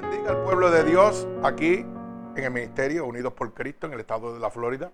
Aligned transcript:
Bendiga 0.00 0.30
al 0.30 0.44
pueblo 0.44 0.70
de 0.70 0.84
Dios 0.84 1.26
aquí 1.42 1.84
en 2.36 2.44
el 2.44 2.52
Ministerio 2.52 3.04
Unidos 3.04 3.32
por 3.32 3.52
Cristo 3.52 3.88
en 3.88 3.94
el 3.94 4.00
estado 4.00 4.32
de 4.32 4.38
la 4.38 4.48
Florida 4.48 4.92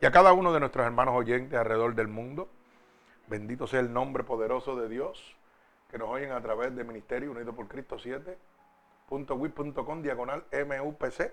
y 0.00 0.06
a 0.06 0.12
cada 0.12 0.32
uno 0.32 0.52
de 0.52 0.60
nuestros 0.60 0.86
hermanos 0.86 1.16
oyentes 1.16 1.58
alrededor 1.58 1.96
del 1.96 2.06
mundo. 2.06 2.48
Bendito 3.26 3.66
sea 3.66 3.80
el 3.80 3.92
nombre 3.92 4.22
poderoso 4.22 4.76
de 4.76 4.88
Dios 4.88 5.34
que 5.90 5.98
nos 5.98 6.08
oyen 6.08 6.30
a 6.30 6.40
través 6.40 6.76
de 6.76 6.84
Ministerio 6.84 7.32
Unidos 7.32 7.52
por 7.52 7.66
Cristo 7.66 7.96
7.wit.com 7.96 10.02
diagonal 10.02 10.44
MUPC, 10.52 11.32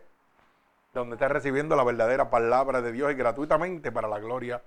donde 0.91 1.13
está 1.13 1.27
recibiendo 1.27 1.75
la 1.75 1.83
verdadera 1.83 2.31
palabra 2.31 2.81
de 2.81 2.91
Dios 2.91 3.11
y 3.11 3.13
gratuitamente 3.13 3.91
para 3.91 4.07
la 4.07 4.17
gloria 4.17 4.63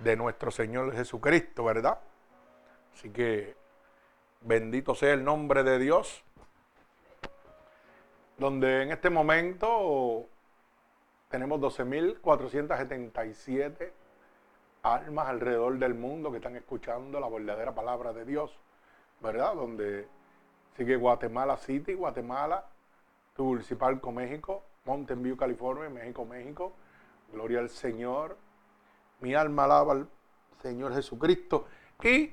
de 0.00 0.16
nuestro 0.16 0.50
Señor 0.50 0.94
Jesucristo, 0.94 1.64
¿verdad? 1.64 1.98
Así 2.92 3.08
que 3.08 3.56
bendito 4.42 4.94
sea 4.94 5.14
el 5.14 5.24
nombre 5.24 5.62
de 5.62 5.78
Dios 5.78 6.25
donde 8.36 8.82
en 8.82 8.92
este 8.92 9.10
momento 9.10 10.26
tenemos 11.28 11.60
12.477 11.60 13.90
almas 14.82 15.28
alrededor 15.28 15.78
del 15.78 15.94
mundo 15.94 16.30
que 16.30 16.36
están 16.36 16.56
escuchando 16.56 17.18
la 17.18 17.28
verdadera 17.28 17.74
palabra 17.74 18.12
de 18.12 18.24
Dios, 18.24 18.56
¿verdad? 19.20 19.54
Donde 19.54 20.06
sigue 20.76 20.94
Guatemala 20.96 21.56
City, 21.56 21.94
Guatemala, 21.94 22.64
Tegucigalpa, 23.34 24.12
México, 24.12 24.62
Mountain 24.84 25.22
View, 25.22 25.36
California, 25.36 25.90
México, 25.90 26.24
México. 26.24 26.72
Gloria 27.32 27.58
al 27.58 27.68
Señor. 27.68 28.36
Mi 29.20 29.34
alma 29.34 29.64
alaba 29.64 29.92
al 29.92 30.08
Señor 30.62 30.94
Jesucristo. 30.94 31.66
Y 32.02 32.32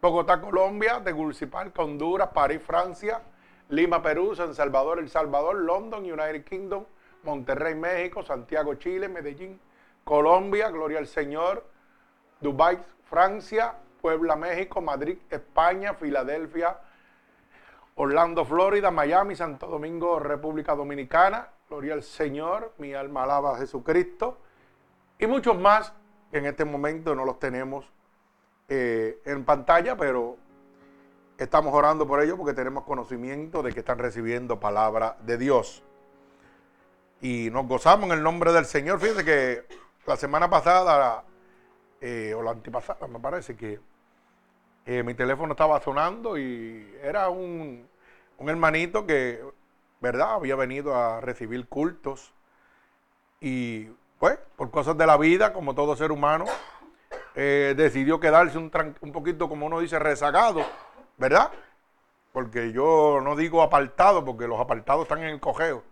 Bogotá, 0.00 0.40
Colombia, 0.40 1.02
Tegucigalpa, 1.02 1.82
Honduras, 1.82 2.28
París, 2.28 2.62
Francia, 2.62 3.20
Lima, 3.68 4.02
Perú, 4.02 4.34
San 4.34 4.54
Salvador, 4.54 4.98
El 4.98 5.08
Salvador, 5.08 5.56
London, 5.56 6.04
United 6.04 6.44
Kingdom, 6.44 6.84
Monterrey, 7.24 7.74
México, 7.74 8.22
Santiago, 8.22 8.74
Chile, 8.74 9.08
Medellín, 9.08 9.58
Colombia, 10.04 10.70
Gloria 10.70 10.98
al 10.98 11.06
Señor, 11.06 11.64
Dubái, 12.40 12.78
Francia, 13.08 13.74
Puebla, 14.00 14.36
México, 14.36 14.80
Madrid, 14.80 15.18
España, 15.30 15.94
Filadelfia, 15.94 16.78
Orlando, 17.96 18.44
Florida, 18.44 18.90
Miami, 18.90 19.34
Santo 19.34 19.66
Domingo, 19.66 20.20
República 20.20 20.74
Dominicana, 20.74 21.48
Gloria 21.68 21.94
al 21.94 22.02
Señor, 22.02 22.74
mi 22.78 22.94
alma 22.94 23.24
alaba 23.24 23.56
a 23.56 23.58
Jesucristo, 23.58 24.38
y 25.18 25.26
muchos 25.26 25.58
más 25.58 25.92
que 26.30 26.38
en 26.38 26.46
este 26.46 26.64
momento 26.64 27.14
no 27.14 27.24
los 27.24 27.40
tenemos 27.40 27.90
eh, 28.68 29.20
en 29.24 29.44
pantalla, 29.44 29.96
pero 29.96 30.36
Estamos 31.38 31.74
orando 31.74 32.06
por 32.06 32.22
ellos 32.22 32.38
porque 32.38 32.54
tenemos 32.54 32.84
conocimiento 32.84 33.62
de 33.62 33.70
que 33.74 33.80
están 33.80 33.98
recibiendo 33.98 34.58
palabra 34.58 35.18
de 35.20 35.36
Dios. 35.36 35.82
Y 37.20 37.50
nos 37.50 37.66
gozamos 37.66 38.06
en 38.06 38.16
el 38.16 38.22
nombre 38.22 38.52
del 38.52 38.64
Señor. 38.64 38.98
Fíjense 39.00 39.22
que 39.22 39.64
la 40.06 40.16
semana 40.16 40.48
pasada, 40.48 41.24
eh, 42.00 42.32
o 42.34 42.42
la 42.42 42.52
antipasada, 42.52 43.06
me 43.06 43.20
parece 43.20 43.54
que 43.54 43.78
eh, 44.86 45.02
mi 45.02 45.12
teléfono 45.12 45.52
estaba 45.52 45.78
sonando 45.82 46.38
y 46.38 46.96
era 47.02 47.28
un, 47.28 47.86
hermanito 48.38 49.04
que, 49.04 49.44
¿verdad?, 50.00 50.36
había 50.36 50.56
venido 50.56 50.94
a 50.94 51.20
recibir 51.20 51.68
cultos. 51.68 52.32
Y 53.40 53.90
pues, 54.18 54.38
por 54.56 54.70
cosas 54.70 54.96
de 54.96 55.06
la 55.06 55.18
vida, 55.18 55.52
como 55.52 55.74
todo 55.74 55.96
ser 55.96 56.12
humano, 56.12 56.46
eh, 57.34 57.74
decidió 57.76 58.20
quedarse 58.20 58.56
un, 58.56 58.72
un 59.02 59.12
poquito, 59.12 59.50
como 59.50 59.66
uno 59.66 59.80
dice, 59.80 59.98
rezagado 59.98 60.64
¿verdad? 61.16 61.50
Porque 62.32 62.72
yo 62.72 63.20
no 63.22 63.36
digo 63.36 63.62
apartado, 63.62 64.24
porque 64.24 64.46
los 64.46 64.60
apartados 64.60 65.02
están 65.02 65.20
en 65.20 65.30
el 65.30 65.40
cojeo. 65.40 65.82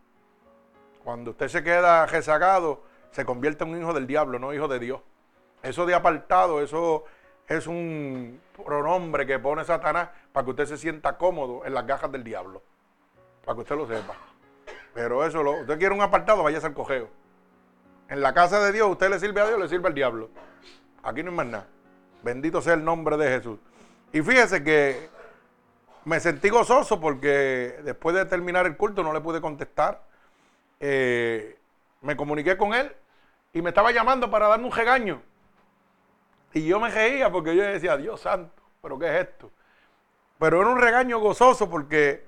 Cuando 1.03 1.33
usted 1.33 1.49
se 1.49 1.63
queda 1.63 2.07
rezagado, 2.07 2.83
se 3.11 3.25
convierte 3.25 3.65
en 3.65 3.71
un 3.71 3.81
hijo 3.81 3.95
del 3.95 4.07
diablo, 4.07 4.39
no 4.39 4.53
hijo 4.53 4.69
de 4.69 4.79
Dios. 4.79 5.01
Eso 5.63 5.87
de 5.87 5.95
apartado, 5.95 6.61
eso 6.61 7.05
es 7.49 7.67
un 7.67 8.41
pronombre 8.65 9.27
que 9.27 9.39
pone 9.39 9.65
Satanás 9.65 10.11
para 10.33 10.45
que 10.45 10.51
usted 10.51 10.67
se 10.67 10.77
sienta 10.79 11.17
cómodo 11.17 11.65
en 11.65 11.75
las 11.75 11.87
gajas 11.87 12.11
del 12.13 12.25
diablo. 12.25 12.63
Para 13.45 13.57
que 13.57 13.63
usted 13.63 13.77
lo 13.77 13.87
sepa. 13.87 14.15
Pero 14.95 15.25
eso, 15.25 15.41
usted 15.41 15.79
quiere 15.79 15.95
un 15.95 16.03
apartado, 16.03 16.43
váyase 16.43 16.67
al 16.67 16.75
cojeo. 16.75 17.09
En 18.09 18.21
la 18.21 18.35
casa 18.35 18.61
de 18.61 18.73
Dios, 18.73 18.91
usted 18.91 19.11
le 19.11 19.19
sirve 19.19 19.41
a 19.41 19.47
Dios, 19.47 19.59
le 19.59 19.69
sirve 19.69 19.89
al 19.89 19.95
diablo. 19.95 20.29
Aquí 21.03 21.23
no 21.23 21.31
hay 21.31 21.37
más 21.37 21.47
nada. 21.47 21.67
Bendito 22.23 22.61
sea 22.63 22.75
el 22.75 22.85
nombre 22.85 23.17
de 23.17 23.29
Jesús. 23.29 23.59
Y 24.13 24.23
fíjese 24.23 24.63
que 24.63 25.09
me 26.05 26.21
sentí 26.21 26.51
gozoso 26.51 27.01
porque 27.01 27.81
después 27.83 28.15
de 28.15 28.27
terminar 28.27 28.67
el 28.67 28.77
culto 28.77 29.03
no 29.03 29.13
le 29.13 29.21
pude 29.21 29.41
contestar. 29.41 30.03
Eh, 30.81 31.59
me 32.03 32.17
comuniqué 32.17 32.57
con 32.57 32.75
él 32.75 32.95
y 33.53 33.63
me 33.63 33.71
estaba 33.71 33.91
llamando 33.91 34.31
para 34.31 34.49
darme 34.49 34.67
un 34.67 34.73
regaño. 34.73 35.23
Y 36.53 36.67
yo 36.67 36.79
me 36.79 36.91
reía 36.91 37.33
porque 37.33 37.57
yo 37.57 37.63
decía, 37.63 37.97
Dios 37.97 38.21
santo, 38.21 38.63
pero 38.83 38.99
¿qué 38.99 39.07
es 39.07 39.29
esto? 39.29 39.51
Pero 40.39 40.61
era 40.61 40.71
un 40.71 40.81
regaño 40.81 41.19
gozoso 41.19 41.71
porque 41.71 42.27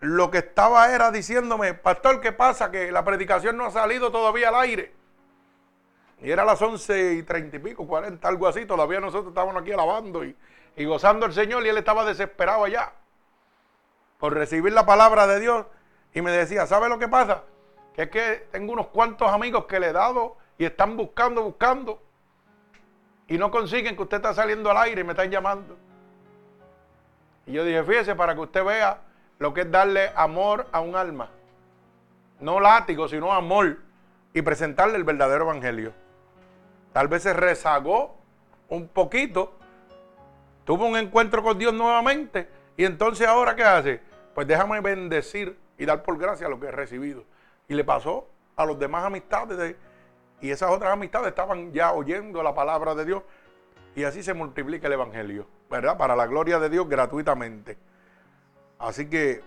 lo 0.00 0.30
que 0.30 0.38
estaba 0.38 0.92
era 0.92 1.10
diciéndome, 1.10 1.74
pastor, 1.74 2.20
¿qué 2.20 2.32
pasa? 2.32 2.70
Que 2.70 2.90
la 2.90 3.04
predicación 3.04 3.56
no 3.56 3.66
ha 3.66 3.70
salido 3.70 4.10
todavía 4.10 4.48
al 4.48 4.56
aire. 4.56 4.92
Y 6.20 6.30
era 6.30 6.44
las 6.44 6.60
once 6.60 7.14
y 7.14 7.22
treinta 7.22 7.56
y 7.56 7.60
pico, 7.60 7.86
cuarenta, 7.86 8.28
algo 8.28 8.48
así. 8.48 8.66
Todavía 8.66 9.00
nosotros 9.00 9.28
estábamos 9.28 9.62
aquí 9.62 9.72
alabando 9.72 10.24
y, 10.24 10.34
y 10.76 10.84
gozando 10.84 11.26
el 11.26 11.32
Señor 11.32 11.64
y 11.64 11.70
él 11.70 11.78
estaba 11.78 12.04
desesperado 12.04 12.64
allá 12.64 12.92
por 14.18 14.34
recibir 14.34 14.72
la 14.72 14.86
palabra 14.86 15.26
de 15.26 15.40
Dios 15.40 15.66
y 16.12 16.20
me 16.22 16.30
decía, 16.30 16.66
¿sabe 16.66 16.88
lo 16.88 16.98
que 16.98 17.08
pasa? 17.08 17.42
Que 17.94 18.02
es 18.02 18.10
que 18.10 18.48
tengo 18.52 18.72
unos 18.72 18.88
cuantos 18.88 19.30
amigos 19.30 19.64
que 19.64 19.80
le 19.80 19.88
he 19.88 19.92
dado 19.92 20.36
y 20.58 20.64
están 20.64 20.96
buscando, 20.96 21.42
buscando 21.42 22.02
y 23.26 23.38
no 23.38 23.50
consiguen 23.50 23.96
que 23.96 24.02
usted 24.02 24.18
está 24.18 24.34
saliendo 24.34 24.70
al 24.70 24.76
aire 24.78 25.00
y 25.00 25.04
me 25.04 25.12
están 25.12 25.30
llamando. 25.30 25.76
Y 27.46 27.52
yo 27.52 27.64
dije, 27.64 27.82
fíjese, 27.82 28.14
para 28.14 28.34
que 28.34 28.40
usted 28.40 28.64
vea 28.64 29.00
lo 29.38 29.52
que 29.54 29.62
es 29.62 29.70
darle 29.70 30.12
amor 30.14 30.66
a 30.72 30.80
un 30.80 30.96
alma. 30.96 31.30
No 32.40 32.60
látigo, 32.60 33.08
sino 33.08 33.32
amor. 33.32 33.78
Y 34.34 34.42
presentarle 34.42 34.96
el 34.96 35.04
verdadero 35.04 35.44
evangelio. 35.44 35.92
Tal 36.92 37.08
vez 37.08 37.22
se 37.22 37.32
rezagó 37.32 38.16
un 38.68 38.88
poquito 38.88 39.54
tuvo 40.66 40.84
un 40.84 40.96
encuentro 40.96 41.42
con 41.42 41.58
Dios 41.58 41.72
nuevamente 41.72 42.48
y 42.76 42.84
entonces 42.84 43.26
ahora 43.26 43.54
¿qué 43.54 43.62
hace? 43.62 44.00
Pues 44.34 44.46
déjame 44.46 44.80
bendecir 44.80 45.56
y 45.78 45.86
dar 45.86 46.02
por 46.02 46.18
gracia 46.18 46.48
lo 46.48 46.60
que 46.60 46.66
he 46.66 46.70
recibido. 46.72 47.24
Y 47.68 47.74
le 47.74 47.84
pasó 47.84 48.28
a 48.56 48.66
los 48.66 48.78
demás 48.78 49.04
amistades 49.04 49.76
y 50.40 50.50
esas 50.50 50.70
otras 50.70 50.92
amistades 50.92 51.28
estaban 51.28 51.72
ya 51.72 51.92
oyendo 51.92 52.42
la 52.42 52.54
palabra 52.54 52.94
de 52.94 53.04
Dios 53.06 53.22
y 53.94 54.04
así 54.04 54.22
se 54.22 54.34
multiplica 54.34 54.88
el 54.88 54.94
Evangelio, 54.94 55.46
¿verdad? 55.70 55.96
Para 55.96 56.16
la 56.16 56.26
gloria 56.26 56.58
de 56.58 56.68
Dios 56.68 56.86
gratuitamente. 56.88 57.78
Así 58.78 59.08
que, 59.08 59.42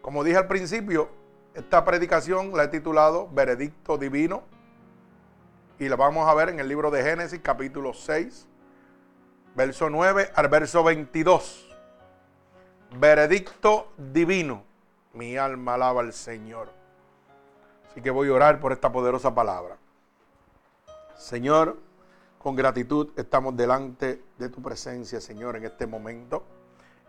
como 0.00 0.24
dije 0.24 0.38
al 0.38 0.48
principio, 0.48 1.10
esta 1.54 1.84
predicación 1.84 2.56
la 2.56 2.64
he 2.64 2.68
titulado 2.68 3.28
Veredicto 3.30 3.98
Divino 3.98 4.42
y 5.78 5.88
la 5.88 5.96
vamos 5.96 6.28
a 6.28 6.34
ver 6.34 6.48
en 6.48 6.60
el 6.60 6.68
libro 6.68 6.90
de 6.90 7.02
Génesis 7.02 7.40
capítulo 7.42 7.92
6 7.92 8.48
verso 9.56 9.88
9 9.88 10.32
al 10.34 10.48
verso 10.48 10.84
22. 10.84 11.66
Veredicto 12.98 13.92
divino. 13.96 14.62
Mi 15.14 15.38
alma 15.38 15.74
alaba 15.74 16.02
al 16.02 16.12
Señor. 16.12 16.68
Así 17.90 18.02
que 18.02 18.10
voy 18.10 18.28
a 18.28 18.34
orar 18.34 18.60
por 18.60 18.72
esta 18.72 18.92
poderosa 18.92 19.34
palabra. 19.34 19.78
Señor, 21.16 21.78
con 22.38 22.54
gratitud 22.54 23.08
estamos 23.16 23.56
delante 23.56 24.22
de 24.36 24.48
tu 24.50 24.60
presencia, 24.60 25.22
Señor, 25.22 25.56
en 25.56 25.64
este 25.64 25.86
momento. 25.86 26.44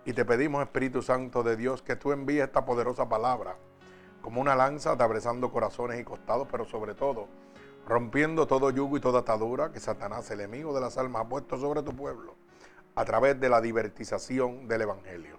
Y 0.06 0.14
te 0.14 0.24
pedimos, 0.24 0.64
Espíritu 0.64 1.02
Santo 1.02 1.44
de 1.44 1.58
Dios, 1.58 1.82
que 1.82 1.98
tú 1.98 2.14
envíes 2.14 2.46
esta 2.46 2.64
poderosa 2.64 3.10
palabra 3.10 3.58
como 4.22 4.40
una 4.40 4.56
lanza 4.56 4.92
atravesando 4.92 5.52
corazones 5.52 6.00
y 6.00 6.06
costados, 6.06 6.48
pero 6.50 6.66
sobre 6.66 6.94
todo 6.94 7.28
rompiendo 7.88 8.48
todo 8.48 8.70
yugo 8.70 8.98
y 8.98 9.00
toda 9.00 9.20
atadura 9.20 9.72
que 9.72 9.80
Satanás, 9.80 10.30
el 10.30 10.42
enemigo 10.42 10.74
de 10.74 10.82
las 10.82 10.98
almas, 10.98 11.22
ha 11.24 11.30
puesto 11.30 11.58
sobre 11.58 11.82
tu 11.82 11.96
pueblo 11.96 12.36
a 12.96 13.06
través 13.06 13.40
de 13.40 13.48
la 13.48 13.62
divertización 13.62 14.68
del 14.68 14.82
Evangelio. 14.82 15.38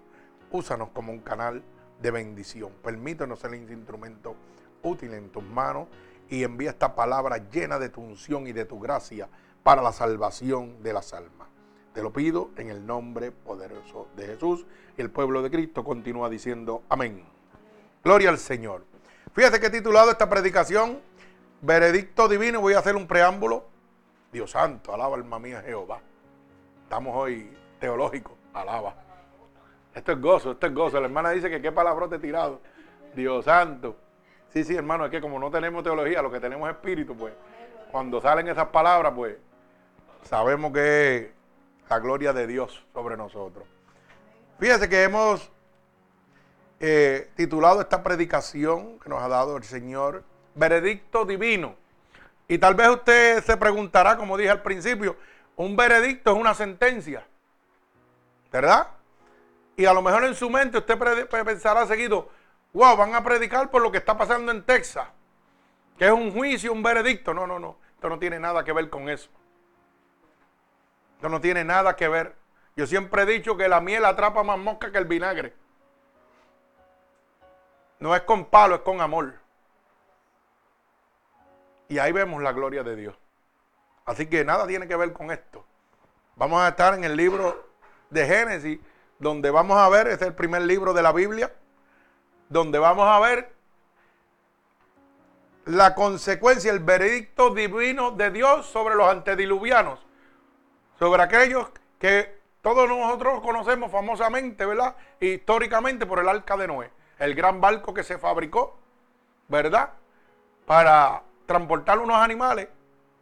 Úsanos 0.51 0.89
como 0.89 1.11
un 1.11 1.19
canal 1.19 1.63
de 2.01 2.11
bendición. 2.11 2.71
Permítanos 2.83 3.39
ser 3.39 3.53
el 3.53 3.69
instrumento 3.69 4.35
útil 4.81 5.13
en 5.13 5.29
tus 5.29 5.43
manos 5.43 5.87
y 6.27 6.43
envía 6.43 6.71
esta 6.71 6.95
palabra 6.95 7.37
llena 7.51 7.77
de 7.77 7.89
tu 7.89 8.01
unción 8.01 8.47
y 8.47 8.51
de 8.51 8.65
tu 8.65 8.79
gracia 8.79 9.29
para 9.61 9.83
la 9.83 9.91
salvación 9.91 10.81
de 10.81 10.93
las 10.93 11.13
almas. 11.13 11.49
Te 11.93 12.01
lo 12.01 12.11
pido 12.11 12.49
en 12.55 12.69
el 12.69 12.85
nombre 12.85 13.31
poderoso 13.31 14.07
de 14.15 14.25
Jesús. 14.25 14.65
Y 14.97 15.01
el 15.01 15.11
pueblo 15.11 15.41
de 15.41 15.51
Cristo 15.51 15.83
continúa 15.83 16.29
diciendo 16.29 16.83
amén. 16.89 17.23
Gloria 18.03 18.29
al 18.29 18.39
Señor. 18.39 18.85
Fíjate 19.33 19.59
que 19.59 19.69
titulado 19.69 20.09
esta 20.09 20.29
predicación 20.29 20.99
Veredicto 21.61 22.27
divino, 22.27 22.61
voy 22.61 22.73
a 22.73 22.79
hacer 22.79 22.95
un 22.95 23.07
preámbulo. 23.07 23.65
Dios 24.31 24.51
santo, 24.51 24.93
alaba 24.93 25.15
alma 25.15 25.39
mía 25.39 25.61
Jehová. 25.61 25.99
Estamos 26.83 27.15
hoy 27.15 27.51
teológicos, 27.79 28.33
alaba. 28.53 28.95
Esto 29.93 30.11
es 30.11 30.21
gozo, 30.21 30.51
esto 30.51 30.67
es 30.67 30.73
gozo. 30.73 30.99
La 30.99 31.07
hermana 31.07 31.31
dice 31.31 31.49
que 31.49 31.61
qué 31.61 31.71
palabrote 31.71 32.19
tirado. 32.19 32.61
Dios 33.15 33.45
santo. 33.45 33.97
Sí, 34.53 34.63
sí, 34.63 34.75
hermano, 34.75 35.05
es 35.05 35.11
que 35.11 35.21
como 35.21 35.39
no 35.39 35.51
tenemos 35.51 35.83
teología, 35.83 36.21
lo 36.21 36.31
que 36.31 36.39
tenemos 36.39 36.69
es 36.69 36.75
espíritu, 36.75 37.15
pues. 37.15 37.33
Cuando 37.91 38.21
salen 38.21 38.47
esas 38.47 38.67
palabras, 38.67 39.13
pues, 39.15 39.35
sabemos 40.23 40.71
que 40.71 41.17
es 41.17 41.31
la 41.89 41.99
gloria 41.99 42.33
de 42.33 42.47
Dios 42.47 42.85
sobre 42.93 43.17
nosotros. 43.17 43.65
Fíjese 44.59 44.89
que 44.89 45.03
hemos 45.03 45.51
eh, 46.79 47.29
titulado 47.35 47.81
esta 47.81 48.03
predicación 48.03 48.99
que 48.99 49.09
nos 49.09 49.21
ha 49.21 49.27
dado 49.27 49.57
el 49.57 49.63
Señor, 49.63 50.23
Veredicto 50.55 51.25
Divino. 51.25 51.75
Y 52.47 52.57
tal 52.57 52.75
vez 52.75 52.89
usted 52.89 53.43
se 53.43 53.57
preguntará, 53.57 54.17
como 54.17 54.37
dije 54.37 54.49
al 54.49 54.61
principio, 54.61 55.15
un 55.55 55.75
veredicto 55.75 56.31
es 56.31 56.37
una 56.37 56.53
sentencia, 56.53 57.25
¿verdad? 58.51 58.87
Y 59.75 59.85
a 59.85 59.93
lo 59.93 60.01
mejor 60.01 60.23
en 60.23 60.33
su 60.33 60.49
mente 60.49 60.77
usted 60.77 60.97
pensará 61.45 61.85
seguido, 61.85 62.29
wow, 62.73 62.97
van 62.97 63.13
a 63.13 63.23
predicar 63.23 63.69
por 63.69 63.81
lo 63.81 63.91
que 63.91 63.99
está 63.99 64.17
pasando 64.17 64.51
en 64.51 64.63
Texas, 64.63 65.07
que 65.97 66.05
es 66.05 66.11
un 66.11 66.31
juicio, 66.31 66.73
un 66.73 66.81
veredicto. 66.81 67.33
No, 67.33 67.45
no, 67.45 67.59
no, 67.59 67.77
esto 67.93 68.09
no 68.09 68.17
tiene 68.17 68.39
nada 68.39 68.63
que 68.63 68.73
ver 68.73 68.89
con 68.89 69.09
eso. 69.09 69.29
Esto 71.17 71.29
no 71.29 71.41
tiene 71.41 71.63
nada 71.63 71.95
que 71.95 72.07
ver. 72.07 72.35
Yo 72.75 72.87
siempre 72.87 73.23
he 73.23 73.25
dicho 73.25 73.57
que 73.57 73.67
la 73.67 73.81
miel 73.81 74.05
atrapa 74.05 74.41
más 74.43 74.57
mosca 74.57 74.91
que 74.91 74.97
el 74.97 75.05
vinagre. 75.05 75.53
No 77.99 78.15
es 78.15 78.21
con 78.21 78.45
palo, 78.45 78.75
es 78.75 78.81
con 78.81 79.01
amor. 79.01 79.33
Y 81.89 81.99
ahí 81.99 82.11
vemos 82.11 82.41
la 82.41 82.53
gloria 82.53 82.83
de 82.83 82.95
Dios. 82.95 83.15
Así 84.05 84.27
que 84.27 84.45
nada 84.45 84.65
tiene 84.65 84.87
que 84.87 84.95
ver 84.95 85.11
con 85.11 85.31
esto. 85.31 85.65
Vamos 86.35 86.61
a 86.61 86.69
estar 86.69 86.93
en 86.93 87.03
el 87.03 87.17
libro 87.17 87.67
de 88.09 88.25
Génesis, 88.25 88.79
donde 89.19 89.51
vamos 89.51 89.77
a 89.77 89.89
ver, 89.89 90.07
es 90.07 90.21
el 90.21 90.33
primer 90.33 90.61
libro 90.61 90.93
de 90.93 91.01
la 91.01 91.11
Biblia, 91.11 91.53
donde 92.47 92.79
vamos 92.79 93.05
a 93.07 93.19
ver 93.19 93.51
la 95.65 95.93
consecuencia, 95.93 96.71
el 96.71 96.79
veredicto 96.79 97.53
divino 97.53 98.11
de 98.11 98.31
Dios 98.31 98.65
sobre 98.67 98.95
los 98.95 99.09
antediluvianos, 99.09 99.99
sobre 100.97 101.21
aquellos 101.21 101.67
que 101.99 102.39
todos 102.61 102.87
nosotros 102.87 103.41
conocemos 103.41 103.91
famosamente, 103.91 104.65
¿verdad? 104.65 104.95
Históricamente 105.19 106.05
por 106.05 106.19
el 106.19 106.29
arca 106.29 106.55
de 106.55 106.67
Noé 106.67 106.91
el 107.19 107.35
gran 107.35 107.61
barco 107.61 107.93
que 107.93 108.03
se 108.03 108.17
fabricó, 108.17 108.79
¿verdad? 109.49 109.91
Para 110.65 111.21
transportar 111.49 111.97
unos 111.97 112.17
animales 112.17 112.69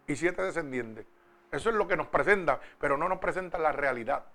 y 0.06 0.18
siete 0.18 0.42
descendientes. 0.42 1.06
Eso 1.50 1.70
es 1.70 1.76
lo 1.76 1.88
que 1.88 1.96
nos 1.96 2.08
presenta, 2.08 2.60
pero 2.78 2.98
no 2.98 3.08
nos 3.08 3.20
presenta 3.20 3.58
la 3.58 3.72
realidad. 3.72 4.26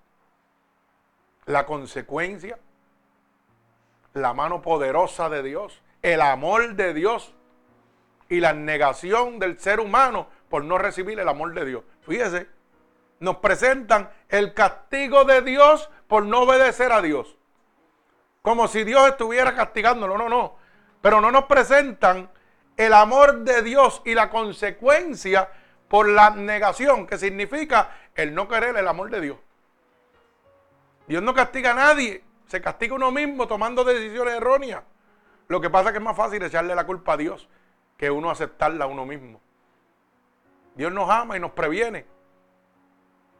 La 1.45 1.67
consecuencia, 1.67 2.57
la 4.13 4.33
mano 4.33 4.63
poderosa 4.63 5.29
de 5.29 5.43
Dios, 5.43 5.81
el 6.01 6.21
amor 6.21 6.73
de 6.73 6.95
Dios 6.95 7.35
y 8.29 8.39
la 8.39 8.53
negación 8.53 9.37
del 9.37 9.59
ser 9.59 9.79
humano 9.79 10.27
por 10.49 10.63
no 10.63 10.79
recibir 10.79 11.19
el 11.19 11.29
amor 11.29 11.53
de 11.53 11.65
Dios. 11.65 11.83
Fíjese, 12.01 12.47
nos 13.19 13.37
presentan 13.37 14.09
el 14.27 14.55
castigo 14.55 15.23
de 15.23 15.43
Dios 15.43 15.91
por 16.07 16.25
no 16.25 16.41
obedecer 16.41 16.91
a 16.91 17.01
Dios 17.01 17.37
como 18.43 18.67
si 18.67 18.83
Dios 18.83 19.07
estuviera 19.07 19.55
castigándolo. 19.55 20.17
No, 20.17 20.29
no. 20.29 20.55
Pero 21.01 21.19
no 21.21 21.31
nos 21.31 21.45
presentan 21.45 22.29
el 22.77 22.93
amor 22.93 23.39
de 23.39 23.61
Dios 23.61 24.01
y 24.05 24.13
la 24.13 24.29
consecuencia 24.29 25.49
por 25.87 26.09
la 26.09 26.31
negación, 26.31 27.05
que 27.05 27.17
significa 27.17 27.91
el 28.15 28.33
no 28.33 28.47
querer 28.47 28.75
el 28.77 28.87
amor 28.87 29.09
de 29.09 29.21
Dios. 29.21 29.37
Dios 31.07 31.21
no 31.21 31.33
castiga 31.33 31.71
a 31.71 31.75
nadie, 31.75 32.23
se 32.47 32.61
castiga 32.61 32.95
uno 32.95 33.11
mismo 33.11 33.47
tomando 33.47 33.83
decisiones 33.83 34.35
erróneas. 34.35 34.83
Lo 35.47 35.61
que 35.61 35.69
pasa 35.69 35.89
es 35.89 35.91
que 35.93 35.97
es 35.99 36.03
más 36.03 36.17
fácil 36.17 36.41
echarle 36.41 36.73
la 36.73 36.85
culpa 36.85 37.13
a 37.13 37.17
Dios 37.17 37.47
que 37.97 38.09
uno 38.09 38.29
aceptarla 38.29 38.85
a 38.85 38.87
uno 38.87 39.05
mismo. 39.05 39.39
Dios 40.75 40.91
nos 40.91 41.09
ama 41.09 41.37
y 41.37 41.39
nos 41.39 41.51
previene. 41.51 42.05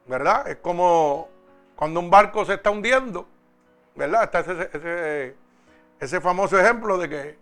¿Verdad? 0.06 0.48
Es 0.48 0.56
como 0.56 1.28
cuando 1.74 1.98
un 1.98 2.10
barco 2.10 2.44
se 2.44 2.54
está 2.54 2.70
hundiendo 2.70 3.26
¿verdad? 3.94 4.24
Está 4.24 4.40
ese, 4.40 5.36
ese, 6.00 6.20
famoso 6.20 6.58
ejemplo 6.58 6.98
de 6.98 7.08
que 7.08 7.38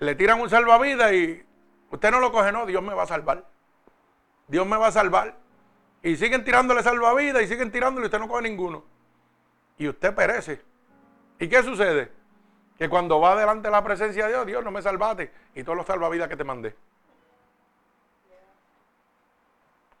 le 0.00 0.14
tiran 0.14 0.40
un 0.40 0.48
salvavidas 0.48 1.12
y 1.12 1.44
usted 1.90 2.10
no 2.10 2.20
lo 2.20 2.32
coge, 2.32 2.50
no, 2.50 2.66
Dios 2.66 2.82
me 2.82 2.94
va 2.94 3.04
a 3.04 3.06
salvar. 3.06 3.44
Dios 4.48 4.66
me 4.66 4.76
va 4.76 4.88
a 4.88 4.92
salvar. 4.92 5.36
Y 6.02 6.16
siguen 6.16 6.42
tirándole 6.42 6.82
salvavidas 6.82 7.42
y 7.42 7.46
siguen 7.46 7.70
tirándole 7.70 8.06
y 8.06 8.08
usted 8.08 8.18
no 8.18 8.26
coge 8.26 8.42
ninguno. 8.42 8.82
Y 9.76 9.88
usted 9.88 10.14
perece. 10.14 10.62
¿Y 11.38 11.48
qué 11.48 11.62
sucede? 11.62 12.10
Que 12.78 12.88
cuando 12.88 13.20
va 13.20 13.36
delante 13.36 13.68
de 13.68 13.72
la 13.72 13.84
presencia 13.84 14.24
de 14.24 14.32
Dios, 14.32 14.46
Dios 14.46 14.64
no 14.64 14.70
me 14.70 14.80
salvaste 14.80 15.32
y 15.54 15.62
todos 15.62 15.76
los 15.76 15.86
salvavidas 15.86 16.28
que 16.28 16.36
te 16.36 16.44
mandé. 16.44 16.74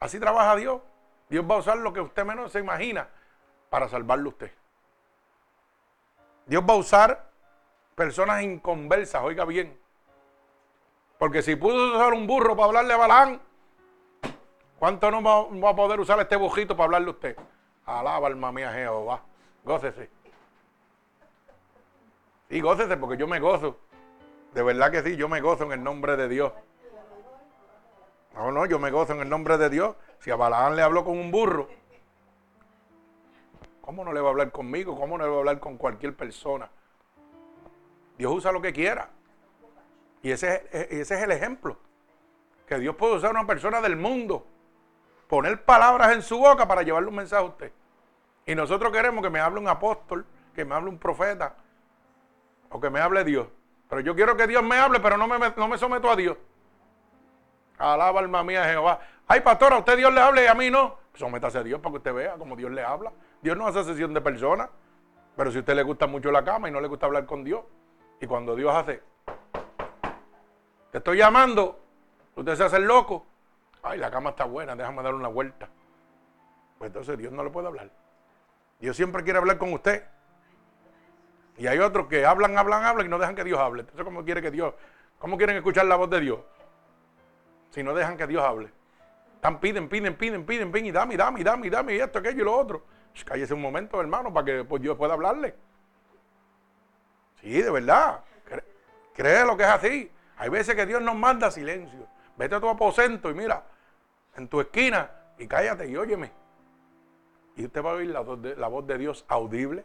Así 0.00 0.18
trabaja 0.18 0.56
Dios. 0.56 0.80
Dios 1.28 1.44
va 1.48 1.56
a 1.56 1.58
usar 1.58 1.76
lo 1.76 1.92
que 1.92 2.00
usted 2.00 2.24
menos 2.24 2.50
se 2.52 2.58
imagina 2.58 3.06
para 3.68 3.86
salvarlo 3.86 4.30
a 4.30 4.32
usted. 4.32 4.52
Dios 6.46 6.64
va 6.68 6.72
a 6.72 6.78
usar 6.78 7.30
personas 7.94 8.42
inconversas, 8.42 9.22
oiga 9.22 9.44
bien. 9.44 9.78
Porque 11.20 11.42
si 11.42 11.54
pudo 11.54 11.94
usar 11.94 12.14
un 12.14 12.26
burro 12.26 12.56
para 12.56 12.68
hablarle 12.68 12.94
a 12.94 12.96
Balán, 12.96 13.42
¿cuánto 14.78 15.10
no 15.10 15.22
va, 15.22 15.70
a 15.70 15.76
poder 15.76 16.00
usar 16.00 16.18
este 16.18 16.34
bujito 16.34 16.74
para 16.74 16.86
hablarle 16.86 17.08
a 17.08 17.10
usted? 17.10 17.36
Alaba 17.84 18.26
alma 18.26 18.50
mía 18.50 18.72
Jehová. 18.72 19.20
Gócese. 19.62 20.08
Y 22.48 22.62
gócese 22.62 22.96
porque 22.96 23.18
yo 23.18 23.28
me 23.28 23.38
gozo. 23.38 23.76
De 24.54 24.62
verdad 24.62 24.90
que 24.90 25.02
sí, 25.02 25.16
yo 25.16 25.28
me 25.28 25.42
gozo 25.42 25.64
en 25.64 25.72
el 25.72 25.84
nombre 25.84 26.16
de 26.16 26.26
Dios. 26.26 26.54
No, 28.34 28.50
no, 28.50 28.64
yo 28.64 28.78
me 28.78 28.90
gozo 28.90 29.12
en 29.12 29.20
el 29.20 29.28
nombre 29.28 29.58
de 29.58 29.68
Dios. 29.68 29.96
Si 30.20 30.30
a 30.30 30.36
Balaán 30.36 30.74
le 30.74 30.80
habló 30.80 31.04
con 31.04 31.18
un 31.18 31.30
burro, 31.30 31.68
¿Cómo 33.82 34.04
no 34.04 34.12
le 34.12 34.20
va 34.20 34.28
a 34.28 34.30
hablar 34.30 34.52
conmigo? 34.52 34.96
¿Cómo 34.96 35.18
no 35.18 35.24
le 35.24 35.30
va 35.30 35.36
a 35.36 35.38
hablar 35.40 35.58
con 35.58 35.76
cualquier 35.76 36.14
persona? 36.14 36.70
Dios 38.16 38.32
usa 38.32 38.52
lo 38.52 38.62
que 38.62 38.72
quiera. 38.72 39.10
Y 40.22 40.30
ese, 40.30 40.68
ese 40.72 41.14
es 41.14 41.22
el 41.22 41.30
ejemplo. 41.30 41.76
Que 42.66 42.78
Dios 42.78 42.94
puede 42.96 43.16
usar 43.16 43.28
a 43.28 43.32
una 43.32 43.46
persona 43.46 43.80
del 43.80 43.96
mundo, 43.96 44.46
poner 45.28 45.64
palabras 45.64 46.12
en 46.12 46.22
su 46.22 46.38
boca 46.38 46.68
para 46.68 46.82
llevarle 46.82 47.08
un 47.08 47.16
mensaje 47.16 47.42
a 47.42 47.46
usted. 47.46 47.72
Y 48.46 48.54
nosotros 48.54 48.92
queremos 48.92 49.22
que 49.22 49.30
me 49.30 49.40
hable 49.40 49.60
un 49.60 49.68
apóstol, 49.68 50.24
que 50.54 50.64
me 50.64 50.74
hable 50.74 50.90
un 50.90 50.98
profeta, 50.98 51.56
o 52.68 52.80
que 52.80 52.90
me 52.90 53.00
hable 53.00 53.24
Dios. 53.24 53.48
Pero 53.88 54.00
yo 54.02 54.14
quiero 54.14 54.36
que 54.36 54.46
Dios 54.46 54.62
me 54.62 54.76
hable, 54.76 55.00
pero 55.00 55.16
no 55.16 55.26
me, 55.26 55.38
no 55.38 55.68
me 55.68 55.78
someto 55.78 56.10
a 56.10 56.16
Dios. 56.16 56.36
Alaba 57.78 58.20
alma 58.20 58.44
mía 58.44 58.64
Jehová. 58.64 59.00
Ay, 59.26 59.40
pastor, 59.40 59.72
a 59.72 59.78
usted 59.78 59.96
Dios 59.96 60.12
le 60.12 60.20
hable 60.20 60.44
y 60.44 60.46
a 60.46 60.54
mí 60.54 60.70
no. 60.70 60.98
Sométase 61.14 61.58
a 61.58 61.62
Dios 61.62 61.80
para 61.80 61.92
que 61.92 61.96
usted 61.98 62.14
vea 62.14 62.34
cómo 62.34 62.54
Dios 62.54 62.70
le 62.70 62.84
habla. 62.84 63.12
Dios 63.42 63.56
no 63.56 63.66
hace 63.66 63.82
sesión 63.84 64.14
de 64.14 64.20
personas. 64.20 64.68
Pero 65.36 65.50
si 65.50 65.56
a 65.56 65.60
usted 65.60 65.74
le 65.74 65.82
gusta 65.82 66.06
mucho 66.06 66.30
la 66.30 66.44
cama 66.44 66.68
y 66.68 66.72
no 66.72 66.80
le 66.80 66.88
gusta 66.88 67.06
hablar 67.06 67.26
con 67.26 67.42
Dios, 67.42 67.64
y 68.20 68.26
cuando 68.26 68.54
Dios 68.54 68.74
hace, 68.74 69.02
te 70.90 70.98
estoy 70.98 71.18
llamando, 71.18 71.78
usted 72.34 72.54
se 72.56 72.64
hace 72.64 72.76
el 72.76 72.84
loco. 72.84 73.26
Ay, 73.82 73.98
la 73.98 74.10
cama 74.10 74.30
está 74.30 74.44
buena, 74.44 74.74
déjame 74.76 75.02
dar 75.02 75.14
una 75.14 75.28
vuelta. 75.28 75.68
Pues 76.78 76.88
entonces 76.88 77.16
Dios 77.18 77.32
no 77.32 77.44
le 77.44 77.50
puede 77.50 77.68
hablar. 77.68 77.90
Dios 78.80 78.96
siempre 78.96 79.22
quiere 79.22 79.38
hablar 79.38 79.58
con 79.58 79.72
usted. 79.72 80.04
Y 81.58 81.66
hay 81.66 81.78
otros 81.78 82.06
que 82.06 82.24
hablan, 82.24 82.56
hablan, 82.56 82.84
hablan 82.84 83.06
y 83.06 83.08
no 83.08 83.18
dejan 83.18 83.34
que 83.36 83.44
Dios 83.44 83.58
hable. 83.58 83.80
Entonces, 83.80 84.04
¿cómo 84.04 84.24
quiere 84.24 84.40
que 84.40 84.50
Dios? 84.50 84.74
¿Cómo 85.18 85.36
quieren 85.36 85.56
escuchar 85.56 85.84
la 85.84 85.96
voz 85.96 86.08
de 86.08 86.20
Dios? 86.20 86.40
Si 87.70 87.82
no 87.82 87.94
dejan 87.94 88.16
que 88.16 88.26
Dios 88.26 88.42
hable. 88.42 88.70
Están 89.34 89.60
piden, 89.60 89.88
piden, 89.88 90.16
piden, 90.16 90.44
piden, 90.44 90.72
piden, 90.72 90.86
y 90.86 90.90
dame, 90.90 91.16
dame, 91.16 91.44
dame, 91.44 91.70
dame, 91.70 91.94
y 91.94 92.00
esto, 92.00 92.18
aquello 92.18 92.42
y 92.42 92.44
lo 92.44 92.56
otro. 92.56 92.84
Cállese 93.24 93.54
un 93.54 93.60
momento, 93.60 94.00
hermano, 94.00 94.32
para 94.32 94.46
que 94.46 94.64
pues, 94.64 94.80
Dios 94.82 94.96
pueda 94.96 95.14
hablarle. 95.14 95.54
Sí, 97.40 97.60
de 97.60 97.70
verdad. 97.70 98.24
Cree 99.14 99.44
lo 99.44 99.56
que 99.56 99.62
es 99.62 99.68
así. 99.68 100.10
Hay 100.40 100.48
veces 100.48 100.74
que 100.74 100.86
Dios 100.86 101.02
nos 101.02 101.14
manda 101.14 101.50
silencio. 101.50 102.06
Vete 102.38 102.54
a 102.54 102.60
tu 102.60 102.68
aposento 102.70 103.30
y 103.30 103.34
mira, 103.34 103.62
en 104.36 104.48
tu 104.48 104.62
esquina, 104.62 105.10
y 105.36 105.46
cállate 105.46 105.86
y 105.86 105.94
óyeme. 105.94 106.32
Y 107.56 107.66
usted 107.66 107.84
va 107.84 107.90
a 107.90 107.94
oír 107.96 108.08
la 108.08 108.20
voz, 108.20 108.86
de, 108.86 108.98
Dios 108.98 109.26
audible 109.28 109.84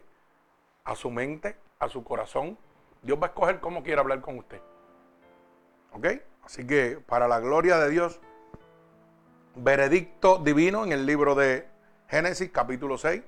a 0.84 0.96
su 0.96 1.10
mente, 1.10 1.58
a 1.78 1.90
su 1.90 2.02
corazón. 2.02 2.56
Dios 3.02 3.18
va 3.20 3.26
a 3.26 3.28
escoger 3.28 3.60
cómo 3.60 3.82
quiere 3.82 4.00
hablar 4.00 4.22
con 4.22 4.38
usted. 4.38 4.62
¿Ok? 5.92 6.06
Así 6.42 6.66
que 6.66 7.02
para 7.06 7.28
la 7.28 7.38
gloria 7.38 7.76
de 7.76 7.90
Dios, 7.90 8.18
veredicto 9.56 10.38
divino 10.38 10.84
en 10.84 10.92
el 10.92 11.04
libro 11.04 11.34
de 11.34 11.68
Génesis 12.08 12.50
capítulo 12.50 12.96
6, 12.96 13.22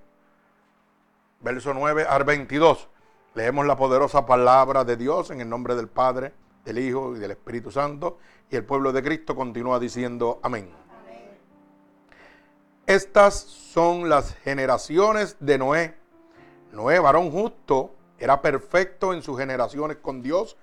verso 1.41 1.75
9 1.75 2.07
al 2.09 2.25
22. 2.25 2.89
Leemos 3.35 3.67
la 3.67 3.77
poderosa 3.77 4.25
palabra 4.25 4.85
de 4.85 4.97
Dios 4.97 5.31
en 5.31 5.43
el 5.43 5.51
nombre 5.51 5.75
del 5.75 5.89
Padre, 5.89 6.33
del 6.69 6.79
Hijo 6.79 7.17
y 7.17 7.19
del 7.19 7.31
Espíritu 7.31 7.71
Santo. 7.71 8.19
Y 8.51 8.57
el 8.57 8.65
pueblo 8.65 8.93
de 8.93 9.03
Cristo 9.03 9.35
continúa 9.35 9.79
diciendo 9.79 10.39
amén. 10.43 10.71
Estas 12.87 13.35
son 13.41 14.09
las 14.09 14.35
generaciones 14.37 15.37
de 15.41 15.59
Noé. 15.59 15.95
Noé, 16.73 16.99
varón 16.99 17.31
justo, 17.31 17.95
era 18.19 18.41
perfecto 18.41 19.13
en 19.13 19.23
sus 19.23 19.39
generaciones 19.39 19.99
con 19.99 20.23
Dios. 20.23 20.57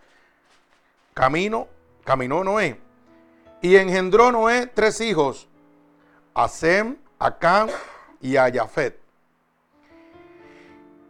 Camino, 1.13 1.67
caminó 2.03 2.43
Noé. 2.43 2.79
Y 3.61 3.75
engendró 3.75 4.31
Noé 4.31 4.67
tres 4.67 5.01
hijos, 5.01 5.47
a 6.33 6.47
Sem, 6.47 6.97
a 7.17 7.37
Cam 7.37 7.69
y 8.21 8.37
a 8.37 8.51
Jafet. 8.51 8.99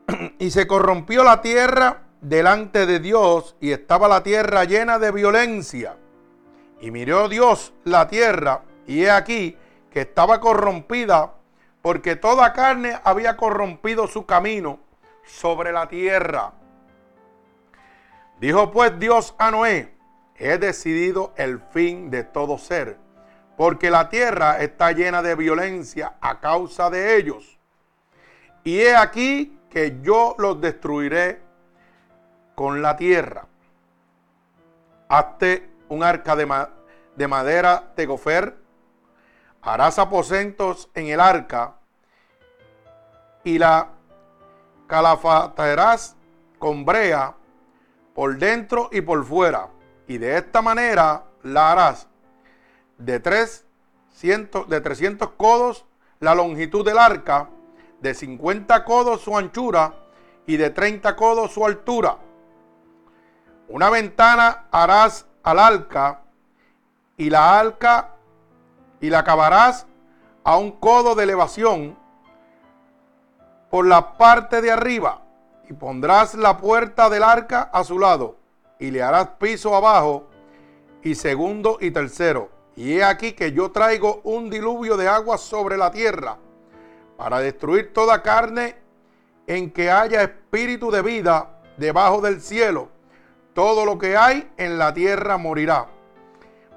Y 0.39 0.51
se 0.51 0.67
corrompió 0.67 1.23
la 1.23 1.41
tierra 1.41 2.04
delante 2.29 2.87
de 2.87 2.99
Dios 2.99 3.55
y 3.59 3.71
estaba 3.71 4.07
la 4.07 4.23
tierra 4.23 4.63
llena 4.63 4.97
de 4.97 5.11
violencia. 5.11 5.95
Y 6.81 6.89
miró 6.89 7.29
Dios 7.29 7.73
la 7.83 8.07
tierra 8.07 8.63
y 8.87 9.03
he 9.03 9.11
aquí 9.11 9.55
que 9.91 10.01
estaba 10.01 10.39
corrompida 10.39 11.33
porque 11.81 12.15
toda 12.15 12.51
carne 12.53 12.99
había 13.03 13.37
corrompido 13.37 14.07
su 14.07 14.25
camino 14.25 14.79
sobre 15.23 15.71
la 15.71 15.87
tierra. 15.87 16.51
Dijo 18.39 18.71
pues 18.71 18.99
Dios 18.99 19.35
a 19.37 19.51
Noé, 19.51 19.93
he 20.35 20.57
decidido 20.57 21.31
el 21.37 21.59
fin 21.59 22.09
de 22.09 22.23
todo 22.23 22.57
ser, 22.57 22.97
porque 23.55 23.91
la 23.91 24.09
tierra 24.09 24.61
está 24.61 24.91
llena 24.91 25.21
de 25.21 25.35
violencia 25.35 26.15
a 26.19 26.39
causa 26.39 26.89
de 26.89 27.17
ellos. 27.17 27.59
Y 28.63 28.79
he 28.79 28.95
aquí 28.95 29.59
que 29.69 29.99
yo 30.01 30.35
los 30.39 30.59
destruiré 30.59 31.44
con 32.55 32.81
la 32.81 32.95
tierra. 32.97 33.45
Hazte 35.09 35.69
un 35.89 36.03
arca 36.03 36.35
de, 36.35 36.67
de 37.15 37.27
madera 37.27 37.91
de 37.95 38.05
gofer, 38.05 38.57
harás 39.61 39.99
aposentos 39.99 40.89
en 40.95 41.07
el 41.07 41.19
arca 41.19 41.75
y 43.43 43.59
la 43.59 43.89
calafatarás 44.87 46.15
con 46.57 46.85
brea 46.85 47.35
por 48.13 48.37
dentro 48.37 48.89
y 48.91 49.01
por 49.01 49.23
fuera. 49.25 49.67
Y 50.07 50.17
de 50.17 50.37
esta 50.37 50.61
manera 50.61 51.25
la 51.43 51.71
harás 51.71 52.07
de, 52.97 53.19
300, 53.19 54.69
de 54.69 54.81
300 54.81 55.29
codos 55.31 55.85
la 56.19 56.33
longitud 56.33 56.85
del 56.85 56.97
arca, 56.97 57.49
de 58.01 58.13
50 58.13 58.83
codos 58.85 59.21
su 59.21 59.37
anchura 59.37 59.93
y 60.47 60.57
de 60.57 60.69
30 60.69 61.15
codos 61.15 61.51
su 61.51 61.65
altura. 61.65 62.17
Una 63.67 63.89
ventana 63.89 64.65
harás 64.71 65.25
al 65.43 65.59
arca 65.59 66.21
y 67.17 67.29
la 67.29 67.59
arca 67.59 68.11
y 69.01 69.09
la 69.09 69.19
acabarás 69.19 69.87
a 70.43 70.57
un 70.57 70.71
codo 70.71 71.15
de 71.15 71.23
elevación 71.23 71.97
por 73.69 73.87
la 73.87 74.17
parte 74.17 74.61
de 74.61 74.71
arriba 74.71 75.21
y 75.67 75.73
pondrás 75.73 76.35
la 76.35 76.57
puerta 76.57 77.09
del 77.09 77.23
arca 77.23 77.63
a 77.73 77.83
su 77.83 77.97
lado 77.97 78.37
y 78.79 78.91
le 78.91 79.01
harás 79.01 79.29
piso 79.39 79.75
abajo 79.75 80.27
y 81.01 81.15
segundo 81.15 81.77
y 81.81 81.91
tercero. 81.91 82.49
Y 82.75 82.93
he 82.93 83.03
aquí 83.03 83.33
que 83.33 83.51
yo 83.51 83.71
traigo 83.71 84.21
un 84.23 84.49
diluvio 84.49 84.97
de 84.97 85.07
agua 85.07 85.37
sobre 85.37 85.77
la 85.77 85.91
tierra 85.91 86.37
para 87.17 87.39
destruir 87.39 87.93
toda 87.93 88.21
carne 88.21 88.75
en 89.47 89.71
que 89.71 89.89
haya 89.89 90.21
espíritu 90.23 90.91
de 90.91 91.01
vida 91.01 91.61
debajo 91.77 92.21
del 92.21 92.41
cielo. 92.41 92.89
Todo 93.55 93.85
lo 93.85 93.97
que 93.97 94.15
hay 94.15 94.47
en 94.57 94.77
la 94.77 94.93
tierra 94.93 95.39
morirá. 95.39 95.87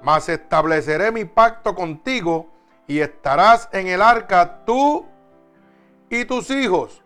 Mas 0.01 0.27
estableceré 0.29 1.11
mi 1.11 1.25
pacto 1.25 1.75
contigo 1.75 2.49
y 2.87 3.01
estarás 3.01 3.69
en 3.71 3.87
el 3.87 4.01
arca 4.01 4.65
tú 4.65 5.05
y 6.09 6.25
tus 6.25 6.49
hijos 6.49 7.03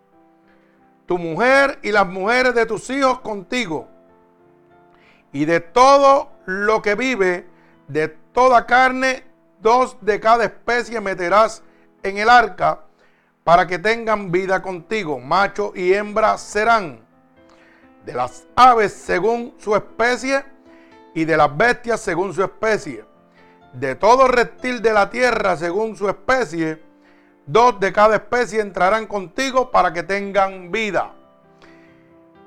tu 1.05 1.17
mujer 1.17 1.79
y 1.81 1.91
las 1.91 2.07
mujeres 2.07 2.55
de 2.55 2.65
tus 2.65 2.89
hijos 2.89 3.19
contigo. 3.19 3.87
Y 5.31 5.45
de 5.45 5.59
todo 5.59 6.31
lo 6.45 6.81
que 6.81 6.95
vive, 6.95 7.47
de 7.87 8.07
toda 8.07 8.65
carne, 8.65 9.23
dos 9.59 9.97
de 10.01 10.19
cada 10.19 10.45
especie 10.45 11.01
meterás 11.01 11.63
en 12.03 12.17
el 12.17 12.29
arca 12.29 12.81
para 13.43 13.67
que 13.67 13.79
tengan 13.79 14.31
vida 14.31 14.61
contigo. 14.61 15.19
Macho 15.19 15.73
y 15.75 15.93
hembra 15.93 16.37
serán. 16.37 17.02
De 18.05 18.13
las 18.13 18.45
aves 18.55 18.93
según 18.93 19.55
su 19.57 19.75
especie 19.75 20.43
y 21.13 21.25
de 21.25 21.37
las 21.37 21.55
bestias 21.55 21.99
según 22.01 22.33
su 22.33 22.43
especie. 22.43 23.05
De 23.73 23.95
todo 23.95 24.27
reptil 24.27 24.81
de 24.81 24.93
la 24.93 25.09
tierra 25.09 25.55
según 25.57 25.95
su 25.95 26.09
especie 26.09 26.81
Dos 27.45 27.77
de 27.79 27.91
cada 27.91 28.15
especie 28.15 28.61
entrarán 28.61 29.05
contigo 29.05 29.69
para 29.69 29.91
que 29.91 30.03
tengan 30.03 30.71
vida. 30.71 31.13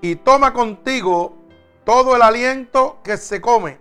Y 0.00 0.16
toma 0.16 0.54
contigo 0.54 1.36
todo 1.84 2.16
el 2.16 2.22
aliento 2.22 2.98
que 3.04 3.16
se 3.16 3.40
come 3.40 3.78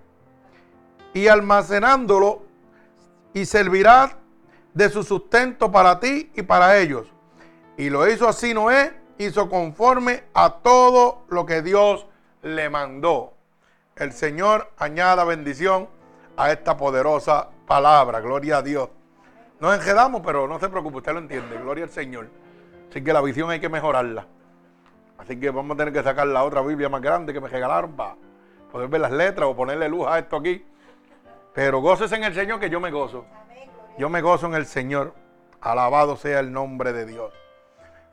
y 1.14 1.28
almacenándolo 1.28 2.44
y 3.34 3.46
servirá 3.46 4.18
de 4.74 4.90
su 4.90 5.04
sustento 5.04 5.72
para 5.72 6.00
ti 6.00 6.32
y 6.36 6.42
para 6.42 6.78
ellos. 6.78 7.08
Y 7.78 7.90
lo 7.90 8.10
hizo 8.10 8.28
así 8.28 8.54
Noé, 8.54 8.94
hizo 9.18 9.50
conforme 9.50 10.24
a 10.34 10.50
todo 10.62 11.26
lo 11.30 11.46
que 11.46 11.62
Dios 11.62 12.06
le 12.42 12.70
mandó. 12.70 13.34
El 13.96 14.12
Señor 14.12 14.72
añada 14.78 15.24
bendición 15.24 15.88
a 16.38 16.52
esta 16.52 16.78
poderosa 16.78 17.50
palabra. 17.66 18.20
Gloria 18.20 18.58
a 18.58 18.62
Dios. 18.62 18.90
Nos 19.60 19.74
enredamos, 19.74 20.22
pero 20.24 20.48
no 20.48 20.60
se 20.60 20.70
preocupe, 20.70 20.98
usted 20.98 21.14
lo 21.14 21.20
entiende. 21.20 21.58
Gloria 21.58 21.86
al 21.86 21.90
Señor. 21.90 22.28
Así 22.90 23.04
que 23.04 23.14
la 23.14 23.22
visión 23.22 23.50
hay 23.50 23.60
que 23.60 23.70
mejorarla. 23.70 24.28
Así 25.18 25.40
que 25.40 25.50
vamos 25.50 25.76
a 25.76 25.78
tener 25.78 25.94
que 25.94 26.04
sacar 26.04 26.28
la 26.28 26.44
otra 26.44 26.62
Biblia 26.62 26.90
más 26.90 27.02
grande 27.02 27.34
que 27.34 27.40
me 27.40 27.48
regalaron 27.48 27.94
para 27.94 28.16
poder 28.72 28.90
ver 28.90 29.02
las 29.02 29.12
letras 29.12 29.48
o 29.48 29.56
ponerle 29.56 29.88
luz 29.88 30.08
a 30.08 30.20
esto 30.20 30.36
aquí. 30.36 30.66
Pero 31.54 31.80
goces 31.80 32.12
en 32.12 32.26
el 32.26 32.34
Señor 32.34 32.60
que 32.60 32.70
yo 32.70 32.82
me 32.82 32.92
gozo. 32.92 33.26
Yo 33.98 34.10
me 34.10 34.22
gozo 34.22 34.48
en 34.48 34.56
el 34.56 34.66
Señor. 34.66 35.14
Alabado 35.62 36.18
sea 36.18 36.42
el 36.42 36.52
nombre 36.52 36.92
de 36.92 37.06
Dios. 37.06 37.34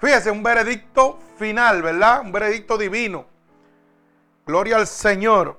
Fíjese, 0.02 0.30
un 0.30 0.42
veredicto 0.42 1.18
final, 1.38 1.80
¿verdad? 1.80 2.22
Un 2.22 2.32
veredicto 2.32 2.76
divino. 2.76 3.24
Gloria 4.44 4.76
al 4.76 4.86
Señor. 4.86 5.58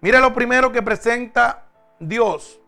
Mire 0.00 0.18
lo 0.18 0.32
primero 0.32 0.72
que 0.72 0.82
presenta 0.82 1.66
Dios 2.00 2.58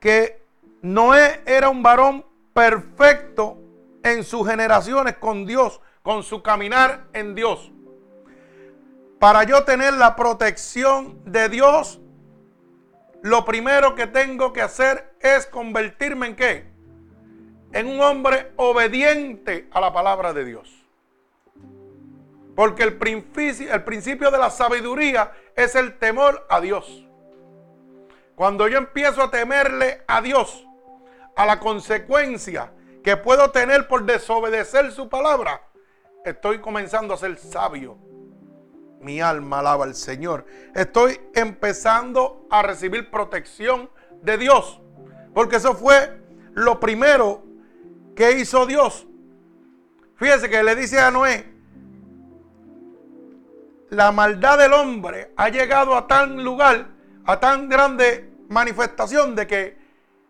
que 0.00 0.46
Noé 0.82 1.42
era 1.44 1.68
un 1.68 1.82
varón 1.82 2.24
perfecto 2.54 3.58
en 4.02 4.22
sus 4.24 4.48
generaciones 4.48 5.16
con 5.16 5.44
Dios, 5.44 5.80
con 6.02 6.22
su 6.22 6.42
caminar 6.42 7.06
en 7.12 7.34
Dios. 7.34 7.72
Para 9.18 9.42
yo 9.42 9.64
tener 9.64 9.94
la 9.94 10.14
protección 10.14 11.20
de 11.24 11.48
Dios, 11.48 12.00
lo 13.22 13.44
primero 13.44 13.96
que 13.96 14.06
tengo 14.06 14.52
que 14.52 14.62
hacer 14.62 15.12
es 15.20 15.46
convertirme 15.46 16.28
en 16.28 16.36
qué? 16.36 16.67
En 17.72 17.86
un 17.86 18.00
hombre 18.00 18.52
obediente 18.56 19.68
a 19.70 19.80
la 19.80 19.92
palabra 19.92 20.32
de 20.32 20.44
Dios. 20.44 20.74
Porque 22.56 22.82
el 22.82 22.96
principio, 22.96 23.72
el 23.72 23.84
principio 23.84 24.30
de 24.30 24.38
la 24.38 24.50
sabiduría 24.50 25.32
es 25.54 25.74
el 25.74 25.98
temor 25.98 26.46
a 26.48 26.60
Dios. 26.60 27.04
Cuando 28.34 28.68
yo 28.68 28.78
empiezo 28.78 29.22
a 29.22 29.30
temerle 29.30 30.02
a 30.06 30.20
Dios, 30.22 30.64
a 31.36 31.46
la 31.46 31.60
consecuencia 31.60 32.72
que 33.04 33.16
puedo 33.16 33.50
tener 33.50 33.86
por 33.86 34.04
desobedecer 34.04 34.90
su 34.92 35.08
palabra, 35.08 35.62
estoy 36.24 36.60
comenzando 36.60 37.14
a 37.14 37.16
ser 37.16 37.38
sabio. 37.38 37.98
Mi 39.00 39.20
alma 39.20 39.60
alaba 39.60 39.84
al 39.84 39.94
Señor. 39.94 40.44
Estoy 40.74 41.20
empezando 41.34 42.46
a 42.50 42.62
recibir 42.62 43.10
protección 43.10 43.90
de 44.22 44.38
Dios. 44.38 44.80
Porque 45.34 45.56
eso 45.56 45.74
fue 45.74 46.20
lo 46.54 46.80
primero 46.80 47.44
que 48.18 48.32
hizo 48.32 48.66
Dios. 48.66 49.06
Fíjese 50.16 50.50
que 50.50 50.60
le 50.64 50.74
dice 50.74 50.98
a 50.98 51.08
Noé, 51.12 51.46
la 53.90 54.10
maldad 54.10 54.58
del 54.58 54.72
hombre 54.72 55.30
ha 55.36 55.48
llegado 55.50 55.94
a 55.94 56.08
tan 56.08 56.42
lugar, 56.42 56.88
a 57.24 57.38
tan 57.38 57.68
grande 57.68 58.28
manifestación 58.48 59.36
de 59.36 59.46
que 59.46 59.78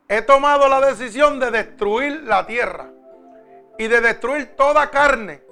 he 0.07 0.21
tomado 0.21 0.69
la 0.69 0.83
decisión 0.83 1.41
de 1.41 1.51
destruir 1.51 2.25
la 2.25 2.45
tierra 2.47 2.91
y 3.79 3.89
de 3.89 4.03
destruir 4.03 4.55
toda 4.55 4.91
carne. 4.91 5.43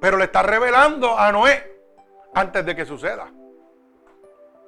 Pero 0.00 0.16
le 0.16 0.24
está 0.24 0.42
revelando 0.42 1.18
a 1.18 1.30
Noé 1.30 1.78
antes 2.32 2.64
de 2.64 2.74
que 2.74 2.86
suceda. 2.86 3.30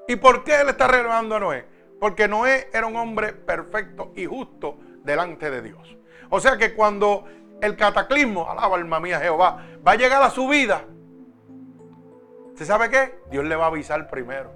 ¿Y 0.07 0.17
por 0.17 0.45
qué 0.45 0.63
le 0.63 0.73
está 0.73 0.89
revelando 0.89 1.37
a 1.37 1.41
Noé? 1.41 1.65
Porque 1.99 2.29
Noé 2.29 2.69
era 2.71 2.87
un 2.87 2.97
hombre 2.97 3.33
perfecto 3.33 4.13
y 4.15 4.27
justo 4.27 4.77
delante 5.03 5.51
de 5.51 5.63
Dios. 5.63 5.98
O 6.31 6.41
sea 6.41 6.57
que 6.57 6.75
cuando 6.75 7.25
el 7.61 7.77
cataclismo, 7.77 8.49
alaba 8.49 8.77
alma 8.77 9.01
mía 9.01 9.21
Jehová, 9.21 9.65
va 9.87 9.93
a 9.93 9.97
llegar 9.97 10.23
a 10.23 10.31
su 10.31 10.49
vida, 10.49 10.85
¿se 12.55 12.65
sabe 12.65 12.91
qué? 12.91 13.19
Dios 13.31 13.45
le 13.45 13.57
va 13.57 13.65
a 13.65 13.69
avisar 13.69 14.09
primero. 14.09 14.51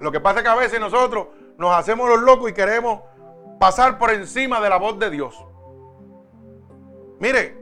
Lo 0.00 0.12
que 0.12 0.20
pasa 0.20 0.38
es 0.38 0.44
que 0.44 0.50
a 0.50 0.54
veces 0.54 0.80
nosotros 0.80 1.28
nos 1.56 1.74
hacemos 1.74 2.08
los 2.08 2.20
locos 2.20 2.50
y 2.50 2.54
queremos 2.54 3.00
pasar 3.58 3.98
por 3.98 4.10
encima 4.10 4.60
de 4.60 4.68
la 4.68 4.76
voz 4.76 4.98
de 4.98 5.10
Dios. 5.10 5.44
Mire, 7.18 7.56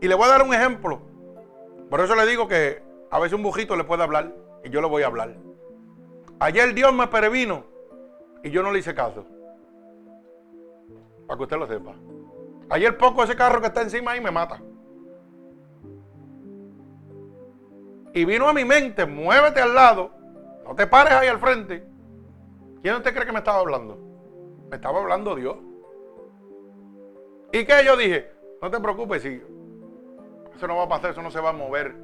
y 0.00 0.06
le 0.06 0.14
voy 0.14 0.26
a 0.26 0.30
dar 0.30 0.42
un 0.42 0.54
ejemplo. 0.54 1.00
Por 1.90 2.00
eso 2.00 2.14
le 2.14 2.26
digo 2.26 2.46
que 2.46 2.82
a 3.10 3.18
veces 3.18 3.34
un 3.34 3.42
bujito 3.42 3.76
le 3.76 3.84
puede 3.84 4.02
hablar 4.02 4.32
y 4.64 4.70
yo 4.70 4.80
le 4.80 4.86
voy 4.86 5.02
a 5.02 5.06
hablar. 5.06 5.34
Ayer 6.38 6.72
Dios 6.74 6.92
me 6.92 7.06
previno 7.08 7.64
y 8.42 8.50
yo 8.50 8.62
no 8.62 8.72
le 8.72 8.78
hice 8.78 8.94
caso. 8.94 9.24
Para 11.26 11.36
que 11.36 11.42
usted 11.42 11.56
lo 11.56 11.66
sepa. 11.66 11.94
Ayer 12.72 12.96
poco 12.96 13.22
ese 13.22 13.36
carro 13.36 13.60
que 13.60 13.66
está 13.66 13.82
encima 13.82 14.12
ahí 14.12 14.20
me 14.22 14.30
mata. 14.30 14.58
Y 18.14 18.24
vino 18.24 18.48
a 18.48 18.54
mi 18.54 18.64
mente, 18.64 19.04
muévete 19.04 19.60
al 19.60 19.74
lado, 19.74 20.10
no 20.64 20.74
te 20.74 20.86
pares 20.86 21.12
ahí 21.12 21.28
al 21.28 21.38
frente. 21.38 21.86
¿Quién 22.80 22.94
usted 22.94 23.12
cree 23.12 23.26
que 23.26 23.32
me 23.32 23.40
estaba 23.40 23.58
hablando? 23.58 23.98
Me 24.70 24.76
estaba 24.76 25.00
hablando 25.00 25.34
Dios. 25.34 25.56
¿Y 27.52 27.66
qué 27.66 27.84
yo 27.84 27.94
dije? 27.94 28.32
No 28.62 28.70
te 28.70 28.80
preocupes, 28.80 29.20
si 29.20 29.42
eso 30.56 30.66
no 30.66 30.76
va 30.76 30.84
a 30.84 30.88
pasar, 30.88 31.10
eso 31.10 31.20
no 31.20 31.30
se 31.30 31.40
va 31.40 31.50
a 31.50 31.52
mover. 31.52 31.94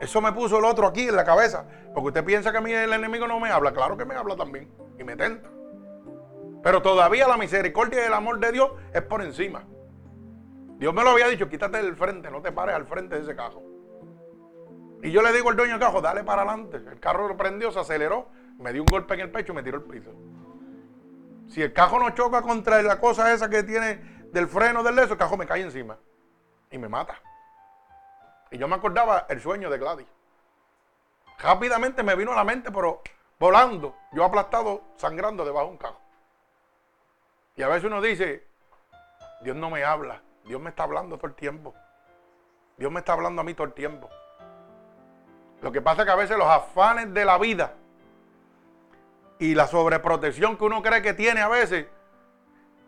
Eso 0.00 0.22
me 0.22 0.32
puso 0.32 0.58
el 0.58 0.64
otro 0.64 0.86
aquí 0.86 1.08
en 1.08 1.16
la 1.16 1.24
cabeza. 1.24 1.66
Porque 1.92 2.08
usted 2.08 2.24
piensa 2.24 2.52
que 2.52 2.58
a 2.58 2.62
mí 2.62 2.72
el 2.72 2.92
enemigo 2.92 3.28
no 3.28 3.38
me 3.38 3.50
habla. 3.50 3.74
Claro 3.74 3.98
que 3.98 4.06
me 4.06 4.14
habla 4.14 4.34
también. 4.34 4.70
Y 4.98 5.04
me 5.04 5.14
tenta. 5.14 5.50
Pero 6.66 6.82
todavía 6.82 7.28
la 7.28 7.36
misericordia 7.36 8.02
y 8.02 8.06
el 8.06 8.12
amor 8.12 8.40
de 8.40 8.50
Dios 8.50 8.72
es 8.92 9.02
por 9.02 9.22
encima. 9.22 9.62
Dios 10.78 10.92
me 10.92 11.04
lo 11.04 11.10
había 11.10 11.28
dicho, 11.28 11.48
quítate 11.48 11.80
del 11.80 11.94
frente, 11.94 12.28
no 12.28 12.42
te 12.42 12.50
pares 12.50 12.74
al 12.74 12.88
frente 12.88 13.14
de 13.14 13.22
ese 13.22 13.36
carro. 13.36 13.62
Y 15.00 15.12
yo 15.12 15.22
le 15.22 15.32
digo 15.32 15.48
al 15.48 15.54
dueño 15.54 15.74
del 15.74 15.80
carro, 15.80 16.00
dale 16.00 16.24
para 16.24 16.42
adelante. 16.42 16.78
El 16.78 16.98
carro 16.98 17.28
lo 17.28 17.36
prendió, 17.36 17.70
se 17.70 17.78
aceleró, 17.78 18.26
me 18.58 18.72
dio 18.72 18.82
un 18.82 18.86
golpe 18.86 19.14
en 19.14 19.20
el 19.20 19.30
pecho 19.30 19.52
y 19.52 19.54
me 19.54 19.62
tiró 19.62 19.76
el 19.76 19.84
piso. 19.84 20.10
Si 21.46 21.62
el 21.62 21.72
carro 21.72 22.00
no 22.00 22.10
choca 22.10 22.42
contra 22.42 22.82
la 22.82 22.98
cosa 22.98 23.32
esa 23.32 23.48
que 23.48 23.62
tiene 23.62 24.26
del 24.32 24.48
freno 24.48 24.82
del 24.82 24.96
leso, 24.96 25.12
el 25.12 25.20
carro 25.20 25.36
me 25.36 25.46
cae 25.46 25.62
encima 25.62 25.96
y 26.72 26.78
me 26.78 26.88
mata. 26.88 27.14
Y 28.50 28.58
yo 28.58 28.66
me 28.66 28.74
acordaba 28.74 29.26
el 29.28 29.40
sueño 29.40 29.70
de 29.70 29.78
Gladys. 29.78 30.08
Rápidamente 31.38 32.02
me 32.02 32.16
vino 32.16 32.32
a 32.32 32.34
la 32.34 32.42
mente, 32.42 32.72
pero 32.72 33.02
volando, 33.38 33.94
yo 34.10 34.24
aplastado, 34.24 34.82
sangrando 34.96 35.44
debajo 35.44 35.66
de 35.66 35.70
un 35.70 35.78
carro. 35.78 36.05
Y 37.56 37.62
a 37.62 37.68
veces 37.68 37.84
uno 37.84 38.02
dice, 38.02 38.46
Dios 39.40 39.56
no 39.56 39.70
me 39.70 39.82
habla, 39.82 40.22
Dios 40.44 40.60
me 40.60 40.70
está 40.70 40.82
hablando 40.82 41.16
todo 41.16 41.28
el 41.28 41.34
tiempo. 41.34 41.74
Dios 42.76 42.92
me 42.92 43.00
está 43.00 43.14
hablando 43.14 43.40
a 43.40 43.44
mí 43.44 43.54
todo 43.54 43.66
el 43.66 43.72
tiempo. 43.72 44.10
Lo 45.62 45.72
que 45.72 45.80
pasa 45.80 46.02
es 46.02 46.06
que 46.06 46.12
a 46.12 46.16
veces 46.16 46.36
los 46.36 46.46
afanes 46.46 47.12
de 47.14 47.24
la 47.24 47.38
vida 47.38 47.72
y 49.38 49.54
la 49.54 49.66
sobreprotección 49.66 50.58
que 50.58 50.64
uno 50.64 50.82
cree 50.82 51.00
que 51.00 51.14
tiene 51.14 51.40
a 51.40 51.48
veces, 51.48 51.86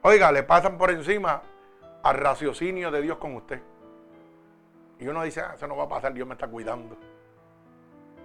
oiga, 0.02 0.30
le 0.32 0.42
pasan 0.42 0.76
por 0.76 0.90
encima 0.90 1.42
al 2.02 2.16
raciocinio 2.16 2.90
de 2.90 3.00
Dios 3.00 3.16
con 3.16 3.36
usted. 3.36 3.62
Y 4.98 5.08
uno 5.08 5.22
dice, 5.22 5.40
ah, 5.40 5.52
eso 5.54 5.66
no 5.66 5.76
va 5.76 5.84
a 5.84 5.88
pasar, 5.88 6.12
Dios 6.12 6.28
me 6.28 6.34
está 6.34 6.46
cuidando. 6.46 6.96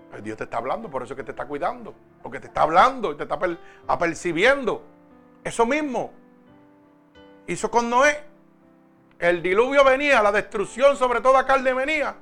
Pues 0.10 0.22
Dios 0.24 0.38
te 0.38 0.44
está 0.44 0.58
hablando, 0.58 0.90
por 0.90 1.04
eso 1.04 1.14
es 1.14 1.18
que 1.18 1.24
te 1.24 1.32
está 1.32 1.46
cuidando. 1.46 1.94
Porque 2.22 2.40
te 2.42 2.48
está 2.48 2.64
hablando 2.64 3.14
y 3.14 3.16
te 3.16 3.24
está 3.24 3.40
apercibiendo. 3.88 4.84
Eso 5.44 5.66
mismo 5.66 6.12
hizo 7.48 7.70
con 7.70 7.90
Noé. 7.90 8.24
El 9.20 9.42
diluvio 9.42 9.84
venía, 9.84 10.22
la 10.22 10.32
destrucción 10.32 10.98
sobre 10.98 11.22
toda 11.22 11.46
carne 11.46 11.74
venía. 11.74 12.16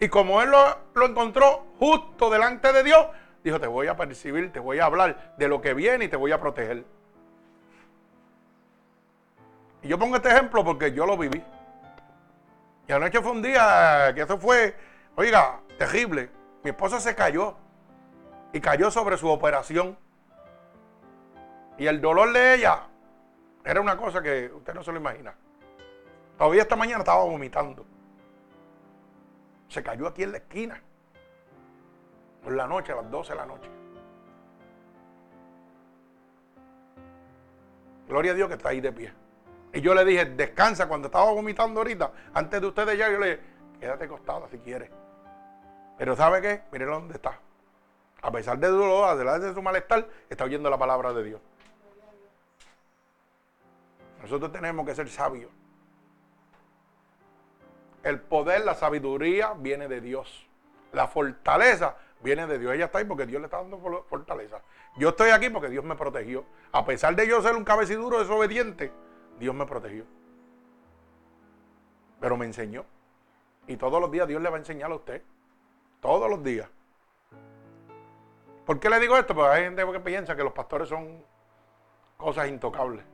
Y 0.00 0.08
como 0.08 0.40
él 0.42 0.50
lo, 0.50 1.06
encontró 1.06 1.66
justo 1.78 2.30
delante 2.30 2.72
de 2.72 2.82
Dios, 2.82 3.06
dijo, 3.42 3.60
te 3.60 3.66
voy 3.66 3.88
a 3.88 3.96
percibir, 3.96 4.52
te 4.52 4.60
voy 4.60 4.78
a 4.78 4.86
hablar 4.86 5.34
de 5.36 5.48
lo 5.48 5.60
que 5.60 5.74
viene 5.74 6.06
y 6.06 6.08
te 6.08 6.16
voy 6.16 6.32
a 6.32 6.40
proteger. 6.40 6.84
Y 9.82 9.88
yo 9.88 9.98
pongo 9.98 10.16
este 10.16 10.28
ejemplo 10.28 10.64
porque 10.64 10.92
yo 10.92 11.06
lo 11.06 11.16
viví. 11.16 11.42
Y 12.86 12.92
anoche 12.92 13.20
fue 13.20 13.32
un 13.32 13.42
día 13.42 14.12
que 14.14 14.22
eso 14.22 14.38
fue, 14.38 14.74
oiga, 15.14 15.60
terrible. 15.78 16.30
Mi 16.62 16.70
esposa 16.70 17.00
se 17.00 17.14
cayó 17.14 17.54
y 18.52 18.60
cayó 18.60 18.90
sobre 18.90 19.16
su 19.16 19.28
operación. 19.28 19.96
Y 21.76 21.86
el 21.86 22.00
dolor 22.00 22.32
de 22.32 22.54
ella 22.54 22.87
era 23.64 23.80
una 23.80 23.96
cosa 23.96 24.22
que 24.22 24.50
usted 24.54 24.74
no 24.74 24.82
se 24.82 24.92
lo 24.92 24.98
imagina. 24.98 25.34
Todavía 26.36 26.62
esta 26.62 26.76
mañana 26.76 27.00
estaba 27.00 27.24
vomitando. 27.24 27.84
Se 29.68 29.82
cayó 29.82 30.06
aquí 30.06 30.22
en 30.22 30.32
la 30.32 30.38
esquina. 30.38 30.82
Por 32.42 32.52
la 32.54 32.66
noche, 32.66 32.92
a 32.92 32.96
las 32.96 33.10
12 33.10 33.32
de 33.32 33.38
la 33.38 33.46
noche. 33.46 33.70
Gloria 38.06 38.32
a 38.32 38.34
Dios 38.34 38.48
que 38.48 38.54
está 38.54 38.70
ahí 38.70 38.80
de 38.80 38.92
pie. 38.92 39.12
Y 39.72 39.80
yo 39.80 39.94
le 39.94 40.04
dije, 40.04 40.24
descansa 40.24 40.88
cuando 40.88 41.08
estaba 41.08 41.30
vomitando 41.30 41.80
ahorita, 41.80 42.10
antes 42.32 42.60
de 42.60 42.66
ustedes 42.66 42.96
ya, 42.96 43.10
yo 43.10 43.18
le 43.18 43.26
dije, 43.26 43.42
quédate 43.80 44.04
acostada 44.04 44.48
si 44.48 44.58
quieres. 44.58 44.90
Pero 45.98 46.16
¿sabe 46.16 46.40
qué? 46.40 46.62
Mire 46.72 46.86
dónde 46.86 47.14
está. 47.14 47.38
A 48.22 48.30
pesar 48.30 48.58
de 48.58 48.68
dolor, 48.68 49.08
a 49.08 49.38
de 49.38 49.52
su 49.52 49.60
malestar, 49.60 50.08
está 50.30 50.44
oyendo 50.44 50.70
la 50.70 50.78
palabra 50.78 51.12
de 51.12 51.22
Dios. 51.24 51.40
Nosotros 54.22 54.52
tenemos 54.52 54.86
que 54.86 54.94
ser 54.94 55.08
sabios. 55.08 55.50
El 58.02 58.20
poder, 58.20 58.64
la 58.64 58.74
sabiduría 58.74 59.54
viene 59.54 59.88
de 59.88 60.00
Dios. 60.00 60.48
La 60.92 61.06
fortaleza 61.08 61.96
viene 62.20 62.46
de 62.46 62.58
Dios. 62.58 62.74
Ella 62.74 62.86
está 62.86 62.98
ahí 62.98 63.04
porque 63.04 63.26
Dios 63.26 63.40
le 63.40 63.46
está 63.46 63.58
dando 63.58 63.78
fortaleza. 64.08 64.62
Yo 64.96 65.10
estoy 65.10 65.30
aquí 65.30 65.50
porque 65.50 65.68
Dios 65.68 65.84
me 65.84 65.94
protegió. 65.94 66.44
A 66.72 66.84
pesar 66.84 67.14
de 67.14 67.26
yo 67.26 67.42
ser 67.42 67.54
un 67.54 67.64
cabeciduro 67.64 68.18
desobediente, 68.18 68.92
Dios 69.38 69.54
me 69.54 69.66
protegió. 69.66 70.04
Pero 72.20 72.36
me 72.36 72.46
enseñó. 72.46 72.84
Y 73.66 73.76
todos 73.76 74.00
los 74.00 74.10
días 74.10 74.26
Dios 74.26 74.42
le 74.42 74.48
va 74.48 74.56
a 74.56 74.60
enseñar 74.60 74.90
a 74.90 74.94
usted. 74.94 75.22
Todos 76.00 76.30
los 76.30 76.42
días. 76.42 76.68
¿Por 78.64 78.80
qué 78.80 78.90
le 78.90 79.00
digo 79.00 79.16
esto? 79.16 79.34
Porque 79.34 79.50
hay 79.50 79.64
gente 79.64 79.84
que 79.92 80.00
piensa 80.00 80.36
que 80.36 80.44
los 80.44 80.52
pastores 80.52 80.88
son 80.88 81.22
cosas 82.16 82.48
intocables. 82.48 83.04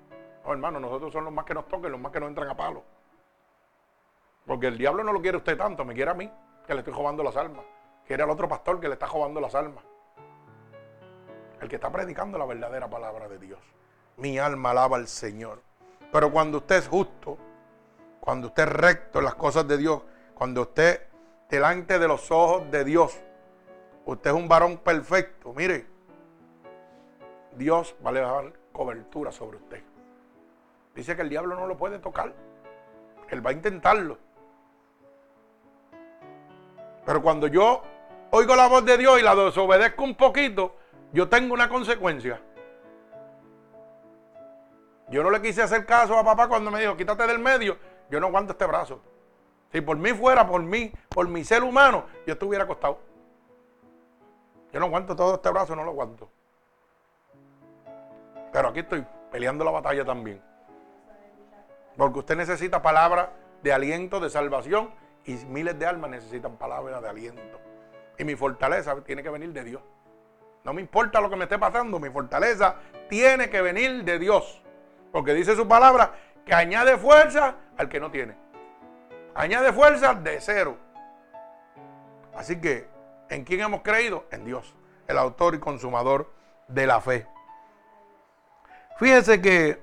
No, 0.44 0.52
hermano, 0.52 0.78
nosotros 0.78 1.12
somos 1.12 1.26
los 1.26 1.32
más 1.32 1.44
que 1.44 1.54
nos 1.54 1.66
toquen, 1.68 1.90
los 1.92 2.00
más 2.00 2.12
que 2.12 2.20
nos 2.20 2.28
entran 2.28 2.48
a 2.48 2.56
palo. 2.56 2.82
Porque 4.46 4.66
el 4.66 4.76
diablo 4.76 5.02
no 5.02 5.12
lo 5.12 5.22
quiere 5.22 5.38
usted 5.38 5.56
tanto, 5.56 5.84
me 5.84 5.94
quiere 5.94 6.10
a 6.10 6.14
mí, 6.14 6.30
que 6.66 6.74
le 6.74 6.80
estoy 6.80 6.92
robando 6.92 7.22
las 7.22 7.36
almas. 7.36 7.64
Quiere 8.06 8.22
al 8.22 8.30
otro 8.30 8.46
pastor 8.46 8.78
que 8.78 8.88
le 8.88 8.94
está 8.94 9.06
robando 9.06 9.40
las 9.40 9.54
almas. 9.54 9.82
El 11.60 11.68
que 11.68 11.76
está 11.76 11.90
predicando 11.90 12.36
la 12.36 12.44
verdadera 12.44 12.88
palabra 12.90 13.28
de 13.28 13.38
Dios. 13.38 13.60
Mi 14.18 14.38
alma 14.38 14.70
alaba 14.70 14.98
al 14.98 15.08
Señor. 15.08 15.62
Pero 16.12 16.30
cuando 16.30 16.58
usted 16.58 16.76
es 16.76 16.88
justo, 16.88 17.38
cuando 18.20 18.48
usted 18.48 18.64
es 18.64 18.68
recto 18.68 19.20
en 19.20 19.24
las 19.24 19.34
cosas 19.34 19.66
de 19.66 19.78
Dios, 19.78 20.02
cuando 20.34 20.62
usted 20.62 21.08
delante 21.48 21.98
de 21.98 22.06
los 22.06 22.30
ojos 22.30 22.70
de 22.70 22.84
Dios, 22.84 23.18
usted 24.04 24.30
es 24.30 24.36
un 24.36 24.46
varón 24.46 24.76
perfecto, 24.76 25.54
mire, 25.54 25.86
Dios 27.52 27.94
va 28.04 28.10
a 28.10 28.12
dar 28.12 28.52
cobertura 28.72 29.32
sobre 29.32 29.56
usted. 29.56 29.93
Dice 30.94 31.16
que 31.16 31.22
el 31.22 31.28
diablo 31.28 31.56
no 31.56 31.66
lo 31.66 31.76
puede 31.76 31.98
tocar. 31.98 32.32
Él 33.28 33.44
va 33.44 33.50
a 33.50 33.54
intentarlo. 33.54 34.18
Pero 37.04 37.22
cuando 37.22 37.46
yo 37.48 37.82
oigo 38.30 38.56
la 38.56 38.68
voz 38.68 38.84
de 38.84 38.96
Dios 38.96 39.18
y 39.18 39.22
la 39.22 39.34
desobedezco 39.34 40.04
un 40.04 40.14
poquito, 40.14 40.76
yo 41.12 41.28
tengo 41.28 41.52
una 41.52 41.68
consecuencia. 41.68 42.40
Yo 45.08 45.22
no 45.22 45.30
le 45.30 45.42
quise 45.42 45.62
hacer 45.62 45.84
caso 45.84 46.16
a 46.16 46.24
papá 46.24 46.48
cuando 46.48 46.70
me 46.70 46.80
dijo, 46.80 46.96
quítate 46.96 47.26
del 47.26 47.38
medio. 47.38 47.76
Yo 48.10 48.20
no 48.20 48.28
aguanto 48.28 48.52
este 48.52 48.66
brazo. 48.66 49.00
Si 49.70 49.80
por 49.80 49.96
mí 49.96 50.12
fuera, 50.12 50.46
por 50.46 50.62
mí, 50.62 50.92
por 51.08 51.28
mi 51.28 51.44
ser 51.44 51.62
humano, 51.62 52.04
yo 52.26 52.34
estuviera 52.34 52.64
acostado. 52.64 52.98
Yo 54.72 54.80
no 54.80 54.86
aguanto 54.86 55.14
todo 55.14 55.34
este 55.34 55.50
brazo, 55.50 55.76
no 55.76 55.84
lo 55.84 55.90
aguanto. 55.90 56.28
Pero 58.52 58.68
aquí 58.68 58.80
estoy 58.80 59.04
peleando 59.30 59.64
la 59.64 59.72
batalla 59.72 60.04
también. 60.04 60.40
Porque 61.96 62.18
usted 62.18 62.36
necesita 62.36 62.82
palabras 62.82 63.28
de 63.62 63.72
aliento, 63.72 64.20
de 64.20 64.30
salvación, 64.30 64.90
y 65.24 65.34
miles 65.46 65.78
de 65.78 65.86
almas 65.86 66.10
necesitan 66.10 66.56
palabras 66.56 67.00
de 67.02 67.08
aliento. 67.08 67.60
Y 68.18 68.24
mi 68.24 68.36
fortaleza 68.36 68.94
tiene 69.02 69.22
que 69.22 69.30
venir 69.30 69.52
de 69.52 69.64
Dios. 69.64 69.82
No 70.64 70.72
me 70.72 70.80
importa 70.80 71.20
lo 71.20 71.30
que 71.30 71.36
me 71.36 71.44
esté 71.44 71.58
pasando, 71.58 71.98
mi 71.98 72.10
fortaleza 72.10 72.76
tiene 73.08 73.50
que 73.50 73.60
venir 73.60 74.04
de 74.04 74.18
Dios. 74.18 74.62
Porque 75.12 75.34
dice 75.34 75.54
su 75.54 75.68
palabra 75.68 76.12
que 76.44 76.54
añade 76.54 76.96
fuerza 76.98 77.56
al 77.76 77.88
que 77.88 78.00
no 78.00 78.10
tiene. 78.10 78.36
Añade 79.34 79.72
fuerza 79.72 80.14
de 80.14 80.40
cero. 80.40 80.76
Así 82.34 82.60
que, 82.60 82.88
¿en 83.28 83.44
quién 83.44 83.60
hemos 83.60 83.82
creído? 83.82 84.24
En 84.30 84.44
Dios, 84.44 84.74
el 85.06 85.18
autor 85.18 85.54
y 85.54 85.58
consumador 85.58 86.32
de 86.68 86.86
la 86.86 87.00
fe. 87.00 87.26
Fíjese 88.98 89.40
que 89.40 89.80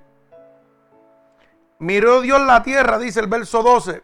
miró 1.82 2.22
Dios 2.22 2.40
la 2.42 2.62
tierra, 2.62 3.00
dice 3.00 3.20
el 3.20 3.28
verso 3.28 3.64
12, 3.64 4.04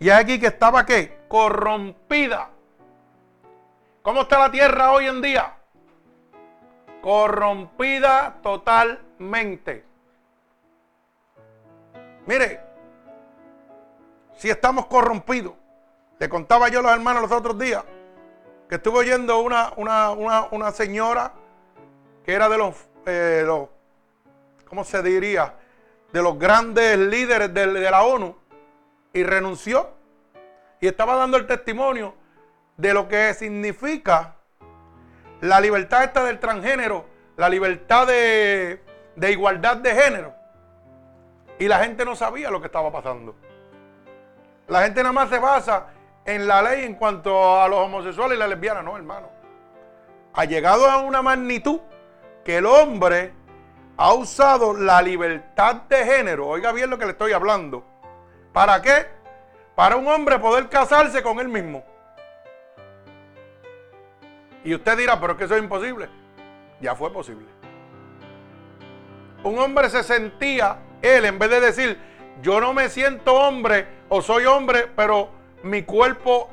y 0.00 0.10
aquí 0.10 0.40
que 0.40 0.48
estaba 0.48 0.84
qué? 0.84 1.20
Corrompida. 1.28 2.50
¿Cómo 4.02 4.22
está 4.22 4.40
la 4.40 4.50
tierra 4.50 4.90
hoy 4.90 5.06
en 5.06 5.22
día? 5.22 5.54
Corrompida 7.00 8.38
totalmente. 8.42 9.84
Mire, 12.26 12.60
si 14.36 14.50
estamos 14.50 14.86
corrompidos, 14.86 15.54
Le 16.18 16.28
contaba 16.28 16.68
yo 16.68 16.78
a 16.78 16.82
los 16.82 16.92
hermanos 16.92 17.22
los 17.22 17.32
otros 17.32 17.58
días 17.58 17.82
que 18.68 18.76
estuve 18.76 19.00
oyendo 19.00 19.40
una, 19.40 19.72
una, 19.76 20.70
señora 20.70 21.32
que 22.24 22.32
era 22.32 22.48
de 22.48 22.58
los, 22.58 22.76
eh, 23.06 23.42
los, 23.44 23.68
¿cómo 24.68 24.84
se 24.84 25.02
diría? 25.02 25.52
De 26.12 26.22
los 26.22 26.38
grandes 26.38 26.98
líderes 26.98 27.52
de, 27.54 27.66
la 27.90 28.02
ONU 28.02 28.36
y 29.12 29.22
renunció. 29.22 29.90
Y 30.80 30.86
estaba 30.86 31.16
dando 31.16 31.36
el 31.36 31.46
testimonio 31.46 32.14
de 32.76 32.92
lo 32.92 33.08
que 33.08 33.32
significa 33.34 34.36
la 35.40 35.60
libertad 35.60 36.04
esta 36.04 36.24
del 36.24 36.38
transgénero, 36.38 37.06
la 37.36 37.48
libertad 37.48 38.06
de, 38.06 38.82
de 39.16 39.32
igualdad 39.32 39.76
de 39.76 39.94
género. 39.94 40.34
Y 41.58 41.68
la 41.68 41.78
gente 41.78 42.04
no 42.04 42.16
sabía 42.16 42.50
lo 42.50 42.60
que 42.60 42.66
estaba 42.66 42.90
pasando. 42.90 43.36
La 44.68 44.82
gente 44.82 45.02
nada 45.02 45.12
más 45.12 45.28
se 45.28 45.38
basa 45.38 45.88
en 46.24 46.46
la 46.46 46.62
ley 46.62 46.84
en 46.84 46.94
cuanto 46.94 47.60
a 47.60 47.68
los 47.68 47.78
homosexuales 47.78 48.36
y 48.36 48.38
las 48.38 48.48
lesbianas. 48.48 48.84
No, 48.84 48.96
hermano. 48.96 49.28
Ha 50.34 50.44
llegado 50.44 50.90
a 50.90 50.98
una 50.98 51.22
magnitud 51.22 51.80
que 52.44 52.58
el 52.58 52.66
hombre 52.66 53.32
ha 54.02 54.14
usado 54.14 54.74
la 54.74 55.00
libertad 55.00 55.82
de 55.88 56.04
género. 56.04 56.48
Oiga 56.48 56.72
bien 56.72 56.90
lo 56.90 56.98
que 56.98 57.04
le 57.04 57.12
estoy 57.12 57.32
hablando. 57.32 57.84
¿Para 58.52 58.82
qué? 58.82 59.06
Para 59.76 59.94
un 59.94 60.08
hombre 60.08 60.40
poder 60.40 60.68
casarse 60.68 61.22
con 61.22 61.38
él 61.38 61.46
mismo. 61.48 61.84
Y 64.64 64.74
usted 64.74 64.98
dirá, 64.98 65.20
pero 65.20 65.34
es 65.34 65.38
que 65.38 65.44
eso 65.44 65.54
es 65.54 65.62
imposible. 65.62 66.08
Ya 66.80 66.96
fue 66.96 67.12
posible. 67.12 67.46
Un 69.44 69.56
hombre 69.60 69.88
se 69.88 70.02
sentía, 70.02 70.78
él, 71.00 71.24
en 71.24 71.38
vez 71.38 71.50
de 71.50 71.60
decir, 71.60 72.00
yo 72.42 72.60
no 72.60 72.72
me 72.72 72.88
siento 72.88 73.34
hombre 73.34 73.86
o 74.08 74.20
soy 74.20 74.46
hombre, 74.46 74.88
pero 74.96 75.30
mi 75.62 75.84
cuerpo 75.84 76.50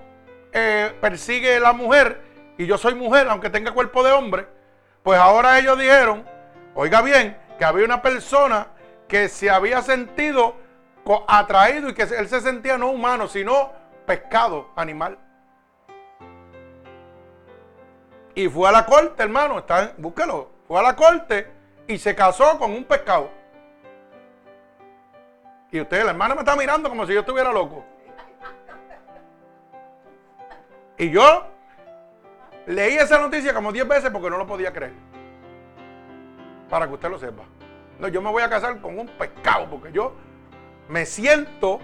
eh, 0.53 0.93
persigue 1.01 1.59
la 1.59 1.73
mujer 1.73 2.21
y 2.59 2.67
yo 2.67 2.77
soy 2.77 2.93
mujer, 2.93 3.27
aunque 3.27 3.49
tenga 3.49 3.71
cuerpo 3.71 4.03
de 4.03 4.11
hombre, 4.11 4.45
pues 5.01 5.19
ahora 5.19 5.57
ellos 5.57 5.79
dijeron, 5.79 6.23
oiga 6.79 7.01
bien, 7.01 7.37
que 7.57 7.65
había 7.65 7.83
una 7.83 8.01
persona 8.01 8.67
que 9.05 9.27
se 9.27 9.49
había 9.49 9.81
sentido 9.81 10.55
atraído 11.27 11.89
y 11.89 11.93
que 11.93 12.03
él 12.03 12.29
se 12.29 12.39
sentía 12.39 12.77
no 12.77 12.87
humano, 12.91 13.27
sino 13.27 13.73
pescado, 14.05 14.69
animal. 14.77 15.17
Y 18.33 18.47
fue 18.47 18.69
a 18.69 18.71
la 18.71 18.85
corte, 18.85 19.21
hermano, 19.21 19.59
está, 19.59 19.91
búsquelo, 19.97 20.51
fue 20.69 20.79
a 20.79 20.83
la 20.83 20.95
corte 20.95 21.51
y 21.85 21.97
se 21.97 22.15
casó 22.15 22.57
con 22.57 22.71
un 22.71 22.85
pescado. 22.85 23.29
Y 25.71 25.81
usted, 25.81 26.05
la 26.05 26.11
hermana 26.11 26.33
me 26.33 26.41
está 26.41 26.55
mirando 26.55 26.87
como 26.87 27.05
si 27.05 27.13
yo 27.13 27.19
estuviera 27.19 27.51
loco. 27.51 27.83
Y 30.97 31.09
yo 31.09 31.45
leí 32.67 32.95
esa 32.95 33.19
noticia 33.19 33.53
como 33.53 33.73
10 33.73 33.85
veces 33.85 34.11
porque 34.11 34.29
no 34.29 34.37
lo 34.37 34.47
podía 34.47 34.71
creer. 34.71 35.08
Para 36.69 36.87
que 36.87 36.93
usted 36.93 37.09
lo 37.09 37.17
sepa. 37.17 37.43
No, 37.99 38.07
yo 38.07 38.21
me 38.21 38.29
voy 38.29 38.43
a 38.43 38.49
casar 38.49 38.79
con 38.79 38.97
un 38.97 39.07
pescado 39.07 39.69
porque 39.69 39.91
yo 39.91 40.13
me 40.87 41.05
siento. 41.05 41.79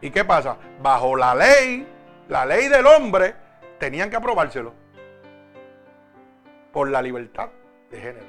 ¿Y 0.00 0.10
qué 0.10 0.24
pasa? 0.24 0.56
Bajo 0.82 1.14
la 1.14 1.34
ley, 1.34 1.86
la 2.28 2.46
ley 2.46 2.68
del 2.68 2.86
hombre, 2.86 3.34
tenían 3.78 4.08
que 4.10 4.16
aprobárselo. 4.16 4.72
Por 6.72 6.88
la 6.88 7.02
libertad 7.02 7.50
de 7.90 8.00
género. 8.00 8.26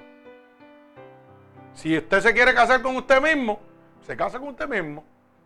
Si 1.73 1.97
usted 1.97 2.19
se 2.19 2.33
quiere 2.33 2.53
casar 2.53 2.81
con 2.81 2.95
usted 2.95 3.21
mismo, 3.21 3.59
se 4.05 4.17
casa 4.17 4.39
con 4.39 4.49
usted 4.49 4.67
mismo 4.67 5.05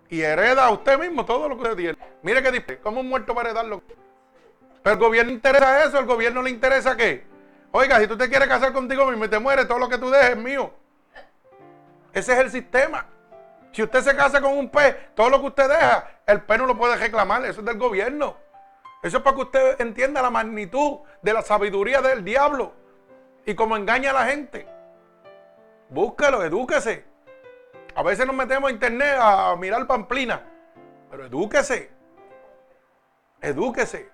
y 0.09 0.21
hereda 0.21 0.65
a 0.65 0.71
usted 0.71 0.99
mismo 0.99 1.25
todo 1.25 1.47
lo 1.47 1.55
que 1.55 1.63
usted 1.63 1.75
tiene. 1.75 1.97
Mire 2.23 2.41
que 2.41 2.51
dice, 2.51 2.79
¿cómo 2.79 3.01
un 3.01 3.09
muerto 3.09 3.33
va 3.33 3.41
a 3.41 3.45
heredarlo? 3.45 3.83
Pero 4.81 4.93
el 4.93 4.99
gobierno 4.99 5.31
interesa 5.31 5.83
eso, 5.83 5.99
el 5.99 6.05
gobierno 6.05 6.41
le 6.41 6.49
interesa 6.49 6.95
qué. 6.95 7.25
Oiga, 7.77 7.99
si 7.99 8.07
tú 8.07 8.17
te 8.17 8.29
quieres 8.29 8.47
casar 8.47 8.71
contigo 8.71 9.05
mismo 9.07 9.25
y 9.25 9.27
te 9.27 9.37
mueres, 9.37 9.67
todo 9.67 9.79
lo 9.79 9.89
que 9.89 9.97
tú 9.97 10.09
dejes 10.09 10.29
es 10.29 10.37
mío. 10.37 10.71
Ese 12.13 12.31
es 12.31 12.39
el 12.39 12.49
sistema. 12.49 13.05
Si 13.73 13.83
usted 13.83 13.99
se 13.99 14.15
casa 14.15 14.39
con 14.39 14.57
un 14.57 14.69
pez, 14.69 14.95
todo 15.13 15.29
lo 15.29 15.41
que 15.41 15.47
usted 15.47 15.67
deja, 15.67 16.07
el 16.25 16.41
pez 16.43 16.57
no 16.57 16.67
lo 16.67 16.77
puede 16.77 16.95
reclamar, 16.95 17.43
eso 17.43 17.59
es 17.59 17.65
del 17.65 17.77
gobierno. 17.77 18.37
Eso 19.03 19.17
es 19.17 19.23
para 19.23 19.35
que 19.35 19.41
usted 19.41 19.81
entienda 19.81 20.21
la 20.21 20.29
magnitud 20.29 20.99
de 21.21 21.33
la 21.33 21.41
sabiduría 21.41 22.01
del 22.01 22.23
diablo 22.23 22.71
y 23.45 23.53
cómo 23.55 23.75
engaña 23.75 24.11
a 24.11 24.13
la 24.13 24.25
gente. 24.27 24.65
Búsquelo, 25.89 26.45
edúquese. 26.45 27.03
A 27.93 28.03
veces 28.03 28.25
nos 28.25 28.37
metemos 28.37 28.69
a 28.69 28.73
internet 28.73 29.17
a 29.19 29.53
mirar 29.57 29.85
pamplina, 29.85 30.41
pero 31.11 31.25
edúquese. 31.25 31.91
Edúquese. 33.41 34.09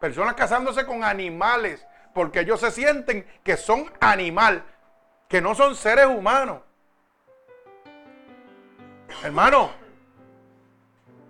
Personas 0.00 0.32
casándose 0.32 0.86
con 0.86 1.04
animales, 1.04 1.86
porque 2.12 2.40
ellos 2.40 2.60
se 2.60 2.70
sienten 2.70 3.26
que 3.42 3.56
son 3.56 3.90
animal, 4.00 4.64
que 5.28 5.40
no 5.40 5.54
son 5.54 5.74
seres 5.74 6.06
humanos. 6.06 6.60
Hermano, 9.22 9.70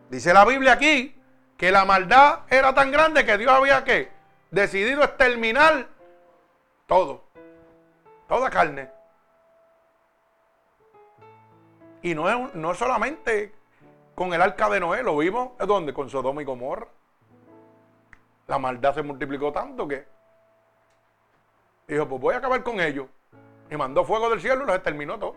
dice 0.08 0.32
la 0.32 0.44
Biblia 0.44 0.72
aquí 0.72 1.14
que 1.56 1.70
la 1.70 1.84
maldad 1.84 2.40
era 2.50 2.74
tan 2.74 2.90
grande 2.90 3.24
que 3.24 3.38
Dios 3.38 3.52
había 3.52 3.84
que 3.84 4.10
decidido 4.50 5.02
exterminar 5.02 5.86
todo, 6.86 7.24
toda 8.28 8.50
carne. 8.50 8.90
Y 12.02 12.14
no 12.14 12.28
es, 12.28 12.54
no 12.54 12.74
solamente 12.74 13.54
con 14.14 14.34
el 14.34 14.42
arca 14.42 14.68
de 14.68 14.80
Noé, 14.80 15.02
lo 15.02 15.16
vimos, 15.16 15.52
¿es 15.60 15.66
donde? 15.66 15.94
Con 15.94 16.10
Sodoma 16.10 16.42
y 16.42 16.44
Gomorra. 16.44 16.88
La 18.48 18.58
maldad 18.58 18.94
se 18.94 19.02
multiplicó 19.02 19.52
tanto 19.52 19.86
que 19.86 20.04
dijo, 21.92 22.08
pues 22.08 22.20
voy 22.20 22.34
a 22.34 22.38
acabar 22.38 22.62
con 22.62 22.80
ellos. 22.80 23.06
Y 23.70 23.76
mandó 23.76 24.04
fuego 24.04 24.28
del 24.30 24.40
cielo 24.40 24.64
y 24.64 24.66
los 24.66 24.76
exterminó 24.76 25.18
todos. 25.18 25.36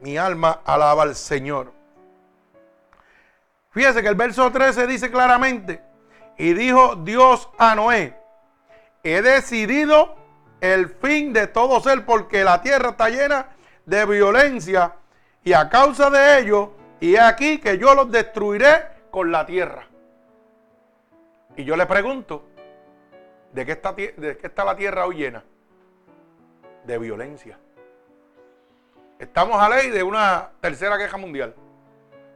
Mi 0.00 0.16
alma 0.16 0.60
alaba 0.64 1.02
al 1.02 1.14
Señor. 1.14 1.72
Fíjese 3.70 4.02
que 4.02 4.08
el 4.08 4.14
verso 4.14 4.50
13 4.50 4.86
dice 4.86 5.10
claramente, 5.10 5.82
y 6.38 6.54
dijo 6.54 6.96
Dios 6.96 7.48
a 7.58 7.74
Noé, 7.74 8.18
he 9.02 9.20
decidido 9.20 10.16
el 10.60 10.88
fin 10.88 11.32
de 11.32 11.46
todo 11.46 11.80
ser, 11.80 12.06
porque 12.06 12.44
la 12.44 12.62
tierra 12.62 12.90
está 12.90 13.08
llena 13.08 13.48
de 13.84 14.04
violencia 14.06 14.94
y 15.44 15.52
a 15.52 15.68
causa 15.68 16.10
de 16.10 16.38
ello, 16.38 16.72
y 17.00 17.14
he 17.14 17.20
aquí 17.20 17.58
que 17.58 17.78
yo 17.78 17.94
los 17.94 18.10
destruiré 18.10 18.86
con 19.10 19.30
la 19.30 19.44
tierra. 19.44 19.86
Y 21.56 21.64
yo 21.64 21.76
le 21.76 21.86
pregunto, 21.86 22.44
¿de 23.56 23.64
qué 23.64 23.72
está, 24.46 24.64
la 24.66 24.76
tierra 24.76 25.06
hoy 25.06 25.16
llena? 25.16 25.42
De 26.84 26.98
violencia. 26.98 27.58
Estamos 29.18 29.60
a 29.62 29.70
ley 29.70 29.88
de 29.88 30.02
una 30.02 30.50
tercera 30.60 30.98
guerra 30.98 31.16
mundial, 31.16 31.54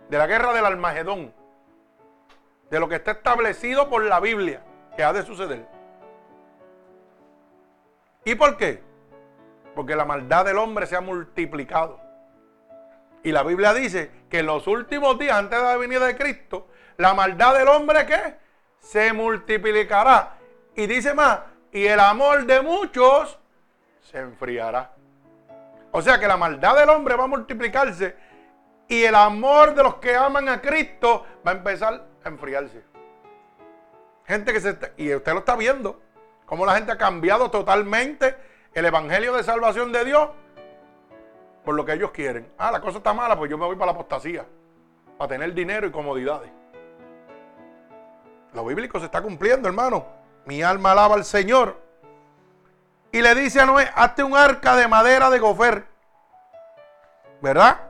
de 0.09 0.17
la 0.17 0.27
guerra 0.27 0.55
del 0.55 0.65
Almagedón, 0.65 1.35
de 2.71 2.81
lo 2.81 2.89
que 2.89 2.95
está 2.95 3.11
establecido 3.11 3.91
por 3.91 4.03
la 4.03 4.19
Biblia 4.19 4.63
que 4.97 5.05
ha 5.05 5.13
de 5.13 5.23
suceder. 5.23 5.67
¿Y 8.25 8.35
por 8.35 8.57
qué? 8.57 8.83
Porque 9.75 9.95
la 9.95 10.07
maldad 10.07 10.47
del 10.47 10.57
hombre 10.57 10.87
se 10.87 10.97
ha 10.97 11.03
multiplicado. 11.03 12.01
Y 13.23 13.31
la 13.31 13.43
Biblia 13.43 13.75
dice 13.75 14.11
que 14.31 14.39
en 14.39 14.47
los 14.47 14.67
últimos 14.67 15.19
días, 15.19 15.37
antes 15.37 15.59
de 15.59 15.65
la 15.67 15.77
venida 15.77 16.07
de 16.07 16.17
Cristo, 16.17 16.69
la 16.97 17.13
maldad 17.13 17.59
del 17.59 17.69
hombre 17.69 18.07
¿qué? 18.07 18.37
se 18.79 19.13
multiplicará. 19.13 20.40
Y 20.75 20.87
dice 20.87 21.15
más, 21.15 21.41
y 21.73 21.87
el 21.87 22.01
amor 22.01 22.47
de 22.47 22.61
muchos 22.63 23.39
se 24.01 24.19
enfriará. 24.19 24.93
O 25.93 26.03
sea 26.03 26.19
que 26.19 26.29
la 26.29 26.37
maldad 26.37 26.77
del 26.77 26.89
hombre 26.89 27.17
va 27.17 27.25
a 27.25 27.29
multiplicarse 27.29 28.17
y 28.89 29.05
el 29.05 29.15
amor 29.15 29.75
de 29.75 29.83
los 29.83 29.97
que 29.97 30.15
aman 30.17 30.49
a 30.49 30.61
Cristo 30.61 31.25
va 31.47 31.53
a 31.53 31.55
empezar 31.55 32.07
a 32.25 32.29
enfriarse. 32.29 32.83
Gente 34.25 34.53
que 34.53 34.61
se 34.61 34.71
está, 34.71 34.91
y 34.97 35.15
usted 35.15 35.33
lo 35.33 35.41
está 35.41 35.57
viendo. 35.57 36.01
Cómo 36.47 36.67
la 36.67 36.75
gente 36.75 36.93
ha 36.93 36.99
cambiado 36.99 37.51
totalmente 37.51 38.37
el 38.75 38.85
evangelio 38.85 39.35
de 39.35 39.45
salvación 39.45 39.93
de 39.93 40.05
Dios 40.05 40.31
por 41.65 41.75
lo 41.75 41.85
que 41.85 41.93
ellos 41.93 42.11
quieren. 42.11 42.51
Ah, 42.59 42.73
la 42.73 42.81
cosa 42.81 42.99
está 42.99 43.13
mala, 43.13 43.37
pues 43.37 43.51
yo 43.51 43.59
me 43.59 43.67
voy 43.67 43.77
para 43.77 43.87
la 43.87 43.93
apostasía. 43.93 44.45
Para 45.19 45.29
tener 45.29 45.53
dinero 45.55 45.87
y 45.87 45.91
comodidades. 45.91 46.51
Lo 48.55 48.65
bíblico 48.65 48.99
se 48.99 49.05
está 49.07 49.23
cumpliendo, 49.23 49.69
hermano. 49.69 50.20
Mi 50.45 50.63
alma 50.63 50.93
alaba 50.93 51.15
al 51.15 51.25
Señor. 51.25 51.81
Y 53.13 53.23
le 53.23 53.35
dice 53.35 53.61
a 53.61 53.67
Noé, 53.67 53.91
hazte 53.95 54.23
un 54.23 54.37
arca 54.37 54.77
de 54.77 54.89
madera 54.89 55.31
de 55.31 55.39
gofer. 55.39 55.87
¿Verdad? 57.41 57.81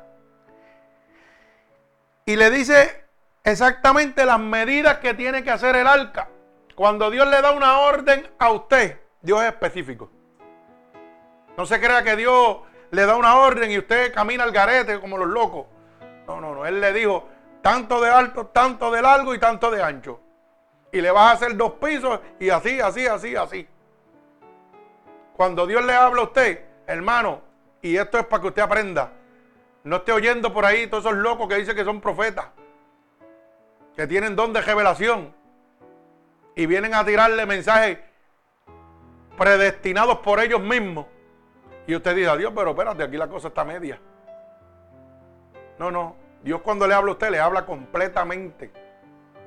Y 2.25 2.37
le 2.37 2.51
dice 2.51 3.05
exactamente 3.45 4.25
las 4.25 4.39
medidas 4.39 4.99
que 4.99 5.15
tiene 5.15 5.43
que 5.43 5.51
hacer 5.51 5.77
el 5.77 5.87
arca. 5.87 6.29
Cuando 6.75 7.11
Dios 7.11 7.29
le 7.29 7.43
da 7.43 7.53
una 7.53 7.81
orden 7.81 8.31
a 8.39 8.51
usted, 8.51 9.01
Dios 9.21 9.43
es 9.43 9.49
específico. 9.49 10.11
No 11.57 11.67
se 11.67 11.79
crea 11.81 12.03
que 12.03 12.17
Dios 12.17 12.59
le 12.91 13.05
da 13.05 13.17
una 13.17 13.37
orden 13.37 13.71
y 13.71 13.79
usted 13.79 14.15
camina 14.15 14.45
al 14.45 14.53
garete 14.53 15.01
como 15.01 15.19
los 15.19 15.29
locos. 15.29 15.67
No, 16.27 16.41
no, 16.41 16.55
no. 16.55 16.65
Él 16.65 16.81
le 16.81 16.93
dijo, 16.93 17.29
tanto 17.63 18.01
de 18.01 18.11
alto, 18.11 18.47
tanto 18.47 18.91
de 18.91 19.03
largo 19.03 19.35
y 19.35 19.39
tanto 19.39 19.71
de 19.71 19.83
ancho. 19.83 20.21
Y 20.93 21.01
le 21.01 21.11
vas 21.11 21.31
a 21.31 21.33
hacer 21.33 21.57
dos 21.57 21.73
pisos 21.73 22.21
y 22.39 22.51
así, 22.51 22.81
así, 22.81 23.07
así, 23.07 23.37
así. 23.37 23.69
Cuando 25.37 25.67
Dios 25.67 25.85
le 25.85 25.95
habla 25.95 26.23
a 26.23 26.25
usted, 26.25 26.65
hermano, 26.87 27.41
y 27.81 27.97
esto 27.97 28.19
es 28.19 28.27
para 28.27 28.43
que 28.43 28.49
usted 28.49 28.63
aprenda, 28.63 29.13
no 29.85 29.97
esté 29.97 30.13
oyendo 30.13 30.53
por 30.53 30.65
ahí 30.65 30.87
todos 30.87 31.05
esos 31.05 31.17
locos 31.17 31.49
que 31.49 31.57
dicen 31.57 31.75
que 31.75 31.85
son 31.85 32.01
profetas, 32.01 32.47
que 33.97 34.07
tienen 34.07 34.37
don 34.37 34.53
de 34.53 34.61
revelación 34.61 35.35
y 36.55 36.67
vienen 36.67 36.95
a 36.95 37.05
tirarle 37.05 37.47
mensajes 37.47 37.99
predestinados 39.39 40.19
por 40.19 40.41
ellos 40.41 40.61
mismos. 40.61 41.07
Y 41.87 41.95
usted 41.95 42.15
dice, 42.15 42.37
Dios, 42.37 42.53
pero 42.55 42.71
espérate, 42.71 43.03
aquí 43.03 43.17
la 43.17 43.29
cosa 43.29 43.49
está 43.49 43.65
media. 43.65 43.99
No, 45.79 45.91
no. 45.91 46.17
Dios 46.43 46.61
cuando 46.61 46.87
le 46.87 46.95
habla 46.95 47.11
a 47.11 47.15
usted, 47.15 47.31
le 47.31 47.41
habla 47.41 47.65
completamente. 47.65 48.71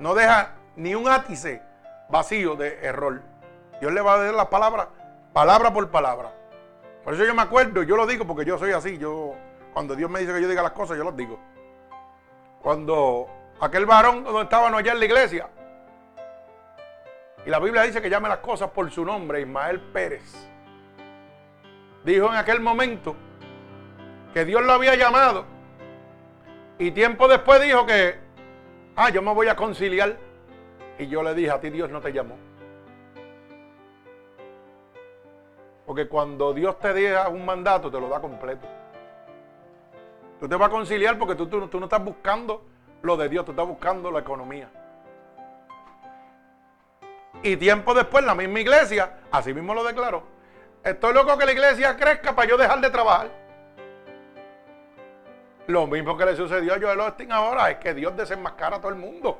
No 0.00 0.14
deja 0.14 0.54
ni 0.76 0.94
un 0.94 1.08
átice 1.08 1.62
vacío 2.08 2.56
de 2.56 2.78
error. 2.84 3.22
Dios 3.80 3.92
le 3.92 4.00
va 4.00 4.14
a 4.14 4.18
dar 4.18 4.34
la 4.34 4.50
palabra, 4.50 4.88
palabra 5.32 5.72
por 5.72 5.90
palabra. 5.90 6.32
Por 7.04 7.14
eso 7.14 7.24
yo 7.24 7.34
me 7.34 7.42
acuerdo, 7.42 7.82
yo 7.82 7.96
lo 7.96 8.06
digo 8.06 8.26
porque 8.26 8.44
yo 8.44 8.58
soy 8.58 8.72
así. 8.72 8.98
Yo, 8.98 9.34
cuando 9.72 9.94
Dios 9.94 10.10
me 10.10 10.20
dice 10.20 10.32
que 10.32 10.40
yo 10.40 10.48
diga 10.48 10.62
las 10.62 10.72
cosas, 10.72 10.96
yo 10.96 11.04
las 11.04 11.16
digo. 11.16 11.38
Cuando 12.62 13.28
aquel 13.60 13.84
varón 13.84 14.24
donde 14.24 14.42
estábamos 14.42 14.78
allá 14.78 14.92
en 14.92 14.98
la 15.00 15.04
iglesia, 15.04 15.48
y 17.46 17.50
la 17.50 17.58
Biblia 17.58 17.82
dice 17.82 18.00
que 18.00 18.08
llame 18.08 18.28
las 18.28 18.38
cosas 18.38 18.70
por 18.70 18.90
su 18.90 19.04
nombre, 19.04 19.42
Ismael 19.42 19.78
Pérez. 19.80 20.48
Dijo 22.04 22.28
en 22.28 22.36
aquel 22.36 22.60
momento 22.60 23.14
que 24.32 24.44
Dios 24.46 24.62
lo 24.62 24.72
había 24.72 24.94
llamado. 24.94 25.44
Y 26.78 26.90
tiempo 26.90 27.28
después 27.28 27.62
dijo 27.62 27.84
que, 27.84 28.18
ah, 28.96 29.10
yo 29.10 29.20
me 29.20 29.32
voy 29.34 29.48
a 29.48 29.56
conciliar. 29.56 30.16
Y 30.98 31.08
yo 31.08 31.22
le 31.22 31.34
dije, 31.34 31.50
a 31.50 31.60
ti 31.60 31.70
Dios 31.70 31.90
no 31.90 32.00
te 32.00 32.12
llamó. 32.12 32.36
Porque 35.86 36.08
cuando 36.08 36.54
Dios 36.54 36.78
te 36.78 36.94
diga 36.94 37.28
un 37.28 37.44
mandato, 37.44 37.90
te 37.90 38.00
lo 38.00 38.08
da 38.08 38.20
completo. 38.20 38.66
Tú 40.40 40.48
te 40.48 40.56
vas 40.56 40.68
a 40.68 40.70
conciliar 40.70 41.18
porque 41.18 41.34
tú, 41.34 41.46
tú, 41.46 41.68
tú 41.68 41.78
no 41.78 41.86
estás 41.86 42.02
buscando 42.02 42.64
lo 43.02 43.16
de 43.16 43.28
Dios, 43.28 43.44
tú 43.44 43.52
estás 43.52 43.66
buscando 43.66 44.10
la 44.10 44.20
economía. 44.20 44.68
Y 47.42 47.56
tiempo 47.56 47.92
después, 47.92 48.24
la 48.24 48.34
misma 48.34 48.60
iglesia, 48.60 49.18
así 49.30 49.52
mismo 49.52 49.74
lo 49.74 49.84
declaró. 49.84 50.22
Estoy 50.82 51.12
loco 51.12 51.36
que 51.36 51.44
la 51.44 51.52
iglesia 51.52 51.96
crezca 51.96 52.34
para 52.34 52.48
yo 52.48 52.56
dejar 52.56 52.80
de 52.80 52.90
trabajar. 52.90 53.28
Lo 55.66 55.86
mismo 55.86 56.16
que 56.16 56.26
le 56.26 56.36
sucedió 56.36 56.74
a 56.74 56.80
Joel 56.80 57.00
Austin 57.00 57.32
ahora 57.32 57.70
es 57.70 57.78
que 57.78 57.94
Dios 57.94 58.16
desenmascara 58.16 58.76
a 58.76 58.80
todo 58.80 58.90
el 58.90 58.98
mundo. 58.98 59.38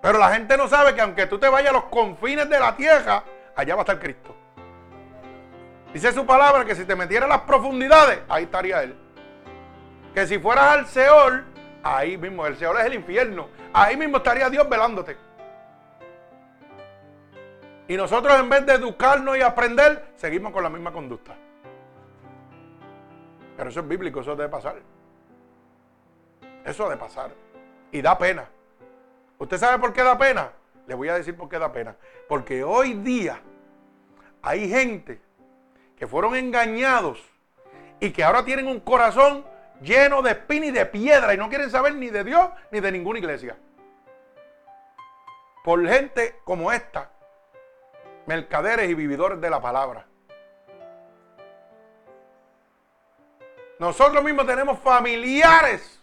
Pero 0.00 0.18
la 0.18 0.32
gente 0.32 0.56
no 0.56 0.66
sabe 0.68 0.94
que 0.94 1.00
aunque 1.00 1.26
tú 1.26 1.38
te 1.38 1.48
vayas 1.48 1.70
a 1.70 1.74
los 1.74 1.84
confines 1.84 2.48
de 2.48 2.58
la 2.58 2.74
tierra, 2.74 3.22
allá 3.54 3.74
va 3.74 3.82
a 3.82 3.84
estar 3.84 3.98
Cristo. 3.98 4.34
Dice 5.92 6.12
su 6.12 6.24
palabra 6.24 6.64
que 6.64 6.74
si 6.74 6.84
te 6.84 6.96
metieras 6.96 7.24
en 7.26 7.30
las 7.30 7.42
profundidades, 7.42 8.20
ahí 8.28 8.44
estaría 8.44 8.82
Él. 8.82 8.96
Que 10.14 10.26
si 10.26 10.38
fueras 10.38 10.68
al 10.68 10.86
Seol, 10.86 11.44
ahí 11.82 12.16
mismo, 12.16 12.46
el 12.46 12.56
Seol 12.56 12.78
es 12.78 12.86
el 12.86 12.94
infierno. 12.94 13.48
Ahí 13.72 13.96
mismo 13.96 14.18
estaría 14.18 14.48
Dios 14.48 14.68
velándote. 14.68 15.16
Y 17.88 17.96
nosotros 17.96 18.38
en 18.38 18.48
vez 18.48 18.64
de 18.66 18.74
educarnos 18.74 19.36
y 19.36 19.42
aprender, 19.42 20.12
seguimos 20.16 20.52
con 20.52 20.62
la 20.62 20.70
misma 20.70 20.92
conducta. 20.92 21.34
Pero 23.56 23.68
eso 23.68 23.80
es 23.80 23.88
bíblico, 23.88 24.20
eso 24.20 24.36
debe 24.36 24.48
pasar. 24.48 24.76
Eso 26.64 26.84
debe 26.84 26.96
pasar. 26.96 27.32
Y 27.90 28.00
da 28.00 28.16
pena. 28.16 28.48
¿Usted 29.40 29.56
sabe 29.56 29.78
por 29.78 29.94
qué 29.94 30.02
da 30.02 30.18
pena? 30.18 30.52
Le 30.86 30.94
voy 30.94 31.08
a 31.08 31.14
decir 31.14 31.34
por 31.34 31.48
qué 31.48 31.58
da 31.58 31.72
pena. 31.72 31.96
Porque 32.28 32.62
hoy 32.62 32.92
día 32.92 33.40
hay 34.42 34.68
gente 34.68 35.18
que 35.96 36.06
fueron 36.06 36.36
engañados 36.36 37.24
y 38.00 38.10
que 38.10 38.22
ahora 38.22 38.44
tienen 38.44 38.66
un 38.66 38.80
corazón 38.80 39.44
lleno 39.80 40.20
de 40.20 40.32
espina 40.32 40.66
y 40.66 40.70
de 40.70 40.84
piedra 40.84 41.32
y 41.32 41.38
no 41.38 41.48
quieren 41.48 41.70
saber 41.70 41.94
ni 41.94 42.10
de 42.10 42.22
Dios 42.22 42.50
ni 42.70 42.80
de 42.80 42.92
ninguna 42.92 43.18
iglesia. 43.18 43.56
Por 45.64 45.88
gente 45.88 46.40
como 46.44 46.70
esta, 46.70 47.10
mercaderes 48.26 48.90
y 48.90 48.94
vividores 48.94 49.40
de 49.40 49.48
la 49.48 49.60
palabra. 49.60 50.06
Nosotros 53.78 54.22
mismos 54.22 54.46
tenemos 54.46 54.78
familiares 54.80 55.99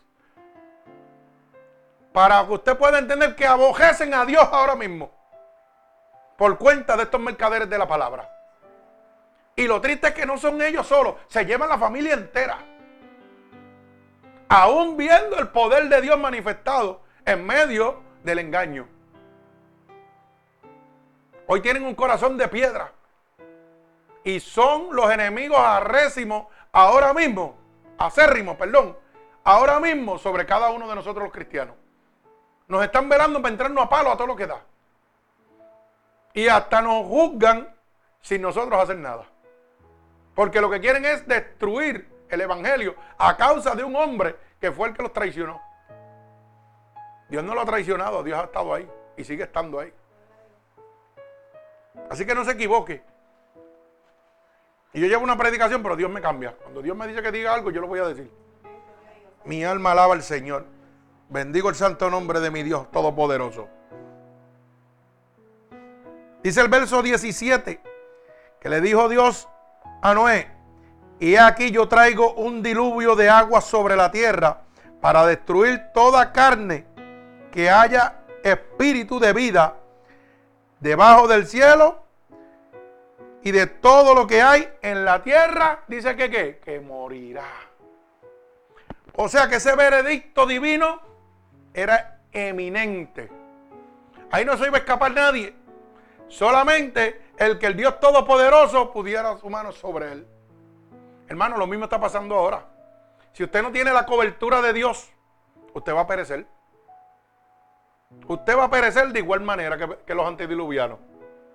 para 2.17 2.43
que 2.47 2.53
usted 2.53 2.75
pueda 2.75 2.97
entender 2.97 3.36
que 3.36 3.45
abojecen 3.45 4.12
a 4.15 4.25
Dios 4.25 4.43
ahora 4.51 4.75
mismo 4.75 5.12
por 6.36 6.58
cuenta 6.58 6.97
de 6.97 7.03
estos 7.03 7.21
mercaderes 7.21 7.69
de 7.69 7.77
la 7.77 7.88
palabra. 7.88 8.27
Y 9.56 9.67
lo 9.67 9.80
triste 9.80 10.08
es 10.08 10.13
que 10.15 10.25
no 10.25 10.36
son 10.39 10.60
ellos 10.60 10.88
solos, 10.88 11.13
se 11.27 11.45
llevan 11.45 11.69
la 11.69 11.77
familia 11.77 12.15
entera. 12.15 12.58
Aún 14.49 14.97
viendo 14.97 15.38
el 15.38 15.49
poder 15.49 15.89
de 15.89 16.01
Dios 16.01 16.17
manifestado 16.17 17.03
en 17.23 17.45
medio 17.45 18.01
del 18.23 18.39
engaño. 18.39 18.88
Hoy 21.45 21.62
tienen 21.62 21.86
un 21.86 21.93
corazón 21.93 22.36
de 22.36 22.47
piedra. 22.47 22.93
Y 24.23 24.39
son 24.39 24.88
los 24.95 25.12
enemigos 25.12 25.60
arrésimos 25.60 26.47
ahora 26.71 27.13
mismo, 27.13 27.60
acérrimos, 27.99 28.58
perdón, 28.58 28.97
ahora 29.43 29.80
mismo 29.80 30.17
sobre 30.17 30.47
cada 30.47 30.71
uno 30.71 30.89
de 30.89 30.95
nosotros 30.95 31.23
los 31.23 31.32
cristianos. 31.32 31.75
Nos 32.67 32.84
están 32.84 33.08
velando 33.08 33.41
para 33.41 33.51
entrarnos 33.51 33.86
a 33.86 33.89
palo 33.89 34.12
a 34.12 34.17
todo 34.17 34.27
lo 34.27 34.36
que 34.36 34.47
da. 34.47 34.62
Y 36.34 36.47
hasta 36.47 36.82
nos 36.82 37.06
juzgan 37.06 37.73
sin 38.21 38.41
nosotros 38.41 38.82
hacer 38.82 38.97
nada. 38.97 39.25
Porque 40.36 40.62
lo 40.62 40.69
que 40.69 40.80
quieren 40.80 41.06
es 41.06 41.25
destruir 41.27 42.08
el 42.30 42.41
Evangelio 42.41 42.95
a 43.17 43.36
causa 43.38 43.73
de 43.73 43.84
un 43.84 43.95
hombre 43.95 44.36
que 44.60 44.71
fue 44.71 44.89
el 44.89 44.93
que 44.95 45.03
los 45.03 45.13
traicionó. 45.13 45.62
Dios 47.30 47.43
no 47.43 47.56
lo 47.56 47.62
ha 47.62 47.65
traicionado, 47.65 48.23
Dios 48.23 48.39
ha 48.39 48.43
estado 48.43 48.73
ahí 48.73 48.89
y 49.15 49.23
sigue 49.23 49.43
estando 49.43 49.80
ahí. 49.80 49.93
Así 52.10 52.25
que 52.25 52.36
no 52.36 52.45
se 52.45 52.51
equivoque. 52.51 53.01
Y 54.93 55.01
yo 55.01 55.08
llevo 55.08 55.23
una 55.23 55.38
predicación, 55.38 55.84
pero 55.84 55.95
Dios 55.95 56.10
me 56.10 56.21
cambia. 56.21 56.56
Cuando 56.56 56.82
Dios 56.82 56.95
me 56.95 57.08
dice 57.08 57.21
que 57.21 57.32
diga 57.32 57.53
algo, 57.53 57.71
yo 57.71 57.82
lo 57.82 57.88
voy 57.88 57.99
a 57.99 58.08
decir. 58.08 58.32
Mi 59.45 59.63
alma 59.63 59.91
alaba 59.91 60.13
al 60.13 60.23
Señor. 60.23 60.65
Bendigo 61.30 61.68
el 61.68 61.76
santo 61.76 62.10
nombre 62.10 62.40
de 62.40 62.50
mi 62.50 62.63
Dios 62.63 62.90
Todopoderoso. 62.90 63.68
Dice 66.42 66.62
el 66.62 66.70
verso 66.70 67.02
17 67.02 67.82
que 68.62 68.70
le 68.70 68.80
dijo 68.80 69.10
Dios 69.10 69.50
a 70.02 70.13
Noé, 70.13 70.50
y 71.20 71.36
aquí 71.36 71.72
yo 71.72 71.88
traigo 71.90 72.34
un 72.36 72.63
diluvio 72.63 73.16
de 73.16 73.30
agua 73.30 73.60
sobre 73.60 73.96
la 73.96 74.10
tierra 74.10 74.62
para 75.02 75.26
destruir 75.26 75.92
toda 75.94 76.32
carne 76.32 76.86
que 77.52 77.70
haya 77.70 78.22
espíritu 78.44 79.20
de 79.20 79.34
vida 79.34 79.76
debajo 80.80 81.28
del 81.28 81.46
cielo 81.46 82.04
y 83.44 83.52
de 83.52 83.68
todo 83.68 84.13
lo 84.13 84.28
que 84.28 84.42
hay 84.42 84.70
en 84.82 85.04
la 85.04 85.22
tierra, 85.24 85.84
dice 85.88 86.16
que 86.16 86.30
qué, 86.30 86.60
que 86.63 86.80
morirá. 86.80 87.50
O 89.16 89.28
sea 89.28 89.50
que 89.50 89.56
ese 89.56 89.76
veredicto 89.76 90.46
divino 90.46 91.02
era 91.78 92.20
eminente. 92.32 93.30
Ahí 94.32 94.44
no 94.44 94.58
se 94.58 94.66
iba 94.66 94.78
a 94.78 94.80
escapar 94.80 95.13
nadie. 95.13 95.56
Solamente 96.28 97.22
el 97.38 97.60
que 97.60 97.68
el 97.68 97.78
Dios 97.78 98.00
Todopoderoso 98.00 98.92
pudiera 98.92 99.38
su 99.38 99.48
mano 99.50 99.72
sobre 99.72 100.12
él. 100.12 100.28
Hermano, 101.28 101.56
lo 101.56 101.68
mismo 101.68 101.86
está 101.86 102.00
pasando 102.00 102.36
ahora. 102.36 102.66
Si 103.32 103.44
usted 103.44 103.62
no 103.62 103.72
tiene 103.72 103.94
la 103.94 104.08
cobertura 104.08 104.60
de 104.62 104.74
Dios, 104.74 105.08
usted 105.74 105.94
va 105.94 106.02
a 106.02 106.08
perecer. 106.08 106.48
Usted 108.28 108.58
va 108.58 108.63
a 108.63 108.70
perecer 108.72 109.10
de 109.10 109.20
igual 109.20 109.42
manera 109.42 109.78
que, 110.04 110.16
los 110.16 110.28
antediluvianos. 110.28 110.98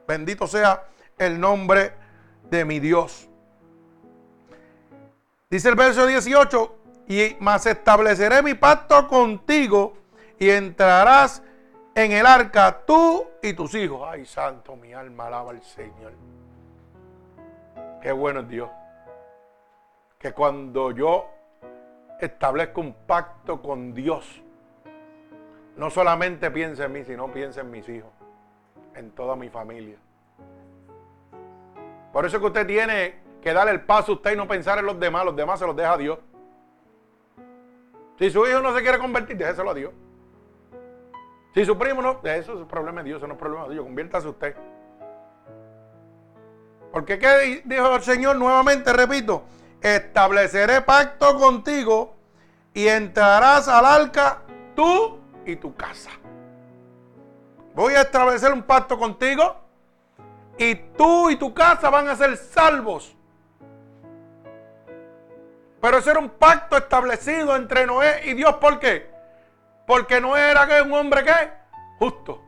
Bendito 0.07 0.47
sea 0.47 0.85
el 1.19 1.41
nombre 1.41 1.95
de 2.49 2.65
mi 2.65 2.79
Dios. 2.79 3.29
Dice 5.51 5.69
el 5.69 5.75
verso 5.75 6.07
18, 6.07 6.77
y 7.09 7.37
más 7.41 7.67
estableceré 7.67 8.43
mi 8.43 8.55
pacto 8.55 9.09
contigo 9.09 10.02
y 10.42 10.50
entrarás 10.50 11.40
en 11.94 12.11
el 12.11 12.26
arca 12.26 12.85
tú 12.85 13.28
y 13.40 13.52
tus 13.52 13.76
hijos. 13.76 14.02
Ay, 14.11 14.26
santo, 14.26 14.74
mi 14.74 14.92
alma 14.92 15.28
alaba 15.28 15.52
al 15.52 15.62
Señor. 15.62 16.14
Qué 18.02 18.11
bueno 18.11 18.40
es 18.40 18.48
Dios. 18.48 18.68
Que 20.18 20.33
cuando 20.33 20.90
yo 20.90 21.28
establezco 22.20 22.81
un 22.81 22.92
pacto 23.07 23.62
con 23.62 23.94
Dios, 23.94 24.42
no 25.76 25.90
solamente 25.90 26.50
piensa 26.50 26.87
en 26.87 26.92
mí, 26.92 27.05
sino 27.05 27.31
piensa 27.31 27.61
en 27.61 27.70
mis 27.70 27.88
hijos, 27.88 28.11
en 28.96 29.12
toda 29.12 29.37
mi 29.37 29.48
familia. 29.48 29.98
Por 32.12 32.26
eso 32.26 32.40
que 32.40 32.46
usted 32.46 32.66
tiene 32.66 33.14
que 33.40 33.52
dar 33.52 33.68
el 33.68 33.83
paso 33.83 34.11
a 34.11 34.14
usted 34.16 34.33
y 34.33 34.37
no 34.37 34.48
pensar 34.48 34.76
en 34.81 34.87
los 34.87 34.98
demás, 34.98 35.24
los 35.24 35.37
demás 35.37 35.61
se 35.61 35.66
los 35.68 35.76
deja 35.76 35.92
a 35.92 35.98
Dios. 35.98 36.18
Si 38.18 38.28
su 38.28 38.44
hijo 38.44 38.61
no 38.61 38.74
se 38.74 38.83
quiere 38.83 38.98
convertir, 38.98 39.37
déjeselo 39.37 39.70
a 39.70 39.74
Dios. 39.74 39.92
Si 41.55 41.65
su 41.67 41.77
primo 41.77 42.01
no, 42.01 42.21
eso 42.25 42.55
es 42.55 42.61
el 42.61 42.67
problema 42.67 43.03
de 43.03 43.09
Dios, 43.09 43.19
eso 43.19 43.27
no 43.27 43.35
es 43.35 43.38
problema 43.38 43.65
de 43.65 43.75
Dios, 43.75 43.85
conviértase 43.85 44.29
usted. 44.29 44.57
Porque 46.91 47.19
¿qué 47.19 47.62
dijo 47.65 47.95
el 47.95 48.03
Señor 48.03 48.37
nuevamente? 48.37 48.93
Repito, 48.93 49.45
estableceré 49.81 50.81
pacto 50.83 51.38
contigo 51.38 52.15
y 52.75 52.87
entrarás 52.88 53.69
al 53.69 53.85
arca 53.85 54.43
tú 54.75 55.19
y 55.45 55.57
tu 55.57 55.75
casa. 55.75 56.11
Voy 57.75 57.95
a 57.95 58.03
establecer 58.03 58.53
un 58.53 58.62
pacto 58.62 58.99
contigo 58.99 59.57
y 60.59 60.75
tú 60.75 61.31
y 61.31 61.37
tu 61.37 61.53
casa 61.53 61.91
van 61.91 62.09
a 62.09 62.17
ser 62.17 62.37
salvos. 62.37 63.17
Pero 65.81 65.99
ese 65.99 66.11
era 66.11 66.21
un 66.21 66.31
pacto 66.31 66.77
establecido 66.77 67.57
entre 67.57 67.87
Noé 67.87 68.23
y 68.27 68.35
Dios. 68.35 68.55
¿Por 68.57 68.79
qué? 68.79 69.12
Porque 69.92 70.22
Noé 70.22 70.52
era 70.52 70.66
un 70.85 70.94
hombre 70.94 71.22
que 71.22 71.52
justo. 71.98 72.42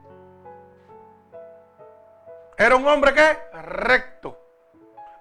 Era 2.56 2.74
un 2.74 2.88
hombre 2.88 3.12
que 3.12 3.38
recto, 3.60 4.40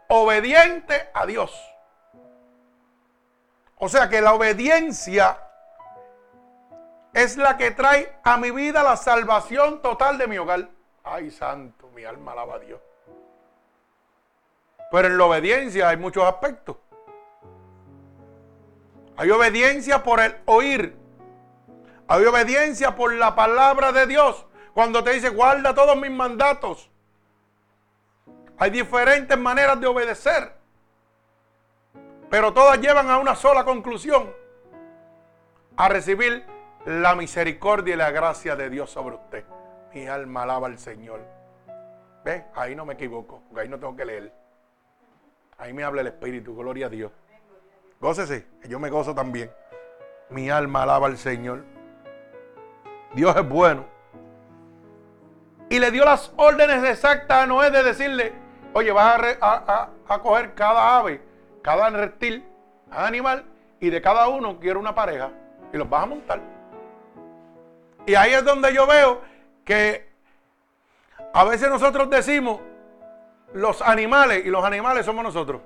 obediente 0.08 1.10
a 1.14 1.26
Dios. 1.26 1.52
O 3.76 3.90
sea 3.90 4.08
que 4.08 4.22
la 4.22 4.36
obediencia 4.36 5.38
es 7.12 7.36
la 7.36 7.58
que 7.58 7.72
trae 7.72 8.16
a 8.24 8.38
mi 8.38 8.52
vida 8.52 8.84
la 8.84 8.96
salvación 8.96 9.82
total 9.82 10.18
de 10.18 10.28
mi 10.28 10.38
hogar. 10.38 10.70
Ay, 11.04 11.30
santo, 11.30 11.90
mi 11.90 12.06
alma 12.06 12.32
alaba 12.32 12.56
a 12.56 12.60
Dios. 12.60 12.80
Pero 14.90 15.10
en 15.10 15.18
la 15.18 15.26
obediencia 15.26 15.90
hay 15.90 15.98
muchos 15.98 16.24
aspectos. 16.24 16.78
Hay 19.18 19.30
obediencia 19.30 20.02
por 20.02 20.22
el 20.22 20.38
oír. 20.46 21.03
Hay 22.08 22.26
obediencia 22.26 22.96
por 22.96 23.14
la 23.14 23.36
palabra 23.36 23.92
de 23.92 24.08
Dios. 24.08 24.46
Cuando 24.74 25.04
te 25.04 25.12
dice, 25.14 25.30
guarda 25.30 25.74
todos 25.74 25.96
mis 25.98 26.12
mandatos. 26.12 26.90
Hay 28.58 28.72
diferentes 28.72 29.38
maneras 29.38 29.80
de 29.80 29.88
obedecer. 29.88 30.54
Pero 32.30 32.54
todas 32.54 32.80
llevan 32.80 33.10
a 33.10 33.18
una 33.18 33.36
sola 33.36 33.64
conclusión. 33.64 34.34
A 35.78 35.90
recibir 35.90 36.46
la 36.86 37.16
misericordia 37.16 37.94
y 37.94 37.98
la 37.98 38.12
gracia 38.12 38.56
de 38.56 38.70
Dios 38.70 38.90
sobre 38.90 39.16
usted. 39.16 39.46
Mi 39.94 40.08
alma 40.08 40.44
alaba 40.44 40.68
al 40.68 40.80
Señor. 40.80 41.22
¿Ve? 42.26 42.46
Ahí 42.56 42.76
no 42.76 42.86
me 42.86 42.94
equivoco, 42.94 43.44
porque 43.48 43.62
ahí 43.62 43.70
no 43.70 43.80
tengo 43.80 43.96
que 43.96 44.06
leer. 44.06 44.34
Ahí 45.58 45.74
me 45.74 45.84
habla 45.84 46.02
el 46.02 46.08
Espíritu, 46.08 46.56
gloria 46.56 46.88
a 46.88 46.90
Dios. 46.90 47.12
Gócese, 48.00 48.48
yo 48.68 48.80
me 48.80 48.90
gozo 48.90 49.14
también. 49.14 49.52
Mi 50.30 50.50
alma 50.50 50.84
alaba 50.84 51.08
al 51.08 51.18
Señor. 51.18 51.73
Dios 53.14 53.36
es 53.36 53.48
bueno. 53.48 53.86
Y 55.70 55.80
le 55.80 55.92
dio 55.92 56.06
las 56.06 56.32
órdenes 56.36 56.84
exactas 56.84 57.44
a 57.44 57.48
Noé 57.48 57.72
de 57.72 57.84
decirle, 57.84 58.34
oye, 58.74 58.92
vas 58.92 59.38
a, 59.42 59.90
a 60.08 60.20
coger 60.20 60.54
cada 60.54 60.98
ave, 60.98 61.22
cada 61.62 61.90
reptil, 61.90 62.46
cada 62.90 63.08
animal, 63.08 63.46
y 63.80 63.90
de 63.90 64.02
cada 64.02 64.28
uno 64.28 64.60
quiero 64.60 64.80
una 64.80 64.94
pareja, 64.94 65.32
y 65.72 65.78
los 65.78 65.90
vas 65.90 66.04
a 66.04 66.06
montar. 66.06 66.42
Y 68.06 68.16
ahí 68.16 68.34
es 68.34 68.44
donde 68.44 68.74
yo 68.74 68.86
veo 68.86 69.22
que 69.64 70.12
a 71.34 71.44
veces 71.44 71.70
nosotros 71.70 72.10
decimos 72.10 72.60
los 73.54 73.82
animales 73.82 74.46
y 74.46 74.50
los 74.50 74.64
animales 74.64 75.06
somos 75.06 75.24
nosotros. 75.24 75.62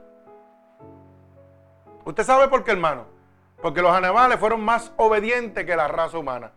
¿Usted 2.06 2.24
sabe 2.24 2.48
por 2.48 2.64
qué, 2.64 2.72
hermano? 2.72 3.06
Porque 3.62 3.82
los 3.82 3.92
animales 3.92 4.40
fueron 4.40 4.64
más 4.64 4.94
obedientes 4.98 5.66
que 5.66 5.76
la 5.76 5.88
raza 5.88 6.18
humana. 6.18 6.52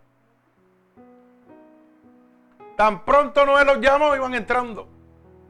Tan 2.80 3.04
pronto 3.04 3.44
Noé 3.44 3.62
los 3.66 3.78
llamó, 3.78 4.16
iban 4.16 4.34
entrando 4.34 4.88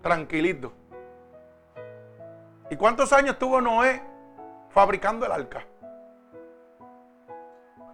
tranquilitos. 0.02 0.72
¿Y 2.68 2.74
cuántos 2.74 3.12
años 3.12 3.38
tuvo 3.38 3.60
Noé 3.60 4.02
fabricando 4.70 5.26
el 5.26 5.30
arca? 5.30 5.64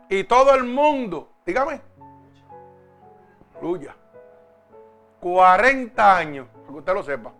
Y 0.09 0.25
todo 0.25 0.55
el 0.55 0.65
mundo, 0.65 1.35
dígame, 1.45 1.83
Aleluya. 3.57 3.95
40 5.21 6.17
años, 6.17 6.49
para 6.55 6.69
que 6.69 6.79
usted 6.79 6.95
lo 6.95 7.03
sepa. 7.03 7.33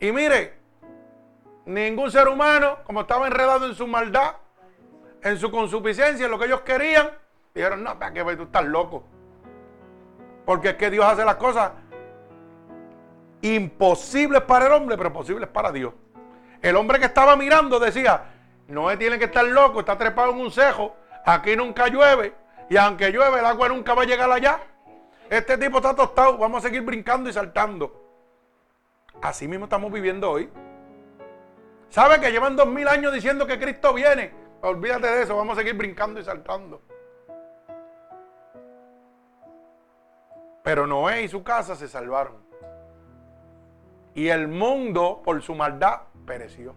Y 0.00 0.10
mire, 0.10 0.58
ningún 1.66 2.10
ser 2.10 2.26
humano, 2.26 2.78
como 2.82 3.02
estaba 3.02 3.28
enredado 3.28 3.64
en 3.64 3.76
su 3.76 3.86
maldad, 3.86 4.34
en 5.22 5.38
su 5.38 5.52
consuficiencia, 5.52 6.24
en 6.24 6.32
lo 6.32 6.36
que 6.40 6.46
ellos 6.46 6.62
querían, 6.62 7.12
dijeron, 7.54 7.84
no, 7.84 7.96
para 7.96 8.12
que 8.12 8.36
tú 8.36 8.42
estás 8.42 8.64
loco. 8.64 9.04
Porque 10.48 10.70
es 10.70 10.76
que 10.76 10.88
Dios 10.88 11.04
hace 11.04 11.26
las 11.26 11.34
cosas 11.34 11.72
imposibles 13.42 14.40
para 14.40 14.64
el 14.64 14.72
hombre, 14.72 14.96
pero 14.96 15.12
posibles 15.12 15.46
para 15.46 15.70
Dios. 15.70 15.92
El 16.62 16.74
hombre 16.76 16.98
que 16.98 17.04
estaba 17.04 17.36
mirando 17.36 17.78
decía, 17.78 18.22
no 18.66 18.88
tiene 18.96 19.18
que 19.18 19.26
estar 19.26 19.44
loco, 19.44 19.80
está 19.80 19.98
trepado 19.98 20.32
en 20.32 20.38
un 20.38 20.50
cejo, 20.50 20.96
aquí 21.26 21.54
nunca 21.54 21.88
llueve, 21.88 22.32
y 22.70 22.78
aunque 22.78 23.12
llueve, 23.12 23.40
el 23.40 23.44
agua 23.44 23.68
nunca 23.68 23.92
va 23.92 24.04
a 24.04 24.06
llegar 24.06 24.32
allá. 24.32 24.58
Este 25.28 25.58
tipo 25.58 25.76
está 25.76 25.94
tostado, 25.94 26.38
vamos 26.38 26.64
a 26.64 26.68
seguir 26.68 26.80
brincando 26.80 27.28
y 27.28 27.34
saltando. 27.34 27.92
Así 29.20 29.46
mismo 29.46 29.66
estamos 29.66 29.92
viviendo 29.92 30.30
hoy. 30.30 30.48
¿Sabe 31.90 32.20
que 32.20 32.32
llevan 32.32 32.56
dos 32.56 32.68
mil 32.68 32.88
años 32.88 33.12
diciendo 33.12 33.46
que 33.46 33.60
Cristo 33.60 33.92
viene? 33.92 34.32
Olvídate 34.62 35.08
de 35.08 35.22
eso, 35.24 35.36
vamos 35.36 35.58
a 35.58 35.60
seguir 35.60 35.74
brincando 35.74 36.18
y 36.18 36.24
saltando. 36.24 36.80
Pero 40.68 40.86
Noé 40.86 41.22
y 41.22 41.28
su 41.28 41.42
casa 41.42 41.74
se 41.76 41.88
salvaron. 41.88 42.36
Y 44.14 44.28
el 44.28 44.48
mundo, 44.48 45.22
por 45.24 45.40
su 45.40 45.54
maldad, 45.54 46.02
pereció. 46.26 46.74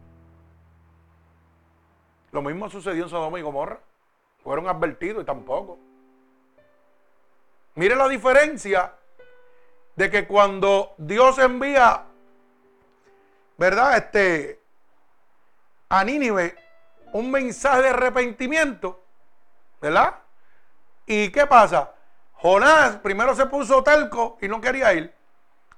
Lo 2.31 2.41
mismo 2.41 2.69
sucedió 2.69 3.03
en 3.03 3.09
Sodoma 3.09 3.37
y 3.37 3.41
Gomorra. 3.41 3.81
Fueron 4.43 4.69
advertidos 4.69 5.23
y 5.23 5.25
tampoco. 5.25 5.77
Mire 7.75 7.97
la 7.97 8.07
diferencia 8.07 8.93
de 9.97 10.09
que 10.09 10.25
cuando 10.25 10.93
Dios 10.97 11.37
envía, 11.39 12.05
¿verdad? 13.57 13.97
Este, 13.97 14.61
a 15.89 16.01
Nínive 16.05 16.55
un 17.11 17.29
mensaje 17.29 17.81
de 17.81 17.89
arrepentimiento, 17.89 19.03
¿verdad? 19.81 20.15
¿Y 21.05 21.29
qué 21.29 21.45
pasa? 21.45 21.93
Jonás 22.41 22.97
primero 22.97 23.35
se 23.35 23.45
puso 23.45 23.83
telco 23.83 24.37
y 24.41 24.47
no 24.47 24.59
quería 24.59 24.93
ir. 24.93 25.13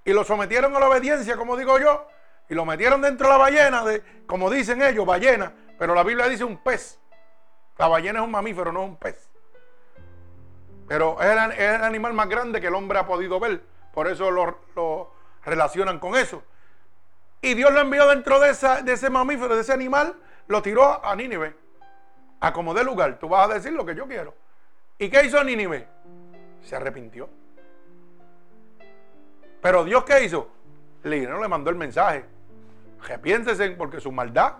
Y 0.05 0.13
lo 0.13 0.23
sometieron 0.23 0.75
a 0.75 0.79
la 0.79 0.87
obediencia, 0.87 1.35
como 1.35 1.57
digo 1.57 1.77
yo, 1.77 2.07
y 2.49 2.55
lo 2.55 2.65
metieron 2.65 3.01
dentro 3.01 3.27
de 3.27 3.33
la 3.33 3.37
ballena, 3.37 3.83
de, 3.83 4.01
como 4.25 4.49
dicen 4.49 4.81
ellos, 4.81 5.05
ballena, 5.05 5.53
pero 5.77 5.93
la 5.93 6.03
Biblia 6.03 6.27
dice 6.27 6.45
un 6.45 6.57
pez. 6.57 6.99
La 7.77 7.87
ballena 7.87 8.19
es 8.19 8.25
un 8.25 8.31
mamífero, 8.31 8.71
no 8.71 8.83
es 8.83 8.89
un 8.89 8.95
pez. 8.97 9.29
Pero 10.87 11.21
es 11.21 11.27
el, 11.27 11.83
animal 11.83 12.13
más 12.13 12.29
grande 12.29 12.61
que 12.61 12.67
el 12.67 12.75
hombre 12.75 12.99
ha 12.99 13.07
podido 13.07 13.39
ver. 13.39 13.61
Por 13.93 14.07
eso 14.07 14.31
lo, 14.31 15.11
relacionan 15.43 15.99
con 15.99 16.15
eso. 16.15 16.43
Y 17.41 17.55
Dios 17.55 17.73
lo 17.73 17.81
envió 17.81 18.07
dentro 18.07 18.39
de, 18.39 18.53
de 18.83 18.93
ese 18.93 19.09
mamífero, 19.09 19.55
de 19.55 19.61
ese 19.61 19.73
animal, 19.73 20.15
lo 20.47 20.61
tiró 20.61 21.03
a 21.05 21.15
Nínive. 21.15 21.55
A 22.39 22.53
como 22.53 22.73
de 22.73 22.83
lugar. 22.83 23.19
Tú 23.19 23.27
vas 23.27 23.49
a 23.49 23.53
decir 23.53 23.73
lo 23.73 23.85
que 23.85 23.95
yo 23.95 24.07
quiero. 24.07 24.33
¿Y 24.97 25.09
qué 25.09 25.25
hizo 25.25 25.43
Nínive? 25.43 25.92
Se 26.63 26.75
arrepintió. 26.75 27.29
Pero 29.61 29.83
Dios 29.83 30.03
qué 30.03 30.23
hizo? 30.23 30.49
Le, 31.03 31.21
no 31.27 31.41
le 31.41 31.47
mandó 31.47 31.69
el 31.69 31.75
mensaje. 31.75 32.25
Arrepiéntese 33.01 33.71
porque 33.71 33.99
su 33.99 34.11
maldad 34.11 34.55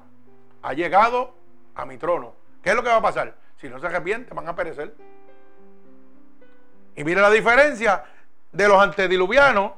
ha 0.62 0.74
llegado 0.74 1.36
a 1.76 1.86
mi 1.86 1.98
trono. 1.98 2.36
¿Qué 2.62 2.70
es 2.70 2.76
lo 2.76 2.84
que 2.84 2.90
va 2.90 2.98
a 2.98 3.02
pasar? 3.02 3.36
Si 3.58 3.70
no 3.70 3.80
se 3.80 3.88
arrepiente, 3.88 4.34
van 4.34 4.48
a 4.48 4.56
perecer. 4.56 4.96
Y 6.96 7.04
mira 7.04 7.22
la 7.22 7.30
diferencia 7.30 8.04
de 8.52 8.68
los 8.68 8.82
antediluvianos 8.82 9.74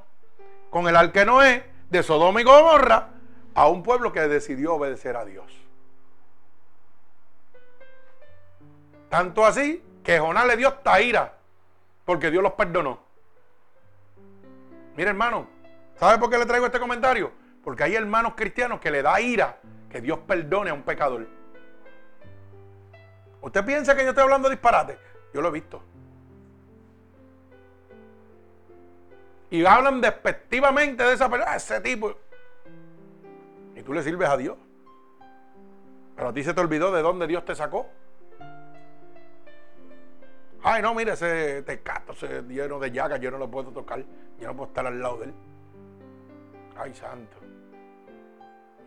con 0.70 0.88
el 0.88 0.96
arque 0.96 1.26
Noé, 1.26 1.64
de 1.90 2.04
Sodoma 2.04 2.42
y 2.42 2.44
Gomorra, 2.44 3.10
a 3.54 3.68
un 3.68 3.84
pueblo 3.84 4.12
que 4.12 4.22
decidió 4.22 4.76
obedecer 4.76 5.16
a 5.16 5.24
Dios. 5.24 5.46
Tanto 9.10 9.46
así 9.46 9.84
que 10.04 10.20
Jonás 10.20 10.46
le 10.46 10.58
dio 10.58 10.68
esta 10.68 11.02
ira, 11.02 11.38
porque 12.06 12.32
Dios 12.32 12.42
los 12.42 12.54
perdonó. 12.54 13.00
Mire 14.96 15.10
hermano, 15.10 15.48
¿sabe 15.96 16.18
por 16.18 16.30
qué 16.30 16.38
le 16.38 16.46
traigo 16.46 16.66
este 16.66 16.80
comentario? 16.80 17.32
Porque 17.64 17.84
hay 17.84 17.96
hermanos 17.96 18.34
cristianos 18.36 18.80
que 18.80 18.92
le 18.92 19.02
da 19.02 19.20
ira 19.20 19.60
que 19.90 20.00
Dios 20.00 20.20
perdone 20.20 20.70
a 20.70 20.74
un 20.74 20.84
pecador. 20.84 21.28
¿Usted 23.42 23.66
piensa 23.66 23.96
que 23.96 24.04
yo 24.04 24.10
estoy 24.10 24.24
hablando 24.24 24.50
disparate? 24.50 24.98
Yo 25.34 25.42
lo 25.42 25.50
he 25.50 25.52
visto. 25.52 25.82
y 29.50 29.66
hablan 29.66 30.02
despectivamente 30.02 31.04
de 31.04 31.14
esa 31.14 31.30
persona, 31.30 31.56
ese 31.56 31.80
tipo. 31.80 32.14
Y 33.76 33.82
tú 33.82 33.94
le 33.94 34.04
sirves 34.04 34.28
a 34.28 34.38
Dios. 34.38 34.58
Pero 36.16 36.30
a 36.30 36.34
ti 36.34 36.44
se 36.44 36.54
te 36.54 36.62
olvidó 36.62 36.92
de 36.92 37.02
dónde 37.02 37.28
Dios 37.28 37.46
te 37.46 37.56
sacó. 37.56 37.90
Ay, 40.68 40.82
no, 40.82 40.96
mire, 40.96 41.12
ese 41.12 41.62
tecato 41.62 42.16
se 42.16 42.42
lleno 42.42 42.80
de 42.80 42.90
llagas, 42.90 43.20
yo 43.20 43.30
no 43.30 43.38
lo 43.38 43.52
puedo 43.52 43.70
tocar, 43.72 44.04
yo 44.40 44.48
no 44.48 44.56
puedo 44.56 44.70
estar 44.70 44.88
al 44.88 45.00
lado 45.00 45.18
de 45.18 45.26
él. 45.26 45.34
Ay, 46.76 46.92
santo. 46.96 47.38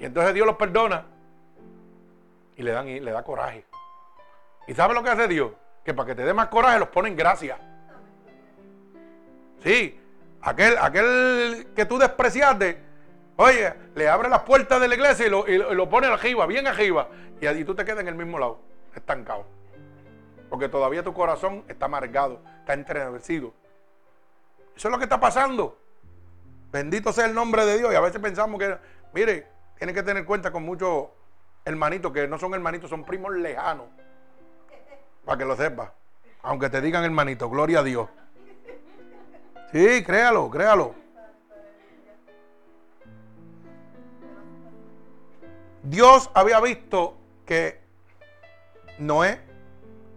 Y 0.01 0.05
entonces 0.05 0.35
Dios 0.35 0.45
los 0.45 0.57
perdona 0.57 1.07
y 2.57 2.65
le, 2.65 2.73
dan, 2.73 2.89
y 2.89 2.99
le 2.99 3.13
da 3.13 3.23
coraje. 3.23 3.65
¿Y 4.67 4.75
sabe 4.75 4.93
lo 4.93 5.05
que 5.05 5.11
hace 5.11 5.29
Dios? 5.29 5.53
Que 5.85 5.95
para 5.95 6.09
que 6.09 6.15
te 6.17 6.25
dé 6.25 6.35
más 6.35 6.49
coraje 6.49 6.81
los 6.81 6.89
pone 6.89 7.11
en 7.11 7.17
gracia. 7.17 7.57
Sí, 9.63 10.01
aquel, 10.43 10.77
aquel 10.79 11.69
que 11.77 11.87
tú 11.87 11.97
despreciaste, 11.97 12.83
oye, 13.37 13.73
le 13.95 14.09
abre 14.09 14.29
las 14.29 14.43
puertas 14.43 14.81
de 14.81 14.89
la 14.89 14.97
iglesia 14.97 15.29
y 15.29 15.31
lo, 15.31 15.47
y 15.47 15.57
lo 15.57 15.89
pone 15.89 16.09
arriba, 16.09 16.45
bien 16.47 16.67
arriba. 16.67 17.09
Y 17.41 17.47
allí 17.47 17.65
tú 17.65 17.77
te 17.77 17.85
quedas 17.85 18.01
en 18.01 18.09
el 18.09 18.17
mismo 18.17 18.37
lado, 18.37 18.59
estancado. 18.97 19.58
Porque 20.49 20.69
todavía 20.69 21.03
tu 21.03 21.13
corazón 21.13 21.65
está 21.69 21.87
amargado, 21.87 22.41
está 22.61 22.75
entrenecido. 22.75 23.53
Eso 24.77 24.89
es 24.89 24.93
lo 24.93 24.99
que 24.99 25.05
está 25.05 25.21
pasando. 25.21 25.79
Bendito 26.71 27.13
sea 27.13 27.27
el 27.27 27.35
nombre 27.35 27.65
de 27.65 27.79
Dios. 27.79 27.93
Y 27.93 27.97
a 27.97 28.01
veces 28.01 28.21
pensamos 28.21 28.59
que, 28.59 28.79
mire, 29.13 29.47
tienen 29.77 29.95
que 29.95 30.03
tener 30.03 30.25
cuenta 30.25 30.51
con 30.51 30.65
muchos 30.65 31.09
hermanitos 31.65 32.13
que 32.13 32.27
no 32.29 32.39
son 32.39 32.55
hermanitos, 32.55 32.89
son 32.89 33.05
primos 33.05 33.35
lejanos. 33.35 33.87
Para 35.25 35.39
que 35.39 35.45
lo 35.45 35.57
sepa. 35.57 35.93
Aunque 36.43 36.71
te 36.71 36.81
digan 36.81 37.05
hermanito, 37.05 37.51
gloria 37.51 37.81
a 37.81 37.83
Dios. 37.83 38.09
Sí, 39.73 40.03
créalo, 40.03 40.49
créalo. 40.49 40.95
Dios 45.83 46.31
había 46.35 46.61
visto 46.61 47.17
que 47.45 47.81
Noé 48.99 49.41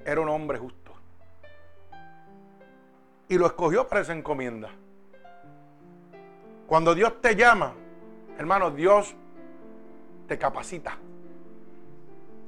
era 0.05 0.21
un 0.21 0.29
hombre 0.29 0.57
justo. 0.57 0.91
Y 3.27 3.37
lo 3.37 3.45
escogió 3.45 3.87
para 3.87 4.01
esa 4.01 4.13
encomienda. 4.13 4.69
Cuando 6.67 6.95
Dios 6.95 7.21
te 7.21 7.35
llama, 7.35 7.73
hermano, 8.37 8.71
Dios 8.71 9.15
te 10.27 10.37
capacita, 10.37 10.97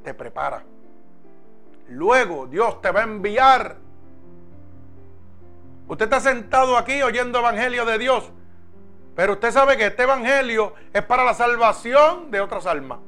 te 0.04 0.14
prepara. 0.14 0.64
Luego 1.90 2.48
Dios 2.48 2.82
te 2.82 2.92
va 2.92 3.02
a 3.02 3.04
enviar. 3.04 3.78
Usted 5.88 6.06
está 6.06 6.20
sentado 6.22 6.78
aquí 6.78 7.02
oyendo 7.02 7.40
evangelio 7.40 7.86
de 7.86 7.98
Dios, 7.98 8.32
pero 9.16 9.34
usted 9.34 9.52
sabe 9.52 9.78
que 9.78 9.88
este 9.88 10.04
evangelio 10.04 10.74
es 10.94 11.04
para 11.04 11.26
la 11.26 11.34
salvación 11.34 12.32
de 12.32 12.40
otras 12.40 12.66
almas. 12.66 13.00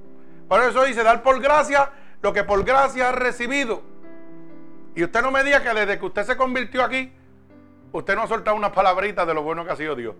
Por 0.47 0.61
eso 0.61 0.83
dice, 0.83 1.03
dar 1.03 1.23
por 1.23 1.41
gracia 1.41 1.91
lo 2.21 2.33
que 2.33 2.43
por 2.43 2.63
gracia 2.63 3.09
ha 3.09 3.11
recibido. 3.11 3.81
Y 4.95 5.03
usted 5.03 5.21
no 5.21 5.29
me 5.29 5.43
diga 5.43 5.61
que 5.61 5.73
desde 5.73 5.99
que 5.99 6.05
usted 6.05 6.23
se 6.23 6.37
convirtió 6.37 6.83
aquí, 6.83 7.11
usted 7.91 8.15
no 8.15 8.23
ha 8.23 8.27
soltado 8.27 8.55
unas 8.55 8.71
palabritas 8.71 9.27
de 9.27 9.33
lo 9.33 9.43
bueno 9.43 9.65
que 9.65 9.71
ha 9.71 9.75
sido 9.75 9.93
Dios. 9.93 10.15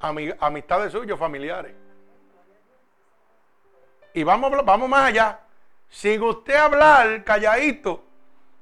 amistades 0.00 0.92
suyas, 0.92 1.18
familiares. 1.18 1.74
Y 4.14 4.22
vamos, 4.24 4.52
vamos 4.64 4.88
más 4.88 5.08
allá. 5.08 5.40
Sin 5.88 6.22
usted 6.22 6.54
hablar 6.54 7.22
calladito 7.24 8.02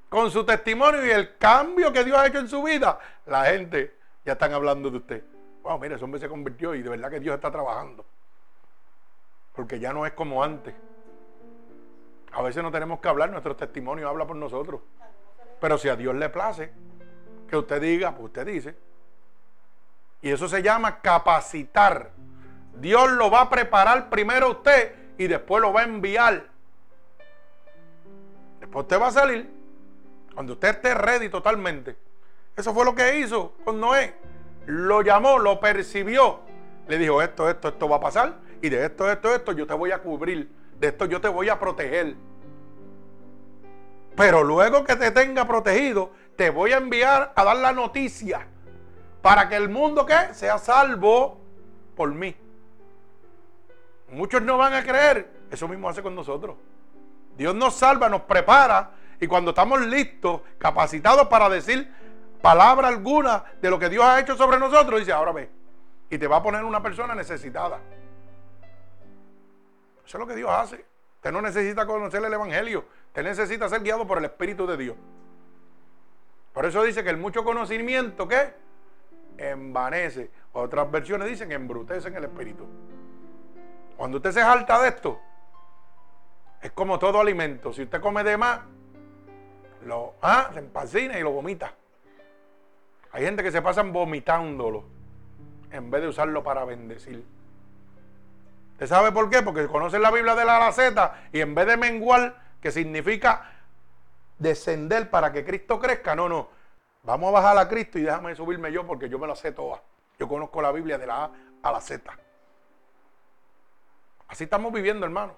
con 0.08 0.28
su 0.30 0.44
testimonio 0.44 1.06
y 1.06 1.10
el 1.10 1.38
cambio 1.38 1.92
que 1.92 2.02
Dios 2.02 2.18
ha 2.18 2.26
hecho 2.26 2.40
en 2.40 2.48
su 2.48 2.60
vida, 2.62 2.98
la 3.26 3.44
gente 3.44 3.96
ya 4.24 4.32
están 4.32 4.52
hablando 4.52 4.90
de 4.90 4.96
usted. 4.96 5.24
Wow, 5.62 5.78
mire, 5.78 5.94
ese 5.94 6.04
hombre 6.04 6.20
se 6.20 6.28
convirtió 6.28 6.74
y 6.74 6.82
de 6.82 6.90
verdad 6.90 7.10
que 7.10 7.20
Dios 7.20 7.36
está 7.36 7.50
trabajando. 7.50 8.04
Porque 9.54 9.78
ya 9.78 9.92
no 9.92 10.04
es 10.04 10.12
como 10.12 10.42
antes. 10.42 10.74
A 12.32 12.42
veces 12.42 12.62
no 12.62 12.70
tenemos 12.70 13.00
que 13.00 13.08
hablar, 13.08 13.30
nuestro 13.30 13.56
testimonio 13.56 14.08
habla 14.08 14.26
por 14.26 14.36
nosotros. 14.36 14.80
Pero 15.60 15.78
si 15.78 15.88
a 15.88 15.96
Dios 15.96 16.14
le 16.14 16.28
place 16.28 16.72
que 17.48 17.56
usted 17.56 17.80
diga, 17.80 18.12
pues 18.12 18.26
usted 18.26 18.46
dice. 18.46 18.76
Y 20.22 20.30
eso 20.30 20.48
se 20.48 20.62
llama 20.62 21.00
capacitar. 21.00 22.12
Dios 22.76 23.10
lo 23.12 23.30
va 23.30 23.42
a 23.42 23.50
preparar 23.50 24.08
primero 24.08 24.46
a 24.46 24.50
usted 24.50 24.94
y 25.18 25.26
después 25.26 25.60
lo 25.60 25.72
va 25.72 25.80
a 25.80 25.84
enviar. 25.84 26.46
Después 28.60 28.84
usted 28.84 29.00
va 29.00 29.08
a 29.08 29.12
salir. 29.12 29.50
Cuando 30.34 30.52
usted 30.52 30.68
esté 30.68 30.94
ready 30.94 31.28
totalmente. 31.28 31.96
Eso 32.56 32.72
fue 32.72 32.84
lo 32.84 32.94
que 32.94 33.18
hizo 33.18 33.54
con 33.64 33.80
Noé. 33.80 34.14
Lo 34.66 35.02
llamó, 35.02 35.38
lo 35.38 35.58
percibió. 35.58 36.40
Le 36.86 36.98
dijo, 36.98 37.20
esto, 37.22 37.48
esto, 37.48 37.68
esto 37.68 37.88
va 37.88 37.96
a 37.96 38.00
pasar. 38.00 38.36
Y 38.62 38.68
de 38.68 38.84
esto, 38.86 39.10
esto, 39.10 39.34
esto 39.34 39.52
yo 39.52 39.66
te 39.66 39.74
voy 39.74 39.90
a 39.90 39.98
cubrir 39.98 40.48
de 40.80 40.88
esto 40.88 41.04
yo 41.04 41.20
te 41.20 41.28
voy 41.28 41.48
a 41.48 41.58
proteger. 41.58 42.16
Pero 44.16 44.42
luego 44.42 44.84
que 44.84 44.96
te 44.96 45.10
tenga 45.10 45.46
protegido, 45.46 46.10
te 46.36 46.50
voy 46.50 46.72
a 46.72 46.78
enviar 46.78 47.32
a 47.36 47.44
dar 47.44 47.56
la 47.56 47.72
noticia 47.72 48.46
para 49.22 49.48
que 49.48 49.56
el 49.56 49.68
mundo 49.68 50.06
que 50.06 50.34
sea 50.34 50.58
salvo 50.58 51.38
por 51.94 52.12
mí. 52.12 52.34
Muchos 54.10 54.42
no 54.42 54.56
van 54.58 54.72
a 54.72 54.82
creer. 54.82 55.30
Eso 55.50 55.68
mismo 55.68 55.88
hace 55.88 56.02
con 56.02 56.14
nosotros. 56.14 56.56
Dios 57.36 57.54
nos 57.54 57.74
salva, 57.74 58.08
nos 58.08 58.22
prepara 58.22 58.92
y 59.20 59.26
cuando 59.26 59.50
estamos 59.50 59.80
listos, 59.82 60.40
capacitados 60.58 61.28
para 61.28 61.48
decir 61.48 61.92
palabra 62.40 62.88
alguna 62.88 63.44
de 63.60 63.68
lo 63.70 63.78
que 63.78 63.90
Dios 63.90 64.04
ha 64.04 64.18
hecho 64.18 64.36
sobre 64.36 64.58
nosotros, 64.58 65.00
dice, 65.00 65.12
ahora 65.12 65.32
ve. 65.32 65.50
Y 66.08 66.18
te 66.18 66.26
va 66.26 66.38
a 66.38 66.42
poner 66.42 66.64
una 66.64 66.82
persona 66.82 67.14
necesitada. 67.14 67.78
Eso 70.10 70.18
es 70.18 70.22
lo 70.22 70.26
que 70.26 70.34
Dios 70.34 70.50
hace. 70.50 70.84
Usted 71.18 71.30
no 71.30 71.40
necesita 71.40 71.86
conocer 71.86 72.20
el 72.24 72.32
Evangelio. 72.32 72.84
Usted 73.06 73.22
necesita 73.22 73.68
ser 73.68 73.80
guiado 73.80 74.08
por 74.08 74.18
el 74.18 74.24
Espíritu 74.24 74.66
de 74.66 74.76
Dios. 74.76 74.96
Por 76.52 76.66
eso 76.66 76.82
dice 76.82 77.04
que 77.04 77.10
el 77.10 77.16
mucho 77.16 77.44
conocimiento, 77.44 78.26
¿qué? 78.26 78.52
Envanece. 79.38 80.28
Otras 80.52 80.90
versiones 80.90 81.28
dicen 81.28 81.52
embrutece 81.52 82.08
en 82.08 82.16
el 82.16 82.24
Espíritu. 82.24 82.66
Cuando 83.96 84.16
usted 84.16 84.32
se 84.32 84.42
jalta 84.42 84.82
de 84.82 84.88
esto, 84.88 85.20
es 86.60 86.72
como 86.72 86.98
todo 86.98 87.20
alimento. 87.20 87.72
Si 87.72 87.84
usted 87.84 88.00
come 88.00 88.24
de 88.24 88.36
más, 88.36 88.62
lo, 89.86 90.14
ah, 90.22 90.50
empacina 90.56 91.20
y 91.20 91.22
lo 91.22 91.30
vomita. 91.30 91.72
Hay 93.12 93.22
gente 93.22 93.44
que 93.44 93.52
se 93.52 93.62
pasan 93.62 93.92
vomitándolo 93.92 94.82
en 95.70 95.88
vez 95.88 96.02
de 96.02 96.08
usarlo 96.08 96.42
para 96.42 96.64
bendecir. 96.64 97.24
¿Usted 98.80 98.96
sabe 98.96 99.12
por 99.12 99.28
qué? 99.28 99.42
Porque 99.42 99.66
conocen 99.66 100.00
la 100.00 100.10
Biblia 100.10 100.34
de 100.34 100.42
la 100.42 100.58
Laceta 100.58 101.24
y 101.34 101.42
en 101.42 101.54
vez 101.54 101.66
de 101.66 101.76
menguar, 101.76 102.34
que 102.62 102.72
significa 102.72 103.50
descender 104.38 105.10
para 105.10 105.30
que 105.30 105.44
Cristo 105.44 105.78
crezca, 105.78 106.14
no, 106.14 106.30
no. 106.30 106.48
Vamos 107.02 107.28
a 107.28 107.32
bajar 107.32 107.58
a 107.58 107.68
Cristo 107.68 107.98
y 107.98 108.04
déjame 108.04 108.34
subirme 108.34 108.72
yo 108.72 108.86
porque 108.86 109.10
yo 109.10 109.18
me 109.18 109.26
la 109.26 109.36
sé 109.36 109.52
toda. 109.52 109.82
Yo 110.18 110.26
conozco 110.26 110.62
la 110.62 110.72
Biblia 110.72 110.96
de 110.96 111.06
la 111.06 111.24
A 111.24 111.30
a 111.62 111.72
la 111.72 111.80
Z. 111.82 112.10
Así 114.28 114.44
estamos 114.44 114.72
viviendo, 114.72 115.04
hermano. 115.04 115.34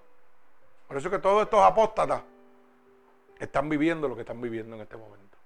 Por 0.86 0.96
eso 0.96 1.10
que 1.10 1.18
todos 1.18 1.42
estos 1.42 1.64
apóstatas 1.64 2.22
están 3.40 3.68
viviendo 3.68 4.06
lo 4.06 4.14
que 4.14 4.20
están 4.20 4.40
viviendo 4.40 4.76
en 4.76 4.82
este 4.82 4.96
momento. 4.96 5.36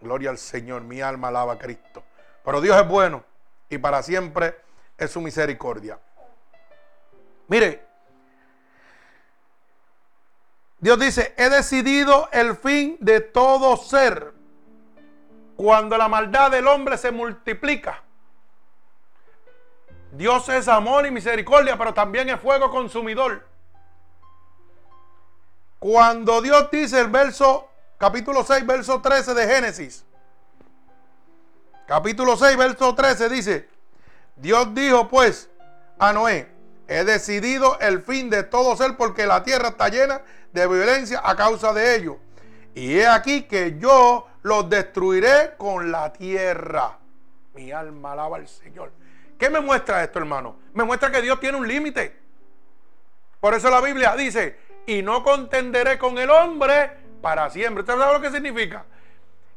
Gloria 0.00 0.30
al 0.30 0.38
Señor, 0.38 0.82
mi 0.82 1.00
alma 1.00 1.28
alaba 1.28 1.54
a 1.54 1.58
Cristo. 1.58 2.04
Pero 2.44 2.60
Dios 2.60 2.80
es 2.80 2.86
bueno 2.86 3.24
y 3.68 3.78
para 3.78 4.04
siempre 4.04 4.54
es 4.96 5.10
su 5.10 5.20
misericordia. 5.20 5.98
Mire, 7.48 7.86
Dios 10.78 10.98
dice, 10.98 11.34
he 11.36 11.48
decidido 11.48 12.28
el 12.32 12.56
fin 12.56 12.96
de 13.00 13.20
todo 13.20 13.76
ser 13.76 14.34
cuando 15.56 15.96
la 15.96 16.08
maldad 16.08 16.50
del 16.50 16.66
hombre 16.66 16.98
se 16.98 17.10
multiplica. 17.10 18.02
Dios 20.12 20.48
es 20.48 20.68
amor 20.68 21.06
y 21.06 21.10
misericordia, 21.10 21.76
pero 21.76 21.92
también 21.92 22.28
es 22.28 22.40
fuego 22.40 22.70
consumidor. 22.70 23.46
Cuando 25.78 26.40
Dios 26.40 26.70
dice 26.70 27.00
el 27.00 27.08
verso, 27.08 27.68
capítulo 27.98 28.44
6, 28.44 28.64
verso 28.64 29.00
13 29.00 29.34
de 29.34 29.46
Génesis, 29.46 30.04
capítulo 31.86 32.36
6, 32.36 32.56
verso 32.56 32.94
13 32.94 33.28
dice, 33.28 33.68
Dios 34.36 34.74
dijo 34.74 35.08
pues 35.08 35.50
a 35.98 36.12
Noé, 36.12 36.53
He 36.86 37.04
decidido 37.04 37.78
el 37.80 38.02
fin 38.02 38.28
de 38.28 38.42
todo 38.42 38.76
ser 38.76 38.96
porque 38.96 39.26
la 39.26 39.42
tierra 39.42 39.68
está 39.68 39.88
llena 39.88 40.20
de 40.52 40.66
violencia 40.66 41.20
a 41.24 41.34
causa 41.34 41.72
de 41.72 41.96
ello. 41.96 42.18
Y 42.74 42.98
he 42.98 43.06
aquí 43.06 43.42
que 43.42 43.78
yo 43.78 44.26
los 44.42 44.68
destruiré 44.68 45.54
con 45.56 45.90
la 45.90 46.12
tierra. 46.12 46.98
Mi 47.54 47.72
alma 47.72 48.12
alaba 48.12 48.36
al 48.36 48.48
Señor. 48.48 48.92
¿Qué 49.38 49.48
me 49.48 49.60
muestra 49.60 50.02
esto, 50.04 50.18
hermano? 50.18 50.56
Me 50.74 50.84
muestra 50.84 51.10
que 51.10 51.22
Dios 51.22 51.40
tiene 51.40 51.56
un 51.56 51.66
límite. 51.66 52.16
Por 53.40 53.54
eso 53.54 53.70
la 53.70 53.80
Biblia 53.80 54.14
dice, 54.16 54.58
y 54.86 55.02
no 55.02 55.22
contenderé 55.22 55.98
con 55.98 56.18
el 56.18 56.30
hombre 56.30 56.90
para 57.22 57.48
siempre. 57.50 57.80
¿Usted 57.82 57.94
sabe 57.96 58.12
lo 58.12 58.20
que 58.20 58.30
significa? 58.30 58.84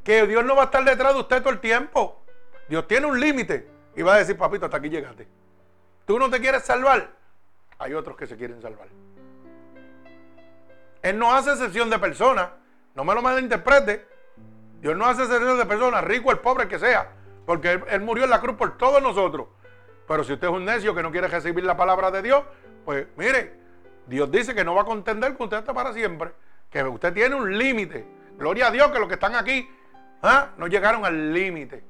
Que 0.04 0.26
Dios 0.26 0.46
no 0.46 0.56
va 0.56 0.64
a 0.64 0.66
estar 0.66 0.84
detrás 0.86 1.14
de 1.14 1.20
usted 1.20 1.40
todo 1.42 1.52
el 1.52 1.60
tiempo. 1.60 2.24
Dios 2.70 2.88
tiene 2.88 3.08
un 3.08 3.20
límite. 3.20 3.68
Y 3.96 4.04
va 4.04 4.16
a 4.16 4.18
decir, 4.20 4.38
papito, 4.38 4.66
hasta 4.66 4.78
aquí 4.78 4.90
llegaste. 4.90 5.28
Tú 6.06 6.18
no 6.18 6.30
te 6.30 6.40
quieres 6.40 6.64
salvar 6.64 7.17
hay 7.80 7.94
otros 7.94 8.18
que 8.18 8.28
se 8.28 8.38
quieren 8.38 8.62
salvar. 8.62 8.88
Él 11.02 11.18
no 11.18 11.34
hace 11.34 11.52
excepción 11.52 11.90
de 11.90 12.00
personas. 12.00 12.50
No 12.96 13.04
me 13.04 13.14
lo 13.14 13.22
malinterprete. 13.22 14.06
Dios 14.82 14.96
no 14.96 15.06
hace 15.06 15.24
excepción 15.24 15.58
de 15.58 15.66
personas, 15.66 16.04
rico 16.04 16.32
el 16.32 16.40
pobre 16.40 16.68
que 16.68 16.78
sea, 16.78 17.12
porque 17.46 17.82
él, 17.90 18.02
murió 18.02 18.26
en 18.26 18.30
la 18.30 18.40
cruz 18.40 18.56
por 18.56 18.78
todos 18.78 19.02
nosotros. 19.02 19.48
Pero 20.08 20.24
si 20.24 20.34
usted 20.34 20.48
es 20.48 20.54
un 20.54 20.66
necio 20.66 20.94
que 20.94 21.02
no 21.02 21.12
quiere 21.12 21.28
recibir 21.28 21.64
la 21.64 21.76
palabra 21.76 22.12
de 22.12 22.22
Dios, 22.22 22.44
pues 22.86 23.08
mire, 23.18 23.54
Dios 24.06 24.32
dice 24.32 24.54
que 24.54 24.64
no 24.64 24.76
va 24.76 24.84
a 24.84 24.86
contender 24.86 25.36
con 25.36 25.46
usted 25.46 25.58
hasta 25.58 25.74
para 25.74 25.94
siempre, 25.94 26.32
que 26.70 26.84
usted 26.84 27.14
tiene 27.14 27.36
un 27.36 27.58
límite. 27.58 28.08
Gloria 28.38 28.68
a 28.68 28.72
Dios 28.72 28.92
que 28.92 29.00
los 29.00 29.08
que 29.08 29.16
están 29.16 29.36
aquí 29.36 29.68
¿ah? 30.22 30.50
no 30.58 30.68
llegaron 30.68 31.04
al 31.06 31.34
límite. 31.34 31.84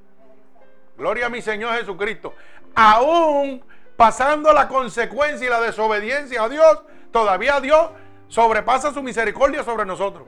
Gloria 0.97 1.27
a 1.27 1.29
mi 1.29 1.41
Señor 1.41 1.73
Jesucristo. 1.75 2.33
Aún 2.73 3.63
pasando 3.97 4.53
la 4.53 4.67
consecuencia 4.67 5.47
y 5.47 5.49
la 5.49 5.59
desobediencia 5.59 6.43
a 6.43 6.49
Dios, 6.49 6.83
todavía 7.11 7.59
Dios 7.59 7.89
sobrepasa 8.27 8.93
su 8.93 9.01
misericordia 9.01 9.63
sobre 9.63 9.85
nosotros. 9.85 10.27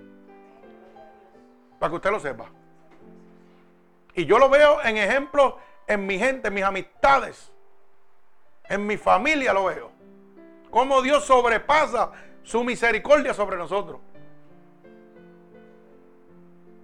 Para 1.77 1.91
que 1.91 1.95
usted 1.95 2.11
lo 2.11 2.19
sepa. 2.19 2.47
Y 4.15 4.25
yo 4.25 4.39
lo 4.39 4.49
veo 4.49 4.81
en 4.83 4.97
ejemplos 4.97 5.53
en 5.87 6.05
mi 6.05 6.17
gente, 6.17 6.49
en 6.49 6.53
mis 6.53 6.63
amistades, 6.63 7.51
en 8.67 8.85
mi 8.85 8.97
familia 8.97 9.53
lo 9.53 9.65
veo. 9.65 9.91
Cómo 10.71 11.01
Dios 11.01 11.23
sobrepasa 11.25 12.11
su 12.43 12.63
misericordia 12.63 13.33
sobre 13.33 13.57
nosotros. 13.57 13.99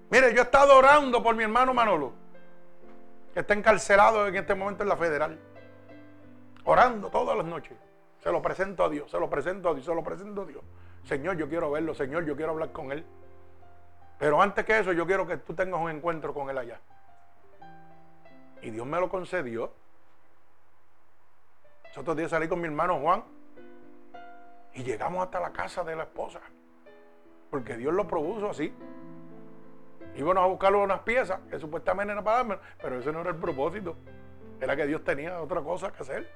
Mire, 0.09 0.33
yo 0.33 0.41
he 0.41 0.43
estado 0.43 0.77
orando 0.77 1.21
por 1.21 1.35
mi 1.35 1.43
hermano 1.43 1.73
Manolo, 1.73 2.13
que 3.33 3.39
está 3.39 3.53
encarcelado 3.53 4.27
en 4.27 4.35
este 4.35 4.53
momento 4.55 4.83
en 4.83 4.89
la 4.89 4.97
federal. 4.97 5.39
Orando 6.65 7.09
todas 7.09 7.37
las 7.37 7.45
noches. 7.45 7.77
Se 8.19 8.31
lo 8.31 8.41
presento 8.41 8.83
a 8.83 8.89
Dios, 8.89 9.09
se 9.09 9.19
lo 9.19 9.29
presento 9.29 9.69
a 9.69 9.73
Dios, 9.73 9.85
se 9.85 9.93
lo 9.93 10.03
presento 10.03 10.41
a 10.41 10.45
Dios. 10.45 10.63
Señor, 11.03 11.37
yo 11.37 11.47
quiero 11.47 11.69
verlo, 11.69 11.93
Señor, 11.93 12.25
yo 12.25 12.35
quiero 12.35 12.53
hablar 12.53 12.71
con 12.71 12.91
él. 12.91 13.05
Pero 14.17 14.41
antes 14.41 14.65
que 14.65 14.79
eso, 14.79 14.91
yo 14.93 15.05
quiero 15.05 15.27
que 15.27 15.37
tú 15.37 15.53
tengas 15.53 15.79
un 15.79 15.91
encuentro 15.91 16.33
con 16.33 16.49
él 16.49 16.57
allá. 16.57 16.79
Y 18.61 18.71
Dios 18.71 18.85
me 18.87 18.99
lo 18.99 19.09
concedió. 19.09 19.71
Otros 21.95 22.17
días 22.17 22.31
salí 22.31 22.49
con 22.49 22.59
mi 22.59 22.67
hermano 22.67 22.99
Juan 22.99 23.23
y 24.73 24.83
llegamos 24.83 25.23
hasta 25.23 25.39
la 25.39 25.51
casa 25.51 25.83
de 25.83 25.95
la 25.95 26.03
esposa. 26.03 26.41
Porque 27.49 27.77
Dios 27.77 27.93
lo 27.93 28.05
propuso 28.05 28.49
así. 28.49 28.73
Íbamos 30.15 30.43
a 30.43 30.47
buscarle 30.47 30.77
unas 30.79 31.01
piezas 31.01 31.39
que 31.49 31.59
supuestamente 31.59 32.11
eran 32.11 32.23
para 32.23 32.37
darme, 32.37 32.57
pero 32.81 32.99
ese 32.99 33.11
no 33.11 33.21
era 33.21 33.29
el 33.29 33.37
propósito. 33.37 33.95
Era 34.59 34.75
que 34.75 34.85
Dios 34.87 35.03
tenía 35.03 35.39
otra 35.39 35.61
cosa 35.61 35.91
que 35.91 36.01
hacer. 36.01 36.29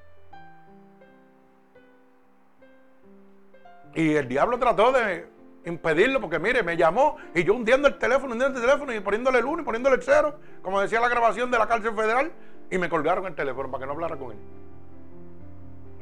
Y 3.94 4.14
el 4.14 4.28
diablo 4.28 4.58
trató 4.58 4.92
de 4.92 5.26
impedirlo 5.64 6.20
porque 6.20 6.38
mire, 6.38 6.62
me 6.62 6.76
llamó 6.76 7.16
y 7.34 7.44
yo 7.44 7.54
hundiendo 7.54 7.88
el 7.88 7.98
teléfono, 7.98 8.32
hundiendo 8.32 8.58
el 8.58 8.64
teléfono 8.64 8.94
y 8.94 9.00
poniéndole 9.00 9.38
el 9.38 9.44
uno 9.44 9.62
y 9.62 9.64
poniéndole 9.64 9.96
el 9.96 10.02
cero, 10.02 10.38
como 10.62 10.80
decía 10.80 11.00
la 11.00 11.08
grabación 11.08 11.50
de 11.50 11.58
la 11.58 11.66
cárcel 11.66 11.94
federal, 11.94 12.32
y 12.70 12.78
me 12.78 12.88
colgaron 12.88 13.26
el 13.26 13.34
teléfono 13.34 13.70
para 13.70 13.82
que 13.82 13.86
no 13.86 13.92
hablara 13.92 14.16
con 14.16 14.32
él. 14.32 14.38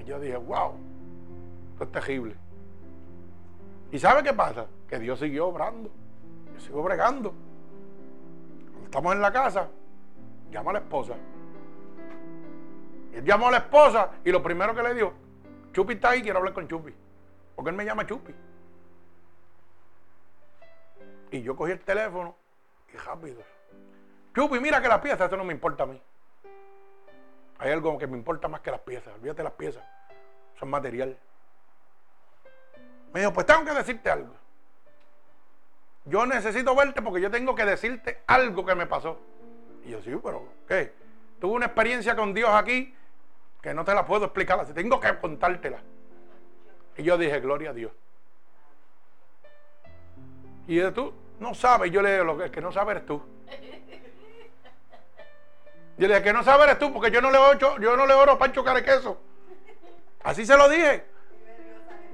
Y 0.01 0.05
yo 0.05 0.20
dije, 0.20 0.36
wow, 0.36 0.74
esto 1.72 1.84
es 1.84 1.93
terrible. 1.93 2.34
¿Y 3.91 3.99
sabe 3.99 4.22
qué 4.22 4.34
pasa? 4.34 4.66
Que 4.89 4.99
Dios 4.99 5.18
siguió 5.18 5.49
obrando, 5.49 5.91
Yo 6.55 6.61
sigo 6.61 6.82
bregando. 6.82 7.32
Cuando 8.70 8.84
estamos 8.84 9.14
en 9.14 9.22
la 9.22 9.32
casa, 9.32 9.68
llama 10.51 10.70
a 10.70 10.74
la 10.74 10.78
esposa. 10.80 11.14
Él 13.14 13.24
llamó 13.24 13.49
a 13.49 13.53
la 13.53 13.57
esposa 13.59 14.11
y 14.24 14.30
lo 14.30 14.43
primero 14.43 14.74
que 14.74 14.82
le 14.82 14.95
dijo, 14.95 15.12
Chupi 15.72 15.95
está 15.95 16.11
ahí, 16.11 16.22
quiero 16.22 16.39
hablar 16.39 16.53
con 16.53 16.68
Chupi. 16.68 16.93
Porque 17.59 17.71
él 17.71 17.77
me 17.77 17.85
llama 17.85 18.07
Chupi. 18.07 18.33
Y 21.33 21.43
yo 21.43 21.57
cogí 21.57 21.73
el 21.73 21.81
teléfono 21.81 22.37
y 22.95 22.97
rápido. 22.99 23.43
Chupi, 24.33 24.61
mira 24.61 24.81
que 24.81 24.87
las 24.87 25.01
piezas, 25.01 25.23
esto 25.23 25.37
no 25.37 25.43
me 25.43 25.55
importa 25.55 25.83
a 25.83 25.87
mí. 25.87 26.01
Hay 27.59 27.73
algo 27.73 27.99
que 27.99 28.07
me 28.07 28.17
importa 28.17 28.47
más 28.47 28.61
que 28.61 28.71
las 28.71 28.79
piezas. 28.83 29.13
Olvídate 29.13 29.43
las 29.43 29.55
piezas. 29.55 29.83
Son 30.57 30.71
material. 30.71 31.19
Me 33.13 33.19
dijo, 33.19 33.33
pues 33.33 33.45
tengo 33.45 33.65
que 33.65 33.73
decirte 33.73 34.09
algo. 34.09 34.37
Yo 36.05 36.27
necesito 36.27 36.77
verte 36.77 37.03
porque 37.03 37.21
yo 37.21 37.29
tengo 37.29 37.57
que 37.57 37.65
decirte 37.65 38.23
algo 38.29 38.65
que 38.65 38.77
me 38.77 38.87
pasó. 38.87 39.19
Y 39.85 39.91
yo, 39.91 40.01
sí, 40.01 40.17
pero 40.23 40.47
¿qué? 40.69 40.95
Tuve 41.41 41.55
una 41.55 41.67
experiencia 41.67 42.15
con 42.15 42.33
Dios 42.33 42.51
aquí 42.51 42.95
que 43.61 43.75
no 43.75 43.85
te 43.85 43.95
la 43.95 44.07
puedo 44.07 44.27
explicar. 44.27 44.65
Tengo 44.67 45.01
que 45.01 45.19
contártela. 45.19 45.83
Y 46.99 47.05
yo 47.05 47.17
dije, 47.17 47.41
gloria 47.41 47.71
a 47.71 47.73
Dios. 47.73 47.93
Y 50.67 50.83
tú 50.91 51.15
no 51.41 51.55
sabes, 51.55 51.91
yo 51.91 52.03
le 52.03 52.13
digo, 52.13 52.25
lo 52.25 52.39
que, 52.39 52.51
que 52.51 52.61
no 52.61 52.73
sabes 52.73 52.97
eres 52.97 53.07
tú. 53.07 53.23
Yo 55.97 56.07
le 56.07 56.15
dije, 56.15 56.23
que 56.23 56.33
no 56.33 56.45
sabes 56.45 56.67
eres 56.67 56.79
tú, 56.79 56.93
porque 56.93 57.11
yo 57.11 57.23
no 57.23 57.31
le 57.31 57.39
oro, 57.39 57.79
yo 57.79 57.97
no 57.97 58.05
le 58.05 58.15
oro 58.15 58.37
Pancho 58.37 58.63
Carequeso. 58.63 59.19
Así 60.25 60.45
se 60.45 60.57
lo 60.57 60.69
dije. 60.69 61.05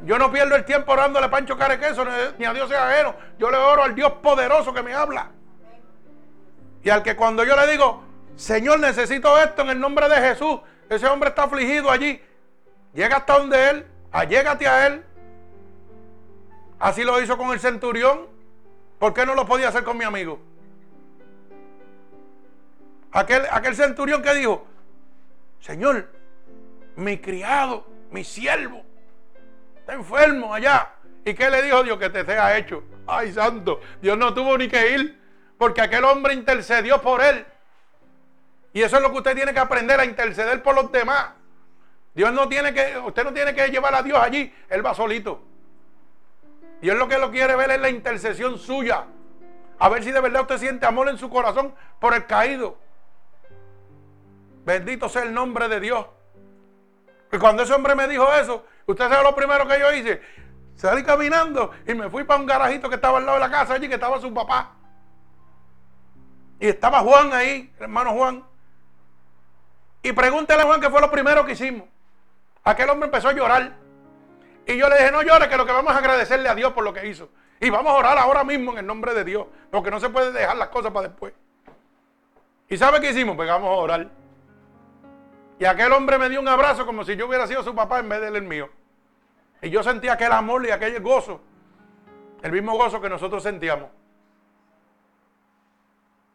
Yo 0.04 0.18
no 0.18 0.30
pierdo 0.30 0.54
el 0.54 0.64
tiempo 0.64 0.92
orándole 0.92 1.26
a 1.26 1.30
Pancho 1.30 1.56
Carequeso 1.56 2.04
ni 2.38 2.44
a 2.44 2.52
Dios 2.52 2.68
sea 2.68 2.88
ajeno. 2.88 3.14
Yo 3.38 3.50
le 3.50 3.56
oro 3.56 3.82
al 3.82 3.94
Dios 3.94 4.12
poderoso 4.22 4.74
que 4.74 4.82
me 4.82 4.92
habla. 4.92 5.30
Y 6.82 6.90
al 6.90 7.02
que 7.02 7.16
cuando 7.16 7.42
yo 7.44 7.56
le 7.56 7.66
digo, 7.72 8.04
Señor, 8.36 8.80
necesito 8.80 9.38
esto 9.40 9.62
en 9.62 9.70
el 9.70 9.80
nombre 9.80 10.08
de 10.10 10.16
Jesús, 10.16 10.60
ese 10.90 11.06
hombre 11.06 11.30
está 11.30 11.44
afligido 11.44 11.90
allí. 11.90 12.20
Llega 12.92 13.16
hasta 13.16 13.38
donde 13.38 13.70
él, 13.70 13.86
allégate 14.14 14.66
a 14.66 14.86
él. 14.86 15.04
Así 16.78 17.02
lo 17.02 17.20
hizo 17.20 17.36
con 17.36 17.50
el 17.50 17.60
centurión. 17.60 18.28
¿Por 18.98 19.12
qué 19.12 19.26
no 19.26 19.34
lo 19.34 19.44
podía 19.44 19.68
hacer 19.68 19.84
con 19.84 19.98
mi 19.98 20.04
amigo? 20.04 20.40
Aquel, 23.12 23.42
aquel 23.50 23.76
centurión 23.76 24.22
que 24.22 24.34
dijo, 24.34 24.66
Señor, 25.60 26.08
mi 26.96 27.18
criado, 27.18 27.86
mi 28.10 28.24
siervo, 28.24 28.82
está 29.76 29.94
enfermo 29.94 30.54
allá. 30.54 30.90
¿Y 31.24 31.34
qué 31.34 31.50
le 31.50 31.62
dijo 31.62 31.82
Dios 31.82 31.98
que 31.98 32.10
te 32.10 32.24
sea 32.24 32.56
hecho? 32.56 32.82
Ay, 33.06 33.32
santo, 33.32 33.80
Dios 34.00 34.16
no 34.16 34.32
tuvo 34.32 34.56
ni 34.56 34.68
que 34.68 34.92
ir, 34.92 35.20
porque 35.58 35.80
aquel 35.80 36.04
hombre 36.04 36.34
intercedió 36.34 37.00
por 37.00 37.22
él. 37.22 37.44
Y 38.72 38.82
eso 38.82 38.96
es 38.96 39.02
lo 39.02 39.10
que 39.10 39.18
usted 39.18 39.34
tiene 39.34 39.52
que 39.52 39.60
aprender 39.60 39.98
a 39.98 40.04
interceder 40.04 40.62
por 40.62 40.74
los 40.74 40.90
demás. 40.90 41.30
Dios 42.14 42.32
no 42.32 42.48
tiene 42.48 42.72
que, 42.72 42.96
usted 42.98 43.24
no 43.24 43.32
tiene 43.32 43.54
que 43.54 43.68
llevar 43.68 43.94
a 43.94 44.02
Dios 44.02 44.18
allí, 44.18 44.54
él 44.68 44.84
va 44.84 44.94
solito. 44.94 45.42
Él 46.80 46.98
lo 46.98 47.08
que 47.08 47.18
lo 47.18 47.30
quiere 47.30 47.56
ver 47.56 47.70
es 47.70 47.80
la 47.80 47.88
intercesión 47.88 48.58
suya. 48.58 49.06
A 49.78 49.88
ver 49.88 50.04
si 50.04 50.12
de 50.12 50.20
verdad 50.20 50.42
usted 50.42 50.58
siente 50.58 50.86
amor 50.86 51.08
en 51.08 51.18
su 51.18 51.28
corazón 51.30 51.74
por 51.98 52.14
el 52.14 52.26
caído. 52.26 52.76
Bendito 54.64 55.08
sea 55.08 55.22
el 55.22 55.34
nombre 55.34 55.68
de 55.68 55.80
Dios. 55.80 56.06
Y 57.32 57.38
cuando 57.38 57.62
ese 57.62 57.72
hombre 57.72 57.94
me 57.94 58.06
dijo 58.06 58.32
eso, 58.32 58.64
usted 58.86 59.08
sabe 59.08 59.24
lo 59.24 59.34
primero 59.34 59.66
que 59.66 59.78
yo 59.78 59.92
hice. 59.92 60.22
Salí 60.76 61.02
caminando 61.02 61.72
y 61.86 61.94
me 61.94 62.08
fui 62.10 62.24
para 62.24 62.40
un 62.40 62.46
garajito 62.46 62.88
que 62.88 62.96
estaba 62.96 63.18
al 63.18 63.26
lado 63.26 63.38
de 63.38 63.44
la 63.44 63.50
casa 63.50 63.74
allí, 63.74 63.88
que 63.88 63.94
estaba 63.94 64.20
su 64.20 64.32
papá. 64.32 64.72
Y 66.60 66.68
estaba 66.68 67.00
Juan 67.00 67.32
ahí, 67.32 67.72
hermano 67.78 68.12
Juan. 68.12 68.44
Y 70.02 70.12
pregúntele 70.12 70.62
a 70.62 70.66
Juan 70.66 70.80
qué 70.80 70.90
fue 70.90 71.00
lo 71.00 71.10
primero 71.10 71.44
que 71.44 71.52
hicimos. 71.52 71.88
Aquel 72.64 72.88
hombre 72.88 73.06
empezó 73.06 73.28
a 73.28 73.32
llorar. 73.32 73.76
Y 74.66 74.76
yo 74.76 74.88
le 74.88 74.96
dije, 74.96 75.12
no 75.12 75.22
llore, 75.22 75.48
que 75.48 75.56
lo 75.56 75.66
que 75.66 75.72
vamos 75.72 75.92
a 75.92 75.98
agradecerle 75.98 76.48
a 76.48 76.54
Dios 76.54 76.72
por 76.72 76.82
lo 76.82 76.92
que 76.92 77.06
hizo. 77.06 77.28
Y 77.60 77.68
vamos 77.70 77.92
a 77.92 77.96
orar 77.96 78.18
ahora 78.18 78.42
mismo 78.42 78.72
en 78.72 78.78
el 78.78 78.86
nombre 78.86 79.12
de 79.12 79.24
Dios. 79.24 79.46
Porque 79.70 79.90
no 79.90 80.00
se 80.00 80.08
puede 80.08 80.32
dejar 80.32 80.56
las 80.56 80.68
cosas 80.68 80.90
para 80.90 81.08
después. 81.08 81.34
¿Y 82.68 82.76
sabe 82.78 83.00
qué 83.00 83.10
hicimos? 83.10 83.36
Pues 83.36 83.48
vamos 83.48 83.68
a 83.68 83.72
orar. 83.72 84.08
Y 85.58 85.64
aquel 85.66 85.92
hombre 85.92 86.18
me 86.18 86.28
dio 86.30 86.40
un 86.40 86.48
abrazo 86.48 86.86
como 86.86 87.04
si 87.04 87.14
yo 87.16 87.26
hubiera 87.26 87.46
sido 87.46 87.62
su 87.62 87.74
papá 87.74 88.00
en 88.00 88.08
vez 88.08 88.20
de 88.20 88.28
él 88.28 88.36
el 88.36 88.42
mío. 88.42 88.70
Y 89.60 89.70
yo 89.70 89.82
sentía 89.82 90.14
aquel 90.14 90.32
amor 90.32 90.64
y 90.66 90.70
aquel 90.70 91.00
gozo. 91.00 91.40
El 92.42 92.52
mismo 92.52 92.76
gozo 92.76 93.00
que 93.00 93.08
nosotros 93.08 93.42
sentíamos. 93.42 93.90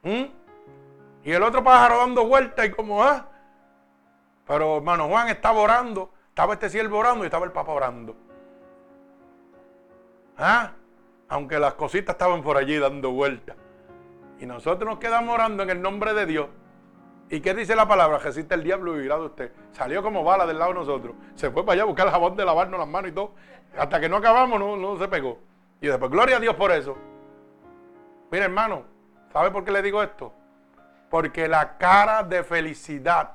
¿Mm? 0.03 0.25
Y 1.23 1.31
el 1.31 1.43
otro 1.43 1.63
pájaro 1.63 1.97
dando 1.97 2.25
vueltas 2.25 2.65
y 2.65 2.71
como, 2.71 3.03
ah. 3.03 3.27
Pero 4.47 4.77
hermano 4.77 5.07
Juan 5.07 5.27
estaba 5.29 5.59
orando 5.59 6.11
estaba 6.39 6.53
este 6.53 6.69
siervo 6.69 6.99
orando 6.99 7.25
y 7.25 7.27
estaba 7.27 7.45
el 7.45 7.51
Papa 7.51 7.73
orando. 7.73 8.15
¿Ah? 10.37 10.71
Aunque 11.27 11.59
las 11.59 11.73
cositas 11.73 12.13
estaban 12.13 12.41
por 12.41 12.55
allí 12.55 12.77
dando 12.77 13.11
vueltas. 13.11 13.57
Y 14.39 14.45
nosotros 14.45 14.89
nos 14.89 14.99
quedamos 14.99 15.35
orando 15.35 15.63
en 15.63 15.69
el 15.69 15.81
nombre 15.81 16.13
de 16.13 16.25
Dios. 16.25 16.47
¿Y 17.29 17.41
qué 17.41 17.53
dice 17.53 17.75
la 17.75 17.89
palabra? 17.89 18.19
Resiste 18.19 18.55
el 18.55 18.63
diablo 18.63 18.93
y 18.93 18.99
vivirá 18.99 19.17
de 19.17 19.25
usted. 19.25 19.51
Salió 19.73 20.01
como 20.01 20.23
bala 20.23 20.47
del 20.47 20.59
lado 20.59 20.71
de 20.71 20.79
nosotros. 20.79 21.13
Se 21.35 21.51
fue 21.51 21.65
para 21.65 21.73
allá 21.73 21.83
a 21.83 21.87
buscar 21.87 22.07
el 22.07 22.13
jabón 22.13 22.37
de 22.37 22.45
lavarnos 22.45 22.79
las 22.79 22.87
manos 22.87 23.11
y 23.11 23.13
todo. 23.13 23.33
Hasta 23.77 23.99
que 23.99 24.07
no 24.07 24.15
acabamos, 24.15 24.61
no, 24.61 24.77
no 24.77 24.97
se 24.97 25.09
pegó. 25.09 25.39
Y 25.81 25.87
después, 25.87 26.09
gloria 26.09 26.37
a 26.37 26.39
Dios 26.39 26.55
por 26.55 26.71
eso. 26.71 26.97
Mira, 28.31 28.45
hermano, 28.45 28.83
¿sabe 29.33 29.51
por 29.51 29.65
qué 29.65 29.71
le 29.71 29.81
digo 29.81 30.01
esto? 30.01 30.31
Porque 31.09 31.49
la 31.49 31.77
cara 31.77 32.23
de 32.23 32.45
felicidad 32.45 33.31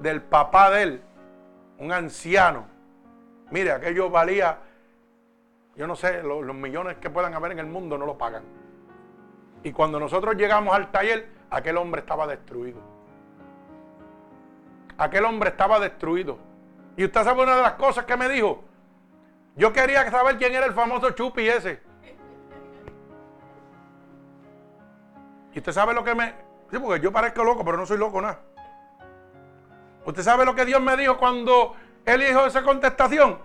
del 0.00 0.22
papá 0.22 0.70
de 0.70 0.82
él 0.82 1.02
un 1.78 1.92
anciano. 1.92 2.66
Mire, 3.50 3.72
aquello 3.72 4.10
valía, 4.10 4.58
yo 5.76 5.86
no 5.86 5.96
sé, 5.96 6.22
los, 6.22 6.54
millones 6.54 6.98
que 6.98 7.08
puedan 7.08 7.34
haber 7.34 7.52
en 7.52 7.60
el 7.60 7.66
mundo 7.66 7.96
no 7.96 8.06
lo 8.06 8.18
pagan. 8.18 8.42
Y 9.62 9.72
cuando 9.72 9.98
nosotros 9.98 10.36
llegamos 10.36 10.74
al 10.74 10.90
taller, 10.90 11.28
aquel 11.50 11.76
hombre 11.76 12.00
estaba 12.00 12.26
destruido. 12.26 12.80
Aquel 14.98 15.24
hombre 15.24 15.50
estaba 15.50 15.80
destruido. 15.80 16.38
Y 16.96 17.04
usted 17.04 17.24
sabe 17.24 17.42
una 17.42 17.56
de 17.56 17.62
las 17.62 17.74
cosas 17.74 18.04
que 18.04 18.16
me 18.16 18.28
dijo. 18.28 18.64
Yo 19.56 19.72
quería 19.72 20.08
saber 20.10 20.38
quién 20.38 20.54
era 20.54 20.66
el 20.66 20.72
famoso 20.72 21.10
Chupi 21.10 21.48
ese. 21.48 21.80
Y 25.52 25.58
usted 25.58 25.72
sabe 25.72 25.94
lo 25.94 26.04
que 26.04 26.14
me... 26.14 26.34
Sí, 26.70 26.78
porque 26.78 27.00
yo 27.00 27.10
parezco 27.10 27.42
loco, 27.42 27.64
pero 27.64 27.76
no 27.76 27.86
soy 27.86 27.98
loco 27.98 28.20
nada. 28.20 28.40
Usted 30.08 30.22
sabe 30.22 30.46
lo 30.46 30.54
que 30.54 30.64
Dios 30.64 30.80
me 30.80 30.96
dijo 30.96 31.18
cuando 31.18 31.76
él 32.06 32.20
dijo 32.22 32.46
esa 32.46 32.62
contestación. 32.62 33.38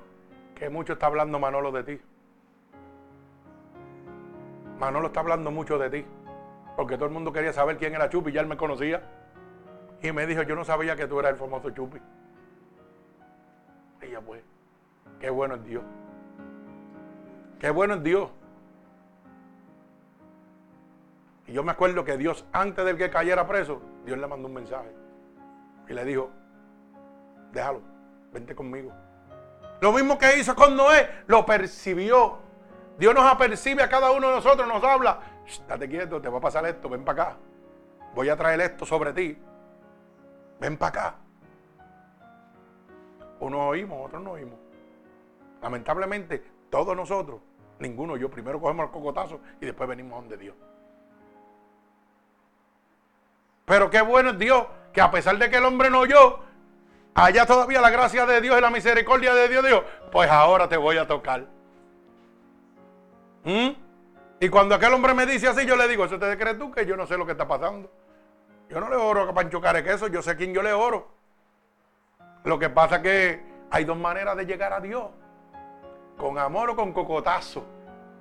Que 0.55 0.69
mucho 0.69 0.93
está 0.93 1.07
hablando 1.07 1.37
Manolo 1.37 1.73
de 1.73 1.83
ti. 1.83 2.01
Manolo 4.79 5.07
está 5.07 5.19
hablando 5.19 5.51
mucho 5.51 5.77
de 5.77 5.89
ti. 5.89 6.05
Porque 6.77 6.95
todo 6.95 7.07
el 7.07 7.11
mundo 7.11 7.33
quería 7.33 7.51
saber 7.51 7.77
quién 7.77 7.93
era 7.93 8.09
Chupi, 8.09 8.31
ya 8.31 8.39
él 8.39 8.47
me 8.47 8.55
conocía. 8.55 9.03
Y 10.01 10.13
me 10.13 10.25
dijo, 10.25 10.43
yo 10.43 10.55
no 10.55 10.63
sabía 10.63 10.95
que 10.95 11.05
tú 11.05 11.19
eras 11.19 11.33
el 11.33 11.37
famoso 11.37 11.69
Chupi. 11.71 11.99
Ella 13.99 14.21
pues, 14.21 14.41
qué 15.19 15.29
bueno 15.29 15.55
es 15.55 15.65
Dios. 15.65 15.83
Qué 17.59 17.71
bueno 17.71 17.95
es 17.95 18.03
Dios. 18.03 18.29
Y 21.45 21.51
yo 21.51 21.61
me 21.61 21.73
acuerdo 21.73 22.05
que 22.05 22.15
Dios, 22.15 22.45
antes 22.53 22.85
de 22.85 22.95
que 22.95 23.09
cayera 23.09 23.45
preso, 23.45 23.81
Dios 24.05 24.17
le 24.17 24.27
mandó 24.27 24.47
un 24.47 24.53
mensaje. 24.53 24.95
Y 25.89 25.93
le 25.93 26.05
dijo, 26.05 26.31
déjalo, 27.53 27.81
vente 28.31 28.55
conmigo. 28.55 28.91
Lo 29.79 29.91
mismo 29.91 30.17
que 30.17 30.39
hizo 30.39 30.55
con 30.55 30.75
Noé, 30.75 31.23
lo 31.27 31.45
percibió. 31.45 32.39
Dios 32.97 33.13
nos 33.13 33.25
apercibe 33.25 33.83
a 33.83 33.89
cada 33.89 34.11
uno 34.11 34.29
de 34.29 34.35
nosotros, 34.35 34.67
nos 34.67 34.83
habla. 34.83 35.19
Date 35.67 35.87
quieto, 35.87 36.21
te 36.21 36.29
va 36.29 36.37
a 36.37 36.41
pasar 36.41 36.65
esto, 36.65 36.89
ven 36.89 37.03
para 37.03 37.23
acá. 37.23 37.37
Voy 38.15 38.29
a 38.29 38.37
traer 38.37 38.61
esto 38.61 38.85
sobre 38.85 39.13
ti. 39.13 39.37
Ven 40.59 40.77
para 40.77 40.89
acá. 40.89 41.15
Unos 43.39 43.61
oímos, 43.61 44.05
otros 44.05 44.21
no 44.21 44.31
oímos. 44.31 44.59
Lamentablemente, 45.61 46.43
todos 46.69 46.95
nosotros, 46.95 47.41
ninguno, 47.79 48.15
yo 48.17 48.29
primero 48.29 48.59
cogemos 48.59 48.85
el 48.85 48.91
cocotazo 48.91 49.41
y 49.59 49.65
después 49.65 49.89
venimos 49.89 50.19
donde 50.19 50.37
Dios. 50.37 50.55
Pero 53.65 53.89
qué 53.89 54.01
bueno 54.01 54.31
es 54.31 54.39
Dios, 54.39 54.65
que 54.91 55.01
a 55.01 55.11
pesar 55.11 55.37
de 55.37 55.49
que 55.49 55.57
el 55.57 55.65
hombre 55.65 55.89
no 55.89 56.01
oyó, 56.01 56.39
allá 57.15 57.45
todavía 57.45 57.81
la 57.81 57.89
gracia 57.89 58.25
de 58.25 58.41
Dios 58.41 58.57
y 58.57 58.61
la 58.61 58.69
misericordia 58.69 59.33
de 59.33 59.49
Dios 59.49 59.65
Dios, 59.65 59.83
pues 60.11 60.29
ahora 60.29 60.67
te 60.67 60.77
voy 60.77 60.97
a 60.97 61.07
tocar. 61.07 61.45
¿Mm? 63.43 63.69
Y 64.39 64.49
cuando 64.49 64.75
aquel 64.75 64.93
hombre 64.93 65.13
me 65.13 65.25
dice 65.25 65.47
así, 65.47 65.65
yo 65.65 65.75
le 65.75 65.87
digo, 65.87 66.05
¿eso 66.05 66.19
te 66.19 66.37
crees 66.37 66.57
tú 66.57 66.71
que 66.71 66.85
yo 66.85 66.97
no 66.97 67.07
sé 67.07 67.17
lo 67.17 67.25
que 67.25 67.31
está 67.33 67.47
pasando? 67.47 67.89
Yo 68.69 68.79
no 68.79 68.89
le 68.89 68.95
oro 68.95 69.29
a 69.29 69.33
Pancho 69.33 69.61
Carequeso, 69.61 70.07
yo 70.07 70.21
sé 70.21 70.31
a 70.31 70.35
quién 70.35 70.53
yo 70.53 70.63
le 70.63 70.73
oro. 70.73 71.07
Lo 72.43 72.59
que 72.59 72.69
pasa 72.69 72.97
es 72.97 73.01
que 73.03 73.43
hay 73.69 73.85
dos 73.85 73.97
maneras 73.97 74.35
de 74.35 74.45
llegar 74.45 74.73
a 74.73 74.79
Dios. 74.79 75.05
Con 76.17 76.37
amor 76.37 76.71
o 76.71 76.75
con 76.75 76.91
cocotazo. 76.91 77.65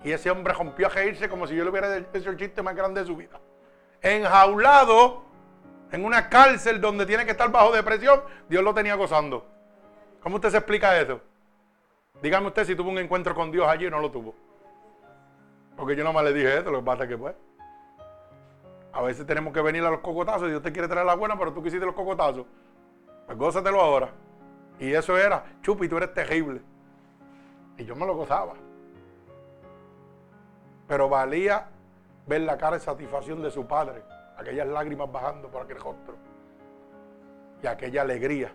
Y 0.04 0.12
ese 0.12 0.30
hombre 0.30 0.52
rompió 0.52 0.86
a 0.86 0.90
reírse 0.90 1.28
como 1.28 1.46
si 1.46 1.54
yo 1.54 1.64
le 1.64 1.70
hubiera 1.70 1.96
hecho 1.96 2.30
el 2.30 2.36
chiste 2.36 2.62
más 2.62 2.74
grande 2.74 3.00
de 3.00 3.06
su 3.06 3.16
vida. 3.16 3.40
Enjaulado 4.00 5.24
en 5.92 6.04
una 6.06 6.28
cárcel 6.28 6.80
donde 6.80 7.04
tiene 7.04 7.24
que 7.24 7.32
estar 7.32 7.52
bajo 7.52 7.70
depresión, 7.70 8.22
Dios 8.48 8.64
lo 8.64 8.72
tenía 8.72 8.94
gozando. 8.94 9.46
¿Cómo 10.22 10.36
usted 10.36 10.50
se 10.50 10.56
explica 10.56 10.98
eso? 10.98 11.20
Dígame 12.22 12.46
usted 12.46 12.64
si 12.64 12.74
tuvo 12.74 12.90
un 12.90 12.98
encuentro 12.98 13.34
con 13.34 13.52
Dios 13.52 13.68
allí 13.68 13.86
o 13.86 13.90
no 13.90 14.00
lo 14.00 14.10
tuvo. 14.10 14.34
Porque 15.76 15.94
yo 15.94 16.02
nomás 16.02 16.24
le 16.24 16.32
dije 16.32 16.58
esto, 16.58 16.70
lo 16.70 16.78
que 16.78 16.84
pasa 16.84 17.04
es 17.04 17.10
que 17.10 17.18
pues. 17.18 17.34
A 18.94 19.02
veces 19.02 19.26
tenemos 19.26 19.52
que 19.52 19.60
venir 19.60 19.82
a 19.84 19.90
los 19.90 20.00
cocotazos 20.00 20.48
Dios 20.48 20.62
te 20.62 20.72
quiere 20.72 20.88
traer 20.88 21.06
la 21.06 21.14
buena, 21.14 21.38
pero 21.38 21.52
tú 21.52 21.62
quisiste 21.62 21.84
los 21.84 21.94
cocotazos. 21.94 22.46
Pues 23.26 23.38
gózatelo 23.38 23.80
ahora. 23.80 24.10
Y 24.78 24.92
eso 24.92 25.18
era, 25.18 25.44
Chupi, 25.62 25.88
tú 25.88 25.98
eres 25.98 26.14
terrible. 26.14 26.62
Y 27.76 27.84
yo 27.84 27.94
me 27.94 28.06
lo 28.06 28.14
gozaba. 28.14 28.54
Pero 30.88 31.08
valía 31.08 31.68
ver 32.26 32.42
la 32.42 32.56
cara 32.56 32.76
de 32.76 32.82
satisfacción 32.82 33.42
de 33.42 33.50
su 33.50 33.66
padre 33.66 34.02
aquellas 34.42 34.68
lágrimas 34.68 35.10
bajando 35.10 35.48
por 35.48 35.62
aquel 35.62 35.78
rostro 35.78 36.14
y 37.62 37.66
aquella 37.66 38.02
alegría. 38.02 38.52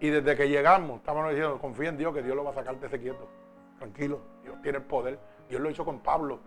Y 0.00 0.10
desde 0.10 0.36
que 0.36 0.48
llegamos, 0.48 0.98
estábamos 0.98 1.30
diciendo, 1.30 1.58
confía 1.58 1.88
en 1.88 1.96
Dios 1.96 2.14
que 2.14 2.22
Dios 2.22 2.36
lo 2.36 2.44
va 2.44 2.50
a 2.50 2.54
sacar 2.54 2.78
de 2.78 2.86
ese 2.86 3.00
quieto. 3.00 3.28
Tranquilo, 3.78 4.20
Dios 4.42 4.60
tiene 4.62 4.78
el 4.78 4.84
poder. 4.84 5.18
Dios 5.48 5.60
lo 5.60 5.70
hizo 5.70 5.84
con 5.84 6.00
Pablo. 6.00 6.38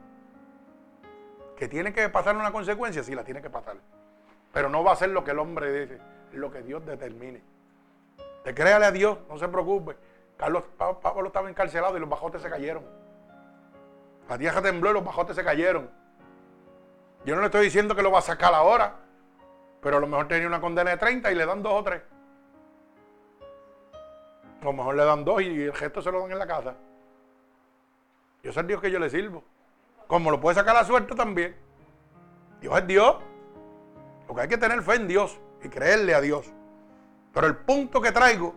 Que 1.57 1.67
tiene 1.67 1.91
que 1.93 2.07
pasar 2.09 2.36
una 2.36 2.51
consecuencia, 2.51 3.03
sí 3.03 3.13
la 3.13 3.24
tiene 3.24 3.41
que 3.41 3.49
pasar. 3.49 3.76
Pero 4.53 4.69
no 4.69 4.84
va 4.84 4.93
a 4.93 4.95
ser 4.95 5.09
lo 5.09 5.24
que 5.24 5.32
el 5.32 5.39
hombre 5.39 5.82
dice, 5.82 6.01
lo 6.34 6.49
que 6.49 6.61
Dios 6.61 6.86
determine. 6.86 7.41
Te 8.43 8.53
créale 8.53 8.86
a 8.86 8.91
Dios, 8.91 9.17
no 9.30 9.38
se 9.38 9.47
preocupe. 9.47 9.97
Carlos, 10.38 10.63
Pablo 10.78 11.28
estaba 11.28 11.49
encarcelado 11.49 11.97
y 11.97 11.99
los 11.99 12.09
bajotes 12.09 12.41
se 12.41 12.49
cayeron. 12.49 12.84
La 14.30 14.38
tierra 14.38 14.61
tembló 14.61 14.91
y 14.91 14.93
los 14.93 15.03
bajotes 15.03 15.36
se 15.36 15.43
cayeron. 15.43 15.89
Yo 17.26 17.36
no 17.36 17.41
le 17.41 17.47
estoy 17.47 17.65
diciendo 17.65 17.95
que 17.95 18.01
lo 18.01 18.11
va 18.11 18.19
a 18.19 18.24
sacar 18.24 18.53
ahora, 18.53 18.95
pero 19.82 19.97
a 19.97 19.99
lo 19.99 20.07
mejor 20.07 20.28
tenía 20.28 20.47
una 20.47 20.59
condena 20.59 20.91
de 20.91 20.97
30 20.97 21.32
y 21.32 21.36
le 21.36 21.45
dan 21.45 21.61
dos 21.61 21.74
o 21.74 21.84
tres. 21.84 22.01
A 24.61 24.65
lo 24.65 24.74
mejor 24.74 24.95
le 24.95 25.05
dan 25.05 25.24
dos 25.24 25.41
y 25.41 25.63
el 25.63 25.74
gesto 25.74 26.01
se 26.01 26.11
lo 26.11 26.22
dan 26.22 26.32
en 26.32 26.39
la 26.39 26.47
casa. 26.47 26.76
Dios 28.43 28.57
es 28.57 28.67
Dios 28.67 28.82
que 28.82 28.91
yo 28.91 28.99
le 28.99 29.09
sirvo. 29.09 29.43
Como 30.07 30.32
lo 30.32 30.39
puede 30.39 30.55
sacar 30.55 30.74
la 30.74 30.84
suerte 30.84 31.15
también. 31.15 31.55
Dios 32.59 32.78
es 32.78 32.88
Dios. 32.88 33.17
Lo 34.28 34.36
que 34.36 34.41
hay 34.41 34.47
que 34.47 34.57
tener 34.57 34.82
fe 34.82 34.95
en 34.95 35.07
Dios 35.07 35.39
y 35.63 35.69
creerle 35.69 36.15
a 36.15 36.22
Dios. 36.22 36.51
Pero 37.34 37.47
el 37.47 37.55
punto 37.55 38.01
que 38.01 38.11
traigo 38.11 38.55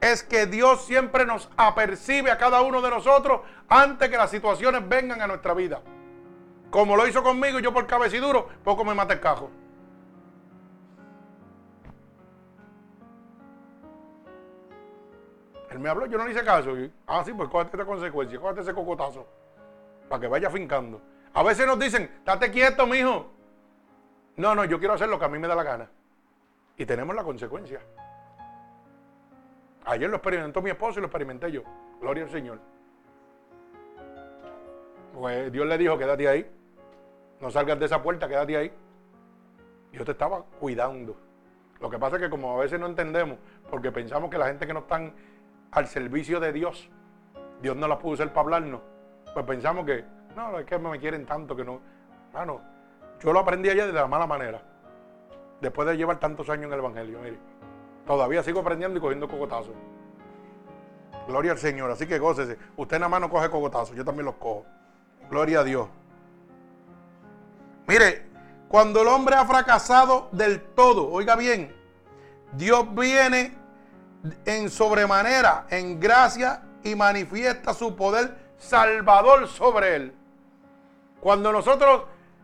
es 0.00 0.22
que 0.22 0.46
Dios 0.46 0.84
siempre 0.84 1.26
nos 1.26 1.50
apercibe 1.56 2.30
a 2.30 2.38
cada 2.38 2.60
uno 2.62 2.80
de 2.80 2.90
nosotros 2.90 3.40
antes 3.68 4.08
que 4.08 4.16
las 4.16 4.30
situaciones 4.30 4.88
vengan 4.88 5.20
a 5.20 5.26
nuestra 5.26 5.54
vida. 5.54 5.80
Como 6.70 6.96
lo 6.96 7.06
hizo 7.06 7.22
conmigo 7.22 7.58
y 7.58 7.62
yo 7.62 7.72
por 7.72 7.86
cabeciduro, 7.86 8.48
poco 8.62 8.84
me 8.84 8.94
mata 8.94 9.14
el 9.14 9.20
cajo. 9.20 9.50
Él 15.70 15.78
me 15.78 15.88
habló, 15.88 16.06
yo 16.06 16.18
no 16.18 16.24
le 16.24 16.32
hice 16.32 16.44
caso. 16.44 16.72
ah, 17.06 17.22
sí, 17.24 17.32
pues 17.32 17.48
cógete 17.48 17.76
esta 17.76 17.86
consecuencia, 17.86 18.40
cógete 18.40 18.60
ese 18.62 18.74
cocotazo. 18.74 19.26
Para 20.08 20.20
que 20.20 20.28
vaya 20.28 20.50
fincando. 20.50 21.00
A 21.34 21.42
veces 21.42 21.66
nos 21.66 21.78
dicen, 21.78 22.20
date 22.24 22.50
quieto, 22.50 22.86
mijo. 22.86 23.30
No, 24.36 24.54
no, 24.54 24.64
yo 24.64 24.78
quiero 24.78 24.94
hacer 24.94 25.08
lo 25.08 25.18
que 25.18 25.24
a 25.24 25.28
mí 25.28 25.38
me 25.38 25.48
da 25.48 25.54
la 25.54 25.62
gana. 25.62 25.90
Y 26.76 26.86
tenemos 26.86 27.14
la 27.14 27.24
consecuencia. 27.24 27.80
Ayer 29.84 30.08
lo 30.08 30.16
experimentó 30.16 30.62
mi 30.62 30.70
esposo 30.70 30.98
y 30.98 31.02
lo 31.02 31.06
experimenté 31.06 31.50
yo. 31.50 31.62
Gloria 32.00 32.24
al 32.24 32.30
Señor. 32.30 32.60
Pues 35.14 35.50
Dios 35.50 35.66
le 35.66 35.78
dijo, 35.78 35.98
quédate 35.98 36.28
ahí. 36.28 36.57
No 37.40 37.50
salgas 37.50 37.78
de 37.78 37.86
esa 37.86 38.02
puerta, 38.02 38.28
quédate 38.28 38.56
ahí. 38.56 38.72
Yo 39.92 40.04
te 40.04 40.12
estaba 40.12 40.42
cuidando. 40.60 41.16
Lo 41.80 41.88
que 41.88 41.98
pasa 41.98 42.16
es 42.16 42.22
que 42.22 42.30
como 42.30 42.58
a 42.58 42.62
veces 42.62 42.80
no 42.80 42.86
entendemos, 42.86 43.38
porque 43.70 43.92
pensamos 43.92 44.30
que 44.30 44.38
la 44.38 44.46
gente 44.46 44.66
que 44.66 44.74
no 44.74 44.80
están 44.80 45.14
al 45.70 45.86
servicio 45.86 46.40
de 46.40 46.52
Dios, 46.52 46.90
Dios 47.62 47.76
no 47.76 47.86
la 47.86 47.98
pudo 47.98 48.14
usar 48.14 48.28
para 48.28 48.40
hablarnos, 48.40 48.80
pues 49.32 49.46
pensamos 49.46 49.86
que, 49.86 50.04
no, 50.34 50.58
es 50.58 50.66
que 50.66 50.78
me 50.78 50.98
quieren 50.98 51.24
tanto 51.24 51.54
que 51.54 51.64
no. 51.64 51.80
Mano, 52.32 52.60
yo 53.20 53.32
lo 53.32 53.40
aprendí 53.40 53.68
allá 53.68 53.86
de 53.86 53.92
la 53.92 54.06
mala 54.06 54.26
manera. 54.26 54.60
Después 55.60 55.88
de 55.88 55.96
llevar 55.96 56.18
tantos 56.18 56.48
años 56.50 56.66
en 56.66 56.72
el 56.72 56.78
Evangelio, 56.78 57.18
mire. 57.20 57.38
Todavía 58.06 58.42
sigo 58.42 58.60
aprendiendo 58.60 58.98
y 58.98 59.00
cogiendo 59.00 59.28
cogotazos. 59.28 59.74
Gloria 61.26 61.52
al 61.52 61.58
Señor. 61.58 61.90
Así 61.90 62.06
que 62.06 62.18
gócese. 62.18 62.56
Usted 62.76 62.98
nada 62.98 63.08
más 63.08 63.20
no 63.20 63.28
coge 63.28 63.50
cogotazos, 63.50 63.94
yo 63.94 64.04
también 64.04 64.26
los 64.26 64.36
cojo. 64.36 64.64
Gloria 65.30 65.60
a 65.60 65.64
Dios. 65.64 65.88
Mire, 67.88 68.26
cuando 68.68 69.00
el 69.00 69.08
hombre 69.08 69.34
ha 69.34 69.46
fracasado 69.46 70.28
del 70.30 70.60
todo, 70.60 71.10
oiga 71.10 71.36
bien, 71.36 71.74
Dios 72.52 72.94
viene 72.94 73.56
en 74.44 74.68
sobremanera, 74.68 75.66
en 75.70 75.98
gracia 75.98 76.62
y 76.84 76.94
manifiesta 76.94 77.72
su 77.72 77.96
poder 77.96 78.36
salvador 78.58 79.48
sobre 79.48 79.96
él. 79.96 80.14
Cuando 81.20 81.50
nosotros 81.50 82.02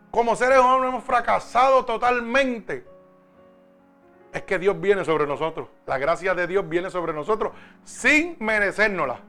como 0.09 0.35
seres 0.35 0.59
humanos 0.59 0.87
hemos 0.87 1.03
fracasado 1.03 1.85
totalmente, 1.85 2.87
es 4.33 4.43
que 4.43 4.57
Dios 4.57 4.79
viene 4.81 5.05
sobre 5.05 5.27
nosotros. 5.27 5.67
La 5.85 5.97
gracia 5.99 6.33
de 6.33 6.47
Dios 6.47 6.67
viene 6.67 6.89
sobre 6.89 7.13
nosotros 7.13 7.53
sin 7.83 8.35
merecérnosla. 8.39 9.19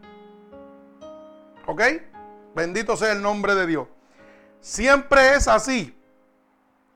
¿Ok? 1.67 1.83
Bendito 2.55 2.97
sea 2.97 3.13
el 3.13 3.21
nombre 3.21 3.55
de 3.55 3.67
Dios. 3.67 3.87
Siempre 4.61 5.35
es 5.35 5.47
así. 5.47 5.96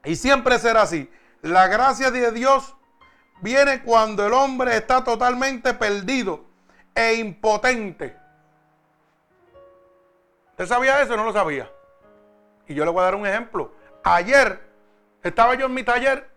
Y 0.04 0.16
siempre 0.16 0.58
será 0.58 0.82
así. 0.82 1.10
La 1.42 1.68
gracia 1.68 2.10
de 2.10 2.30
Dios 2.32 2.74
viene 3.40 3.82
cuando 3.82 4.26
el 4.26 4.32
hombre 4.32 4.76
está 4.76 5.04
totalmente 5.04 5.74
perdido 5.74 6.44
e 6.94 7.14
impotente. 7.14 8.16
¿Usted 10.50 10.66
sabía 10.66 11.00
eso 11.00 11.16
no 11.16 11.24
lo 11.24 11.32
sabía? 11.32 11.70
Y 12.66 12.74
yo 12.74 12.84
le 12.84 12.90
voy 12.90 13.00
a 13.00 13.04
dar 13.04 13.14
un 13.14 13.26
ejemplo. 13.26 13.72
Ayer 14.04 14.60
estaba 15.22 15.54
yo 15.54 15.66
en 15.66 15.74
mi 15.74 15.82
taller 15.82 16.30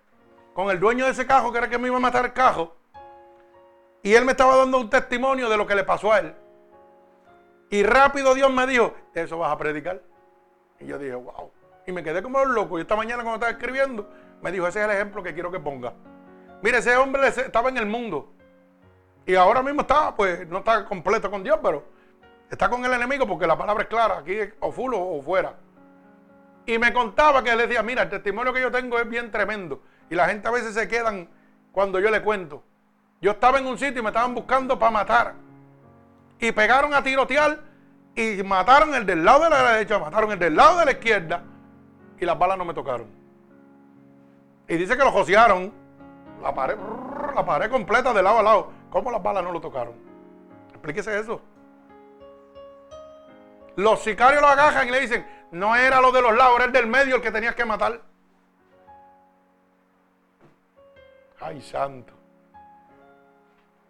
con 0.53 0.69
el 0.69 0.79
dueño 0.79 1.05
de 1.05 1.11
ese 1.11 1.25
cajo, 1.25 1.51
que 1.51 1.57
era 1.57 1.69
que 1.69 1.77
me 1.77 1.87
iba 1.87 1.97
a 1.97 2.01
matar 2.01 2.25
el 2.25 2.33
cajo. 2.33 2.75
Y 4.01 4.13
él 4.13 4.25
me 4.25 4.31
estaba 4.31 4.55
dando 4.57 4.79
un 4.79 4.89
testimonio 4.89 5.49
de 5.49 5.57
lo 5.57 5.65
que 5.65 5.75
le 5.75 5.83
pasó 5.83 6.11
a 6.11 6.19
él. 6.19 6.35
Y 7.69 7.83
rápido 7.83 8.33
Dios 8.33 8.51
me 8.51 8.67
dijo, 8.67 8.93
eso 9.13 9.37
vas 9.37 9.51
a 9.51 9.57
predicar. 9.57 10.01
Y 10.79 10.85
yo 10.85 10.97
dije, 10.97 11.15
wow. 11.15 11.51
Y 11.85 11.91
me 11.91 12.03
quedé 12.03 12.21
como 12.21 12.43
loco. 12.45 12.77
Y 12.77 12.81
esta 12.81 12.95
mañana 12.95 13.23
cuando 13.23 13.35
estaba 13.35 13.51
escribiendo, 13.51 14.09
me 14.41 14.51
dijo, 14.51 14.67
ese 14.67 14.79
es 14.79 14.85
el 14.85 14.91
ejemplo 14.91 15.21
que 15.23 15.33
quiero 15.33 15.51
que 15.51 15.59
ponga. 15.59 15.93
Mire, 16.61 16.77
ese 16.77 16.95
hombre 16.95 17.27
estaba 17.27 17.69
en 17.69 17.77
el 17.77 17.85
mundo. 17.85 18.33
Y 19.25 19.35
ahora 19.35 19.61
mismo 19.61 19.81
está, 19.81 20.15
pues, 20.15 20.47
no 20.47 20.59
está 20.59 20.85
completo 20.85 21.29
con 21.29 21.43
Dios, 21.43 21.59
pero 21.61 21.83
está 22.49 22.69
con 22.69 22.83
el 22.85 22.93
enemigo 22.93 23.27
porque 23.27 23.47
la 23.47 23.57
palabra 23.57 23.83
es 23.83 23.89
clara. 23.89 24.19
Aquí 24.19 24.37
o 24.59 24.71
full 24.71 24.93
o 24.95 25.21
fuera. 25.21 25.55
Y 26.65 26.77
me 26.77 26.93
contaba 26.93 27.43
que 27.43 27.51
él 27.51 27.57
decía, 27.57 27.83
mira, 27.83 28.03
el 28.03 28.09
testimonio 28.09 28.53
que 28.53 28.61
yo 28.61 28.71
tengo 28.71 28.97
es 28.97 29.09
bien 29.09 29.31
tremendo. 29.31 29.81
Y 30.09 30.15
la 30.15 30.27
gente 30.27 30.47
a 30.47 30.51
veces 30.51 30.73
se 30.73 30.87
quedan 30.87 31.29
cuando 31.71 31.99
yo 31.99 32.09
le 32.09 32.21
cuento. 32.21 32.63
Yo 33.21 33.31
estaba 33.31 33.59
en 33.59 33.67
un 33.67 33.77
sitio 33.77 33.99
y 33.99 34.03
me 34.03 34.09
estaban 34.09 34.33
buscando 34.33 34.77
para 34.77 34.91
matar. 34.91 35.33
Y 36.39 36.51
pegaron 36.51 36.93
a 36.93 37.03
tirotear 37.03 37.59
y 38.15 38.43
mataron 38.43 38.93
el 38.95 39.05
del 39.05 39.23
lado 39.23 39.45
de 39.45 39.49
la 39.49 39.71
derecha, 39.73 39.97
mataron 39.97 40.31
el 40.31 40.39
del 40.39 40.55
lado 40.55 40.79
de 40.79 40.85
la 40.85 40.91
izquierda. 40.91 41.43
Y 42.23 42.25
las 42.25 42.39
balas 42.39 42.57
no 42.57 42.63
me 42.63 42.73
tocaron. 42.73 43.05
Y 44.69 44.77
dice 44.77 44.95
que 44.95 45.03
lo 45.03 45.11
josearon 45.11 45.73
la 46.41 46.55
pared, 46.55 46.77
la 47.35 47.45
pared 47.45 47.69
completa 47.69 48.13
de 48.13 48.23
lado 48.23 48.39
a 48.39 48.43
lado. 48.43 48.71
¿Cómo 48.89 49.11
las 49.11 49.21
balas 49.21 49.43
no 49.43 49.51
lo 49.51 49.59
tocaron? 49.59 49.93
Explíquese 50.69 51.19
eso. 51.19 51.41
Los 53.75 54.03
sicarios 54.03 54.41
lo 54.41 54.47
agajan 54.47 54.87
y 54.87 54.91
le 54.91 55.01
dicen, 55.01 55.27
no 55.51 55.75
era 55.75 55.99
lo 55.99 56.13
de 56.13 56.21
los 56.21 56.33
lados, 56.33 56.55
era 56.55 56.65
el 56.65 56.71
del 56.71 56.87
medio 56.87 57.17
el 57.17 57.21
que 57.21 57.29
tenías 57.29 57.55
que 57.55 57.65
matar. 57.65 57.99
Ay, 61.41 61.61
santo. 61.61 62.13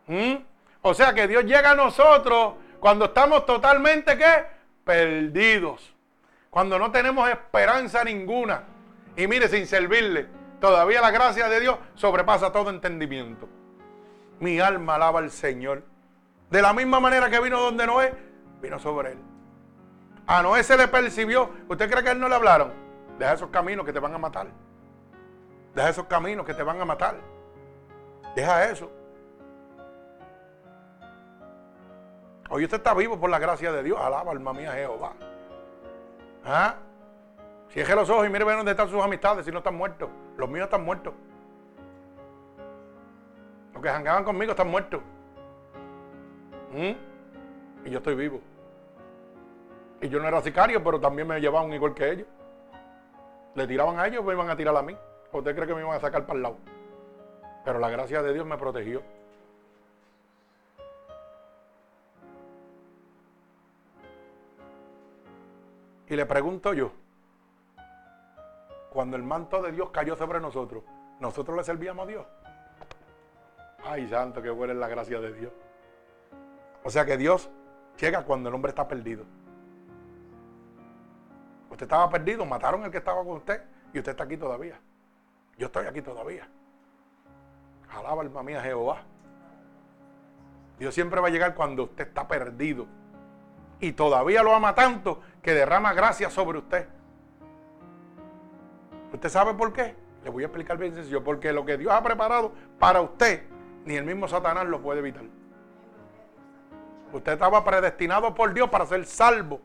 ¿Mm? 0.07 0.38
O 0.81 0.93
sea 0.95 1.13
que 1.13 1.27
Dios 1.27 1.43
llega 1.43 1.69
a 1.69 1.75
nosotros 1.75 2.55
cuando 2.79 3.05
estamos 3.05 3.45
totalmente 3.45 4.17
¿qué? 4.17 4.47
perdidos. 4.84 5.92
Cuando 6.54 6.78
no 6.78 6.91
tenemos 6.91 7.28
esperanza 7.28 8.04
ninguna. 8.04 8.62
Y 9.18 9.26
mire, 9.26 9.49
sin 9.49 9.66
servirle, 9.66 10.28
todavía 10.62 11.01
la 11.01 11.10
gracia 11.10 11.49
de 11.49 11.60
Dios 11.60 11.80
sobrepasa 11.95 12.51
todo 12.51 12.70
entendimiento. 12.70 13.49
Mi 14.39 14.60
alma 14.60 14.93
alaba 14.93 15.18
al 15.18 15.32
Señor. 15.32 15.82
De 16.51 16.62
la 16.62 16.72
misma 16.72 16.99
manera 16.99 17.28
que 17.32 17.39
vino 17.39 17.60
donde 17.60 17.88
Noé, 17.88 18.14
vino 18.62 18.78
sobre 18.78 19.14
él. 19.14 19.18
A 20.28 20.43
Noé 20.43 20.64
se 20.64 20.78
le 20.78 20.88
percibió. 20.88 21.49
¿Usted 21.68 21.89
cree 21.89 22.04
que 22.04 22.10
a 22.10 22.12
él 22.12 22.20
no 22.20 22.30
le 22.30 22.36
hablaron? 22.36 22.72
Deja 23.18 23.34
esos 23.34 23.49
caminos 23.49 23.84
que 23.84 23.91
te 23.91 23.99
van 23.99 24.14
a 24.14 24.20
matar. 24.20 24.45
Deja 25.74 25.89
esos 25.89 26.06
caminos 26.06 26.45
que 26.45 26.54
te 26.54 26.62
van 26.62 26.80
a 26.80 26.86
matar. 26.86 27.16
Deja 28.36 28.66
eso. 28.66 28.91
Hoy 32.47 32.64
usted 32.64 32.78
está 32.78 32.93
vivo 32.93 33.20
por 33.20 33.32
la 33.32 33.39
gracia 33.39 33.72
de 33.72 33.82
Dios. 33.82 33.99
Alaba, 33.99 34.32
alma 34.32 34.54
mía, 34.54 34.74
Jehová. 34.74 35.14
¿Ah? 36.45 36.75
Cierre 37.69 37.95
los 37.95 38.09
ojos 38.09 38.27
y 38.27 38.29
mire 38.29 38.45
dónde 38.45 38.71
están 38.71 38.89
sus 38.89 39.01
amistades 39.01 39.45
si 39.45 39.51
no 39.51 39.59
están 39.59 39.75
muertos. 39.75 40.09
Los 40.37 40.49
míos 40.49 40.65
están 40.65 40.83
muertos. 40.83 41.13
Los 43.73 43.81
que 43.81 43.89
jangaban 43.89 44.23
conmigo 44.23 44.51
están 44.51 44.69
muertos. 44.69 45.01
¿Mm? 46.71 47.87
Y 47.87 47.89
yo 47.89 47.97
estoy 47.97 48.15
vivo. 48.15 48.41
Y 50.01 50.09
yo 50.09 50.19
no 50.19 50.27
era 50.27 50.41
sicario, 50.41 50.83
pero 50.83 50.99
también 50.99 51.27
me 51.27 51.39
llevaban 51.39 51.71
igual 51.73 51.93
que 51.93 52.11
ellos. 52.11 52.27
Le 53.55 53.67
tiraban 53.67 53.99
a 53.99 54.07
ellos, 54.07 54.23
me 54.23 54.33
iban 54.33 54.49
a 54.49 54.55
tirar 54.55 54.75
a 54.75 54.81
mí. 54.81 54.97
¿O 55.31 55.37
usted 55.39 55.55
cree 55.55 55.67
que 55.67 55.73
me 55.73 55.81
iban 55.81 55.95
a 55.95 55.99
sacar 55.99 56.25
para 56.25 56.37
el 56.37 56.43
lado? 56.43 56.57
Pero 57.63 57.79
la 57.79 57.89
gracia 57.89 58.21
de 58.21 58.33
Dios 58.33 58.45
me 58.45 58.57
protegió. 58.57 59.01
Y 66.14 66.16
le 66.16 66.28
pregunto 66.28 66.76
yo, 66.76 66.91
cuando 68.91 69.18
el 69.18 69.24
manto 69.24 69.64
de 69.64 69.72
Dios 69.72 69.89
cayó 69.89 70.16
sobre 70.16 70.39
nosotros, 70.39 70.84
¿nosotros 71.20 71.57
le 71.57 71.64
servíamos 71.64 72.05
a 72.05 72.07
Dios? 72.07 72.26
Ay, 73.84 74.07
santo, 74.07 74.39
que 74.39 74.51
buena 74.51 74.74
es 74.74 74.80
la 74.80 74.88
gracia 74.88 75.20
de 75.20 75.34
Dios. 75.34 75.51
O 76.84 76.91
sea 76.91 77.03
que 77.03 77.18
Dios 77.18 77.49
llega 77.97 78.24
cuando 78.26 78.49
el 78.49 78.53
hombre 78.53 78.70
está 78.70 78.88
perdido. 78.88 79.26
Usted 81.72 81.88
estaba 81.88 82.07
perdido, 82.11 82.45
mataron 82.45 82.84
al 82.84 82.91
que 82.91 82.99
estaba 82.99 83.24
con 83.24 83.38
usted 83.38 83.64
y 83.91 83.97
usted 83.97 84.11
está 84.11 84.26
aquí 84.26 84.38
todavía. 84.38 84.80
Yo 85.57 85.66
estoy 85.66 85.88
aquí 85.88 86.03
todavía. 86.03 86.47
Alaba 87.89 88.22
alma 88.22 88.43
mía 88.43 88.61
Jehová. 88.61 89.01
Dios 90.78 90.93
siempre 90.93 91.20
va 91.20 91.30
a 91.30 91.32
llegar 91.32 91.55
cuando 91.55 91.86
usted 91.86 92.07
está 92.07 92.28
perdido. 92.28 92.86
Y 93.80 93.93
todavía 93.93 94.43
lo 94.43 94.53
ama 94.53 94.76
tanto 94.76 95.21
que 95.41 95.53
derrama 95.53 95.93
gracia 95.93 96.30
sobre 96.30 96.59
usted. 96.59 96.88
¿Usted 99.11 99.30
sabe 99.30 99.53
por 99.53 99.74
qué? 99.74 99.95
Le 100.24 100.30
voy 100.30 100.43
a 100.43 100.47
explicar 100.47 100.78
bien 100.78 100.93
sencillo. 100.93 101.24
Porque 101.24 101.51
lo 101.51 101.65
que 101.65 101.78
Dios 101.78 101.91
ha 101.93 102.01
preparado 102.01 102.53
para 102.80 103.01
usted, 103.01 103.43
ni 103.86 103.95
el 103.95 104.05
mismo 104.05 104.28
Satanás 104.28 104.65
lo 104.65 104.82
puede 104.82 104.99
evitar. 104.99 105.24
Usted 107.11 107.34
estaba 107.34 107.63
predestinado 107.63 108.34
por 108.34 108.53
Dios 108.53 108.69
para 108.69 108.86
ser 108.86 109.05
salvo. 109.05 109.61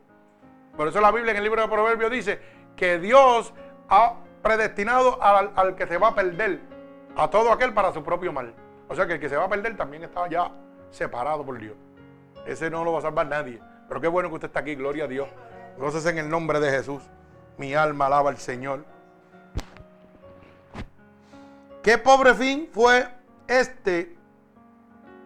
Por 0.77 0.87
eso 0.87 1.01
la 1.01 1.11
Biblia 1.11 1.31
en 1.31 1.37
el 1.37 1.43
libro 1.43 1.61
de 1.61 1.67
Proverbios 1.67 2.11
dice 2.11 2.39
que 2.75 2.99
Dios 2.99 3.53
ha 3.89 4.15
predestinado 4.43 5.21
al, 5.21 5.75
que 5.75 5.87
se 5.87 5.97
va 5.97 6.09
a 6.09 6.15
perder, 6.15 6.61
a 7.15 7.29
todo 7.29 7.51
aquel 7.51 7.73
para 7.73 7.91
su 7.91 8.03
propio 8.03 8.31
mal. 8.31 8.53
O 8.87 8.95
sea 8.95 9.07
que 9.07 9.13
el 9.13 9.19
que 9.19 9.29
se 9.29 9.35
va 9.35 9.45
a 9.45 9.49
perder 9.49 9.75
también 9.75 10.03
está 10.03 10.27
ya 10.29 10.51
separado 10.91 11.45
por 11.45 11.57
Dios. 11.57 11.75
Ese 12.45 12.69
no 12.69 12.83
lo 12.83 12.93
va 12.93 12.99
a 12.99 13.01
salvar 13.01 13.27
nadie. 13.27 13.59
Pero 13.89 13.99
qué 13.99 14.07
bueno 14.07 14.29
que 14.29 14.35
usted 14.35 14.47
está 14.47 14.59
aquí, 14.59 14.75
gloria 14.75 15.05
a 15.05 15.07
Dios. 15.07 15.27
Entonces 15.73 16.05
en 16.05 16.19
el 16.19 16.29
nombre 16.29 16.59
de 16.59 16.69
Jesús. 16.69 17.01
Mi 17.57 17.73
alma 17.73 18.05
alaba 18.05 18.29
al 18.29 18.37
Señor. 18.37 18.85
Qué 21.83 21.97
pobre 21.97 22.35
fin 22.35 22.69
fue 22.71 23.09
este. 23.47 24.15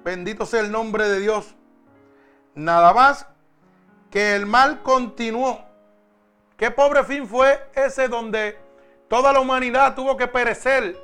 Bendito 0.03 0.45
sea 0.45 0.61
el 0.61 0.71
nombre 0.71 1.07
de 1.09 1.19
Dios. 1.19 1.55
Nada 2.55 2.93
más 2.93 3.27
que 4.09 4.35
el 4.35 4.45
mal 4.45 4.81
continuó. 4.81 5.59
Qué 6.57 6.71
pobre 6.71 7.03
fin 7.03 7.27
fue 7.27 7.59
ese 7.75 8.07
donde 8.07 8.57
toda 9.09 9.33
la 9.33 9.41
humanidad 9.41 9.95
tuvo 9.95 10.15
que 10.15 10.27
perecer 10.27 10.97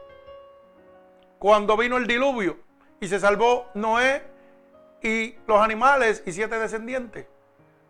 cuando 1.38 1.76
vino 1.76 1.98
el 1.98 2.08
diluvio 2.08 2.58
y 3.00 3.08
se 3.08 3.20
salvó 3.20 3.68
Noé 3.74 4.24
y 5.02 5.36
los 5.48 5.62
animales 5.62 6.24
y 6.26 6.32
siete 6.32 6.58
descendientes. 6.58 7.28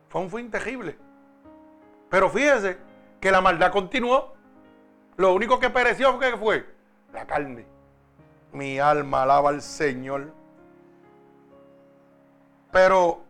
Fue 0.10 0.22
un 0.22 0.30
fin 0.30 0.50
terrible. 0.50 0.98
Pero 2.10 2.30
fíjese 2.30 2.78
que 3.22 3.32
la 3.32 3.42
maldad 3.42 3.72
continuó. 3.72 4.34
Lo 5.18 5.34
único 5.34 5.60
que 5.60 5.70
pereció 5.70 6.18
fue, 6.18 6.38
fue 6.38 6.66
la 7.14 7.26
carne. 7.26 7.66
Mi 8.52 8.80
alma 8.80 9.24
alaba 9.24 9.50
al 9.50 9.62
Señor. 9.62 10.34
Pero 12.72 13.22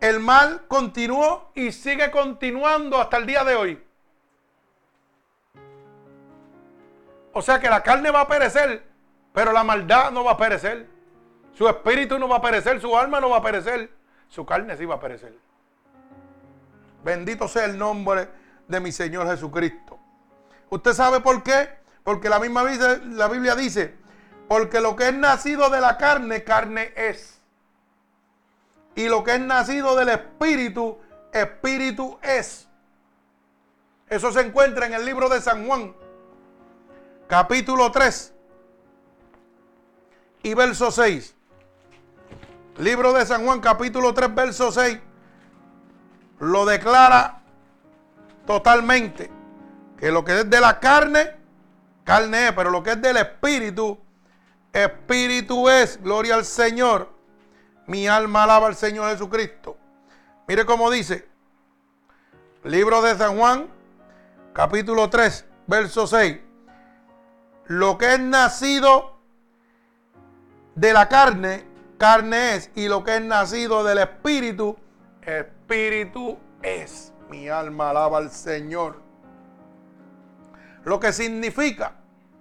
el 0.00 0.20
mal 0.20 0.64
continuó 0.68 1.50
y 1.54 1.72
sigue 1.72 2.10
continuando 2.10 2.98
hasta 3.00 3.18
el 3.18 3.26
día 3.26 3.44
de 3.44 3.54
hoy. 3.54 3.82
O 7.32 7.42
sea 7.42 7.58
que 7.58 7.68
la 7.68 7.82
carne 7.82 8.10
va 8.10 8.20
a 8.20 8.28
perecer, 8.28 8.86
pero 9.32 9.52
la 9.52 9.64
maldad 9.64 10.12
no 10.12 10.22
va 10.24 10.32
a 10.32 10.36
perecer. 10.36 10.88
Su 11.52 11.68
espíritu 11.68 12.18
no 12.18 12.28
va 12.28 12.36
a 12.36 12.42
perecer, 12.42 12.80
su 12.80 12.96
alma 12.96 13.20
no 13.20 13.30
va 13.30 13.38
a 13.38 13.42
perecer, 13.42 13.90
su 14.28 14.44
carne 14.44 14.76
sí 14.76 14.84
va 14.84 14.96
a 14.96 15.00
perecer. 15.00 15.36
Bendito 17.04 17.48
sea 17.48 17.66
el 17.66 17.78
nombre 17.78 18.28
de 18.66 18.80
mi 18.80 18.92
Señor 18.92 19.26
Jesucristo. 19.28 19.98
¿Usted 20.70 20.92
sabe 20.92 21.20
por 21.20 21.42
qué? 21.42 21.68
Porque 22.02 22.28
la 22.28 22.38
misma 22.38 22.64
la 22.64 23.28
Biblia 23.28 23.54
dice, 23.54 23.94
porque 24.48 24.80
lo 24.80 24.96
que 24.96 25.08
es 25.08 25.14
nacido 25.14 25.70
de 25.70 25.80
la 25.80 25.96
carne, 25.96 26.44
carne 26.44 26.92
es. 26.96 27.38
Y 28.94 29.08
lo 29.08 29.24
que 29.24 29.34
es 29.34 29.40
nacido 29.40 29.96
del 29.96 30.08
Espíritu, 30.10 30.98
Espíritu 31.32 32.18
es. 32.22 32.68
Eso 34.08 34.32
se 34.32 34.40
encuentra 34.40 34.86
en 34.86 34.94
el 34.94 35.04
libro 35.04 35.28
de 35.28 35.40
San 35.40 35.66
Juan, 35.66 35.94
capítulo 37.26 37.90
3 37.90 38.34
y 40.42 40.54
verso 40.54 40.90
6. 40.90 41.33
Libro 42.78 43.12
de 43.12 43.24
San 43.24 43.44
Juan, 43.44 43.60
capítulo 43.60 44.12
3, 44.12 44.34
verso 44.34 44.72
6. 44.72 44.98
Lo 46.40 46.64
declara 46.64 47.40
totalmente. 48.46 49.30
Que 49.96 50.10
lo 50.10 50.24
que 50.24 50.40
es 50.40 50.50
de 50.50 50.60
la 50.60 50.80
carne, 50.80 51.36
carne 52.02 52.48
es, 52.48 52.52
pero 52.52 52.70
lo 52.70 52.82
que 52.82 52.90
es 52.90 53.00
del 53.00 53.16
espíritu, 53.16 53.98
espíritu 54.72 55.68
es. 55.68 56.02
Gloria 56.02 56.34
al 56.34 56.44
Señor. 56.44 57.10
Mi 57.86 58.08
alma 58.08 58.42
alaba 58.42 58.66
al 58.66 58.74
Señor 58.74 59.08
Jesucristo. 59.10 59.76
Mire 60.48 60.66
cómo 60.66 60.90
dice. 60.90 61.28
Libro 62.64 63.02
de 63.02 63.14
San 63.16 63.38
Juan, 63.38 63.68
capítulo 64.52 65.10
3, 65.10 65.44
verso 65.66 66.06
6. 66.06 66.40
Lo 67.66 67.98
que 67.98 68.14
es 68.14 68.20
nacido 68.20 69.18
de 70.74 70.92
la 70.92 71.08
carne, 71.08 71.73
carne 71.98 72.56
es. 72.56 72.70
Y 72.74 72.88
lo 72.88 73.04
que 73.04 73.16
es 73.16 73.22
nacido 73.22 73.84
del 73.84 73.98
espíritu, 73.98 74.76
espíritu 75.22 76.38
es. 76.62 77.12
Mi 77.28 77.48
alma 77.48 77.90
alaba 77.90 78.18
al 78.18 78.30
Señor. 78.30 79.00
Lo 80.84 81.00
que 81.00 81.12
significa 81.12 81.92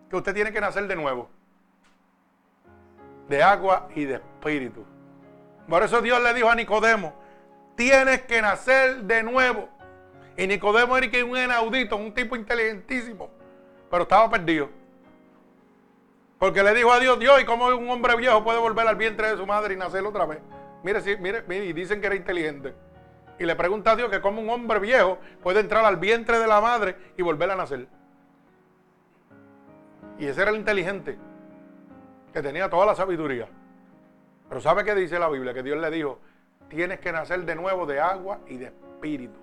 que 0.09 0.15
usted 0.15 0.33
tiene 0.33 0.51
que 0.51 0.61
nacer 0.61 0.87
de 0.87 0.95
nuevo. 0.95 1.29
De 3.29 3.41
agua 3.41 3.87
y 3.95 4.05
de 4.05 4.15
espíritu. 4.15 4.85
Por 5.67 5.81
eso 5.81 6.01
Dios 6.01 6.21
le 6.21 6.33
dijo 6.33 6.49
a 6.49 6.55
Nicodemo, 6.55 7.13
tienes 7.75 8.21
que 8.23 8.41
nacer 8.41 9.03
de 9.03 9.23
nuevo. 9.23 9.69
Y 10.35 10.47
Nicodemo 10.47 10.97
era 10.97 11.25
un 11.25 11.37
inaudito, 11.37 11.95
un 11.95 12.13
tipo 12.13 12.35
inteligentísimo, 12.35 13.29
pero 13.89 14.03
estaba 14.03 14.29
perdido. 14.29 14.69
Porque 16.43 16.61
le 16.61 16.73
dijo 16.73 16.91
a 16.91 16.99
Dios, 16.99 17.17
Dios, 17.19 17.41
¿y 17.41 17.45
cómo 17.45 17.67
un 17.67 17.89
hombre 17.89 18.17
viejo 18.17 18.43
puede 18.43 18.59
volver 18.59 18.85
al 18.85 18.97
vientre 18.97 19.29
de 19.29 19.37
su 19.37 19.45
madre 19.45 19.75
y 19.75 19.77
nacer 19.77 20.05
otra 20.05 20.25
vez? 20.25 20.39
Mire, 20.83 20.99
sí, 20.99 21.15
mire, 21.17 21.41
mire, 21.47 21.67
y 21.67 21.71
dicen 21.71 22.01
que 22.01 22.07
era 22.07 22.17
inteligente. 22.17 22.75
Y 23.39 23.45
le 23.45 23.55
pregunta 23.55 23.91
a 23.91 23.95
Dios 23.95 24.09
que 24.09 24.19
cómo 24.19 24.41
un 24.41 24.49
hombre 24.49 24.77
viejo 24.79 25.19
puede 25.41 25.61
entrar 25.61 25.85
al 25.85 25.95
vientre 25.95 26.39
de 26.39 26.45
la 26.45 26.59
madre 26.59 26.97
y 27.15 27.21
volver 27.21 27.49
a 27.49 27.55
nacer. 27.55 27.87
Y 30.19 30.25
ese 30.25 30.41
era 30.41 30.51
el 30.51 30.57
inteligente, 30.57 31.17
que 32.33 32.41
tenía 32.41 32.69
toda 32.69 32.87
la 32.87 32.95
sabiduría. 32.95 33.47
Pero 34.49 34.59
¿sabe 34.59 34.83
qué 34.83 34.95
dice 34.95 35.17
la 35.19 35.29
Biblia? 35.29 35.53
Que 35.53 35.63
Dios 35.63 35.79
le 35.79 35.89
dijo, 35.91 36.19
tienes 36.67 36.99
que 36.99 37.13
nacer 37.13 37.45
de 37.45 37.55
nuevo 37.55 37.85
de 37.85 38.01
agua 38.01 38.39
y 38.47 38.57
de 38.57 38.65
espíritu. 38.65 39.39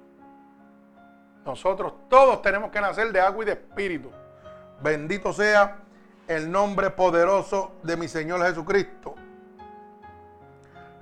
Nosotros 1.47 1.95
todos 2.11 2.43
tenemos 2.43 2.71
que 2.71 2.83
nacer 2.83 3.11
de 3.11 3.21
agua 3.21 3.43
y 3.43 3.47
de 3.47 3.53
espíritu. 3.53 4.11
Bendito 4.83 5.33
sea 5.33 5.79
el 6.31 6.49
nombre 6.49 6.91
poderoso 6.91 7.73
de 7.83 7.97
mi 7.97 8.07
Señor 8.07 8.41
Jesucristo. 8.47 9.17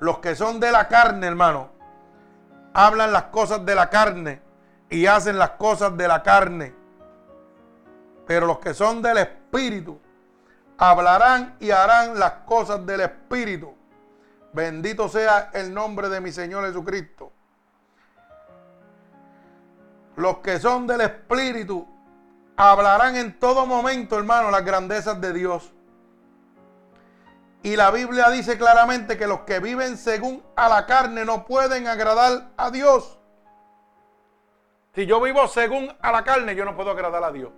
Los 0.00 0.20
que 0.20 0.34
son 0.34 0.58
de 0.58 0.72
la 0.72 0.88
carne, 0.88 1.26
hermano, 1.26 1.68
hablan 2.72 3.12
las 3.12 3.24
cosas 3.24 3.66
de 3.66 3.74
la 3.74 3.90
carne 3.90 4.40
y 4.88 5.04
hacen 5.04 5.36
las 5.36 5.50
cosas 5.50 5.94
de 5.98 6.08
la 6.08 6.22
carne. 6.22 6.74
Pero 8.26 8.46
los 8.46 8.58
que 8.58 8.72
son 8.72 9.02
del 9.02 9.18
espíritu 9.18 10.00
hablarán 10.78 11.56
y 11.60 11.72
harán 11.72 12.18
las 12.18 12.32
cosas 12.46 12.86
del 12.86 13.02
espíritu. 13.02 13.74
Bendito 14.54 15.10
sea 15.10 15.50
el 15.52 15.74
nombre 15.74 16.08
de 16.08 16.22
mi 16.22 16.32
Señor 16.32 16.64
Jesucristo. 16.64 17.30
Los 20.16 20.38
que 20.38 20.58
son 20.58 20.86
del 20.86 21.02
Espíritu 21.02 21.86
hablarán 22.58 23.14
en 23.14 23.38
todo 23.38 23.66
momento, 23.66 24.18
hermano, 24.18 24.50
las 24.50 24.64
grandezas 24.64 25.20
de 25.20 25.32
Dios. 25.32 25.72
Y 27.62 27.76
la 27.76 27.92
Biblia 27.92 28.30
dice 28.30 28.58
claramente 28.58 29.16
que 29.16 29.28
los 29.28 29.40
que 29.40 29.60
viven 29.60 29.96
según 29.96 30.42
a 30.56 30.68
la 30.68 30.84
carne 30.84 31.24
no 31.24 31.46
pueden 31.46 31.86
agradar 31.86 32.48
a 32.56 32.70
Dios. 32.72 33.16
Si 34.94 35.06
yo 35.06 35.20
vivo 35.20 35.46
según 35.46 35.94
a 36.00 36.10
la 36.10 36.24
carne, 36.24 36.56
yo 36.56 36.64
no 36.64 36.74
puedo 36.74 36.90
agradar 36.90 37.22
a 37.22 37.30
Dios. 37.30 37.50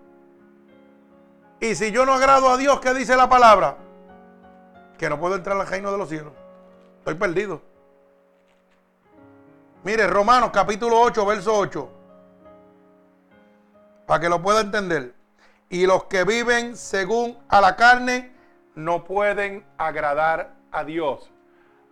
Y 1.61 1.75
si 1.75 1.91
yo 1.93 2.05
no 2.05 2.15
agrado 2.15 2.51
a 2.51 2.59
Dios, 2.59 2.81
¿qué 2.81 2.93
dice 2.93 3.17
la 3.17 3.29
palabra? 3.29 3.79
Que 4.99 5.09
no 5.09 5.19
puedo 5.19 5.35
entrar 5.35 5.59
al 5.59 5.67
reino 5.67 5.91
de 5.93 5.99
los 5.99 6.11
cielos. 6.11 6.35
Estoy 6.99 7.15
perdido. 7.15 7.63
Mire, 9.83 10.07
Romanos 10.07 10.51
capítulo 10.53 11.01
8, 11.01 11.25
verso 11.25 11.57
8 11.57 12.00
para 14.11 14.23
que 14.23 14.29
lo 14.29 14.43
pueda 14.43 14.63
entender. 14.63 15.15
Y 15.69 15.87
los 15.87 16.07
que 16.07 16.25
viven 16.25 16.77
según 16.77 17.39
a 17.49 17.61
la 17.61 17.77
carne 17.77 18.33
no 18.75 19.05
pueden 19.05 19.65
agradar 19.79 20.57
a 20.73 20.83
Dios. 20.83 21.31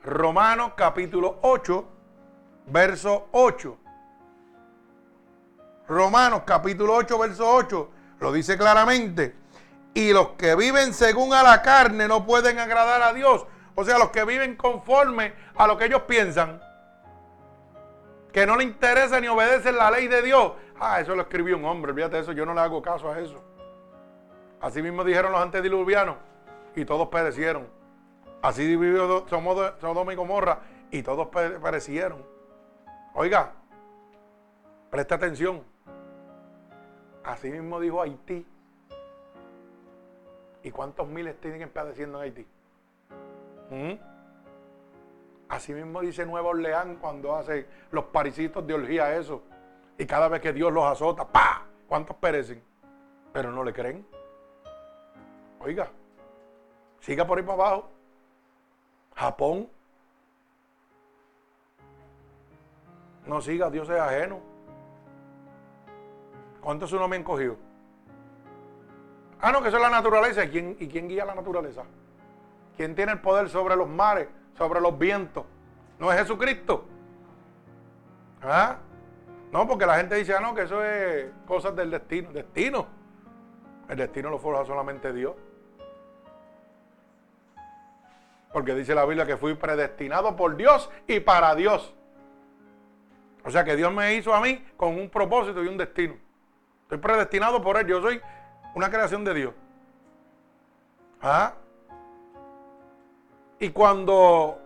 Romanos 0.02 0.72
capítulo 0.76 1.38
8, 1.42 1.88
verso 2.66 3.28
8. 3.30 3.78
Romanos 5.86 6.42
capítulo 6.44 6.94
8, 6.94 7.18
verso 7.20 7.48
8 7.54 7.90
lo 8.18 8.32
dice 8.32 8.58
claramente. 8.58 9.36
Y 9.94 10.12
los 10.12 10.30
que 10.30 10.56
viven 10.56 10.92
según 10.92 11.32
a 11.32 11.44
la 11.44 11.62
carne 11.62 12.08
no 12.08 12.26
pueden 12.26 12.58
agradar 12.58 13.00
a 13.00 13.12
Dios. 13.12 13.46
O 13.76 13.84
sea, 13.84 13.96
los 13.96 14.10
que 14.10 14.24
viven 14.24 14.56
conforme 14.56 15.34
a 15.54 15.68
lo 15.68 15.78
que 15.78 15.84
ellos 15.84 16.02
piensan. 16.08 16.60
Que 18.38 18.46
no 18.46 18.54
le 18.54 18.62
interesa 18.62 19.20
ni 19.20 19.26
obedecen 19.26 19.76
la 19.76 19.90
ley 19.90 20.06
de 20.06 20.22
Dios. 20.22 20.52
Ah, 20.78 21.00
eso 21.00 21.16
lo 21.16 21.22
escribió 21.22 21.56
un 21.56 21.64
hombre, 21.64 21.90
olvídate 21.90 22.14
de 22.14 22.22
eso, 22.22 22.30
yo 22.30 22.46
no 22.46 22.54
le 22.54 22.60
hago 22.60 22.80
caso 22.80 23.10
a 23.10 23.18
eso. 23.18 23.42
Así 24.60 24.80
mismo 24.80 25.02
dijeron 25.02 25.32
los 25.32 25.40
antediluvianos 25.40 26.14
y 26.76 26.84
todos 26.84 27.08
perecieron. 27.08 27.66
Así 28.40 28.64
vivió 28.76 29.26
Sodoma 29.26 30.12
y 30.12 30.14
Gomorra 30.14 30.60
y 30.92 31.02
todos 31.02 31.26
perecieron. 31.26 32.24
Oiga, 33.12 33.54
presta 34.88 35.16
atención. 35.16 35.64
Así 37.24 37.50
mismo 37.50 37.80
dijo 37.80 38.00
Haití. 38.00 38.46
¿Y 40.62 40.70
cuántos 40.70 41.08
miles 41.08 41.40
tienen 41.40 41.68
padeciendo 41.70 42.22
en 42.22 42.24
Haití? 42.24 42.46
¿Mm? 43.70 44.07
Así 45.48 45.72
mismo 45.72 46.00
dice 46.00 46.26
Nueva 46.26 46.50
Orleans 46.50 46.98
cuando 47.00 47.34
hace 47.34 47.66
los 47.90 48.04
parisitos 48.06 48.66
de 48.66 48.74
orgía 48.74 49.16
eso. 49.16 49.42
Y 49.96 50.06
cada 50.06 50.28
vez 50.28 50.40
que 50.40 50.52
Dios 50.52 50.72
los 50.72 50.84
azota, 50.84 51.26
¡pa! 51.26 51.62
¿Cuántos 51.86 52.16
perecen? 52.16 52.62
Pero 53.32 53.50
no 53.50 53.64
le 53.64 53.72
creen. 53.72 54.06
Oiga, 55.60 55.88
siga 57.00 57.26
por 57.26 57.38
ahí 57.38 57.44
para 57.44 57.54
abajo. 57.54 57.90
Japón. 59.14 59.68
No 63.26 63.40
siga, 63.40 63.70
Dios 63.70 63.88
es 63.88 63.98
ajeno. 63.98 64.40
¿Cuántos 66.60 66.92
no 66.92 67.08
me 67.08 67.16
han 67.16 67.24
cogido? 67.24 67.56
Ah, 69.40 69.52
no, 69.52 69.62
que 69.62 69.68
eso 69.68 69.76
es 69.76 69.82
la 69.82 69.90
naturaleza. 69.90 70.44
¿Y 70.44 70.48
quién, 70.48 70.76
¿Y 70.78 70.88
quién 70.88 71.08
guía 71.08 71.24
la 71.24 71.34
naturaleza? 71.34 71.84
¿Quién 72.76 72.94
tiene 72.94 73.12
el 73.12 73.20
poder 73.20 73.48
sobre 73.48 73.76
los 73.76 73.88
mares, 73.88 74.28
sobre 74.58 74.80
los 74.80 74.98
vientos? 74.98 75.44
¿No 75.98 76.12
es 76.12 76.18
Jesucristo? 76.18 76.84
¿Ah? 78.42 78.78
No, 79.52 79.66
porque 79.66 79.86
la 79.86 79.96
gente 79.96 80.16
dice, 80.16 80.34
ah, 80.34 80.40
no, 80.40 80.54
que 80.54 80.62
eso 80.62 80.84
es 80.84 81.30
cosas 81.46 81.74
del 81.74 81.90
destino. 81.90 82.32
Destino. 82.32 82.86
El 83.88 83.96
destino 83.96 84.28
lo 84.28 84.38
forja 84.38 84.66
solamente 84.66 85.12
Dios. 85.12 85.34
Porque 88.52 88.74
dice 88.74 88.94
la 88.94 89.04
Biblia 89.04 89.26
que 89.26 89.36
fui 89.36 89.54
predestinado 89.54 90.36
por 90.36 90.56
Dios 90.56 90.90
y 91.06 91.20
para 91.20 91.54
Dios. 91.54 91.94
O 93.44 93.50
sea 93.50 93.64
que 93.64 93.76
Dios 93.76 93.92
me 93.92 94.14
hizo 94.14 94.34
a 94.34 94.40
mí 94.40 94.62
con 94.76 94.94
un 94.94 95.08
propósito 95.08 95.62
y 95.62 95.68
un 95.68 95.78
destino. 95.78 96.16
Estoy 96.82 96.98
predestinado 96.98 97.62
por 97.62 97.76
Él. 97.78 97.86
Yo 97.86 98.02
soy 98.02 98.20
una 98.74 98.90
creación 98.90 99.24
de 99.24 99.34
Dios. 99.34 99.54
¿Ah? 101.22 101.54
Y 103.60 103.70
cuando 103.70 104.58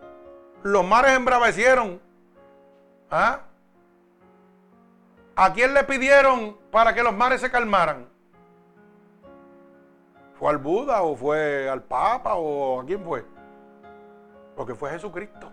los 0.63 0.85
mares 0.85 1.17
embravecieron, 1.17 2.01
¿ah? 3.11 3.41
¿A 5.35 5.53
quién 5.53 5.73
le 5.73 5.83
pidieron 5.85 6.59
para 6.71 6.95
que 6.95 7.03
los 7.03 7.15
mares 7.15 7.41
se 7.41 7.51
calmaran? 7.51 8.07
¿Fue 10.39 10.51
al 10.51 10.59
Buda 10.59 11.03
o 11.03 11.17
fue 11.17 11.71
al 11.71 11.83
Papa 11.83 12.35
o 12.35 12.81
a 12.81 12.85
quién 12.85 13.03
fue? 13.03 13.25
Porque 14.57 14.75
fue 14.75 14.91
Jesucristo. 14.91 15.51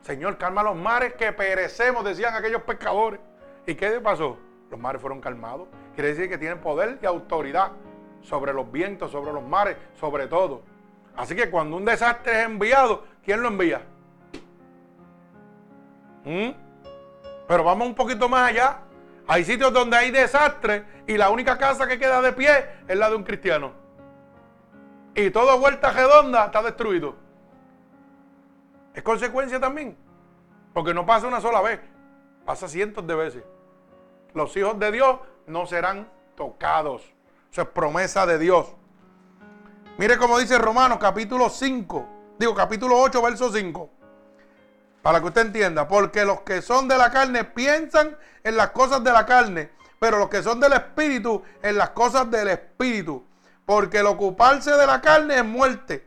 Señor, 0.00 0.38
calma 0.38 0.62
los 0.62 0.76
mares 0.76 1.14
que 1.14 1.32
perecemos, 1.32 2.04
decían 2.04 2.34
aquellos 2.34 2.62
pescadores. 2.62 3.20
¿Y 3.66 3.74
qué 3.74 4.00
pasó? 4.00 4.38
Los 4.70 4.80
mares 4.80 5.00
fueron 5.00 5.20
calmados. 5.20 5.68
Quiere 5.94 6.10
decir 6.10 6.28
que 6.28 6.38
tienen 6.38 6.60
poder 6.60 6.98
y 7.02 7.06
autoridad 7.06 7.72
sobre 8.22 8.52
los 8.52 8.70
vientos, 8.70 9.10
sobre 9.10 9.32
los 9.32 9.42
mares, 9.42 9.76
sobre 9.94 10.26
todo. 10.26 10.62
Así 11.16 11.36
que 11.36 11.50
cuando 11.50 11.76
un 11.76 11.84
desastre 11.84 12.40
es 12.40 12.46
enviado, 12.46 13.04
¿quién 13.24 13.40
lo 13.40 13.48
envía? 13.48 13.82
¿Mm? 16.24 16.50
Pero 17.46 17.64
vamos 17.64 17.86
un 17.86 17.94
poquito 17.94 18.28
más 18.28 18.50
allá. 18.50 18.78
Hay 19.26 19.44
sitios 19.44 19.72
donde 19.72 19.96
hay 19.96 20.10
desastre 20.10 20.84
y 21.06 21.16
la 21.16 21.30
única 21.30 21.56
casa 21.56 21.86
que 21.86 21.98
queda 21.98 22.20
de 22.20 22.32
pie 22.32 22.66
es 22.88 22.96
la 22.96 23.08
de 23.08 23.16
un 23.16 23.24
cristiano. 23.24 23.72
Y 25.14 25.30
toda 25.30 25.54
vuelta 25.54 25.90
redonda 25.90 26.46
está 26.46 26.62
destruido. 26.62 27.14
Es 28.94 29.02
consecuencia 29.02 29.60
también. 29.60 29.96
Porque 30.72 30.92
no 30.92 31.06
pasa 31.06 31.28
una 31.28 31.40
sola 31.40 31.60
vez, 31.60 31.80
pasa 32.44 32.68
cientos 32.68 33.06
de 33.06 33.14
veces. 33.14 33.44
Los 34.34 34.56
hijos 34.56 34.78
de 34.78 34.90
Dios 34.90 35.20
no 35.46 35.66
serán 35.66 36.08
tocados. 36.34 37.02
Eso 37.52 37.62
es 37.62 37.68
promesa 37.68 38.26
de 38.26 38.38
Dios. 38.38 38.74
Mire 39.96 40.18
cómo 40.18 40.40
dice 40.40 40.58
Romanos 40.58 40.98
capítulo 41.00 41.48
5, 41.48 42.08
digo 42.36 42.52
capítulo 42.52 42.98
8, 42.98 43.22
verso 43.22 43.52
5. 43.52 43.90
Para 45.02 45.20
que 45.20 45.26
usted 45.26 45.42
entienda, 45.42 45.86
porque 45.86 46.24
los 46.24 46.40
que 46.40 46.62
son 46.62 46.88
de 46.88 46.98
la 46.98 47.12
carne 47.12 47.44
piensan 47.44 48.16
en 48.42 48.56
las 48.56 48.70
cosas 48.70 49.04
de 49.04 49.12
la 49.12 49.24
carne, 49.24 49.70
pero 50.00 50.18
los 50.18 50.28
que 50.28 50.42
son 50.42 50.58
del 50.58 50.72
espíritu 50.72 51.44
en 51.62 51.78
las 51.78 51.90
cosas 51.90 52.28
del 52.28 52.48
espíritu. 52.48 53.24
Porque 53.64 53.98
el 53.98 54.06
ocuparse 54.06 54.72
de 54.72 54.84
la 54.84 55.00
carne 55.00 55.36
es 55.36 55.44
muerte, 55.44 56.04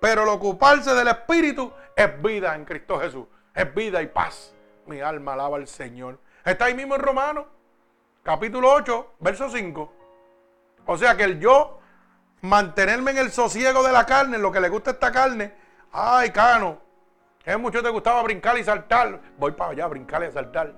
pero 0.00 0.24
el 0.24 0.28
ocuparse 0.28 0.92
del 0.92 1.08
espíritu 1.08 1.72
es 1.96 2.22
vida 2.22 2.54
en 2.54 2.66
Cristo 2.66 3.00
Jesús, 3.00 3.24
es 3.54 3.74
vida 3.74 4.02
y 4.02 4.06
paz. 4.06 4.52
Mi 4.84 5.00
alma 5.00 5.32
alaba 5.32 5.56
al 5.56 5.66
Señor. 5.66 6.18
Está 6.44 6.66
ahí 6.66 6.74
mismo 6.74 6.94
en 6.94 7.00
Romanos, 7.00 7.46
capítulo 8.22 8.70
8, 8.70 9.14
verso 9.20 9.48
5. 9.48 9.92
O 10.84 10.98
sea 10.98 11.16
que 11.16 11.24
el 11.24 11.40
yo 11.40 11.80
mantenerme 12.44 13.12
en 13.12 13.18
el 13.18 13.32
sosiego 13.32 13.82
de 13.82 13.90
la 13.90 14.04
carne, 14.04 14.36
en 14.36 14.42
lo 14.42 14.52
que 14.52 14.60
le 14.60 14.68
gusta 14.68 14.90
esta 14.90 15.10
carne, 15.10 15.54
ay, 15.92 16.30
cano, 16.30 16.78
es 17.42 17.58
mucho 17.58 17.82
te 17.82 17.88
gustaba 17.88 18.22
brincar 18.22 18.58
y 18.58 18.64
saltar. 18.64 19.18
Voy 19.38 19.52
para 19.52 19.72
allá, 19.72 19.86
brincar 19.86 20.22
y 20.22 20.30
saltar. 20.30 20.74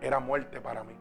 Era 0.00 0.18
muerte 0.18 0.60
para 0.60 0.82
mí. 0.82 0.94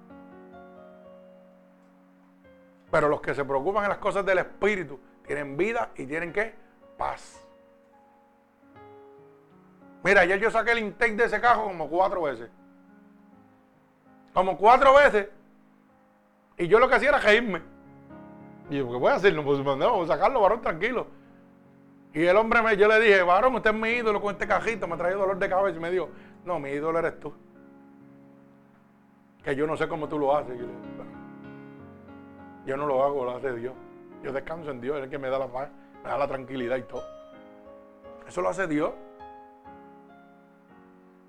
Pero 2.91 3.07
los 3.07 3.21
que 3.21 3.33
se 3.33 3.43
preocupan 3.43 3.83
en 3.83 3.89
las 3.89 3.97
cosas 3.97 4.25
del 4.25 4.39
Espíritu 4.39 4.99
tienen 5.25 5.57
vida 5.57 5.89
y 5.95 6.05
tienen 6.05 6.31
qué? 6.31 6.53
Paz. 6.97 7.41
Mira, 10.03 10.21
ayer 10.21 10.39
yo 10.39 10.51
saqué 10.51 10.73
el 10.73 10.79
intake 10.79 11.15
de 11.15 11.25
ese 11.25 11.39
cajo 11.39 11.63
como 11.63 11.89
cuatro 11.89 12.23
veces. 12.23 12.49
Como 14.33 14.57
cuatro 14.57 14.93
veces. 14.95 15.29
Y 16.57 16.67
yo 16.67 16.79
lo 16.79 16.89
que 16.89 16.95
hacía 16.95 17.09
era 17.09 17.19
reírme. 17.19 17.72
Y 18.73 18.77
yo, 18.77 18.89
¿qué 18.89 18.97
voy 18.97 19.11
a 19.11 19.15
hacer? 19.15 19.35
No, 19.35 19.43
pues 19.43 19.59
no, 19.59 20.07
sacarlo, 20.07 20.41
varón, 20.41 20.59
tranquilo. 20.59 21.05
Y 22.11 22.25
el 22.25 22.35
hombre, 22.35 22.59
me, 22.63 22.75
yo 22.75 22.87
le 22.87 22.99
dije, 22.99 23.21
varón, 23.21 23.53
usted 23.53 23.69
es 23.69 23.75
mi 23.75 23.89
ídolo 23.89 24.19
con 24.19 24.33
este 24.33 24.47
cajito, 24.47 24.87
me 24.87 24.97
trae 24.97 25.13
dolor 25.13 25.37
de 25.37 25.47
cabeza. 25.47 25.77
Y 25.77 25.79
me 25.79 25.91
dijo, 25.91 26.09
no, 26.43 26.59
mi 26.59 26.71
ídolo 26.71 26.97
eres 26.97 27.19
tú. 27.19 27.31
Que 29.43 29.55
yo 29.55 29.67
no 29.67 29.77
sé 29.77 29.87
cómo 29.87 30.09
tú 30.09 30.17
lo 30.17 30.35
haces. 30.35 30.57
Yo, 32.65 32.75
no 32.75 32.87
lo 32.87 33.03
hago, 33.03 33.25
lo 33.25 33.35
hace 33.35 33.53
Dios. 33.53 33.75
Yo 34.23 34.33
descanso 34.33 34.71
en 34.71 34.81
Dios, 34.81 34.97
es 34.97 35.03
el 35.03 35.09
que 35.11 35.19
me 35.19 35.29
da 35.29 35.37
la 35.37 35.49
paz, 35.49 35.69
me 36.03 36.09
da 36.09 36.17
la 36.17 36.27
tranquilidad 36.27 36.77
y 36.77 36.83
todo. 36.83 37.03
Eso 38.27 38.41
lo 38.41 38.49
hace 38.49 38.65
Dios. 38.65 38.91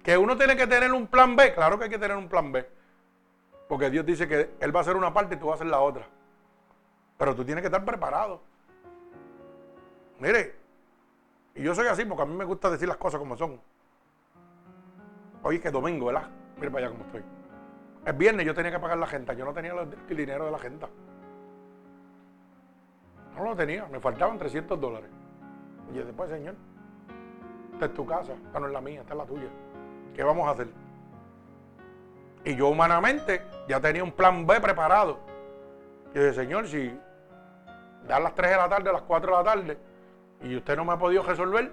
Que 0.03 0.16
uno 0.16 0.34
tiene 0.38 0.57
que 0.57 0.66
tener 0.66 0.90
un 0.92 1.09
plan 1.09 1.36
B, 1.36 1.53
claro 1.53 1.76
que 1.76 1.84
hay 1.84 1.90
que 1.90 1.99
tener 1.99 2.16
un 2.16 2.28
plan 2.28 2.51
B. 2.53 2.66
Porque 3.68 3.90
Dios 3.90 4.07
dice 4.07 4.26
que 4.26 4.53
Él 4.61 4.74
va 4.74 4.80
a 4.80 4.82
hacer 4.82 4.97
una 4.97 5.12
parte 5.12 5.34
y 5.34 5.38
tú 5.38 5.49
vas 5.49 5.55
a 5.55 5.57
hacer 5.57 5.66
la 5.66 5.80
otra. 5.80 6.07
Pero 7.17 7.35
tú 7.35 7.45
tienes 7.45 7.62
que 7.62 7.69
estar 7.69 7.85
preparado. 7.85 8.41
Mire, 10.19 10.55
y 11.55 11.62
yo 11.62 11.75
soy 11.75 11.87
así 11.87 12.05
porque 12.05 12.23
a 12.23 12.27
mí 12.27 12.35
me 12.35 12.45
gusta 12.45 12.71
decir 12.71 12.89
las 12.89 12.97
cosas 12.97 13.19
como 13.19 13.37
son. 13.37 13.61
Hoy 15.43 15.57
es 15.57 15.62
que 15.62 15.69
es 15.69 15.75
domingo, 15.75 16.07
¿verdad? 16.07 16.29
Mira 16.57 16.71
para 16.71 16.87
allá 16.87 16.97
cómo 16.97 17.05
estoy. 17.05 17.23
Es 18.05 18.19
viernes, 18.19 18.47
yo 18.47 18.55
tenía 18.55 18.71
que 18.71 18.79
pagar 18.79 18.99
la 18.99 19.07
gente. 19.07 19.37
Yo 19.37 19.45
no 19.45 19.53
tenía 19.53 19.73
el 19.73 20.17
dinero 20.17 20.47
de 20.47 20.51
la 20.51 20.59
gente. 20.59 20.87
No 23.37 23.45
lo 23.45 23.57
tenía, 23.57 23.87
me 23.87 24.01
faltaban 24.01 24.39
300 24.39 24.81
dólares. 24.81 25.11
Y 25.93 25.99
después, 25.99 26.31
señor, 26.31 26.55
esta 27.73 27.87
es 27.87 27.95
tu 27.95 28.07
casa, 28.07 28.33
esta 28.33 28.61
no 28.61 28.67
es 28.67 28.73
la 28.73 28.81
mía, 28.81 29.01
esta 29.01 29.15
es 29.15 29.19
la 29.19 29.27
tuya. 29.27 29.49
¿Qué 30.15 30.23
vamos 30.23 30.47
a 30.47 30.53
hacer? 30.53 30.69
Y 32.45 32.55
yo 32.57 32.69
humanamente 32.69 33.43
ya 33.69 33.81
tenía 33.81 34.05
un 34.05 34.12
plan 34.12 34.47
B 34.47 34.61
preparado. 34.61 35.19
Y 36.15 36.19
dije, 36.19 36.33
señor, 36.33 36.69
si 36.69 36.97
da 38.07 38.21
las 38.21 38.35
3 38.35 38.51
de 38.53 38.57
la 38.57 38.69
tarde, 38.69 38.93
las 38.93 39.03
4 39.03 39.31
de 39.31 39.37
la 39.37 39.45
tarde, 39.45 39.79
y 40.43 40.57
usted 40.57 40.77
no 40.77 40.85
me 40.85 40.93
ha 40.93 40.99
podido 40.99 41.25
resolver, 41.25 41.73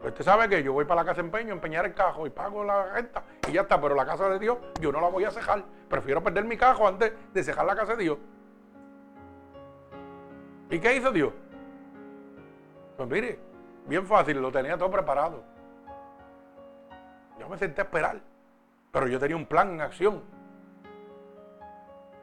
pues 0.00 0.12
usted 0.12 0.24
sabe 0.24 0.48
que 0.48 0.62
yo 0.62 0.72
voy 0.72 0.84
para 0.84 1.02
la 1.02 1.06
casa 1.06 1.20
de 1.20 1.26
empeño, 1.26 1.52
empeñar 1.52 1.84
el 1.84 1.94
cajo 1.94 2.26
y 2.26 2.30
pago 2.30 2.62
la 2.62 2.92
renta 2.92 3.24
y 3.48 3.52
ya 3.52 3.62
está, 3.62 3.80
pero 3.80 3.94
la 3.94 4.06
casa 4.06 4.28
de 4.28 4.38
Dios 4.38 4.58
yo 4.80 4.92
no 4.92 5.00
la 5.00 5.08
voy 5.08 5.24
a 5.24 5.30
cejar. 5.30 5.64
Prefiero 5.88 6.22
perder 6.22 6.44
mi 6.44 6.56
cajo 6.56 6.86
antes 6.86 7.12
de 7.32 7.42
cejar 7.42 7.66
la 7.66 7.74
casa 7.74 7.96
de 7.96 8.04
Dios. 8.04 8.18
¿Y 10.70 10.78
qué 10.78 10.96
hizo 10.96 11.10
Dios? 11.10 11.32
Pues 12.96 13.08
mire, 13.08 13.38
bien 13.86 14.06
fácil, 14.06 14.40
lo 14.40 14.52
tenía 14.52 14.76
todo 14.76 14.90
preparado. 14.90 15.42
Yo 17.38 17.48
me 17.48 17.58
senté 17.58 17.80
a 17.80 17.84
esperar, 17.84 18.20
pero 18.92 19.08
yo 19.08 19.18
tenía 19.18 19.36
un 19.36 19.46
plan 19.46 19.72
en 19.72 19.80
acción. 19.80 20.22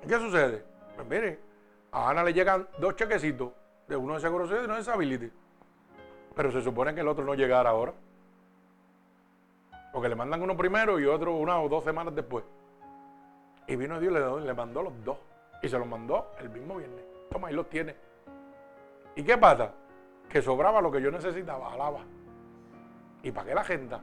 ¿Y 0.04 0.08
qué 0.08 0.16
sucede? 0.16 0.73
Pues 0.96 1.08
mire, 1.08 1.40
a 1.92 2.10
Ana 2.10 2.24
le 2.24 2.34
llegan 2.34 2.68
dos 2.78 2.96
chequecitos, 2.96 3.52
de 3.88 3.96
uno 3.96 4.16
de 4.16 4.20
Seguro 4.20 4.46
Social 4.46 4.64
y 4.64 4.66
uno 4.66 4.74
de 4.74 4.80
Disability. 4.80 5.32
Pero 6.36 6.52
se 6.52 6.62
supone 6.62 6.94
que 6.96 7.02
el 7.02 7.08
otro 7.08 7.24
no 7.24 7.36
llegara 7.36 7.70
ahora. 7.70 7.94
Porque 9.92 10.10
le 10.10 10.16
mandan 10.16 10.42
uno 10.42 10.58
primero 10.58 11.00
y 11.00 11.06
otro 11.06 11.36
una 11.36 11.60
o 11.62 11.70
dos 11.70 11.84
semanas 11.84 12.16
después. 12.16 12.44
Y 13.68 13.76
vino 13.76 14.00
Dios 14.00 14.42
y 14.42 14.46
le, 14.46 14.54
mandó 14.54 14.82
los 14.82 14.94
dos. 15.04 15.18
Y 15.62 15.70
se 15.70 15.78
los 15.78 15.88
mandó 15.88 16.32
el 16.40 16.50
mismo 16.50 16.78
viernes. 16.78 17.04
Toma, 17.30 17.50
ahí 17.50 17.54
los 17.54 17.70
tiene. 17.70 17.96
¿Y 19.16 19.24
qué 19.24 19.38
pasa? 19.38 19.72
Que 20.28 20.42
sobraba 20.42 20.82
lo 20.82 20.92
que 20.92 21.02
yo 21.02 21.12
necesitaba, 21.12 21.72
alaba. 21.72 22.00
¿Y 23.22 23.32
pagué 23.32 23.54
la 23.54 23.62
agenda? 23.62 24.02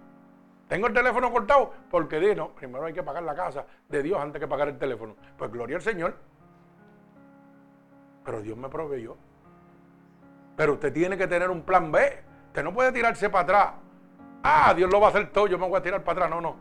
¿Tengo 0.68 0.86
el 0.86 0.94
teléfono 0.94 1.32
cortado? 1.32 1.72
Porque 1.90 2.20
di, 2.20 2.34
no, 2.34 2.50
primero 2.50 2.84
hay 2.84 2.92
que 2.92 3.02
pagar 3.02 3.24
la 3.24 3.34
casa 3.34 3.66
de 3.88 4.02
Dios 4.02 4.20
antes 4.20 4.40
que 4.40 4.46
pagar 4.46 4.68
el 4.68 4.78
teléfono. 4.78 5.16
Pues 5.36 5.50
gloria 5.50 5.76
al 5.76 5.82
Señor. 5.82 6.14
Pero 8.24 8.42
Dios 8.42 8.56
me 8.56 8.68
proveyó. 8.68 9.16
Pero 10.56 10.74
usted 10.74 10.92
tiene 10.92 11.16
que 11.16 11.26
tener 11.26 11.50
un 11.50 11.62
plan 11.62 11.90
B. 11.90 12.22
Usted 12.48 12.64
no 12.64 12.74
puede 12.74 12.92
tirarse 12.92 13.30
para 13.30 13.44
atrás. 13.44 13.72
Ah, 14.42 14.74
Dios 14.74 14.90
lo 14.90 15.00
va 15.00 15.08
a 15.08 15.10
hacer 15.10 15.30
todo, 15.30 15.46
yo 15.46 15.58
me 15.58 15.68
voy 15.68 15.78
a 15.78 15.82
tirar 15.82 16.02
para 16.02 16.24
atrás. 16.24 16.30
No, 16.30 16.40
no. 16.40 16.56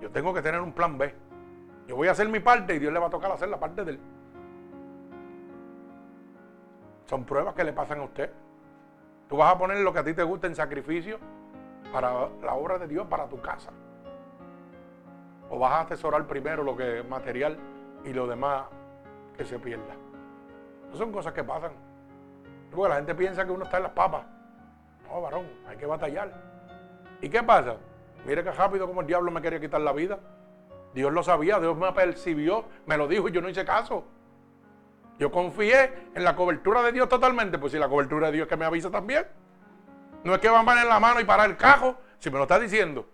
Yo 0.00 0.10
tengo 0.10 0.32
que 0.32 0.42
tener 0.42 0.60
un 0.60 0.72
plan 0.72 0.96
B. 0.98 1.14
Yo 1.86 1.96
voy 1.96 2.08
a 2.08 2.12
hacer 2.12 2.28
mi 2.28 2.40
parte 2.40 2.74
y 2.74 2.78
Dios 2.78 2.92
le 2.92 2.98
va 2.98 3.06
a 3.06 3.10
tocar 3.10 3.30
hacer 3.30 3.48
la 3.48 3.58
parte 3.58 3.84
de 3.84 3.92
él. 3.92 4.00
Son 7.06 7.24
pruebas 7.24 7.54
que 7.54 7.64
le 7.64 7.72
pasan 7.72 8.00
a 8.00 8.04
usted. 8.04 8.30
Tú 9.28 9.36
vas 9.36 9.54
a 9.54 9.58
poner 9.58 9.78
lo 9.78 9.92
que 9.92 9.98
a 9.98 10.04
ti 10.04 10.14
te 10.14 10.22
gusta 10.22 10.46
en 10.46 10.54
sacrificio 10.54 11.18
para 11.92 12.28
la 12.42 12.54
obra 12.54 12.78
de 12.78 12.88
Dios, 12.88 13.06
para 13.06 13.28
tu 13.28 13.40
casa. 13.40 13.70
O 15.50 15.58
vas 15.58 15.72
a 15.72 15.80
atesorar 15.80 16.26
primero 16.26 16.62
lo 16.62 16.76
que 16.76 17.00
es 17.00 17.08
material 17.08 17.58
y 18.04 18.12
lo 18.12 18.26
demás 18.26 18.64
que 19.36 19.44
se 19.44 19.58
pierda. 19.58 19.94
No 20.92 20.98
son 20.98 21.10
cosas 21.10 21.32
que 21.32 21.42
pasan. 21.42 21.72
Porque 22.70 22.88
la 22.88 22.96
gente 22.96 23.14
piensa 23.14 23.44
que 23.44 23.50
uno 23.50 23.64
está 23.64 23.78
en 23.78 23.84
las 23.84 23.92
papas. 23.92 24.24
No, 25.08 25.20
varón, 25.22 25.46
hay 25.66 25.76
que 25.76 25.86
batallar. 25.86 26.30
¿Y 27.20 27.28
qué 27.28 27.42
pasa? 27.42 27.76
Mire 28.26 28.44
que 28.44 28.52
rápido 28.52 28.86
como 28.86 29.00
el 29.00 29.06
diablo 29.06 29.30
me 29.30 29.40
quería 29.40 29.58
quitar 29.58 29.80
la 29.80 29.92
vida. 29.92 30.18
Dios 30.94 31.12
lo 31.12 31.22
sabía, 31.22 31.58
Dios 31.58 31.76
me 31.76 31.90
percibió, 31.92 32.66
me 32.86 32.96
lo 32.98 33.08
dijo 33.08 33.28
y 33.28 33.32
yo 33.32 33.40
no 33.40 33.48
hice 33.48 33.64
caso. 33.64 34.04
Yo 35.18 35.30
confié 35.30 36.10
en 36.14 36.24
la 36.24 36.36
cobertura 36.36 36.82
de 36.82 36.92
Dios 36.92 37.08
totalmente. 37.08 37.58
Pues 37.58 37.72
si 37.72 37.78
la 37.78 37.88
cobertura 37.88 38.26
de 38.26 38.34
Dios 38.34 38.48
que 38.48 38.56
me 38.56 38.66
avisa 38.66 38.90
también. 38.90 39.26
No 40.24 40.34
es 40.34 40.40
que 40.40 40.48
van 40.48 40.62
a 40.62 40.70
poner 40.70 40.86
la 40.86 41.00
mano 41.00 41.20
y 41.20 41.24
parar 41.24 41.48
el 41.48 41.56
cajo, 41.56 41.96
si 42.18 42.30
me 42.30 42.36
lo 42.36 42.42
está 42.42 42.58
diciendo. 42.58 43.08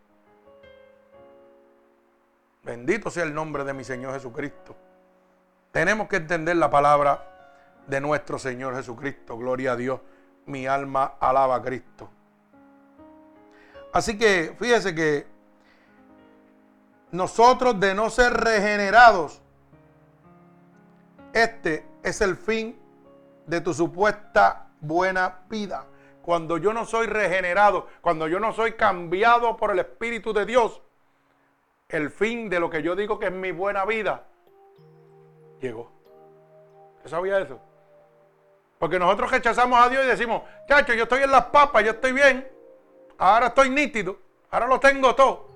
Bendito 2.64 3.10
sea 3.10 3.22
el 3.22 3.32
nombre 3.32 3.64
de 3.64 3.72
mi 3.72 3.84
Señor 3.84 4.12
Jesucristo. 4.14 4.76
Tenemos 5.70 6.08
que 6.08 6.16
entender 6.16 6.56
la 6.56 6.68
palabra 6.70 7.37
de 7.88 8.00
nuestro 8.00 8.38
Señor 8.38 8.76
Jesucristo. 8.76 9.36
Gloria 9.36 9.72
a 9.72 9.76
Dios. 9.76 10.00
Mi 10.46 10.66
alma 10.66 11.14
alaba 11.18 11.56
a 11.56 11.62
Cristo. 11.62 12.08
Así 13.92 14.16
que 14.16 14.54
fíjese 14.58 14.94
que 14.94 15.26
nosotros 17.10 17.80
de 17.80 17.94
no 17.94 18.10
ser 18.10 18.32
regenerados, 18.32 19.42
este 21.32 21.86
es 22.02 22.20
el 22.20 22.36
fin 22.36 22.78
de 23.46 23.60
tu 23.60 23.74
supuesta 23.74 24.68
buena 24.80 25.40
vida. 25.48 25.86
Cuando 26.22 26.58
yo 26.58 26.74
no 26.74 26.84
soy 26.84 27.06
regenerado, 27.06 27.88
cuando 28.02 28.28
yo 28.28 28.38
no 28.38 28.52
soy 28.52 28.72
cambiado 28.72 29.56
por 29.56 29.70
el 29.70 29.78
Espíritu 29.78 30.34
de 30.34 30.44
Dios, 30.44 30.82
el 31.88 32.10
fin 32.10 32.50
de 32.50 32.60
lo 32.60 32.68
que 32.68 32.82
yo 32.82 32.94
digo 32.94 33.18
que 33.18 33.26
es 33.26 33.32
mi 33.32 33.50
buena 33.50 33.86
vida 33.86 34.26
llegó. 35.60 35.90
¿Usted 36.98 37.10
sabía 37.10 37.38
eso? 37.38 37.58
Porque 38.78 38.98
nosotros 38.98 39.30
rechazamos 39.30 39.80
a 39.80 39.88
Dios 39.88 40.04
y 40.04 40.08
decimos, 40.08 40.42
chacho, 40.68 40.94
yo 40.94 41.04
estoy 41.04 41.22
en 41.22 41.30
las 41.30 41.46
papas, 41.46 41.84
yo 41.84 41.90
estoy 41.90 42.12
bien, 42.12 42.48
ahora 43.18 43.48
estoy 43.48 43.70
nítido, 43.70 44.18
ahora 44.50 44.66
lo 44.66 44.78
tengo 44.78 45.14
todo. 45.14 45.48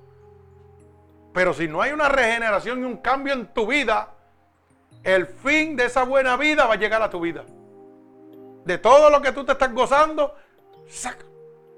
Pero 1.33 1.55
si 1.55 1.69
no 1.69 1.81
hay 1.81 1.93
una 1.93 2.09
regeneración 2.09 2.81
y 2.81 2.85
un 2.85 2.97
cambio 2.99 3.33
en 3.33 3.47
tu 3.55 3.67
vida, 3.67 4.11
el 5.05 5.27
fin 5.27 5.77
de 5.77 5.87
esa 5.87 6.05
buena 6.05 6.37
vida 6.37 6.67
va 6.67 6.75
a 6.75 6.79
llegar 6.79 7.01
a 7.03 7.11
tu 7.11 7.21
vida. 7.21 7.45
De 8.65 8.79
todo 8.79 9.11
lo 9.11 9.23
que 9.23 9.33
tú 9.33 9.45
te 9.45 9.53
estás 9.53 9.73
gozando, 9.73 10.35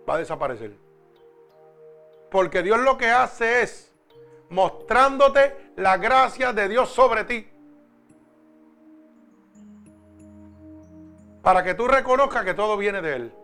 va 0.09 0.15
a 0.15 0.19
desaparecer. 0.19 0.73
Porque 2.31 2.63
Dios 2.63 2.81
lo 2.81 2.99
que 2.99 3.11
hace 3.11 3.63
es 3.63 3.95
mostrándote 4.49 5.73
la 5.77 5.97
gracia 5.97 6.53
de 6.53 6.69
Dios 6.69 6.91
sobre 6.91 7.25
ti. 7.25 7.49
Para 11.45 11.63
que 11.63 11.75
tú 11.75 11.87
reconozcas 11.87 12.43
que 12.45 12.55
todo 12.55 12.77
viene 12.79 13.03
de 13.03 13.17
Él. 13.17 13.35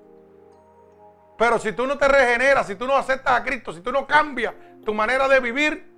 Pero 1.37 1.59
si 1.59 1.73
tú 1.73 1.87
no 1.87 1.99
te 1.99 2.09
regeneras, 2.09 2.67
si 2.67 2.75
tú 2.75 2.87
no 2.87 2.97
aceptas 2.97 3.39
a 3.39 3.45
Cristo, 3.45 3.73
si 3.73 3.81
tú 3.81 3.93
no 3.93 4.07
cambias 4.07 4.55
tu 4.85 4.95
manera 4.95 5.29
de 5.29 5.39
vivir, 5.39 5.91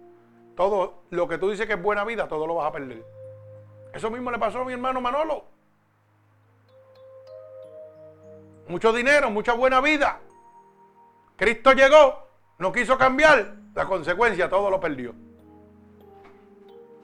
todo 0.56 1.04
lo 1.10 1.28
que 1.28 1.38
tú 1.38 1.50
dices 1.50 1.66
que 1.66 1.74
es 1.74 1.82
buena 1.82 2.04
vida, 2.04 2.26
todo 2.26 2.46
lo 2.46 2.56
vas 2.56 2.68
a 2.68 2.72
perder. 2.72 3.04
Eso 3.94 4.10
mismo 4.10 4.30
le 4.30 4.38
pasó 4.38 4.60
a 4.60 4.64
mi 4.64 4.72
hermano 4.72 5.00
Manolo. 5.00 5.44
Mucho 8.66 8.92
dinero, 8.92 9.30
mucha 9.30 9.52
buena 9.52 9.80
vida. 9.80 10.18
Cristo 11.36 11.72
llegó, 11.72 12.28
no 12.58 12.72
quiso 12.72 12.98
cambiar, 12.98 13.54
la 13.74 13.86
consecuencia 13.86 14.48
todo 14.48 14.70
lo 14.70 14.80
perdió. 14.80 15.14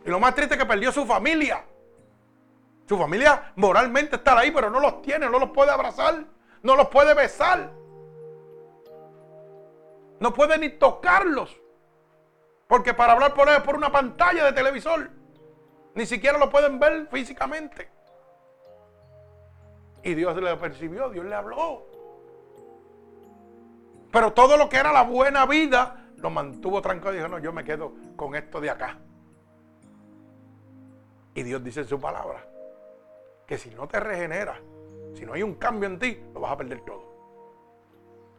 Y 0.04 0.10
lo 0.10 0.18
más 0.18 0.34
triste 0.34 0.54
es 0.54 0.60
que 0.60 0.66
perdió 0.66 0.90
su 0.90 1.06
familia. 1.06 1.64
Su 2.88 2.96
familia 2.96 3.52
moralmente 3.56 4.16
está 4.16 4.38
ahí, 4.38 4.50
pero 4.50 4.70
no 4.70 4.80
los 4.80 5.02
tiene, 5.02 5.28
no 5.28 5.38
los 5.38 5.50
puede 5.50 5.70
abrazar, 5.70 6.24
no 6.62 6.74
los 6.74 6.88
puede 6.88 7.12
besar. 7.12 7.70
No 10.18 10.32
puede 10.32 10.56
ni 10.56 10.70
tocarlos. 10.70 11.54
Porque 12.66 12.94
para 12.94 13.12
hablar 13.12 13.34
por 13.34 13.62
por 13.62 13.76
una 13.76 13.92
pantalla 13.92 14.46
de 14.46 14.52
televisor. 14.54 15.10
Ni 15.94 16.06
siquiera 16.06 16.38
lo 16.38 16.48
pueden 16.48 16.78
ver 16.78 17.08
físicamente. 17.08 17.90
Y 20.02 20.14
Dios 20.14 20.34
le 20.36 20.56
percibió, 20.56 21.10
Dios 21.10 21.26
le 21.26 21.34
habló. 21.34 21.86
Pero 24.10 24.32
todo 24.32 24.56
lo 24.56 24.70
que 24.70 24.78
era 24.78 24.94
la 24.94 25.02
buena 25.02 25.44
vida 25.44 26.06
lo 26.16 26.30
mantuvo 26.30 26.80
tranquilo 26.80 27.12
y 27.12 27.16
dijo, 27.16 27.28
no, 27.28 27.38
yo 27.38 27.52
me 27.52 27.64
quedo 27.64 27.92
con 28.16 28.34
esto 28.34 28.62
de 28.62 28.70
acá. 28.70 28.98
Y 31.34 31.42
Dios 31.42 31.62
dice 31.62 31.80
en 31.80 31.88
su 31.88 32.00
palabra 32.00 32.47
que 33.48 33.56
si 33.56 33.70
no 33.70 33.88
te 33.88 33.98
regeneras, 33.98 34.58
si 35.14 35.24
no 35.24 35.32
hay 35.32 35.42
un 35.42 35.54
cambio 35.54 35.88
en 35.88 35.98
ti, 35.98 36.22
lo 36.34 36.40
vas 36.40 36.52
a 36.52 36.58
perder 36.58 36.82
todo. 36.82 37.08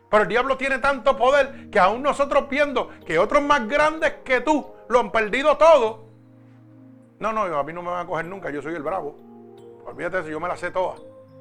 Pero 0.07 0.23
el 0.23 0.29
diablo 0.29 0.55
tiene 0.55 0.77
tanto 0.77 1.17
poder 1.17 1.69
que 1.71 1.79
aún 1.79 2.03
nosotros 2.03 2.47
viendo 2.47 2.89
que 3.05 3.17
otros 3.17 3.41
más 3.41 3.67
grandes 3.67 4.13
que 4.23 4.41
tú 4.41 4.67
lo 4.87 4.99
han 4.99 5.11
perdido 5.11 5.57
todo, 5.57 6.05
no, 7.19 7.33
no, 7.33 7.41
a 7.41 7.63
mí 7.63 7.73
no 7.73 7.81
me 7.81 7.89
van 7.89 8.05
a 8.05 8.07
coger 8.07 8.27
nunca, 8.27 8.51
yo 8.51 8.61
soy 8.61 8.75
el 8.75 8.83
bravo. 8.83 9.15
Olvídate 9.83 10.17
de 10.17 10.21
eso, 10.21 10.31
yo 10.31 10.39
me 10.39 10.47
la 10.47 10.55
sé 10.55 10.69
toda. 10.69 10.95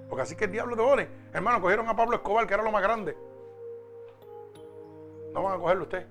Porque 0.08 0.22
así 0.22 0.34
que 0.34 0.46
el 0.46 0.52
diablo 0.52 0.74
te 0.74 0.82
pone. 0.82 1.08
Hermano, 1.34 1.60
cogieron 1.60 1.86
a 1.88 1.94
Pablo 1.94 2.16
Escobar, 2.16 2.46
que 2.46 2.54
era 2.54 2.62
lo 2.62 2.72
más 2.72 2.82
grande. 2.82 3.16
No 5.34 5.42
van 5.42 5.56
a 5.56 5.60
cogerlo 5.60 5.84
usted. 5.84 6.06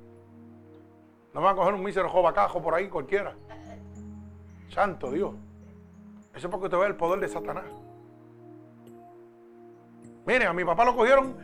No 1.33 1.41
van 1.41 1.53
a 1.53 1.55
coger 1.55 1.73
un 1.73 1.83
mísero 1.83 2.07
jovacajo 2.07 2.61
por 2.61 2.75
ahí 2.75 2.87
cualquiera. 2.87 3.35
Santo 4.69 5.11
Dios. 5.11 5.33
Eso 6.37 6.47
es 6.47 6.51
porque 6.51 6.67
usted 6.67 6.77
ve 6.77 6.85
el 6.85 6.95
poder 6.95 7.19
de 7.19 7.27
Satanás. 7.27 7.65
Miren, 10.27 10.47
a 10.49 10.53
mi 10.53 10.63
papá 10.63 10.85
lo 10.85 10.95
cogieron 10.95 11.35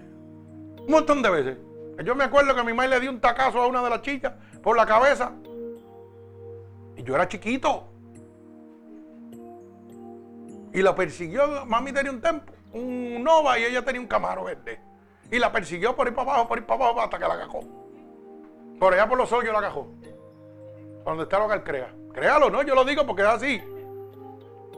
un 0.78 0.88
montón 0.88 1.24
de 1.24 1.30
veces. 1.32 1.58
Yo 2.06 2.14
me 2.14 2.26
acuerdo 2.26 2.54
que 2.54 2.64
mi 2.64 2.74
madre 2.74 2.92
le 2.92 3.00
dio 3.00 3.10
un 3.10 3.20
tacazo 3.20 3.60
a 3.60 3.66
una 3.66 3.84
de 3.84 3.90
las 3.90 4.04
chicas 4.04 4.34
por 4.62 4.78
la 4.78 4.86
cabeza. 4.86 5.32
Y 6.96 7.02
yo 7.02 7.16
era 7.16 7.28
chiquito. 7.28 7.88
Y 10.74 10.84
la 10.84 10.94
persiguió, 10.96 11.66
mami 11.66 11.92
tenía 11.92 12.12
un 12.12 12.22
tempo, 12.22 12.54
un 12.74 13.24
Nova 13.24 13.58
y 13.58 13.64
ella 13.64 13.84
tenía 13.84 14.00
un 14.02 14.08
Camaro 14.08 14.44
verde. 14.44 14.80
Y 15.32 15.40
la 15.40 15.52
persiguió 15.52 15.96
por 15.96 16.08
ir 16.08 16.14
para 16.14 16.34
abajo, 16.34 16.48
por 16.50 16.60
ir 16.60 16.68
para 16.68 16.86
abajo 16.86 17.02
hasta 17.02 17.18
que 17.18 17.28
la 17.28 17.40
cajó. 17.40 17.62
Por 18.80 18.94
allá 18.94 19.10
por 19.10 19.18
los 19.18 19.32
hoyos 19.32 19.54
la 19.54 19.62
cajó. 19.62 19.88
Donde 21.04 21.24
está 21.24 21.40
lo 21.40 21.48
que 21.48 21.56
él 21.56 21.64
crea. 21.64 21.96
Créalo, 22.14 22.52
¿no? 22.52 22.62
Yo 22.62 22.76
lo 22.76 22.86
digo 22.86 23.08
porque 23.08 23.24
es 23.24 23.28
así. 23.28 23.73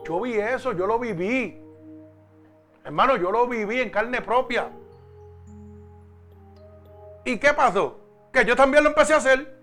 Yo 0.06 0.22
vi 0.22 0.36
eso, 0.36 0.72
yo 0.74 0.86
lo 0.86 1.00
viví. 1.00 1.62
Hermano, 2.84 3.18
yo 3.18 3.32
lo 3.32 3.48
viví 3.48 3.82
en 3.82 3.90
carne 3.90 4.22
propia. 4.22 4.70
¿Y 7.24 7.40
qué 7.40 7.54
pasó? 7.54 8.00
Que 8.32 8.46
yo 8.46 8.56
también 8.56 8.84
lo 8.84 8.92
empecé 8.92 9.14
a 9.14 9.18
hacer. 9.18 9.56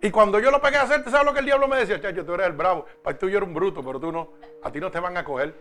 Y 0.00 0.10
cuando 0.10 0.40
yo 0.40 0.50
lo 0.50 0.60
pegué 0.60 0.78
a 0.78 0.82
hacer, 0.82 1.04
¿te 1.04 1.10
sabes 1.10 1.26
lo 1.26 1.34
que 1.34 1.40
el 1.40 1.44
diablo 1.44 1.68
me 1.68 1.76
decía? 1.76 2.00
Chacho, 2.00 2.24
tú 2.24 2.32
eres 2.34 2.46
el 2.46 2.54
bravo. 2.54 2.86
Para 3.02 3.18
tú 3.18 3.28
yo 3.28 3.36
era 3.36 3.46
un 3.46 3.52
bruto, 3.52 3.84
pero 3.84 4.00
tú 4.00 4.10
no. 4.10 4.30
A 4.62 4.72
ti 4.72 4.80
no 4.80 4.90
te 4.90 4.98
van 4.98 5.16
a 5.16 5.24
coger. 5.24 5.54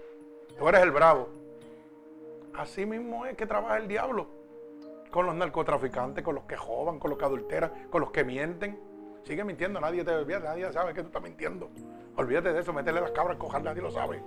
Tú 0.58 0.68
eres 0.70 0.82
el 0.82 0.92
bravo. 0.92 1.30
Así 2.56 2.86
mismo 2.86 3.26
es 3.26 3.36
que 3.36 3.46
trabaja 3.46 3.78
el 3.78 3.90
diablo. 3.90 4.28
Con 5.12 5.26
los 5.26 5.36
narcotraficantes, 5.36 6.24
con 6.24 6.36
los 6.36 6.46
que 6.46 6.56
joban, 6.56 6.98
con 6.98 7.10
los 7.10 7.20
que 7.20 7.26
adulteran, 7.26 7.90
con 7.90 8.02
los 8.02 8.12
que 8.12 8.24
mienten. 8.24 8.91
Sigue 9.24 9.44
mintiendo, 9.44 9.80
nadie 9.80 10.04
te 10.04 10.12
olvida, 10.12 10.40
nadie 10.40 10.72
sabe 10.74 10.94
que 10.94 11.02
tú 11.02 11.08
estás 11.08 11.22
mintiendo. 11.22 11.70
Olvídate 12.16 12.54
de 12.54 12.60
eso, 12.60 12.74
métele 12.74 13.02
las 13.02 13.12
cabras, 13.12 13.38
cojar, 13.38 13.64
nadie 13.64 13.82
lo 13.82 13.92
sabe. 13.92 14.22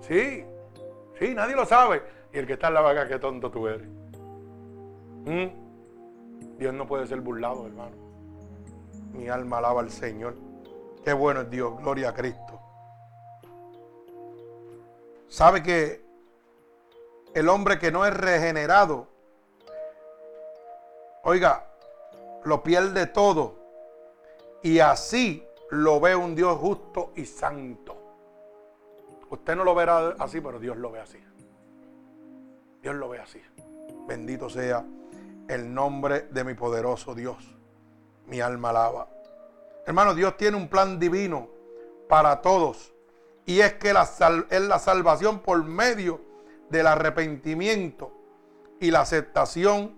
Sí, 0.00 0.44
sí, 1.18 1.34
nadie 1.34 1.56
lo 1.56 1.64
sabe. 1.64 2.02
Y 2.32 2.38
el 2.38 2.46
que 2.46 2.54
está 2.54 2.68
en 2.68 2.74
la 2.74 2.80
vaga, 2.80 3.08
qué 3.08 3.18
tonto 3.18 3.50
tú 3.50 3.66
eres. 3.66 3.88
¿Mm? 5.24 6.58
Dios 6.58 6.74
no 6.74 6.86
puede 6.86 7.06
ser 7.06 7.20
burlado, 7.20 7.66
hermano. 7.66 7.96
Mi 9.12 9.28
alma 9.28 9.58
alaba 9.58 9.80
al 9.80 9.90
Señor. 9.90 10.34
Qué 11.04 11.12
bueno 11.12 11.42
es 11.42 11.50
Dios, 11.50 11.76
gloria 11.78 12.10
a 12.10 12.14
Cristo. 12.14 12.60
¿Sabe 15.28 15.62
que 15.62 16.04
el 17.34 17.48
hombre 17.48 17.78
que 17.78 17.90
no 17.90 18.04
es 18.04 18.14
regenerado, 18.14 19.08
oiga, 21.24 21.66
lo 22.44 22.62
pierde 22.62 23.06
todo? 23.06 23.61
Y 24.62 24.78
así 24.78 25.44
lo 25.70 26.00
ve 26.00 26.14
un 26.14 26.34
Dios 26.34 26.56
justo 26.58 27.12
y 27.16 27.24
santo. 27.24 27.96
Usted 29.30 29.56
no 29.56 29.64
lo 29.64 29.74
verá 29.74 30.14
así, 30.18 30.40
pero 30.40 30.58
Dios 30.58 30.76
lo 30.76 30.90
ve 30.90 31.00
así. 31.00 31.18
Dios 32.82 32.94
lo 32.94 33.08
ve 33.08 33.18
así. 33.18 33.40
Bendito 34.06 34.50
sea 34.50 34.84
el 35.48 35.72
nombre 35.72 36.22
de 36.30 36.44
mi 36.44 36.54
poderoso 36.54 37.14
Dios 37.14 37.56
mi 38.26 38.40
alma 38.40 38.70
alaba. 38.70 39.08
Hermano, 39.86 40.14
Dios 40.14 40.36
tiene 40.36 40.56
un 40.56 40.68
plan 40.68 40.98
divino 40.98 41.48
para 42.08 42.40
todos. 42.40 42.92
Y 43.44 43.60
es 43.60 43.74
que 43.74 43.88
es 43.90 44.60
la 44.62 44.78
salvación 44.78 45.40
por 45.40 45.62
medio 45.64 46.20
del 46.70 46.86
arrepentimiento 46.86 48.12
y 48.80 48.90
la 48.90 49.00
aceptación 49.00 49.96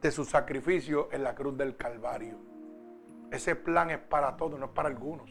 de 0.00 0.10
su 0.10 0.24
sacrificio 0.24 1.08
en 1.12 1.22
la 1.22 1.34
cruz 1.34 1.56
del 1.56 1.76
Calvario. 1.76 2.36
Ese 3.30 3.56
plan 3.56 3.90
es 3.90 3.98
para 3.98 4.36
todos, 4.36 4.58
no 4.58 4.66
es 4.66 4.72
para 4.72 4.88
algunos. 4.88 5.30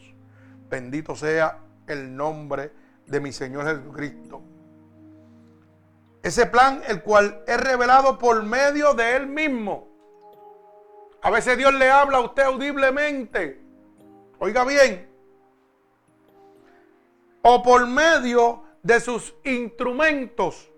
Bendito 0.68 1.16
sea 1.16 1.58
el 1.86 2.14
nombre 2.14 2.72
de 3.06 3.20
mi 3.20 3.32
Señor 3.32 3.64
Jesucristo. 3.64 4.42
Ese 6.22 6.46
plan, 6.46 6.82
el 6.86 7.02
cual 7.02 7.42
es 7.46 7.58
revelado 7.58 8.18
por 8.18 8.42
medio 8.42 8.94
de 8.94 9.16
Él 9.16 9.26
mismo. 9.26 9.88
A 11.22 11.30
veces 11.30 11.56
Dios 11.56 11.74
le 11.74 11.90
habla 11.90 12.18
a 12.18 12.20
usted 12.20 12.42
audiblemente. 12.44 13.60
Oiga 14.38 14.64
bien. 14.64 15.08
O 17.42 17.62
por 17.62 17.86
medio 17.86 18.62
de 18.82 19.00
sus 19.00 19.34
instrumentos 19.44 20.70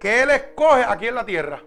que 0.00 0.22
Él 0.22 0.30
escoge 0.30 0.84
aquí 0.84 1.06
en 1.06 1.14
la 1.14 1.24
tierra. 1.24 1.62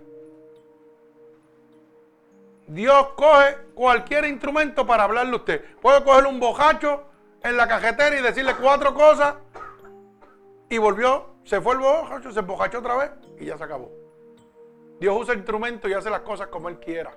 Dios 2.68 3.10
coge 3.16 3.58
cualquier 3.74 4.26
instrumento 4.26 4.86
para 4.86 5.04
hablarle 5.04 5.34
a 5.34 5.36
usted. 5.36 5.64
Puede 5.82 6.04
coger 6.04 6.26
un 6.26 6.40
bojacho 6.40 7.04
en 7.44 7.58
la 7.58 7.68
cajetera 7.68 8.18
y 8.18 8.22
decirle 8.22 8.56
cuatro 8.56 8.94
cosas 8.94 9.36
y 10.70 10.78
volvió, 10.78 11.36
se 11.44 11.62
fue 11.62 11.76
el 11.76 11.80
bojacho, 11.80 12.32
se 12.32 12.40
embojachó 12.40 12.80
otra 12.80 12.96
vez 12.96 13.12
y 13.40 13.46
ya 13.46 13.58
se 13.58 13.64
acabó. 13.64 13.92
Dios 15.00 15.16
usa 15.20 15.36
instrumentos 15.36 15.90
y 15.90 15.94
hace 15.94 16.10
las 16.10 16.22
cosas 16.22 16.48
como 16.48 16.70
Él 16.70 16.80
quiera. 16.80 17.16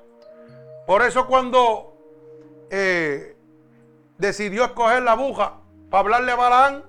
Por 0.87 1.03
eso 1.03 1.27
cuando 1.27 1.97
eh, 2.70 3.37
decidió 4.19 4.65
escoger 4.65 5.03
la 5.03 5.12
aguja 5.12 5.61
para 5.91 6.01
hablarle 6.01 6.33
a 6.33 6.37
Balaán, 6.37 6.85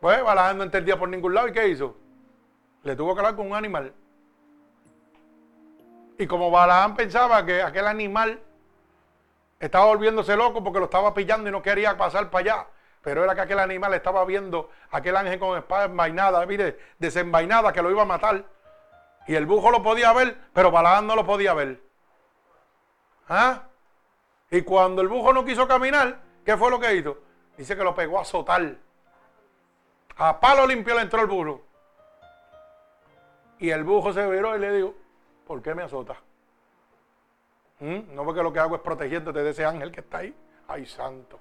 pues 0.00 0.22
Balaán 0.22 0.58
no 0.58 0.64
entendía 0.64 0.98
por 0.98 1.08
ningún 1.08 1.34
lado. 1.34 1.48
¿Y 1.48 1.52
qué 1.52 1.68
hizo? 1.68 1.96
Le 2.82 2.94
tuvo 2.94 3.14
que 3.14 3.20
hablar 3.20 3.36
con 3.36 3.46
un 3.46 3.54
animal. 3.54 3.92
Y 6.22 6.26
como 6.28 6.52
Balaán 6.52 6.94
pensaba 6.94 7.44
que 7.44 7.60
aquel 7.62 7.84
animal 7.84 8.40
estaba 9.58 9.86
volviéndose 9.86 10.36
loco 10.36 10.62
porque 10.62 10.78
lo 10.78 10.84
estaba 10.84 11.12
pillando 11.12 11.48
y 11.48 11.52
no 11.52 11.60
quería 11.60 11.96
pasar 11.96 12.30
para 12.30 12.42
allá. 12.42 12.66
Pero 13.02 13.24
era 13.24 13.34
que 13.34 13.40
aquel 13.40 13.58
animal 13.58 13.92
estaba 13.94 14.24
viendo 14.24 14.70
aquel 14.92 15.16
ángel 15.16 15.40
con 15.40 15.58
espada 15.58 15.86
envainada, 15.86 16.46
mire, 16.46 16.78
desenvainada, 16.96 17.72
que 17.72 17.82
lo 17.82 17.90
iba 17.90 18.02
a 18.02 18.04
matar. 18.04 18.44
Y 19.26 19.34
el 19.34 19.46
bujo 19.46 19.72
lo 19.72 19.82
podía 19.82 20.12
ver, 20.12 20.38
pero 20.52 20.70
Balaán 20.70 21.08
no 21.08 21.16
lo 21.16 21.26
podía 21.26 21.54
ver. 21.54 21.82
¿Ah? 23.28 23.64
Y 24.48 24.62
cuando 24.62 25.02
el 25.02 25.08
bujo 25.08 25.32
no 25.32 25.44
quiso 25.44 25.66
caminar, 25.66 26.20
¿qué 26.44 26.56
fue 26.56 26.70
lo 26.70 26.78
que 26.78 26.94
hizo? 26.94 27.18
Dice 27.56 27.76
que 27.76 27.82
lo 27.82 27.96
pegó 27.96 28.20
a 28.20 28.22
azotar. 28.22 28.76
A 30.18 30.38
palo 30.38 30.68
limpio 30.68 30.94
le 30.94 31.00
entró 31.00 31.20
el 31.20 31.26
burro. 31.26 31.62
Y 33.58 33.70
el 33.70 33.82
bujo 33.82 34.12
se 34.12 34.24
viró 34.30 34.54
y 34.54 34.60
le 34.60 34.72
dijo, 34.72 35.01
¿por 35.52 35.60
qué 35.60 35.74
me 35.74 35.82
azota? 35.82 36.16
¿Mm? 37.80 38.14
No 38.14 38.24
porque 38.24 38.42
lo 38.42 38.50
que 38.54 38.58
hago 38.58 38.74
es 38.74 38.80
protegiéndote 38.80 39.42
de 39.42 39.50
ese 39.50 39.66
ángel 39.66 39.92
que 39.92 40.00
está 40.00 40.18
ahí. 40.18 40.34
Ay, 40.66 40.86
santo. 40.86 41.38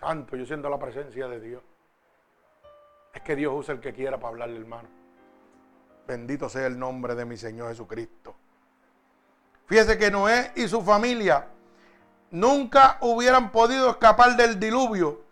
Santo, 0.00 0.34
yo 0.34 0.44
siento 0.44 0.68
la 0.68 0.80
presencia 0.80 1.28
de 1.28 1.38
Dios. 1.38 1.62
Es 3.14 3.22
que 3.22 3.36
Dios 3.36 3.52
usa 3.56 3.74
el 3.74 3.80
que 3.80 3.92
quiera 3.92 4.16
para 4.16 4.30
hablarle, 4.30 4.58
hermano. 4.58 4.88
Bendito 6.04 6.48
sea 6.48 6.66
el 6.66 6.76
nombre 6.76 7.14
de 7.14 7.24
mi 7.24 7.36
Señor 7.36 7.68
Jesucristo. 7.68 8.34
Fíjese 9.66 9.96
que 9.96 10.10
Noé 10.10 10.50
y 10.56 10.66
su 10.66 10.82
familia 10.82 11.46
nunca 12.32 12.98
hubieran 13.00 13.52
podido 13.52 13.90
escapar 13.90 14.36
del 14.36 14.58
diluvio 14.58 15.22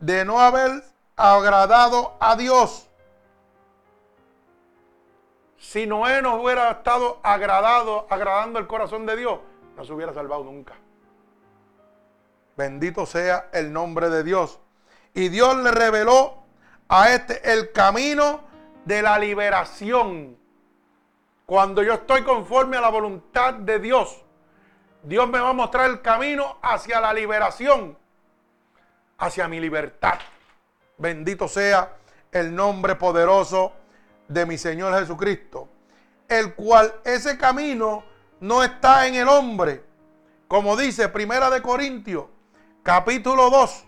de 0.00 0.24
no 0.24 0.40
haber 0.40 0.82
agradado 1.14 2.16
a 2.18 2.34
Dios. 2.34 2.85
Si 5.58 5.86
Noé 5.86 6.22
no 6.22 6.36
hubiera 6.36 6.70
estado 6.70 7.18
agradado, 7.22 8.06
agradando 8.10 8.58
el 8.58 8.66
corazón 8.66 9.06
de 9.06 9.16
Dios, 9.16 9.40
no 9.76 9.84
se 9.84 9.92
hubiera 9.92 10.12
salvado 10.12 10.44
nunca. 10.44 10.74
Bendito 12.56 13.06
sea 13.06 13.48
el 13.52 13.72
nombre 13.72 14.08
de 14.08 14.22
Dios. 14.22 14.58
Y 15.14 15.28
Dios 15.28 15.56
le 15.58 15.70
reveló 15.70 16.42
a 16.88 17.10
este 17.10 17.52
el 17.52 17.72
camino 17.72 18.40
de 18.84 19.02
la 19.02 19.18
liberación. 19.18 20.38
Cuando 21.44 21.82
yo 21.82 21.94
estoy 21.94 22.22
conforme 22.22 22.76
a 22.76 22.80
la 22.80 22.88
voluntad 22.88 23.54
de 23.54 23.78
Dios, 23.78 24.22
Dios 25.02 25.28
me 25.28 25.38
va 25.38 25.50
a 25.50 25.52
mostrar 25.52 25.88
el 25.88 26.02
camino 26.02 26.58
hacia 26.62 27.00
la 27.00 27.12
liberación, 27.12 27.96
hacia 29.18 29.46
mi 29.48 29.60
libertad. 29.60 30.18
Bendito 30.98 31.46
sea 31.46 31.94
el 32.32 32.54
nombre 32.54 32.96
poderoso 32.96 33.72
de 34.28 34.46
mi 34.46 34.58
Señor 34.58 34.98
Jesucristo, 34.98 35.68
el 36.28 36.54
cual 36.54 36.94
ese 37.04 37.38
camino 37.38 38.04
no 38.40 38.62
está 38.62 39.06
en 39.06 39.14
el 39.14 39.28
hombre, 39.28 39.84
como 40.48 40.76
dice 40.76 41.08
Primera 41.08 41.50
de 41.50 41.62
Corintios, 41.62 42.26
capítulo 42.82 43.50
2. 43.50 43.84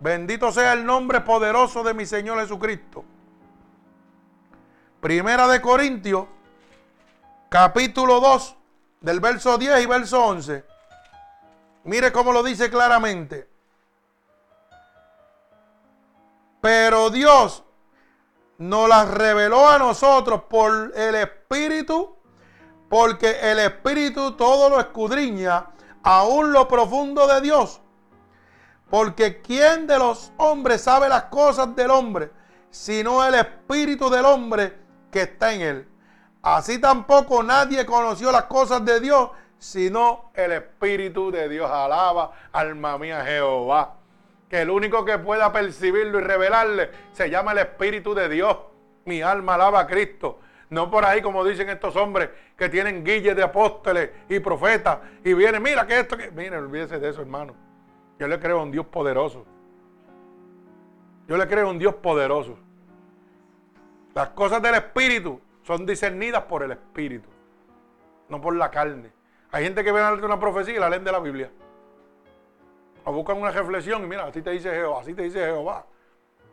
Bendito 0.00 0.52
sea 0.52 0.72
el 0.72 0.84
nombre 0.84 1.20
poderoso 1.20 1.82
de 1.82 1.94
mi 1.94 2.06
Señor 2.06 2.40
Jesucristo. 2.40 3.04
Primera 5.00 5.46
de 5.48 5.60
Corintios, 5.60 6.26
capítulo 7.48 8.20
2, 8.20 8.56
del 9.00 9.20
verso 9.20 9.58
10 9.58 9.82
y 9.82 9.86
verso 9.86 10.24
11. 10.24 10.64
Mire 11.84 12.10
cómo 12.12 12.32
lo 12.32 12.42
dice 12.42 12.70
claramente. 12.70 13.48
Pero 16.60 17.10
Dios 17.10 17.62
nos 18.58 18.88
las 18.88 19.08
reveló 19.10 19.68
a 19.68 19.78
nosotros 19.78 20.42
por 20.48 20.92
el 20.94 21.14
Espíritu, 21.16 22.16
porque 22.88 23.50
el 23.50 23.58
Espíritu 23.58 24.32
todo 24.32 24.68
lo 24.68 24.78
escudriña, 24.78 25.66
aún 26.02 26.52
lo 26.52 26.68
profundo 26.68 27.26
de 27.26 27.40
Dios. 27.40 27.80
Porque 28.90 29.40
¿quién 29.40 29.86
de 29.86 29.98
los 29.98 30.32
hombres 30.36 30.82
sabe 30.82 31.08
las 31.08 31.24
cosas 31.24 31.74
del 31.74 31.90
hombre, 31.90 32.30
sino 32.70 33.24
el 33.24 33.34
Espíritu 33.34 34.08
del 34.08 34.24
hombre 34.24 34.78
que 35.10 35.22
está 35.22 35.52
en 35.52 35.60
él? 35.62 35.88
Así 36.42 36.78
tampoco 36.78 37.42
nadie 37.42 37.84
conoció 37.86 38.30
las 38.30 38.44
cosas 38.44 38.84
de 38.84 39.00
Dios, 39.00 39.30
sino 39.58 40.30
el 40.34 40.52
Espíritu 40.52 41.30
de 41.30 41.48
Dios. 41.48 41.70
Alaba, 41.70 42.32
alma 42.52 42.98
mía, 42.98 43.24
Jehová 43.24 43.96
que 44.48 44.62
el 44.62 44.70
único 44.70 45.04
que 45.04 45.18
pueda 45.18 45.52
percibirlo 45.52 46.18
y 46.18 46.22
revelarle 46.22 46.90
se 47.12 47.30
llama 47.30 47.52
el 47.52 47.58
Espíritu 47.58 48.14
de 48.14 48.28
Dios. 48.28 48.56
Mi 49.04 49.22
alma 49.22 49.54
alaba 49.54 49.80
a 49.80 49.86
Cristo. 49.86 50.40
No 50.70 50.90
por 50.90 51.04
ahí 51.04 51.22
como 51.22 51.44
dicen 51.44 51.68
estos 51.68 51.94
hombres 51.96 52.30
que 52.56 52.68
tienen 52.68 53.04
guilles 53.04 53.36
de 53.36 53.42
apóstoles 53.42 54.10
y 54.28 54.40
profetas 54.40 54.98
y 55.22 55.34
vienen, 55.34 55.62
mira 55.62 55.86
que 55.86 56.00
esto, 56.00 56.16
que... 56.16 56.30
Mire, 56.30 56.56
olvídese 56.56 56.98
de 56.98 57.10
eso, 57.10 57.20
hermano. 57.20 57.54
Yo 58.18 58.28
le 58.28 58.38
creo 58.38 58.60
a 58.60 58.62
un 58.62 58.70
Dios 58.70 58.86
poderoso. 58.86 59.44
Yo 61.28 61.36
le 61.36 61.46
creo 61.46 61.68
a 61.68 61.70
un 61.70 61.78
Dios 61.78 61.94
poderoso. 61.94 62.58
Las 64.14 64.30
cosas 64.30 64.62
del 64.62 64.74
Espíritu 64.76 65.40
son 65.62 65.84
discernidas 65.86 66.44
por 66.44 66.62
el 66.62 66.72
Espíritu, 66.72 67.28
no 68.28 68.40
por 68.40 68.54
la 68.54 68.70
carne. 68.70 69.10
Hay 69.50 69.64
gente 69.64 69.82
que 69.82 69.92
ve 69.92 70.12
una 70.22 70.38
profecía 70.38 70.74
y 70.74 70.78
la 70.78 70.90
leen 70.90 71.04
de 71.04 71.12
la 71.12 71.18
Biblia 71.20 71.50
o 73.04 73.12
buscan 73.12 73.38
una 73.38 73.50
reflexión 73.50 74.02
y 74.04 74.06
mira, 74.06 74.24
así 74.24 74.42
te 74.42 74.50
dice 74.50 74.70
Jehová, 74.70 75.00
así 75.00 75.14
te 75.14 75.22
dice 75.22 75.38
Jehová. 75.38 75.86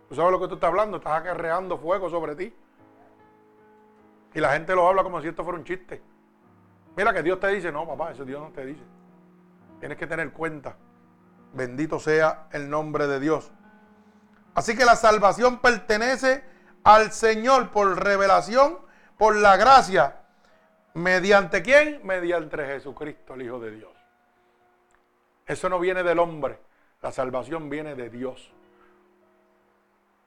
Tú 0.10 0.16
sabes 0.16 0.32
lo 0.32 0.40
que 0.42 0.48
tú 0.48 0.56
estás 0.56 0.68
hablando, 0.68 0.98
estás 0.98 1.14
acarreando 1.14 1.78
fuego 1.78 2.10
sobre 2.10 2.36
ti. 2.36 2.54
Y 4.34 4.40
la 4.40 4.54
gente 4.54 4.76
lo 4.76 4.88
habla 4.88 5.04
como 5.04 5.22
si 5.22 5.28
esto 5.30 5.44
fuera 5.44 5.58
un 5.58 5.66
chiste. 5.66 6.02
Mira 6.96 7.14
que 7.14 7.24
Dios 7.24 7.40
te 7.40 7.48
dice, 7.48 7.72
no, 7.72 7.88
papá, 7.88 8.12
eso 8.12 8.26
Dios 8.26 8.42
no 8.42 8.50
te 8.50 8.66
dice. 8.66 8.84
Tienes 9.80 9.98
que 9.98 10.08
tener 10.08 10.32
cuenta. 10.32 10.76
Bendito 11.54 12.00
sea 12.00 12.48
el 12.52 12.70
nombre 12.70 13.08
de 13.08 13.20
Dios. 13.20 13.52
Así 14.54 14.76
que 14.76 14.86
la 14.86 14.96
salvación 14.96 15.60
pertenece 15.60 16.44
al 16.84 17.12
Señor 17.12 17.72
por 17.72 18.04
revelación, 18.04 18.80
por 19.18 19.36
la 19.36 19.56
gracia. 19.56 20.18
¿Mediante 20.94 21.62
quién? 21.62 22.02
Mediante 22.04 22.58
Jesucristo, 22.66 23.36
el 23.36 23.44
Hijo 23.44 23.60
de 23.60 23.72
Dios. 23.72 23.91
Eso 25.52 25.68
no 25.68 25.80
viene 25.80 26.02
del 26.02 26.18
hombre. 26.18 26.60
La 27.02 27.12
salvación 27.12 27.70
viene 27.70 27.94
de 27.94 28.10
Dios. 28.10 28.54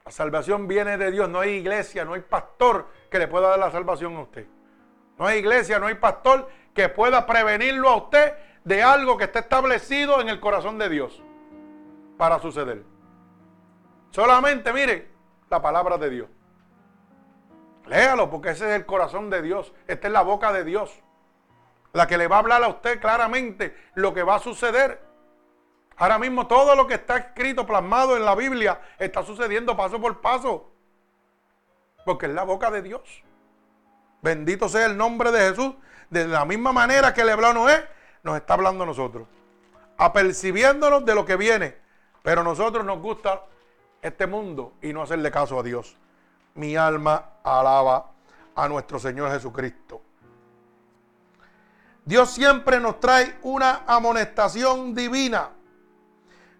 La 0.05 0.11
salvación 0.11 0.67
viene 0.67 0.97
de 0.97 1.09
Dios. 1.09 1.27
No 1.27 1.39
hay 1.39 1.55
iglesia, 1.55 2.05
no 2.05 2.13
hay 2.13 2.21
pastor 2.21 2.87
que 3.09 3.17
le 3.17 3.27
pueda 3.27 3.49
dar 3.49 3.57
la 3.57 3.71
salvación 3.71 4.15
a 4.17 4.21
usted. 4.21 4.45
No 5.17 5.25
hay 5.25 5.39
iglesia, 5.39 5.79
no 5.79 5.87
hay 5.87 5.95
pastor 5.95 6.47
que 6.75 6.89
pueda 6.89 7.25
prevenirlo 7.25 7.89
a 7.89 7.95
usted 7.95 8.35
de 8.63 8.83
algo 8.83 9.17
que 9.17 9.23
está 9.23 9.39
establecido 9.39 10.21
en 10.21 10.29
el 10.29 10.39
corazón 10.39 10.77
de 10.77 10.89
Dios 10.89 11.23
para 12.19 12.37
suceder. 12.37 12.83
Solamente, 14.11 14.71
mire, 14.73 15.09
la 15.49 15.59
palabra 15.59 15.97
de 15.97 16.09
Dios. 16.11 16.29
Léalo, 17.87 18.29
porque 18.29 18.51
ese 18.51 18.69
es 18.69 18.75
el 18.75 18.85
corazón 18.85 19.31
de 19.31 19.41
Dios. 19.41 19.73
Esta 19.87 20.05
es 20.05 20.13
la 20.13 20.21
boca 20.21 20.53
de 20.53 20.63
Dios. 20.63 21.01
La 21.93 22.05
que 22.05 22.19
le 22.19 22.27
va 22.27 22.35
a 22.35 22.39
hablar 22.39 22.63
a 22.63 22.67
usted 22.67 23.01
claramente 23.01 23.75
lo 23.95 24.13
que 24.13 24.21
va 24.21 24.35
a 24.35 24.39
suceder 24.39 25.04
Ahora 25.97 26.17
mismo 26.19 26.45
todo 26.45 26.75
lo 26.75 26.87
que 26.87 26.95
está 26.95 27.17
escrito, 27.17 27.65
plasmado 27.65 28.17
en 28.17 28.25
la 28.25 28.35
Biblia, 28.35 28.81
está 28.99 29.23
sucediendo 29.23 29.77
paso 29.77 29.99
por 29.99 30.19
paso. 30.19 30.71
Porque 32.03 32.25
es 32.25 32.33
la 32.33 32.43
boca 32.43 32.69
de 32.69 32.81
Dios. 32.81 33.23
Bendito 34.21 34.67
sea 34.67 34.85
el 34.87 34.97
nombre 34.97 35.31
de 35.31 35.49
Jesús. 35.49 35.73
De 36.09 36.27
la 36.27 36.45
misma 36.45 36.71
manera 36.71 37.13
que 37.13 37.23
le 37.23 37.31
habló 37.31 37.53
Noé, 37.53 37.87
nos 38.23 38.35
está 38.37 38.55
hablando 38.55 38.83
a 38.83 38.87
nosotros. 38.87 39.27
Apercibiéndonos 39.97 41.05
de 41.05 41.15
lo 41.15 41.25
que 41.25 41.35
viene. 41.35 41.77
Pero 42.21 42.41
a 42.41 42.43
nosotros 42.43 42.85
nos 42.85 42.99
gusta 42.99 43.43
este 44.01 44.27
mundo 44.27 44.73
y 44.81 44.91
no 44.91 45.01
hacerle 45.01 45.31
caso 45.31 45.59
a 45.59 45.63
Dios. 45.63 45.95
Mi 46.55 46.75
alma 46.75 47.39
alaba 47.43 48.11
a 48.55 48.67
nuestro 48.67 48.99
Señor 48.99 49.31
Jesucristo. 49.31 50.01
Dios 52.03 52.29
siempre 52.29 52.79
nos 52.79 52.99
trae 52.99 53.37
una 53.41 53.83
amonestación 53.87 54.93
divina 54.93 55.49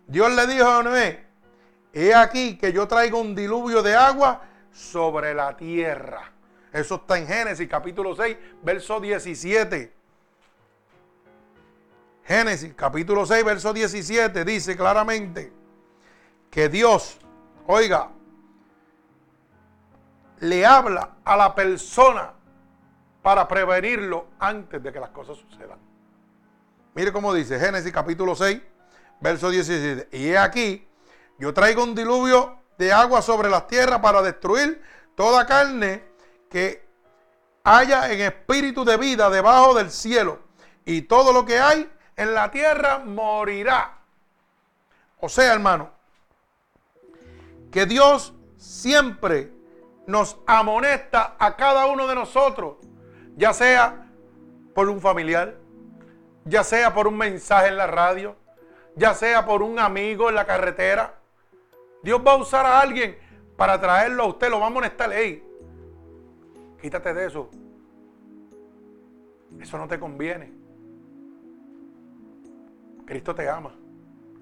Dios 0.08 0.32
le 0.32 0.48
dijo 0.48 0.68
a 0.68 0.84
Noé, 0.84 1.26
he 1.94 2.14
aquí 2.14 2.58
que 2.58 2.72
yo 2.72 2.88
traigo 2.88 3.20
un 3.20 3.34
diluvio 3.34 3.82
de 3.82 3.96
agua 3.96 4.42
sobre 4.72 5.34
la 5.34 5.56
tierra. 5.56 6.32
Eso 6.72 6.96
está 6.96 7.18
en 7.18 7.28
Génesis 7.28 7.68
capítulo 7.70 8.16
6, 8.16 8.38
verso 8.62 9.00
17. 9.00 9.94
Génesis 12.26 12.74
capítulo 12.76 13.26
6, 13.26 13.46
verso 13.46 13.74
17 13.74 14.44
dice 14.44 14.76
claramente 14.76 15.54
que 16.50 16.70
Dios, 16.70 17.20
oiga, 17.68 18.10
le 20.40 20.66
habla 20.66 21.18
a 21.24 21.38
la 21.38 21.56
persona 21.56 22.34
para 23.22 23.48
prevenirlo 23.48 24.28
antes 24.40 24.82
de 24.82 24.92
que 24.92 25.00
las 25.00 25.10
cosas 25.10 25.38
sucedan. 25.38 25.80
Mire 26.94 27.12
cómo 27.12 27.34
dice 27.34 27.60
Génesis 27.60 27.92
capítulo 27.92 28.36
6, 28.36 28.62
verso 29.20 29.50
17. 29.50 30.16
Y 30.18 30.30
he 30.30 30.38
aquí, 30.38 30.88
yo 31.38 31.54
traigo 31.54 31.84
un 31.84 31.96
diluvio 31.96 32.58
de 32.78 32.92
agua 32.92 33.22
sobre 33.22 33.50
las 33.50 33.68
tierras 33.68 34.00
para 34.00 34.22
destruir 34.22 34.82
toda 35.16 35.46
carne 35.46 36.04
que 36.50 36.86
haya 37.64 38.12
en 38.12 38.22
espíritu 38.22 38.86
de 38.86 38.98
vida 38.98 39.30
debajo 39.30 39.74
del 39.74 39.92
cielo. 39.92 40.40
Y 40.86 41.04
todo 41.04 41.34
lo 41.34 41.46
que 41.46 41.60
hay 41.60 41.90
en 42.16 42.34
la 42.34 42.52
tierra 42.52 43.00
morirá. 43.00 43.98
O 45.20 45.30
sea, 45.30 45.54
hermano, 45.54 45.92
que 47.72 47.86
Dios 47.86 48.34
siempre 48.58 49.52
nos 50.08 50.38
amonesta 50.46 51.36
a 51.40 51.56
cada 51.56 51.88
uno 51.88 52.08
de 52.08 52.16
nosotros, 52.16 52.78
ya 53.36 53.54
sea 53.54 54.08
por 54.74 54.90
un 54.90 55.02
familiar, 55.02 55.56
ya 56.46 56.64
sea 56.64 56.94
por 56.94 57.08
un 57.08 57.18
mensaje 57.18 57.68
en 57.68 57.78
la 57.78 57.88
radio, 57.88 58.36
ya 58.96 59.14
sea 59.14 59.46
por 59.46 59.62
un 59.62 59.80
amigo 59.80 60.30
en 60.30 60.36
la 60.36 60.46
carretera. 60.46 61.20
Dios 62.04 62.22
va 62.26 62.34
a 62.34 62.38
usar 62.38 62.66
a 62.66 62.80
alguien 62.80 63.18
para 63.58 63.80
traerlo 63.80 64.24
a 64.24 64.28
usted, 64.28 64.50
lo 64.50 64.60
va 64.60 64.66
a 64.66 64.70
amonestar. 64.70 65.12
Hey, 65.14 65.44
quítate 66.82 67.14
de 67.14 67.28
eso. 67.28 67.50
Eso 69.60 69.78
no 69.78 69.88
te 69.88 70.00
conviene. 70.00 70.54
Cristo 73.06 73.34
te 73.34 73.50
ama. 73.50 73.74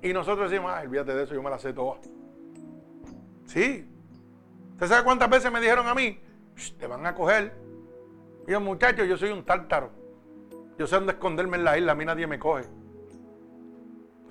Y 0.01 0.11
nosotros 0.13 0.49
decimos, 0.49 0.71
ay, 0.73 0.87
olvídate 0.87 1.13
de 1.13 1.23
eso, 1.23 1.33
yo 1.33 1.41
me 1.43 1.49
la 1.49 1.59
sé 1.59 1.73
toda. 1.73 1.99
Sí, 3.45 3.87
¿Usted 4.83 4.87
sabe 4.87 5.03
cuántas 5.05 5.29
veces 5.29 5.51
me 5.51 5.61
dijeron 5.61 5.87
a 5.87 5.95
mí? 5.95 6.19
Te 6.77 6.87
van 6.87 7.05
a 7.05 7.15
coger. 7.15 7.53
Y 8.47 8.51
yo, 8.51 8.59
muchacho, 8.59 9.05
yo 9.05 9.15
soy 9.15 9.29
un 9.29 9.45
tártaro. 9.45 9.91
Yo 10.77 10.87
sé 10.87 10.95
dónde 10.95 11.13
esconderme 11.13 11.57
en 11.57 11.63
la 11.63 11.77
isla, 11.77 11.91
a 11.93 11.95
mí 11.95 12.03
nadie 12.03 12.27
me 12.27 12.39
coge. 12.39 12.65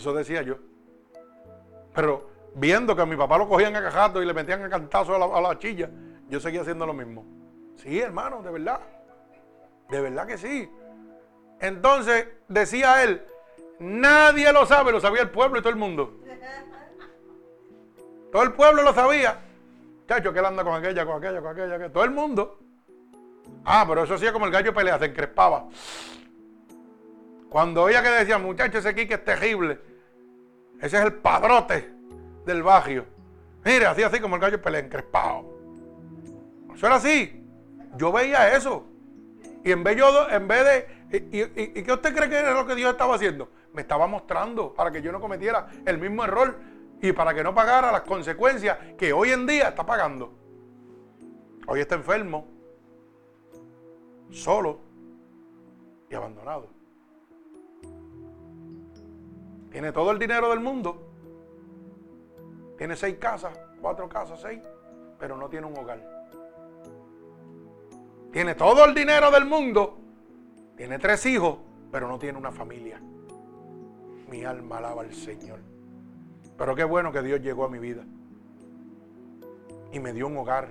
Eso 0.03 0.13
decía 0.13 0.43
yo. 0.43 0.57
Pero 1.95 2.29
viendo 2.57 2.97
que 2.97 3.03
a 3.03 3.07
mi 3.07 3.15
papá 3.15 3.39
lo 3.39 3.49
cogían 3.49 3.77
a 3.77 3.81
cajato 3.81 4.21
y 4.21 4.27
le 4.27 4.35
metían 4.35 4.61
a 4.65 4.69
cantazo 4.69 5.15
a 5.15 5.19
la, 5.21 5.27
a 5.27 5.41
la 5.41 5.57
chilla, 5.61 5.89
yo 6.29 6.41
seguía 6.41 6.63
haciendo 6.63 6.85
lo 6.87 6.93
mismo. 6.93 7.25
Sí, 7.77 8.01
hermano, 8.01 8.43
de 8.43 8.51
verdad. 8.51 8.81
De 9.89 10.01
verdad 10.01 10.27
que 10.27 10.39
sí. 10.39 10.69
Entonces 11.61 12.27
decía 12.49 13.05
él, 13.05 13.23
nadie 13.79 14.53
lo 14.53 14.67
sabe, 14.67 14.91
lo 14.91 14.99
sabía 14.99 15.23
el 15.23 15.31
pueblo 15.31 15.61
y 15.61 15.63
todo 15.63 15.71
el 15.71 15.79
mundo. 15.79 16.19
Todo 18.33 18.43
el 18.43 18.55
pueblo 18.55 18.83
lo 18.83 18.93
sabía. 18.95 19.39
Chacho, 20.09 20.33
que 20.33 20.41
él 20.41 20.47
anda 20.47 20.65
con 20.65 20.75
aquella, 20.75 21.07
con 21.07 21.19
aquella, 21.19 21.41
con 21.41 21.53
aquella, 21.53 21.77
aquella. 21.77 21.93
Todo 21.93 22.03
el 22.03 22.11
mundo. 22.11 22.59
Ah, 23.65 23.85
pero 23.87 24.03
eso 24.03 24.15
hacía 24.15 24.33
como 24.33 24.47
el 24.47 24.51
gallo 24.51 24.75
pelea, 24.75 24.99
se 24.99 25.05
encrespaba. 25.05 25.69
Cuando 27.49 27.83
oía 27.83 28.03
que 28.03 28.09
decía, 28.09 28.39
muchacho, 28.39 28.79
ese 28.79 28.89
aquí 28.89 29.07
que 29.07 29.15
es 29.15 29.25
terrible. 29.25 29.92
Ese 30.83 30.99
es 30.99 31.05
el 31.05 31.15
padrote 31.15 31.89
del 32.45 32.65
barrio. 32.65 33.07
Mire, 33.65 33.87
hacía 33.87 34.09
así 34.09 34.19
como 34.19 34.35
el 34.35 34.43
gallo 34.43 34.61
pelea, 34.61 34.81
encrespado. 34.81 35.45
Eso 36.75 36.87
era 36.87 36.97
así. 36.97 37.47
Yo 37.97 38.11
veía 38.11 38.57
eso. 38.57 38.85
Y 39.65 39.71
en 39.71 39.85
vez, 39.85 39.97
en 40.31 40.49
vez 40.49 40.65
de... 40.65 41.03
Y, 41.31 41.83
qué 41.83 41.93
usted 41.93 42.13
cree 42.15 42.29
que 42.29 42.37
era 42.37 42.53
lo 42.53 42.67
que 42.67 42.75
Dios 42.75 42.91
estaba 42.91 43.15
haciendo? 43.15 43.49
Me 43.73 43.83
estaba 43.83 44.09
mostrando 44.09 44.75
para 44.75 44.91
que 44.91 45.01
yo 45.01 45.13
no 45.13 45.21
cometiera 45.21 45.69
el 45.87 45.99
mismo 45.99 46.25
error 46.25 46.59
y 47.01 47.13
para 47.13 47.33
que 47.33 47.45
no 47.45 47.55
pagara 47.55 47.93
las 47.93 48.03
consecuencias 48.03 48.77
que 48.99 49.13
hoy 49.13 49.31
en 49.31 49.47
día 49.47 49.69
está 49.69 49.87
pagando. 49.87 50.33
Hoy 51.69 51.79
está 51.79 51.95
enfermo, 51.95 52.49
solo 54.31 54.81
y 56.11 56.15
abandonado. 56.17 56.82
Tiene 59.73 59.91
todo 59.91 60.11
el 60.11 60.19
dinero 60.19 60.51
del 60.51 60.61
mundo. 60.61 61.09
Tiene 62.77 62.95
seis 62.95 63.17
casas, 63.19 63.59
cuatro 63.81 64.07
casas, 64.07 64.41
seis, 64.41 64.61
pero 65.19 65.37
no 65.37 65.49
tiene 65.49 65.67
un 65.67 65.77
hogar. 65.79 66.01
Tiene 68.31 68.55
todo 68.55 68.85
el 68.85 68.95
dinero 68.95 69.31
del 69.31 69.47
mundo. 69.47 69.99
Tiene 70.77 70.99
tres 70.99 71.25
hijos, 71.25 71.59
pero 71.91 72.07
no 72.07 72.19
tiene 72.19 72.39
una 72.39 72.53
familia. 72.53 73.01
Mi 74.29 74.45
alma 74.45 74.79
alaba 74.79 75.03
al 75.03 75.15
Señor. 75.15 75.61
Pero 76.59 76.75
qué 76.75 76.85
bueno 76.85 77.11
que 77.11 77.23
Dios 77.23 77.41
llegó 77.41 77.65
a 77.65 77.69
mi 77.69 77.79
vida. 77.79 78.05
Y 79.91 80.01
me 80.01 80.13
dio 80.13 80.27
un 80.27 80.37
hogar. 80.37 80.69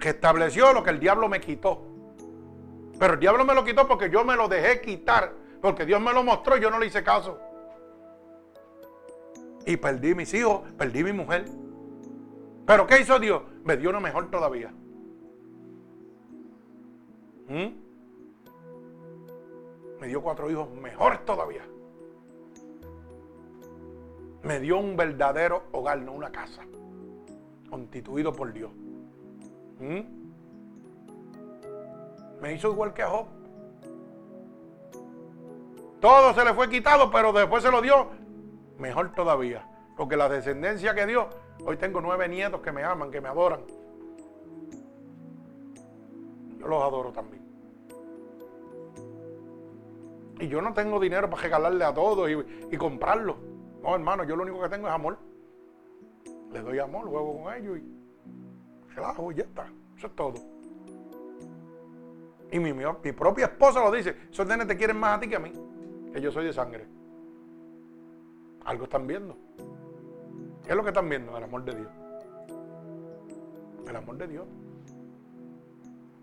Que 0.00 0.10
estableció 0.10 0.72
lo 0.72 0.82
que 0.82 0.90
el 0.90 1.00
diablo 1.00 1.28
me 1.28 1.40
quitó. 1.40 1.80
Pero 2.98 3.14
el 3.14 3.20
diablo 3.20 3.44
me 3.44 3.54
lo 3.54 3.64
quitó 3.64 3.86
porque 3.86 4.10
yo 4.10 4.24
me 4.24 4.36
lo 4.36 4.48
dejé 4.48 4.80
quitar. 4.80 5.43
Porque 5.64 5.86
Dios 5.86 5.98
me 5.98 6.12
lo 6.12 6.22
mostró 6.22 6.58
y 6.58 6.60
yo 6.60 6.70
no 6.70 6.78
le 6.78 6.88
hice 6.88 7.02
caso. 7.02 7.38
Y 9.64 9.78
perdí 9.78 10.14
mis 10.14 10.34
hijos, 10.34 10.60
perdí 10.76 11.02
mi 11.02 11.14
mujer. 11.14 11.46
Pero 12.66 12.86
¿qué 12.86 13.00
hizo 13.00 13.18
Dios? 13.18 13.44
Me 13.64 13.78
dio 13.78 13.88
uno 13.88 13.98
mejor 13.98 14.30
todavía. 14.30 14.74
¿Mm? 17.48 17.68
Me 20.02 20.06
dio 20.06 20.22
cuatro 20.22 20.50
hijos 20.50 20.70
mejores 20.70 21.24
todavía. 21.24 21.66
Me 24.42 24.60
dio 24.60 24.76
un 24.76 24.98
verdadero 24.98 25.62
hogar, 25.72 25.98
no 26.02 26.12
una 26.12 26.30
casa, 26.30 26.62
constituido 27.70 28.34
por 28.34 28.52
Dios. 28.52 28.70
¿Mm? 29.80 30.00
Me 32.42 32.52
hizo 32.52 32.70
igual 32.70 32.92
que 32.92 33.02
a 33.02 33.08
Job. 33.08 33.43
Todo 36.04 36.34
se 36.34 36.44
le 36.44 36.52
fue 36.52 36.68
quitado, 36.68 37.10
pero 37.10 37.32
después 37.32 37.62
se 37.62 37.70
lo 37.70 37.80
dio 37.80 38.10
mejor 38.78 39.14
todavía. 39.14 39.66
Porque 39.96 40.18
la 40.18 40.28
descendencia 40.28 40.94
que 40.94 41.06
dio, 41.06 41.30
hoy 41.64 41.78
tengo 41.78 41.98
nueve 42.02 42.28
nietos 42.28 42.60
que 42.60 42.72
me 42.72 42.84
aman, 42.84 43.10
que 43.10 43.22
me 43.22 43.30
adoran. 43.30 43.60
Yo 46.58 46.68
los 46.68 46.82
adoro 46.82 47.10
también. 47.10 47.42
Y 50.40 50.46
yo 50.46 50.60
no 50.60 50.74
tengo 50.74 51.00
dinero 51.00 51.30
para 51.30 51.40
regalarle 51.40 51.84
a 51.86 51.94
todos 51.94 52.28
y, 52.70 52.76
comprarlo. 52.76 53.38
No, 53.82 53.94
hermano, 53.94 54.24
yo 54.24 54.36
lo 54.36 54.42
único 54.42 54.60
que 54.60 54.68
tengo 54.68 54.86
es 54.88 54.92
amor. 54.92 55.16
Les 56.52 56.62
doy 56.62 56.80
amor, 56.80 57.08
juego 57.08 57.44
con 57.44 57.54
ellos 57.54 57.78
y 57.78 58.94
relajo 58.94 59.32
y 59.32 59.36
ya 59.36 59.44
está. 59.44 59.72
Eso 59.96 60.08
es 60.08 60.14
todo. 60.14 60.34
Y 62.52 62.58
mi, 62.60 62.74
mi, 62.74 63.12
propia 63.12 63.46
esposa 63.46 63.82
lo 63.82 63.90
dice, 63.90 64.14
esos 64.30 64.46
nenes 64.46 64.66
te 64.66 64.76
quieren 64.76 64.98
más 64.98 65.16
a 65.16 65.20
ti 65.20 65.28
que 65.30 65.36
a 65.36 65.40
mí, 65.40 65.50
yo 66.20 66.30
soy 66.30 66.44
de 66.44 66.52
sangre. 66.52 66.86
Algo 68.64 68.84
están 68.84 69.06
viendo. 69.06 69.36
¿Qué 70.64 70.70
es 70.70 70.76
lo 70.76 70.82
que 70.82 70.90
están 70.90 71.08
viendo? 71.08 71.36
El 71.36 71.44
amor 71.44 71.64
de 71.64 71.74
Dios. 71.74 71.88
El 73.86 73.96
amor 73.96 74.16
de 74.16 74.28
Dios. 74.28 74.46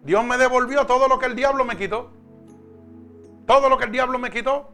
Dios 0.04 0.26
me 0.26 0.38
devolvió 0.38 0.86
todo 0.86 1.08
lo 1.08 1.20
que 1.20 1.28
el 1.28 1.36
diablo 1.36 1.64
me 1.64 1.78
quitó. 1.78 2.10
Todo 3.46 3.70
lo 3.70 3.78
que 3.78 3.86
el 3.86 3.92
diablo 3.92 4.18
me 4.18 4.32
quitó. 4.32 4.74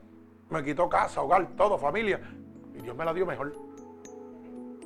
Me 0.49 0.63
quitó 0.63 0.87
casa, 0.87 1.21
hogar, 1.21 1.55
todo, 1.57 1.77
familia. 1.77 2.21
Y 2.75 2.81
Dios 2.81 2.95
me 2.95 3.03
la 3.03 3.13
dio 3.13 3.25
mejor. 3.25 3.53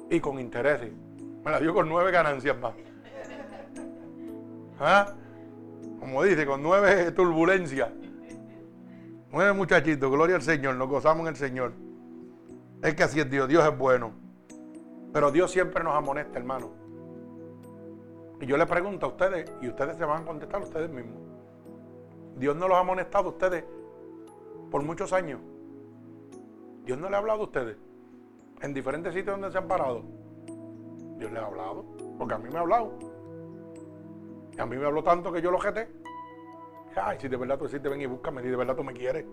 Y 0.09 0.19
con 0.19 0.39
intereses. 0.39 0.91
Me 1.43 1.51
la 1.51 1.59
dio 1.59 1.73
con 1.73 1.87
nueve 1.87 2.11
ganancias 2.11 2.57
más. 2.57 2.73
¿Ah? 4.79 5.13
Como 5.99 6.23
dice, 6.23 6.47
con 6.47 6.63
nueve 6.63 7.11
turbulencias. 7.11 7.89
Nueve 9.33 9.53
muchachitos, 9.53 10.11
gloria 10.11 10.35
al 10.35 10.41
Señor, 10.41 10.75
nos 10.75 10.89
gozamos 10.89 11.21
en 11.21 11.27
el 11.27 11.35
Señor. 11.37 11.71
Es 12.83 12.95
que 12.95 13.03
así 13.03 13.21
es 13.21 13.29
Dios, 13.29 13.47
Dios 13.47 13.65
es 13.65 13.77
bueno. 13.77 14.11
Pero 15.13 15.31
Dios 15.31 15.51
siempre 15.51 15.81
nos 15.83 15.95
amonesta, 15.95 16.37
hermano. 16.37 16.71
Y 18.41 18.45
yo 18.45 18.57
le 18.57 18.65
pregunto 18.65 19.05
a 19.05 19.09
ustedes, 19.09 19.49
y 19.61 19.69
ustedes 19.69 19.95
se 19.95 20.03
van 20.03 20.23
a 20.23 20.25
contestar 20.25 20.61
ustedes 20.61 20.89
mismos. 20.89 21.21
Dios 22.35 22.57
no 22.57 22.67
los 22.67 22.75
ha 22.75 22.81
amonestado 22.81 23.29
a 23.29 23.31
ustedes 23.31 23.63
por 24.69 24.83
muchos 24.83 25.13
años. 25.13 25.39
Dios 26.83 26.97
no 26.97 27.09
le 27.09 27.15
ha 27.15 27.19
hablado 27.19 27.41
a 27.41 27.45
ustedes 27.45 27.77
en 28.61 28.73
diferentes 28.73 29.13
sitios 29.13 29.39
donde 29.39 29.49
se 29.49 29.57
han 29.57 29.67
parado. 29.67 30.03
Dios 31.17 31.31
le 31.31 31.39
ha 31.39 31.45
hablado, 31.45 31.85
porque 32.17 32.33
a 32.33 32.37
mí 32.37 32.49
me 32.49 32.57
ha 32.57 32.61
hablado. 32.61 32.99
Y 34.51 34.59
a 34.59 34.65
mí 34.65 34.75
me 34.75 34.85
habló 34.85 35.03
tanto 35.03 35.31
que 35.31 35.41
yo 35.41 35.51
lo 35.51 35.59
jeté. 35.59 36.00
Ay, 36.95 37.17
si 37.19 37.27
de 37.27 37.37
verdad 37.37 37.57
tú 37.57 37.65
decís, 37.65 37.81
ven 37.81 38.01
y 38.01 38.05
búscame, 38.05 38.41
si 38.41 38.49
de 38.49 38.55
verdad 38.55 38.75
tú 38.75 38.83
me 38.83 38.93
quieres. 38.93 39.25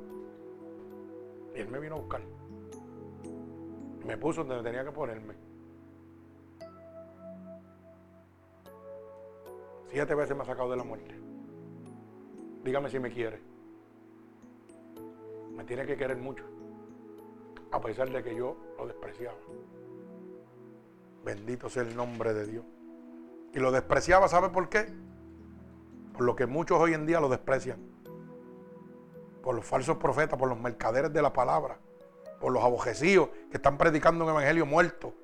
Y 1.55 1.60
él 1.60 1.68
me 1.68 1.80
vino 1.80 1.97
a 1.97 1.98
buscar. 1.98 2.22
Me 4.06 4.16
puso 4.16 4.44
donde 4.44 4.62
tenía 4.62 4.85
que 4.85 4.93
ponerme. 4.93 5.35
Siete 9.90 10.14
veces 10.14 10.36
me 10.36 10.43
ha 10.43 10.47
sacado 10.47 10.70
de 10.70 10.76
la 10.76 10.85
muerte. 10.85 11.14
Dígame 12.62 12.90
si 12.90 12.98
me 12.98 13.10
quiere. 13.10 13.40
Me 15.55 15.64
tiene 15.64 15.86
que 15.86 15.97
querer 15.97 16.18
mucho. 16.18 16.44
A 17.72 17.80
pesar 17.80 18.10
de 18.10 18.22
que 18.22 18.35
yo 18.35 18.56
lo 18.76 18.86
despreciaba. 18.86 19.39
Bendito 21.24 21.68
sea 21.68 21.82
el 21.82 21.97
nombre 21.97 22.32
de 22.32 22.47
Dios. 22.47 22.64
Y 23.52 23.59
lo 23.59 23.72
despreciaba, 23.72 24.28
¿sabe 24.28 24.51
por 24.51 24.68
qué? 24.68 24.86
Por 26.19 26.27
lo 26.27 26.35
que 26.35 26.47
muchos 26.47 26.81
hoy 26.81 26.95
en 26.95 27.07
día 27.07 27.20
lo 27.20 27.28
desprecian. 27.28 27.78
Por 29.40 29.55
los 29.55 29.65
falsos 29.65 29.99
profetas, 29.99 30.36
por 30.36 30.49
los 30.49 30.59
mercaderes 30.59 31.12
de 31.12 31.23
la 31.23 31.32
palabra, 31.32 31.78
por 32.40 32.53
los 32.53 32.65
abojecíos 32.65 33.28
que 33.53 33.59
están 33.59 33.78
predicando 33.78 34.24
un 34.24 34.31
evangelio 34.31 34.66
muerto, 34.66 35.15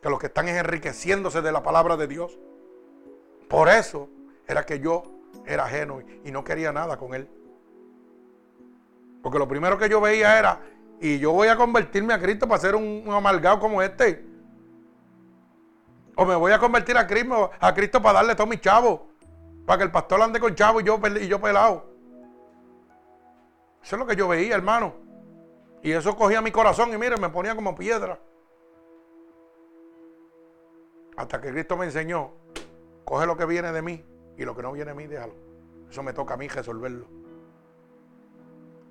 que 0.00 0.08
los 0.08 0.20
que 0.20 0.28
están 0.28 0.46
enriqueciéndose 0.46 1.42
de 1.42 1.50
la 1.50 1.64
palabra 1.64 1.96
de 1.96 2.06
Dios. 2.06 2.38
Por 3.48 3.68
eso 3.68 4.08
era 4.46 4.64
que 4.64 4.78
yo 4.78 5.02
era 5.44 5.64
ajeno 5.64 5.98
y 6.24 6.30
no 6.30 6.44
quería 6.44 6.70
nada 6.70 6.96
con 6.96 7.12
él. 7.12 7.28
Porque 9.24 9.40
lo 9.40 9.48
primero 9.48 9.76
que 9.76 9.88
yo 9.88 10.00
veía 10.00 10.38
era, 10.38 10.60
y 11.00 11.18
yo 11.18 11.32
voy 11.32 11.48
a 11.48 11.56
convertirme 11.56 12.14
a 12.14 12.20
Cristo 12.20 12.46
para 12.46 12.60
ser 12.60 12.76
un, 12.76 13.04
amargado 13.10 13.58
como 13.58 13.82
este. 13.82 14.24
O 16.14 16.24
me 16.24 16.36
voy 16.36 16.52
a 16.52 16.60
convertir 16.60 16.96
a 16.96 17.08
Cristo, 17.08 17.50
a 17.58 17.74
Cristo 17.74 18.00
para 18.00 18.20
darle 18.20 18.36
todo 18.36 18.46
mi 18.46 18.58
chavo. 18.58 19.15
Para 19.66 19.78
que 19.78 19.84
el 19.84 19.90
pastor 19.90 20.22
ande 20.22 20.40
con 20.40 20.54
chavo 20.54 20.80
y 20.80 20.84
yo, 20.84 20.98
yo 20.98 21.40
pelado. 21.40 21.84
Eso 23.82 23.96
es 23.96 24.00
lo 24.00 24.06
que 24.06 24.16
yo 24.16 24.28
veía, 24.28 24.54
hermano. 24.54 24.94
Y 25.82 25.92
eso 25.92 26.16
cogía 26.16 26.40
mi 26.40 26.50
corazón 26.50 26.92
y 26.92 26.96
mire, 26.96 27.16
me 27.16 27.28
ponía 27.28 27.54
como 27.54 27.74
piedra. 27.74 28.18
Hasta 31.16 31.40
que 31.40 31.50
Cristo 31.50 31.76
me 31.76 31.86
enseñó 31.86 32.32
Coge 33.06 33.24
lo 33.24 33.36
que 33.36 33.46
viene 33.46 33.70
de 33.70 33.82
mí 33.82 34.04
y 34.36 34.44
lo 34.44 34.56
que 34.56 34.62
no 34.62 34.72
viene 34.72 34.90
de 34.90 34.96
mí, 34.96 35.06
déjalo. 35.06 35.32
Eso 35.88 36.02
me 36.02 36.12
toca 36.12 36.34
a 36.34 36.36
mí 36.36 36.48
resolverlo. 36.48 37.06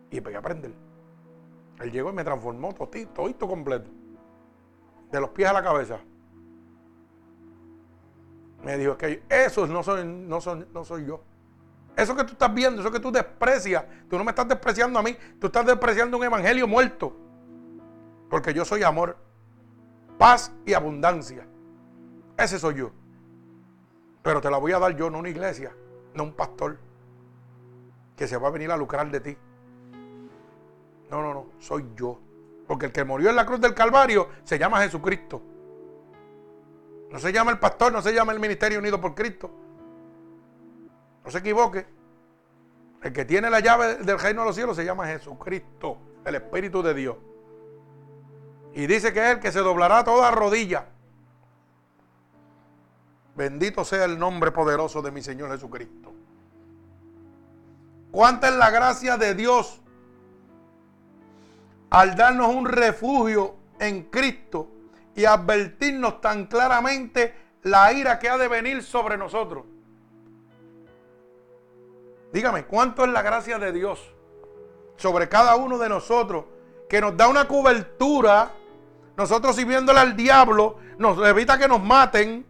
Y 0.09 0.21
pegué 0.21 0.37
a 0.37 0.39
aprender. 0.39 0.71
Él 1.81 1.91
llegó 1.91 2.11
y 2.11 2.13
me 2.13 2.23
transformó 2.23 2.73
todito, 2.73 3.11
todito 3.11 3.45
completo. 3.45 3.91
De 5.11 5.19
los 5.19 5.31
pies 5.31 5.49
a 5.49 5.53
la 5.53 5.61
cabeza. 5.61 5.99
Me 8.65 8.79
dijo, 8.79 8.93
es 8.93 8.97
que 8.97 9.23
eso 9.29 9.67
no 9.67 9.83
soy, 9.83 10.03
no, 10.03 10.41
soy, 10.41 10.65
no 10.73 10.83
soy 10.83 11.05
yo. 11.05 11.21
Eso 11.95 12.15
que 12.15 12.23
tú 12.23 12.31
estás 12.31 12.51
viendo, 12.51 12.81
eso 12.81 12.91
que 12.91 12.99
tú 12.99 13.11
desprecias, 13.11 13.85
tú 14.09 14.17
no 14.17 14.23
me 14.23 14.31
estás 14.31 14.47
despreciando 14.47 14.97
a 14.97 15.03
mí, 15.03 15.15
tú 15.39 15.47
estás 15.47 15.67
despreciando 15.67 16.17
un 16.17 16.23
evangelio 16.23 16.67
muerto. 16.67 17.15
Porque 18.27 18.55
yo 18.55 18.65
soy 18.65 18.81
amor, 18.81 19.17
paz 20.17 20.51
y 20.65 20.73
abundancia. 20.73 21.45
Ese 22.35 22.57
soy 22.57 22.77
yo. 22.77 22.91
Pero 24.23 24.41
te 24.41 24.49
la 24.49 24.57
voy 24.57 24.71
a 24.71 24.79
dar 24.79 24.95
yo, 24.95 25.11
no 25.11 25.19
una 25.19 25.29
iglesia, 25.29 25.71
no 26.15 26.23
un 26.23 26.33
pastor 26.33 26.79
que 28.17 28.27
se 28.27 28.35
va 28.35 28.47
a 28.47 28.51
venir 28.51 28.71
a 28.71 28.77
lucrar 28.77 29.11
de 29.11 29.19
ti. 29.19 29.37
No, 31.11 31.21
no, 31.21 31.35
no, 31.35 31.45
soy 31.59 31.85
yo. 31.95 32.19
Porque 32.67 32.87
el 32.87 32.91
que 32.91 33.03
murió 33.03 33.29
en 33.29 33.35
la 33.35 33.45
cruz 33.45 33.61
del 33.61 33.75
Calvario 33.75 34.27
se 34.43 34.57
llama 34.57 34.81
Jesucristo. 34.81 35.39
No 37.15 37.21
se 37.21 37.31
llama 37.31 37.51
el 37.51 37.59
pastor, 37.59 37.93
no 37.93 38.01
se 38.01 38.13
llama 38.13 38.33
el 38.33 38.41
ministerio 38.41 38.77
unido 38.77 38.99
por 38.99 39.15
Cristo. 39.15 39.49
No 41.23 41.31
se 41.31 41.37
equivoque. 41.37 41.85
El 43.01 43.13
que 43.13 43.23
tiene 43.23 43.49
la 43.49 43.61
llave 43.61 43.95
del 43.95 44.19
reino 44.19 44.41
de 44.41 44.47
los 44.47 44.53
cielos 44.53 44.75
se 44.75 44.83
llama 44.83 45.07
Jesucristo, 45.07 45.97
el 46.25 46.35
Espíritu 46.35 46.83
de 46.83 46.93
Dios. 46.93 47.15
Y 48.73 48.85
dice 48.85 49.13
que 49.13 49.23
es 49.23 49.35
el 49.35 49.39
que 49.39 49.53
se 49.53 49.59
doblará 49.59 50.03
toda 50.03 50.29
rodilla. 50.31 50.87
Bendito 53.33 53.85
sea 53.85 54.03
el 54.03 54.19
nombre 54.19 54.51
poderoso 54.51 55.01
de 55.01 55.11
mi 55.11 55.21
Señor 55.21 55.49
Jesucristo. 55.51 56.11
¿Cuánta 58.11 58.49
es 58.49 58.55
la 58.55 58.71
gracia 58.71 59.15
de 59.15 59.35
Dios 59.35 59.79
al 61.91 62.17
darnos 62.17 62.53
un 62.53 62.65
refugio 62.65 63.55
en 63.79 64.03
Cristo 64.03 64.74
y 65.15 65.25
advertirnos 65.25 66.21
tan 66.21 66.45
claramente 66.45 67.33
la 67.63 67.91
ira 67.93 68.19
que 68.19 68.29
ha 68.29 68.37
de 68.37 68.47
venir 68.47 68.83
sobre 68.83 69.17
nosotros. 69.17 69.65
Dígame, 72.31 72.65
¿cuánto 72.65 73.05
es 73.05 73.11
la 73.11 73.21
gracia 73.21 73.57
de 73.57 73.71
Dios 73.71 74.11
sobre 74.97 75.29
cada 75.29 75.55
uno 75.55 75.77
de 75.77 75.89
nosotros 75.89 76.45
que 76.89 76.99
nos 76.99 77.15
da 77.15 77.27
una 77.27 77.47
cobertura? 77.47 78.51
Nosotros 79.15 79.55
sirviéndole 79.55 79.99
al 79.99 80.15
diablo, 80.17 80.77
nos 80.97 81.17
evita 81.25 81.57
que 81.57 81.67
nos 81.67 81.81
maten. 81.81 82.45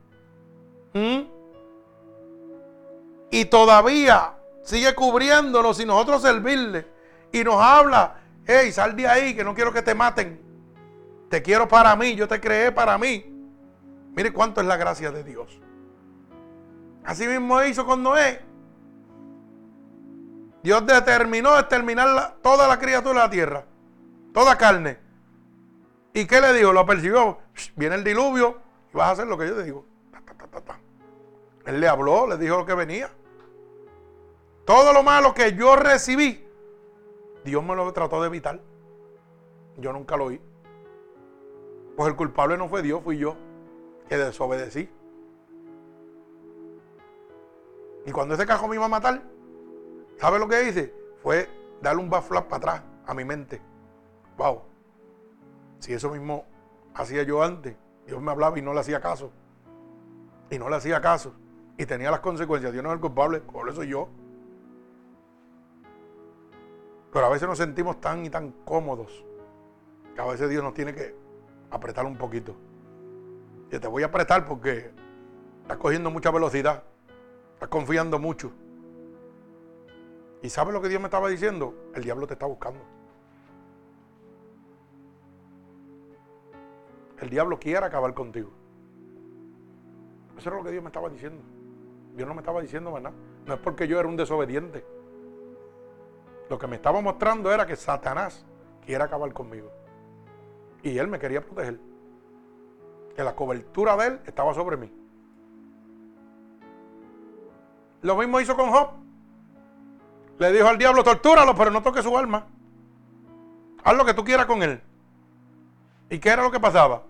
Y 3.30 3.46
todavía 3.46 4.34
sigue 4.64 4.96
cubriéndonos 4.96 5.80
y 5.80 5.86
nosotros 5.86 6.24
servirle. 6.24 6.88
Y 7.32 7.44
nos 7.44 7.62
habla, 7.62 8.24
hey, 8.46 8.72
sal 8.72 8.96
de 8.96 9.08
ahí, 9.08 9.36
que 9.36 9.44
no 9.44 9.54
quiero 9.54 9.72
que 9.72 9.82
te 9.84 9.94
maten. 9.94 10.45
Te 11.30 11.42
quiero 11.42 11.68
para 11.68 11.96
mí, 11.96 12.16
yo 12.16 12.28
te 12.28 12.40
creé 12.40 12.72
para 12.72 12.98
mí. 12.98 13.26
Mire 14.16 14.32
cuánto 14.32 14.62
es 14.62 14.68
la 14.68 14.78
gracia 14.78 15.12
de 15.12 15.24
Dios. 15.24 15.60
Así 17.04 17.28
mismo 17.28 17.62
hizo 17.64 17.86
con 17.86 18.02
Noé. 18.02 18.42
Dios 20.64 20.86
determinó 20.86 21.60
exterminar 21.60 22.38
toda 22.42 22.68
la 22.68 22.80
criatura 22.80 23.14
de 23.14 23.26
la 23.26 23.30
tierra, 23.30 23.66
toda 24.34 24.58
carne. 24.58 24.98
¿Y 26.14 26.26
qué 26.26 26.42
le 26.42 26.54
dijo? 26.54 26.74
Lo 26.74 26.86
percibió. 26.86 27.38
Viene 27.76 27.96
el 27.96 28.04
diluvio 28.04 28.60
y 28.92 28.98
vas 28.98 29.10
a 29.10 29.12
hacer 29.12 29.28
lo 29.28 29.38
que 29.38 29.48
yo 29.48 29.56
te 29.56 29.64
digo. 29.64 29.86
Él 31.66 31.80
le 31.80 31.88
habló, 31.88 32.28
le 32.28 32.38
dijo 32.38 32.58
lo 32.58 32.66
que 32.66 32.74
venía. 32.74 33.10
Todo 34.66 34.94
lo 34.94 35.04
malo 35.04 35.34
que 35.34 35.54
yo 35.54 35.76
recibí, 35.76 36.48
Dios 37.44 37.64
me 37.64 37.76
lo 37.76 37.92
trató 37.94 38.22
de 38.22 38.28
evitar. 38.28 38.60
Yo 39.78 39.94
nunca 39.94 40.18
lo 40.18 40.26
oí. 40.26 40.42
Pues 41.96 42.10
el 42.10 42.16
culpable 42.16 42.58
no 42.58 42.68
fue 42.68 42.82
Dios, 42.82 43.02
fui 43.04 43.18
yo, 43.18 43.36
que 44.10 44.18
desobedecí. 44.18 44.90
Y 48.06 48.12
cuando 48.12 48.36
ese 48.36 48.46
cajo 48.46 48.68
me 48.68 48.76
iba 48.76 48.86
a 48.86 48.90
matar, 48.90 49.24
¿sabe 50.18 50.40
lo 50.40 50.48
que 50.48 50.68
hice? 50.68 50.94
Fue 51.24 51.50
darle 51.82 52.04
un 52.04 52.10
backflap 52.10 52.48
para 52.48 52.58
atrás 52.58 52.84
a 53.06 53.14
mi 53.14 53.24
mente. 53.24 53.62
Wow. 54.38 54.62
Si 55.80 55.94
eso 55.94 56.10
mismo 56.12 56.46
hacía 56.94 57.24
yo 57.24 57.42
antes, 57.42 57.76
Dios 58.06 58.22
me 58.22 58.32
hablaba 58.32 58.60
y 58.60 58.62
no 58.62 58.74
le 58.74 58.82
hacía 58.82 59.00
caso. 59.00 59.32
Y 60.50 60.60
no 60.60 60.70
le 60.70 60.76
hacía 60.76 61.02
caso. 61.02 61.34
Y 61.78 61.86
tenía 61.86 62.12
las 62.12 62.20
consecuencias. 62.20 62.72
Dios 62.72 62.84
no 62.84 62.90
es 62.90 62.96
el 62.96 63.02
culpable, 63.02 63.40
por 63.40 63.68
eso 63.68 63.78
soy 63.78 63.90
yo. 63.90 64.10
Pero 67.12 67.26
a 67.26 67.30
veces 67.30 67.48
nos 67.48 67.58
sentimos 67.58 68.00
tan 68.02 68.26
y 68.26 68.30
tan 68.30 68.52
cómodos 68.66 69.26
que 70.14 70.22
a 70.22 70.26
veces 70.26 70.50
Dios 70.50 70.64
nos 70.64 70.74
tiene 70.74 70.94
que 70.94 71.25
apretar 71.76 72.06
un 72.06 72.18
poquito. 72.18 72.56
Que 73.70 73.80
te 73.80 73.88
voy 73.88 74.04
a 74.04 74.08
apretar 74.08 74.46
porque 74.46 74.92
estás 75.62 75.78
cogiendo 75.78 76.12
mucha 76.12 76.32
velocidad, 76.32 76.84
estás 77.54 77.70
confiando 77.70 78.20
mucho. 78.20 78.52
¿Y 80.42 80.50
sabes 80.50 80.74
lo 80.74 80.82
que 80.82 80.90
Dios 80.90 81.02
me 81.02 81.08
estaba 81.08 81.28
diciendo? 81.30 81.74
El 81.96 82.04
diablo 82.04 82.28
te 82.28 82.34
está 82.34 82.46
buscando. 82.46 82.80
El 87.20 87.30
diablo 87.30 87.58
quiere 87.60 87.86
acabar 87.86 88.14
contigo. 88.14 88.52
Eso 90.38 90.50
es 90.50 90.56
lo 90.56 90.64
que 90.64 90.72
Dios 90.72 90.84
me 90.84 90.90
estaba 90.90 91.10
diciendo. 91.10 91.42
Dios 92.16 92.28
no 92.28 92.34
me 92.34 92.42
estaba 92.42 92.62
diciendo 92.62 92.94
¿verdad? 92.94 93.12
No 93.46 93.54
es 93.54 93.60
porque 93.60 93.88
yo 93.88 94.00
era 94.00 94.08
un 94.08 94.16
desobediente. 94.16 94.86
Lo 96.50 96.60
que 96.60 96.68
me 96.68 96.76
estaba 96.76 97.02
mostrando 97.02 97.52
era 97.52 97.66
que 97.66 97.76
Satanás 97.76 98.46
quiere 98.86 99.04
acabar 99.04 99.34
conmigo. 99.34 99.72
Y 100.86 101.00
él 101.00 101.08
me 101.08 101.18
quería 101.18 101.42
proteger. 101.42 101.80
Que 103.16 103.24
la 103.24 103.36
cobertura 103.36 103.98
de 103.98 104.08
él 104.08 104.20
estaba 104.28 104.54
sobre 104.54 104.78
mí. 104.78 104.94
Lo 108.04 108.16
mismo 108.16 108.40
hizo 108.40 108.56
con 108.56 108.70
Job. 108.70 108.92
Le 110.38 110.52
dijo 110.52 110.68
al 110.68 110.78
diablo, 110.78 111.04
tortúralo, 111.04 111.56
pero 111.56 111.72
no 111.72 111.82
toque 111.82 112.04
su 112.04 112.16
alma. 112.16 112.46
Haz 113.84 113.98
lo 113.98 114.06
que 114.06 114.14
tú 114.14 114.24
quieras 114.24 114.46
con 114.46 114.62
él. 114.62 114.80
¿Y 116.08 116.20
qué 116.20 116.30
era 116.30 116.44
lo 116.44 116.52
que 116.52 116.60
pasaba? 116.60 117.02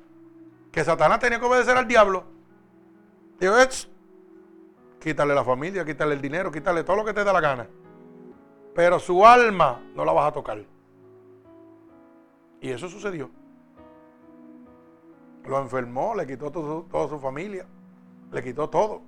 Que 0.71 0.85
Satanás 0.85 1.19
tenía 1.19 1.39
que 1.39 1.45
obedecer 1.45 1.75
al 1.75 1.87
diablo. 1.87 2.23
Dijo, 3.41 3.55
quítale 5.01 5.35
la 5.35 5.43
familia, 5.43 5.83
quítale 5.83 6.13
el 6.13 6.21
dinero, 6.21 6.49
quítale 6.49 6.85
todo 6.85 6.95
lo 6.95 7.03
que 7.03 7.13
te 7.13 7.25
da 7.25 7.33
la 7.33 7.41
gana. 7.41 7.67
Pero 8.73 8.99
su 8.99 9.27
alma 9.27 9.81
no 9.93 10.05
la 10.05 10.13
vas 10.13 10.29
a 10.29 10.31
tocar. 10.31 10.63
Y 12.61 12.69
eso 12.69 12.87
sucedió. 12.87 13.29
Lo 15.47 15.59
enfermó, 15.59 16.15
le 16.15 16.25
quitó 16.25 16.51
toda 16.51 17.07
su 17.07 17.19
familia, 17.19 17.65
le 18.31 18.43
quitó 18.43 18.69
todo. 18.69 19.01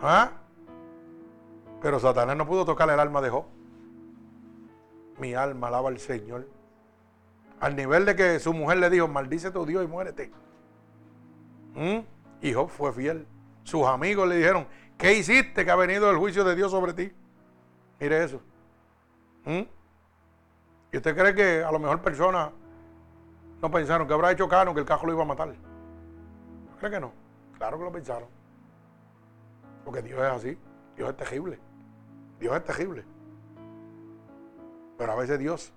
¿Ah? 0.00 0.32
Pero 1.80 2.00
Satanás 2.00 2.36
no 2.36 2.46
pudo 2.46 2.64
tocar 2.64 2.88
el 2.90 2.98
alma 2.98 3.20
de 3.20 3.30
Job. 3.30 3.44
Mi 5.18 5.34
alma 5.34 5.68
alaba 5.68 5.88
al 5.88 5.98
Señor. 5.98 6.48
Al 7.60 7.76
nivel 7.76 8.04
de 8.04 8.16
que 8.16 8.40
su 8.40 8.52
mujer 8.52 8.78
le 8.78 8.90
dijo, 8.90 9.06
maldice 9.06 9.50
tu 9.50 9.64
Dios 9.64 9.84
y 9.84 9.86
muérete. 9.86 10.32
¿Mm? 11.74 11.98
Y 12.42 12.52
Job 12.52 12.68
fue 12.68 12.92
fiel. 12.92 13.26
Sus 13.62 13.86
amigos 13.86 14.28
le 14.28 14.36
dijeron, 14.36 14.66
¿qué 14.98 15.14
hiciste 15.14 15.64
que 15.64 15.70
ha 15.70 15.76
venido 15.76 16.10
el 16.10 16.16
juicio 16.16 16.44
de 16.44 16.56
Dios 16.56 16.70
sobre 16.70 16.92
ti? 16.92 17.12
Mire 18.00 18.24
eso. 18.24 18.40
¿Mm? 19.44 19.62
¿Y 20.92 20.96
usted 20.96 21.16
cree 21.16 21.34
que 21.34 21.62
a 21.62 21.70
lo 21.70 21.78
mejor 21.78 22.00
personas 22.00 22.50
no 23.64 23.70
pensaron 23.70 24.06
que 24.06 24.12
habrá 24.12 24.30
hecho 24.30 24.46
Cano 24.46 24.74
que 24.74 24.80
el 24.80 24.86
cajo 24.86 25.06
lo 25.06 25.14
iba 25.14 25.22
a 25.22 25.26
matar. 25.26 25.54
¿Cree 26.78 26.90
que 26.90 27.00
no? 27.00 27.12
Claro 27.56 27.78
que 27.78 27.84
lo 27.84 27.90
pensaron. 27.90 28.28
Porque 29.86 30.02
Dios 30.02 30.20
es 30.20 30.30
así. 30.30 30.58
Dios 30.94 31.08
es 31.08 31.16
terrible. 31.16 31.58
Dios 32.38 32.54
es 32.54 32.62
terrible. 32.62 33.06
Pero 34.98 35.12
a 35.12 35.14
veces 35.14 35.38
Dios 35.38 35.72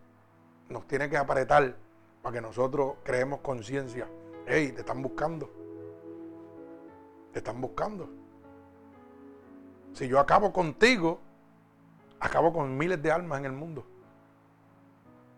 nos 0.68 0.86
tiene 0.86 1.10
que 1.10 1.16
apretar 1.16 1.78
para 2.22 2.34
que 2.34 2.42
nosotros 2.42 2.96
creemos 3.06 3.40
conciencia. 3.40 4.06
Hey, 4.46 4.74
te 4.74 4.82
están 4.82 5.02
buscando. 5.02 5.50
Te 7.32 7.40
están 7.40 7.62
buscando. 7.62 8.10
Si 9.94 10.10
yo 10.10 10.20
acabo 10.20 10.52
contigo, 10.52 11.22
acabo 12.20 12.52
con 12.52 12.78
miles 12.78 13.02
de 13.02 13.14
almas 13.14 13.40
en 13.40 13.46
el 13.46 13.54
mundo. 13.54 13.88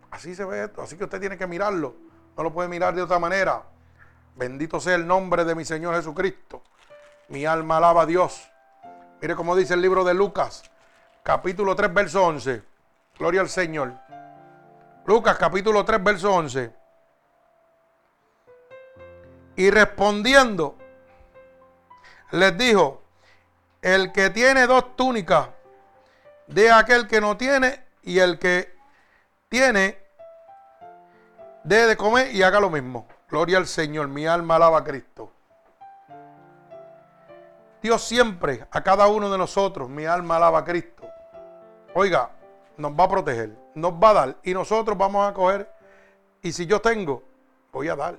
Así 0.09 0.33
se 0.33 0.43
ve 0.45 0.63
esto. 0.63 0.81
Así 0.81 0.97
que 0.97 1.03
usted 1.03 1.19
tiene 1.19 1.37
que 1.37 1.45
mirarlo 1.45 2.08
no 2.39 2.43
lo 2.43 2.53
puede 2.53 2.69
mirar 2.69 2.95
de 2.95 3.01
otra 3.01 3.19
manera. 3.19 3.63
Bendito 4.37 4.79
sea 4.79 4.95
el 4.95 5.05
nombre 5.05 5.43
de 5.43 5.55
mi 5.55 5.65
Señor 5.65 5.93
Jesucristo. 5.95 6.63
Mi 7.27 7.45
alma 7.45 7.75
alaba 7.75 8.03
a 8.03 8.05
Dios. 8.05 8.49
Mire 9.21 9.35
cómo 9.35 9.57
dice 9.57 9.73
el 9.73 9.81
libro 9.81 10.05
de 10.05 10.13
Lucas, 10.13 10.63
capítulo 11.21 11.75
3, 11.75 11.93
verso 11.93 12.23
11. 12.23 12.63
Gloria 13.17 13.41
al 13.41 13.49
Señor. 13.49 13.93
Lucas, 15.05 15.37
capítulo 15.37 15.83
3, 15.83 16.01
verso 16.01 16.33
11. 16.33 16.73
Y 19.57 19.69
respondiendo, 19.69 20.77
les 22.31 22.57
dijo, 22.57 23.03
el 23.81 24.13
que 24.13 24.29
tiene 24.29 24.65
dos 24.65 24.95
túnicas, 24.95 25.49
de 26.47 26.71
aquel 26.71 27.05
que 27.05 27.19
no 27.19 27.35
tiene, 27.35 27.83
y 28.01 28.19
el 28.19 28.39
que 28.39 28.73
tiene, 29.49 30.08
Deje 31.63 31.87
de 31.87 31.97
comer 31.97 32.33
y 32.33 32.43
haga 32.43 32.59
lo 32.59 32.69
mismo. 32.69 33.07
Gloria 33.29 33.57
al 33.57 33.67
Señor. 33.67 34.07
Mi 34.07 34.25
alma 34.25 34.55
alaba 34.55 34.79
a 34.79 34.83
Cristo. 34.83 35.31
Dios 37.81 38.03
siempre, 38.03 38.67
a 38.71 38.83
cada 38.83 39.07
uno 39.07 39.29
de 39.29 39.37
nosotros, 39.37 39.89
mi 39.89 40.05
alma 40.05 40.35
alaba 40.35 40.59
a 40.59 40.65
Cristo. 40.65 41.07
Oiga, 41.93 42.29
nos 42.77 42.91
va 42.91 43.05
a 43.05 43.09
proteger, 43.09 43.57
nos 43.75 43.93
va 43.93 44.09
a 44.09 44.13
dar 44.13 44.37
y 44.43 44.53
nosotros 44.53 44.97
vamos 44.97 45.29
a 45.29 45.33
coger. 45.33 45.71
Y 46.41 46.51
si 46.51 46.65
yo 46.65 46.81
tengo, 46.81 47.23
voy 47.71 47.87
a 47.87 47.95
dar. 47.95 48.17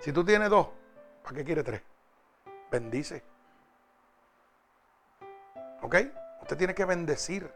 Si 0.00 0.12
tú 0.12 0.24
tienes 0.24 0.50
dos, 0.50 0.68
¿para 1.22 1.36
qué 1.36 1.44
quiere 1.44 1.62
tres? 1.62 1.82
Bendice. 2.70 3.22
¿Ok? 5.82 5.96
Usted 6.42 6.56
tiene 6.56 6.74
que 6.74 6.84
bendecir. 6.84 7.50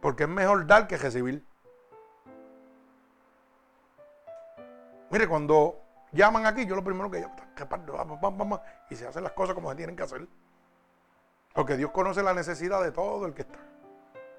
Porque 0.00 0.24
es 0.24 0.28
mejor 0.28 0.66
dar 0.66 0.86
que 0.86 0.96
recibir. 0.96 1.44
Mire, 5.16 5.28
cuando 5.28 5.80
llaman 6.12 6.44
aquí, 6.44 6.66
yo 6.66 6.76
lo 6.76 6.84
primero 6.84 7.10
que 7.10 7.20
llamo, 7.20 8.60
y 8.90 8.96
se 8.96 9.06
hacen 9.06 9.22
las 9.22 9.32
cosas 9.32 9.54
como 9.54 9.70
se 9.70 9.76
tienen 9.76 9.96
que 9.96 10.02
hacer. 10.02 10.28
Porque 11.54 11.78
Dios 11.78 11.90
conoce 11.90 12.22
la 12.22 12.34
necesidad 12.34 12.82
de 12.82 12.92
todo 12.92 13.24
el 13.24 13.32
que 13.32 13.40
está. 13.40 13.58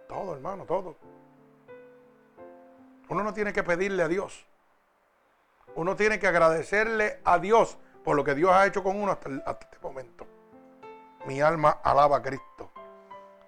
Todo, 0.07 0.35
hermano, 0.35 0.65
todo. 0.65 0.95
Uno 3.09 3.23
no 3.23 3.33
tiene 3.33 3.53
que 3.53 3.63
pedirle 3.63 4.03
a 4.03 4.07
Dios. 4.07 4.45
Uno 5.73 5.95
tiene 5.95 6.19
que 6.19 6.27
agradecerle 6.27 7.21
a 7.23 7.39
Dios 7.39 7.79
por 8.03 8.15
lo 8.15 8.23
que 8.23 8.35
Dios 8.35 8.51
ha 8.51 8.67
hecho 8.67 8.83
con 8.83 9.01
uno 9.01 9.13
hasta, 9.13 9.31
hasta 9.47 9.65
este 9.65 9.79
momento. 9.81 10.27
Mi 11.25 11.41
alma 11.41 11.79
alaba 11.83 12.17
a 12.17 12.21
Cristo. 12.21 12.69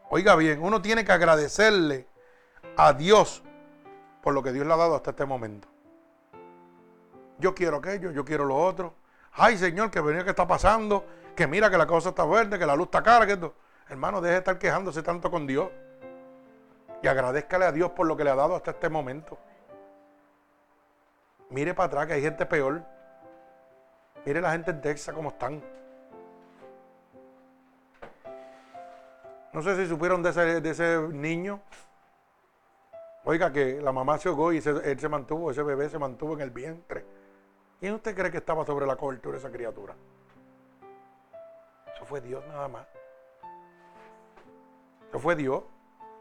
Oiga 0.09 0.35
bien, 0.35 0.63
uno 0.63 0.81
tiene 0.81 1.05
que 1.05 1.11
agradecerle 1.11 2.07
a 2.75 2.93
Dios 2.93 3.43
por 4.23 4.33
lo 4.33 4.41
que 4.41 4.51
Dios 4.51 4.65
le 4.65 4.73
ha 4.73 4.77
dado 4.77 4.95
hasta 4.95 5.11
este 5.11 5.27
momento. 5.27 5.67
Yo 7.39 7.55
quiero 7.55 7.77
aquello, 7.77 8.11
yo 8.11 8.23
quiero 8.23 8.45
lo 8.45 8.55
otro. 8.55 8.93
Ay, 9.33 9.57
Señor, 9.57 9.89
que 9.89 10.01
venía 10.01 10.23
que 10.23 10.31
está 10.31 10.45
pasando, 10.45 11.05
que 11.35 11.47
mira 11.47 11.69
que 11.69 11.77
la 11.77 11.87
cosa 11.87 12.09
está 12.09 12.25
verde, 12.25 12.59
que 12.59 12.65
la 12.65 12.75
luz 12.75 12.87
está 12.87 13.01
cara, 13.01 13.25
que 13.25 13.33
esto. 13.33 13.55
Hermano, 13.87 14.21
deje 14.21 14.33
de 14.33 14.39
estar 14.39 14.59
quejándose 14.59 15.01
tanto 15.01 15.31
con 15.31 15.47
Dios. 15.47 15.69
Y 17.01 17.07
agradezcale 17.07 17.65
a 17.65 17.71
Dios 17.71 17.91
por 17.91 18.05
lo 18.05 18.17
que 18.17 18.23
le 18.23 18.29
ha 18.29 18.35
dado 18.35 18.55
hasta 18.55 18.71
este 18.71 18.89
momento. 18.89 19.37
Mire 21.49 21.73
para 21.73 21.87
atrás 21.87 22.07
que 22.07 22.13
hay 22.13 22.21
gente 22.21 22.45
peor. 22.45 22.83
Mire 24.25 24.41
la 24.41 24.51
gente 24.51 24.71
en 24.71 24.81
Texas 24.81 25.15
cómo 25.15 25.29
están. 25.29 25.63
No 29.53 29.63
sé 29.63 29.75
si 29.77 29.87
supieron 29.87 30.21
de 30.21 30.29
ese, 30.69 30.99
niño. 31.11 31.61
Oiga, 33.23 33.51
que 33.51 33.81
la 33.81 33.91
mamá 33.91 34.17
se 34.17 34.29
ahogó 34.29 34.53
y 34.53 34.57
él 34.57 34.99
se 34.99 35.09
mantuvo, 35.09 35.51
ese 35.51 35.63
bebé 35.63 35.89
se 35.89 35.97
mantuvo 35.97 36.33
en 36.33 36.41
el 36.41 36.51
vientre. 36.51 37.05
¿Quién 37.79 37.93
usted 37.93 38.15
cree 38.15 38.29
que 38.29 38.37
estaba 38.37 38.65
sobre 38.65 38.85
la 38.85 38.95
cobertura 38.97 39.33
de 39.33 39.39
esa 39.39 39.51
criatura? 39.51 39.95
Eso 41.95 42.05
fue 42.05 42.19
Dios 42.19 42.45
nada 42.47 42.67
más. 42.67 42.85
Eso 45.07 45.19
fue 45.19 45.35
Dios. 45.35 45.63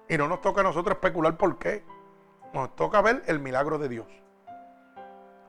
Y 0.08 0.16
no 0.16 0.28
nos 0.28 0.40
toca 0.40 0.60
a 0.60 0.64
nosotros 0.64 0.94
especular 0.94 1.36
por 1.36 1.58
qué. 1.58 1.84
Nos 2.52 2.74
toca 2.76 3.02
ver 3.02 3.22
el 3.26 3.40
milagro 3.40 3.78
de 3.78 3.88
Dios. 3.88 4.06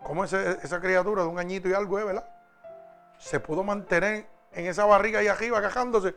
¿Cómo 0.03 0.23
esa 0.23 0.81
criatura 0.81 1.23
de 1.23 1.29
un 1.29 1.37
añito 1.37 1.69
y 1.69 1.73
algo, 1.73 1.95
¿verdad? 1.95 2.27
Se 3.19 3.39
pudo 3.39 3.63
mantener 3.63 4.27
en 4.51 4.65
esa 4.65 4.85
barriga 4.85 5.19
ahí 5.19 5.27
arriba, 5.27 5.61
cajándose 5.61 6.15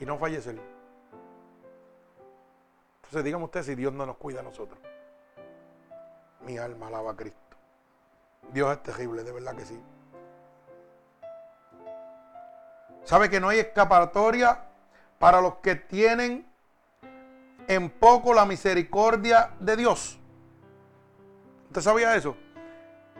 y 0.00 0.06
no 0.06 0.16
fallecer. 0.18 0.58
Entonces 2.96 3.24
dígame 3.24 3.44
usted 3.44 3.62
si 3.62 3.74
Dios 3.74 3.92
no 3.92 4.06
nos 4.06 4.16
cuida 4.16 4.40
a 4.40 4.42
nosotros. 4.42 4.78
Mi 6.42 6.56
alma 6.58 6.86
alaba 6.86 7.12
a 7.12 7.16
Cristo. 7.16 7.47
Dios 8.52 8.72
es 8.72 8.82
terrible, 8.82 9.24
de 9.24 9.32
verdad 9.32 9.54
que 9.54 9.64
sí. 9.64 9.80
¿Sabe 13.04 13.30
que 13.30 13.40
no 13.40 13.48
hay 13.48 13.60
escapatoria 13.60 14.64
para 15.18 15.40
los 15.40 15.56
que 15.56 15.74
tienen 15.74 16.46
en 17.66 17.90
poco 17.90 18.34
la 18.34 18.46
misericordia 18.46 19.50
de 19.60 19.76
Dios? 19.76 20.18
¿Usted 21.66 21.80
sabía 21.80 22.16
eso? 22.16 22.36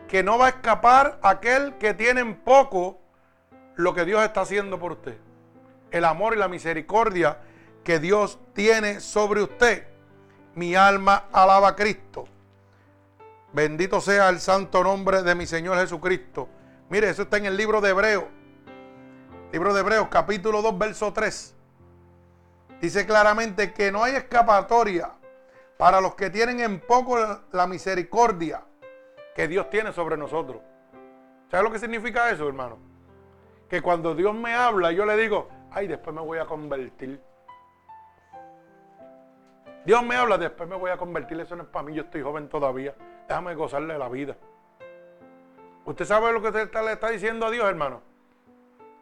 Que 0.09 0.23
no 0.23 0.39
va 0.39 0.47
a 0.47 0.49
escapar 0.51 1.19
aquel 1.23 1.77
que 1.79 1.95
tiene 1.95 2.21
en 2.21 2.37
poco 2.37 2.99
lo 3.77 3.95
que 3.95 4.05
Dios 4.05 4.23
está 4.23 4.43
haciendo 4.43 4.79
por 4.79 4.93
usted 4.93 5.19
el 5.91 6.05
amor 6.05 6.35
y 6.35 6.39
la 6.39 6.49
misericordia 6.49 7.39
que 7.85 7.99
Dios 7.99 8.39
tiene 8.53 9.01
sobre 9.01 9.43
usted. 9.43 9.87
Mi 10.55 10.75
alma 10.75 11.25
alaba 11.33 11.69
a 11.69 11.77
Cristo. 11.77 12.27
Bendito 13.53 14.01
sea 14.01 14.29
el 14.29 14.41
santo 14.41 14.85
nombre 14.85 15.23
de 15.23 15.35
mi 15.35 15.47
Señor 15.47 15.79
Jesucristo. 15.79 16.49
Mire, 16.91 17.09
eso 17.09 17.23
está 17.23 17.39
en 17.39 17.47
el 17.47 17.57
libro 17.57 17.81
de 17.81 17.91
Hebreos. 17.91 18.25
Libro 19.53 19.73
de 19.73 19.81
Hebreos, 19.81 20.09
capítulo 20.11 20.61
2, 20.61 20.79
verso 20.79 21.13
3. 21.13 21.57
Dice 22.83 23.07
claramente 23.07 23.73
que 23.73 23.91
no 23.91 24.05
hay 24.05 24.17
escapatoria 24.17 25.13
para 25.79 26.01
los 26.01 26.15
que 26.15 26.29
tienen 26.29 26.61
en 26.61 26.81
poco 26.81 27.19
la 27.53 27.67
misericordia 27.67 28.65
que 29.35 29.49
Dios 29.49 29.71
tiene 29.71 29.93
sobre 29.93 30.17
nosotros. 30.17 30.61
¿Sabe 31.51 31.63
lo 31.63 31.73
que 31.73 31.79
significa 31.79 32.31
eso, 32.31 32.47
hermano? 32.47 32.79
Que 33.71 33.81
cuando 33.81 34.15
Dios 34.15 34.35
me 34.35 34.55
habla, 34.55 34.93
yo 34.93 35.07
le 35.07 35.17
digo, 35.17 35.49
ay, 35.71 35.87
después 35.87 36.15
me 36.15 36.21
voy 36.21 36.39
a 36.39 36.45
convertir. 36.45 37.23
Dios 39.89 40.05
me 40.05 40.17
habla, 40.17 40.37
después 40.37 40.69
me 40.69 40.77
voy 40.77 40.91
a 40.91 40.99
convertir. 40.99 41.41
Eso 41.41 41.57
no 41.57 41.63
es 41.63 41.69
para 41.71 41.83
mí, 41.83 41.95
yo 41.95 42.03
estoy 42.03 42.21
joven 42.21 42.47
todavía. 42.51 42.95
Déjame 43.27 43.55
gozarle 43.55 43.97
la 43.97 44.11
vida. 44.11 44.37
¿Usted 45.87 46.05
sabe 46.05 46.31
lo 46.31 46.43
que 46.43 46.49
usted 46.49 46.71
le 46.85 46.93
está 46.93 47.09
diciendo 47.09 47.47
a 47.47 47.51
Dios, 47.51 47.67
hermano? 47.67 48.03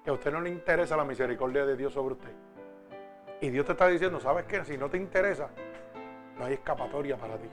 Que 0.04 0.10
a 0.10 0.12
usted 0.12 0.30
no 0.30 0.40
le 0.40 0.48
interesa 0.48 0.96
la 0.96 1.04
misericordia 1.04 1.66
de 1.66 1.76
Dios 1.76 1.92
sobre 1.92 2.14
usted. 2.14 2.30
Y 3.40 3.50
Dios 3.50 3.66
te 3.66 3.72
está 3.72 3.88
diciendo, 3.88 4.20
¿sabes 4.20 4.44
qué? 4.44 4.64
Si 4.64 4.78
no 4.78 4.88
te 4.88 4.96
interesa, 4.96 5.48
no 6.38 6.44
hay 6.44 6.52
escapatoria 6.52 7.16
para 7.16 7.36
ti. 7.36 7.48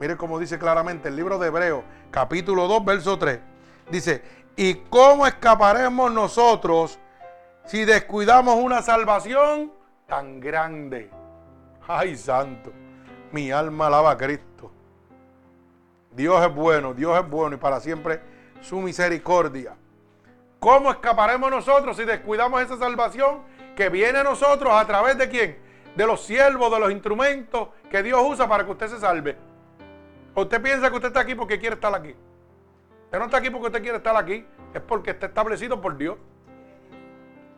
Mire 0.00 0.16
cómo 0.16 0.36
dice 0.40 0.58
claramente 0.58 1.10
el 1.10 1.14
libro 1.14 1.38
de 1.38 1.46
Hebreos, 1.46 1.84
capítulo 2.10 2.66
2, 2.66 2.84
verso 2.84 3.16
3. 3.20 3.38
Dice, 3.88 4.20
¿y 4.56 4.74
cómo 4.90 5.28
escaparemos 5.28 6.10
nosotros 6.10 6.98
si 7.66 7.84
descuidamos 7.84 8.56
una 8.56 8.82
salvación 8.82 9.72
tan 10.08 10.40
grande. 10.40 11.21
Ay, 11.86 12.16
santo, 12.16 12.72
mi 13.32 13.50
alma 13.50 13.88
alaba 13.88 14.12
a 14.12 14.16
Cristo. 14.16 14.70
Dios 16.12 16.44
es 16.44 16.54
bueno, 16.54 16.94
Dios 16.94 17.18
es 17.18 17.28
bueno 17.28 17.56
y 17.56 17.58
para 17.58 17.80
siempre 17.80 18.20
su 18.60 18.80
misericordia. 18.80 19.74
¿Cómo 20.60 20.90
escaparemos 20.90 21.50
nosotros 21.50 21.96
si 21.96 22.04
descuidamos 22.04 22.62
esa 22.62 22.76
salvación 22.76 23.40
que 23.74 23.88
viene 23.88 24.18
a 24.18 24.24
nosotros 24.24 24.72
a 24.72 24.86
través 24.86 25.18
de 25.18 25.28
quién? 25.28 25.58
De 25.96 26.06
los 26.06 26.24
siervos, 26.24 26.70
de 26.70 26.78
los 26.78 26.92
instrumentos 26.92 27.68
que 27.90 28.02
Dios 28.02 28.20
usa 28.24 28.48
para 28.48 28.64
que 28.64 28.70
usted 28.70 28.88
se 28.88 28.98
salve. 28.98 29.36
usted 30.34 30.62
piensa 30.62 30.88
que 30.88 30.94
usted 30.94 31.08
está 31.08 31.20
aquí 31.20 31.34
porque 31.34 31.58
quiere 31.58 31.74
estar 31.74 31.92
aquí. 31.94 32.14
Usted 33.06 33.18
no 33.18 33.24
está 33.24 33.38
aquí 33.38 33.50
porque 33.50 33.66
usted 33.66 33.82
quiere 33.82 33.96
estar 33.96 34.16
aquí, 34.16 34.46
es 34.72 34.80
porque 34.80 35.10
está 35.10 35.26
establecido 35.26 35.80
por 35.80 35.96
Dios. 35.96 36.16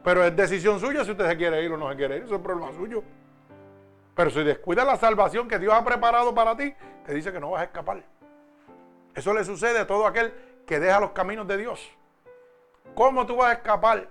Pero 0.03 0.25
es 0.25 0.35
decisión 0.35 0.81
suya 0.81 1.05
si 1.05 1.11
usted 1.11 1.29
se 1.29 1.37
quiere 1.37 1.63
ir 1.63 1.73
o 1.73 1.77
no 1.77 1.91
se 1.91 1.97
quiere 1.97 2.17
ir, 2.17 2.23
eso 2.25 2.37
es 2.37 2.41
problema 2.41 2.73
suyo. 2.73 3.03
Pero 4.15 4.31
si 4.31 4.43
descuida 4.45 4.85
la 4.85 4.97
salvación 4.97 5.49
que 5.49 5.59
Dios 5.59 5.75
ha 5.75 5.85
preparado 5.85 6.35
para 6.35 6.57
ti, 6.57 6.75
te 7.05 7.15
dice 7.15 7.33
que 7.33 7.41
no 7.41 7.51
vas 7.51 7.63
a 7.63 7.65
escapar. 7.65 8.03
Eso 9.15 9.35
le 9.35 9.45
sucede 9.45 9.81
a 9.81 9.87
todo 9.87 10.07
aquel 10.07 10.33
que 10.67 10.81
deja 10.81 11.01
los 11.01 11.11
caminos 11.11 11.47
de 11.47 11.57
Dios. 11.57 11.91
¿Cómo 12.95 13.27
tú 13.27 13.37
vas 13.37 13.51
a 13.51 13.53
escapar 13.55 14.09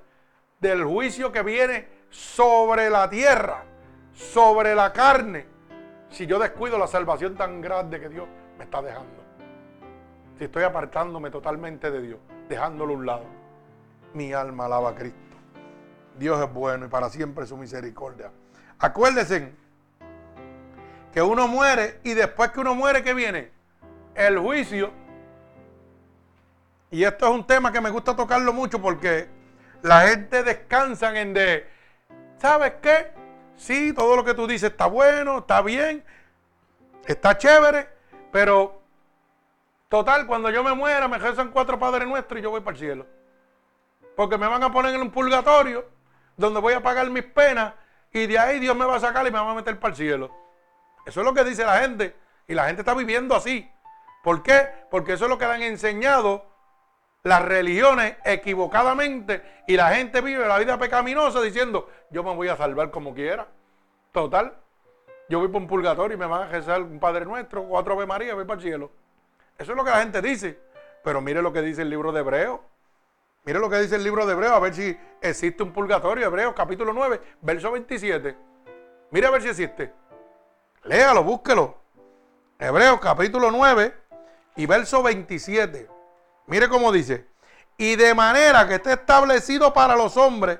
del 0.59 0.83
juicio 0.83 1.31
que 1.31 1.41
viene 1.41 1.87
sobre 2.09 2.89
la 2.89 3.09
tierra, 3.09 3.63
sobre 4.13 4.75
la 4.75 4.91
carne, 4.91 5.45
si 6.09 6.25
yo 6.27 6.37
descuido 6.37 6.77
la 6.77 6.87
salvación 6.87 7.35
tan 7.35 7.61
grande 7.61 7.99
que 7.99 8.09
Dios 8.09 8.27
me 8.57 8.65
está 8.65 8.81
dejando? 8.81 9.23
Si 10.37 10.45
estoy 10.45 10.63
apartándome 10.63 11.31
totalmente 11.31 11.91
de 11.91 12.01
Dios, 12.01 12.19
dejándolo 12.49 12.93
a 12.93 12.97
un 12.97 13.05
lado. 13.05 13.25
Mi 14.13 14.33
alma 14.33 14.65
alaba 14.65 14.89
a 14.89 14.95
Cristo. 14.95 15.17
Dios 16.17 16.39
es 16.41 16.53
bueno 16.53 16.85
y 16.85 16.89
para 16.89 17.09
siempre 17.09 17.45
su 17.45 17.57
misericordia. 17.57 18.31
Acuérdense 18.79 19.62
que 21.13 21.21
uno 21.21 21.47
muere 21.47 21.99
y 22.03 22.13
después 22.13 22.51
que 22.51 22.59
uno 22.59 22.73
muere, 22.73 23.03
¿qué 23.03 23.13
viene? 23.13 23.51
El 24.15 24.39
juicio. 24.39 24.91
Y 26.89 27.03
esto 27.03 27.27
es 27.27 27.31
un 27.31 27.45
tema 27.45 27.71
que 27.71 27.81
me 27.81 27.91
gusta 27.91 28.15
tocarlo 28.15 28.51
mucho 28.51 28.81
porque 28.81 29.27
la 29.83 30.07
gente 30.07 30.43
descansa 30.43 31.19
en 31.19 31.33
de, 31.33 31.67
¿sabes 32.37 32.73
qué? 32.81 33.11
Sí, 33.55 33.93
todo 33.93 34.15
lo 34.15 34.23
que 34.23 34.33
tú 34.33 34.47
dices 34.47 34.71
está 34.71 34.87
bueno, 34.87 35.39
está 35.39 35.61
bien, 35.61 36.03
está 37.05 37.37
chévere, 37.37 37.87
pero 38.31 38.81
total, 39.89 40.25
cuando 40.25 40.49
yo 40.49 40.63
me 40.63 40.73
muera 40.73 41.07
me 41.07 41.19
rezan 41.19 41.51
cuatro 41.51 41.77
padres 41.77 42.07
nuestros 42.07 42.39
y 42.39 42.43
yo 42.43 42.49
voy 42.49 42.61
para 42.61 42.75
el 42.75 42.79
cielo. 42.79 43.07
Porque 44.15 44.37
me 44.37 44.47
van 44.47 44.63
a 44.63 44.71
poner 44.71 44.95
en 44.95 45.01
un 45.01 45.11
purgatorio 45.11 45.85
donde 46.37 46.59
voy 46.59 46.73
a 46.73 46.81
pagar 46.81 47.09
mis 47.09 47.23
penas 47.23 47.73
y 48.11 48.25
de 48.25 48.37
ahí 48.39 48.59
Dios 48.59 48.75
me 48.75 48.85
va 48.85 48.95
a 48.95 48.99
sacar 48.99 49.25
y 49.27 49.31
me 49.31 49.39
va 49.39 49.51
a 49.51 49.55
meter 49.55 49.79
para 49.79 49.91
el 49.91 49.97
cielo. 49.97 50.42
Eso 51.05 51.21
es 51.21 51.25
lo 51.25 51.33
que 51.33 51.43
dice 51.43 51.65
la 51.65 51.79
gente. 51.79 52.15
Y 52.47 52.53
la 52.53 52.65
gente 52.65 52.81
está 52.81 52.93
viviendo 52.93 53.35
así. 53.35 53.69
¿Por 54.23 54.43
qué? 54.43 54.69
Porque 54.89 55.13
eso 55.13 55.25
es 55.25 55.29
lo 55.29 55.37
que 55.37 55.45
le 55.45 55.53
han 55.53 55.63
enseñado 55.63 56.45
las 57.23 57.41
religiones 57.41 58.17
equivocadamente 58.25 59.41
y 59.65 59.77
la 59.77 59.95
gente 59.95 60.21
vive 60.21 60.45
la 60.45 60.59
vida 60.59 60.77
pecaminosa 60.77 61.41
diciendo, 61.41 61.89
yo 62.09 62.23
me 62.23 62.35
voy 62.35 62.49
a 62.49 62.57
salvar 62.57 62.91
como 62.91 63.13
quiera. 63.13 63.47
Total, 64.11 64.53
yo 65.29 65.39
voy 65.39 65.47
por 65.47 65.61
un 65.61 65.67
purgatorio 65.67 66.15
y 66.15 66.19
me 66.19 66.25
van 66.25 66.43
a 66.43 66.47
rezar 66.47 66.81
un 66.81 66.99
Padre 66.99 67.25
Nuestro, 67.25 67.63
cuatro 67.63 67.93
Ave 67.93 68.05
María, 68.05 68.35
voy 68.35 68.45
para 68.45 68.59
el 68.59 68.61
cielo. 68.61 68.91
Eso 69.57 69.71
es 69.71 69.77
lo 69.77 69.83
que 69.83 69.91
la 69.91 69.99
gente 69.99 70.21
dice. 70.21 70.59
Pero 71.03 71.21
mire 71.21 71.41
lo 71.41 71.51
que 71.51 71.61
dice 71.61 71.81
el 71.81 71.89
libro 71.89 72.11
de 72.11 72.19
Hebreo. 72.19 72.63
Mire 73.45 73.59
lo 73.59 73.69
que 73.69 73.79
dice 73.79 73.95
el 73.95 74.03
libro 74.03 74.25
de 74.25 74.33
Hebreo, 74.33 74.53
a 74.53 74.59
ver 74.59 74.73
si 74.73 74.97
existe 75.21 75.63
un 75.63 75.73
purgatorio. 75.73 76.27
Hebreo, 76.27 76.53
capítulo 76.55 76.93
9, 76.93 77.19
verso 77.41 77.71
27. 77.71 78.37
Mire 79.11 79.27
a 79.27 79.31
ver 79.31 79.41
si 79.41 79.49
existe. 79.49 79.91
Léalo, 80.85 81.23
búsquelo. 81.23 81.77
Hebreo, 82.59 82.99
capítulo 82.99 83.51
9 83.51 83.95
y 84.57 84.65
verso 84.65 85.01
27. 85.01 85.89
Mire 86.47 86.67
cómo 86.67 86.91
dice. 86.91 87.25
Y 87.77 87.95
de 87.95 88.13
manera 88.13 88.67
que 88.67 88.75
esté 88.75 88.93
establecido 88.93 89.73
para 89.73 89.95
los 89.95 90.17
hombres 90.17 90.59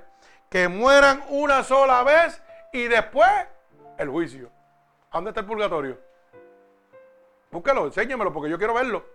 que 0.50 0.70
mueran 0.70 1.24
una 1.28 1.64
sola 1.64 2.04
vez 2.04 2.42
y 2.72 2.84
después 2.84 3.30
el 3.98 4.10
juicio. 4.10 4.50
¿Dónde 5.12 5.32
está 5.32 5.42
el 5.42 5.46
purgatorio? 5.46 6.00
Búsquelo, 7.52 7.86
enséñamelo 7.86 8.32
porque 8.32 8.50
yo 8.50 8.58
quiero 8.58 8.74
verlo. 8.74 9.06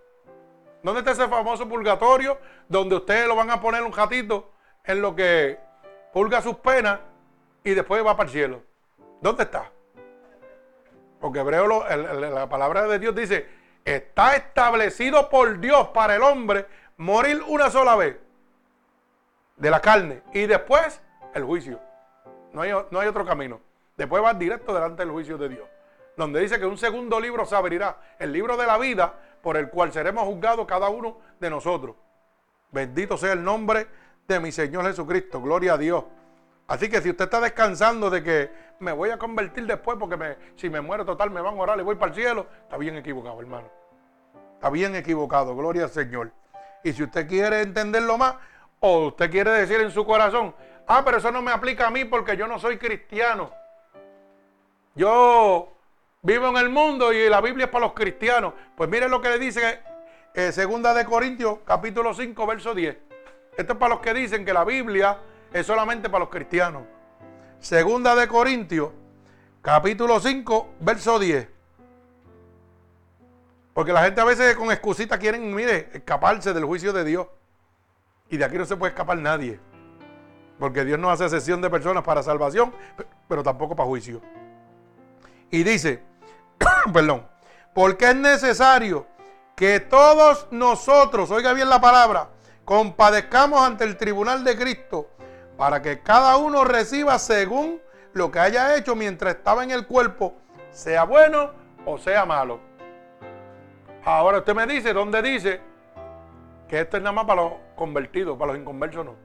¿Dónde 0.83 0.99
está 0.99 1.11
ese 1.11 1.27
famoso 1.27 1.67
purgatorio 1.67 2.37
donde 2.67 2.95
ustedes 2.95 3.27
lo 3.27 3.35
van 3.35 3.49
a 3.49 3.59
poner 3.59 3.81
un 3.81 3.91
ratito 3.91 4.51
en 4.83 5.01
lo 5.01 5.15
que 5.15 5.59
pulga 6.13 6.41
sus 6.41 6.57
penas 6.57 6.99
y 7.63 7.71
después 7.71 8.05
va 8.05 8.15
para 8.15 8.27
el 8.27 8.33
cielo? 8.33 8.63
¿Dónde 9.21 9.43
está? 9.43 9.71
Porque 11.19 11.39
hebreo, 11.39 11.85
la 11.87 12.47
palabra 12.47 12.87
de 12.87 12.99
Dios 12.99 13.13
dice, 13.13 13.47
está 13.83 14.35
establecido 14.35 15.29
por 15.29 15.59
Dios 15.59 15.89
para 15.89 16.15
el 16.15 16.23
hombre 16.23 16.65
morir 16.97 17.41
una 17.47 17.69
sola 17.69 17.95
vez 17.95 18.17
de 19.57 19.69
la 19.69 19.81
carne 19.81 20.21
y 20.33 20.45
después 20.45 21.01
el 21.33 21.43
juicio. 21.43 21.79
No 22.53 22.61
hay, 22.61 22.71
no 22.89 22.99
hay 22.99 23.07
otro 23.07 23.25
camino. 23.25 23.59
Después 23.97 24.23
va 24.23 24.33
directo 24.33 24.73
delante 24.73 25.03
del 25.03 25.11
juicio 25.11 25.37
de 25.37 25.49
Dios. 25.49 25.67
Donde 26.15 26.39
dice 26.39 26.59
que 26.59 26.65
un 26.65 26.77
segundo 26.77 27.19
libro 27.19 27.45
se 27.45 27.55
abrirá, 27.55 27.97
el 28.17 28.31
libro 28.31 28.57
de 28.57 28.65
la 28.65 28.77
vida, 28.77 29.13
por 29.41 29.57
el 29.57 29.69
cual 29.69 29.91
seremos 29.91 30.23
juzgados 30.25 30.65
cada 30.65 30.89
uno 30.89 31.17
de 31.39 31.49
nosotros. 31.49 31.95
Bendito 32.71 33.17
sea 33.17 33.33
el 33.33 33.43
nombre 33.43 33.87
de 34.27 34.39
mi 34.39 34.51
Señor 34.51 34.85
Jesucristo. 34.85 35.41
Gloria 35.41 35.73
a 35.73 35.77
Dios. 35.77 36.03
Así 36.67 36.89
que 36.89 37.01
si 37.01 37.09
usted 37.09 37.25
está 37.25 37.41
descansando 37.41 38.09
de 38.09 38.23
que 38.23 38.51
me 38.79 38.93
voy 38.93 39.09
a 39.09 39.17
convertir 39.17 39.65
después 39.65 39.97
porque 39.99 40.15
me, 40.15 40.37
si 40.55 40.69
me 40.69 40.81
muero 40.81 41.05
total 41.05 41.29
me 41.29 41.41
van 41.41 41.57
a 41.57 41.61
orar 41.61 41.79
y 41.79 41.83
voy 41.83 41.95
para 41.95 42.11
el 42.11 42.15
cielo, 42.15 42.47
está 42.63 42.77
bien 42.77 42.97
equivocado, 42.97 43.39
hermano. 43.39 43.69
Está 44.55 44.69
bien 44.69 44.95
equivocado, 44.95 45.55
gloria 45.55 45.83
al 45.83 45.89
Señor. 45.89 46.31
Y 46.83 46.93
si 46.93 47.03
usted 47.03 47.27
quiere 47.27 47.61
entenderlo 47.61 48.17
más, 48.17 48.35
o 48.79 49.07
usted 49.07 49.29
quiere 49.29 49.51
decir 49.51 49.81
en 49.81 49.91
su 49.91 50.05
corazón, 50.05 50.55
ah, 50.87 51.01
pero 51.03 51.17
eso 51.17 51.31
no 51.31 51.41
me 51.41 51.51
aplica 51.51 51.87
a 51.87 51.89
mí 51.89 52.05
porque 52.05 52.37
yo 52.37 52.47
no 52.47 52.57
soy 52.57 52.77
cristiano. 52.77 53.51
Yo 54.95 55.73
vivo 56.21 56.47
en 56.47 56.57
el 56.57 56.69
mundo 56.69 57.11
y 57.11 57.29
la 57.29 57.41
Biblia 57.41 57.65
es 57.65 57.71
para 57.71 57.85
los 57.85 57.93
cristianos. 57.93 58.53
Pues 58.75 58.89
miren 58.89 59.11
lo 59.11 59.21
que 59.21 59.29
le 59.29 59.39
dice 59.39 59.79
eh, 60.33 60.51
Segunda 60.53 60.93
de 60.93 61.03
Corintios, 61.03 61.59
capítulo 61.65 62.13
5, 62.13 62.47
verso 62.47 62.73
10. 62.73 62.97
Esto 63.57 63.73
es 63.73 63.79
para 63.79 63.95
los 63.95 63.99
que 64.01 64.13
dicen 64.13 64.45
que 64.45 64.53
la 64.53 64.63
Biblia 64.63 65.17
es 65.51 65.65
solamente 65.65 66.09
para 66.09 66.19
los 66.19 66.29
cristianos. 66.29 66.83
Segunda 67.59 68.15
de 68.15 68.25
Corintios, 68.29 68.91
capítulo 69.61 70.21
5, 70.21 70.75
verso 70.79 71.19
10. 71.19 71.45
Porque 73.73 73.91
la 73.91 74.03
gente 74.03 74.21
a 74.21 74.23
veces 74.23 74.55
con 74.55 74.71
excusita 74.71 75.17
quieren, 75.17 75.53
mire, 75.53 75.89
escaparse 75.93 76.53
del 76.53 76.63
juicio 76.63 76.93
de 76.93 77.03
Dios. 77.03 77.27
Y 78.29 78.37
de 78.37 78.45
aquí 78.45 78.57
no 78.57 78.65
se 78.65 78.77
puede 78.77 78.91
escapar 78.91 79.17
nadie. 79.17 79.59
Porque 80.57 80.85
Dios 80.85 80.97
no 80.99 81.11
hace 81.11 81.27
sesión 81.27 81.61
de 81.61 81.69
personas 81.69 82.03
para 82.03 82.23
salvación, 82.23 82.73
pero 83.27 83.43
tampoco 83.43 83.75
para 83.75 83.87
juicio. 83.89 84.21
Y 85.51 85.63
dice, 85.63 86.01
perdón, 86.93 87.27
porque 87.73 88.11
es 88.11 88.15
necesario 88.15 89.05
que 89.57 89.81
todos 89.81 90.47
nosotros, 90.51 91.29
oiga 91.29 91.51
bien 91.51 91.67
la 91.67 91.81
palabra, 91.81 92.29
compadezcamos 92.63 93.61
ante 93.61 93.83
el 93.83 93.97
tribunal 93.97 94.45
de 94.45 94.57
Cristo 94.57 95.09
para 95.59 95.81
que 95.81 95.99
cada 95.99 96.37
uno 96.37 96.63
reciba 96.63 97.19
según 97.19 97.81
lo 98.13 98.31
que 98.31 98.39
haya 98.39 98.77
hecho 98.77 98.95
mientras 98.95 99.35
estaba 99.35 99.61
en 99.61 99.71
el 99.71 99.85
cuerpo, 99.85 100.33
sea 100.71 101.03
bueno 101.03 101.51
o 101.85 101.97
sea 101.97 102.25
malo. 102.25 102.61
Ahora 104.05 104.37
usted 104.37 104.55
me 104.55 104.65
dice, 104.65 104.93
¿dónde 104.93 105.21
dice 105.21 105.59
que 106.69 106.79
esto 106.79 106.95
es 106.95 107.03
nada 107.03 107.11
más 107.11 107.25
para 107.25 107.41
los 107.41 107.53
convertidos, 107.75 108.37
para 108.37 108.53
los 108.53 108.61
inconversos 108.61 109.03
no? 109.03 109.15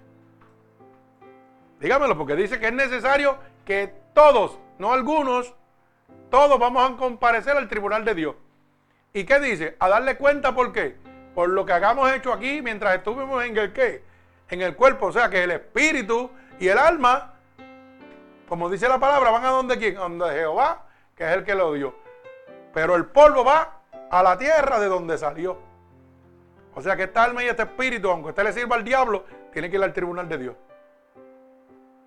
Dígamelo, 1.78 2.18
porque 2.18 2.34
dice 2.34 2.58
que 2.58 2.66
es 2.66 2.72
necesario 2.72 3.38
que 3.64 3.94
todos, 4.12 4.58
no 4.78 4.92
algunos, 4.92 5.54
todos 6.30 6.58
vamos 6.58 6.90
a 6.90 6.96
comparecer 6.96 7.56
al 7.56 7.68
tribunal 7.68 8.04
de 8.04 8.12
Dios. 8.12 8.34
¿Y 9.12 9.22
qué 9.22 9.38
dice? 9.38 9.76
A 9.78 9.88
darle 9.88 10.16
cuenta 10.16 10.52
por 10.52 10.72
qué. 10.72 10.96
Por 11.32 11.50
lo 11.50 11.64
que 11.64 11.74
hagamos 11.74 12.10
hecho 12.12 12.32
aquí 12.32 12.60
mientras 12.60 12.96
estuvimos 12.96 13.44
en 13.44 13.56
el 13.56 13.72
qué? 13.72 14.02
En 14.50 14.62
el 14.62 14.76
cuerpo. 14.76 15.06
O 15.06 15.12
sea 15.12 15.28
que 15.28 15.42
el 15.42 15.50
espíritu 15.50 16.30
y 16.58 16.68
el 16.68 16.78
alma, 16.78 17.34
como 18.48 18.70
dice 18.70 18.88
la 18.88 18.98
palabra, 18.98 19.30
van 19.30 19.44
a 19.44 19.50
donde 19.50 19.78
quién? 19.78 19.96
Donde 19.96 20.30
Jehová, 20.30 20.86
que 21.16 21.24
es 21.24 21.36
el 21.36 21.44
que 21.44 21.54
lo 21.54 21.72
dio. 21.72 21.94
Pero 22.72 22.96
el 22.96 23.06
polvo 23.06 23.44
va 23.44 23.80
a 24.10 24.22
la 24.22 24.38
tierra 24.38 24.78
de 24.80 24.86
donde 24.86 25.18
salió. 25.18 25.58
O 26.74 26.82
sea 26.82 26.96
que 26.96 27.04
esta 27.04 27.22
alma 27.22 27.42
y 27.44 27.48
este 27.48 27.62
espíritu, 27.62 28.10
aunque 28.10 28.30
usted 28.30 28.42
le 28.42 28.52
sirva 28.52 28.76
al 28.76 28.84
diablo, 28.84 29.24
tiene 29.52 29.70
que 29.70 29.76
ir 29.76 29.82
al 29.82 29.92
tribunal 29.92 30.28
de 30.28 30.38
Dios. 30.38 30.56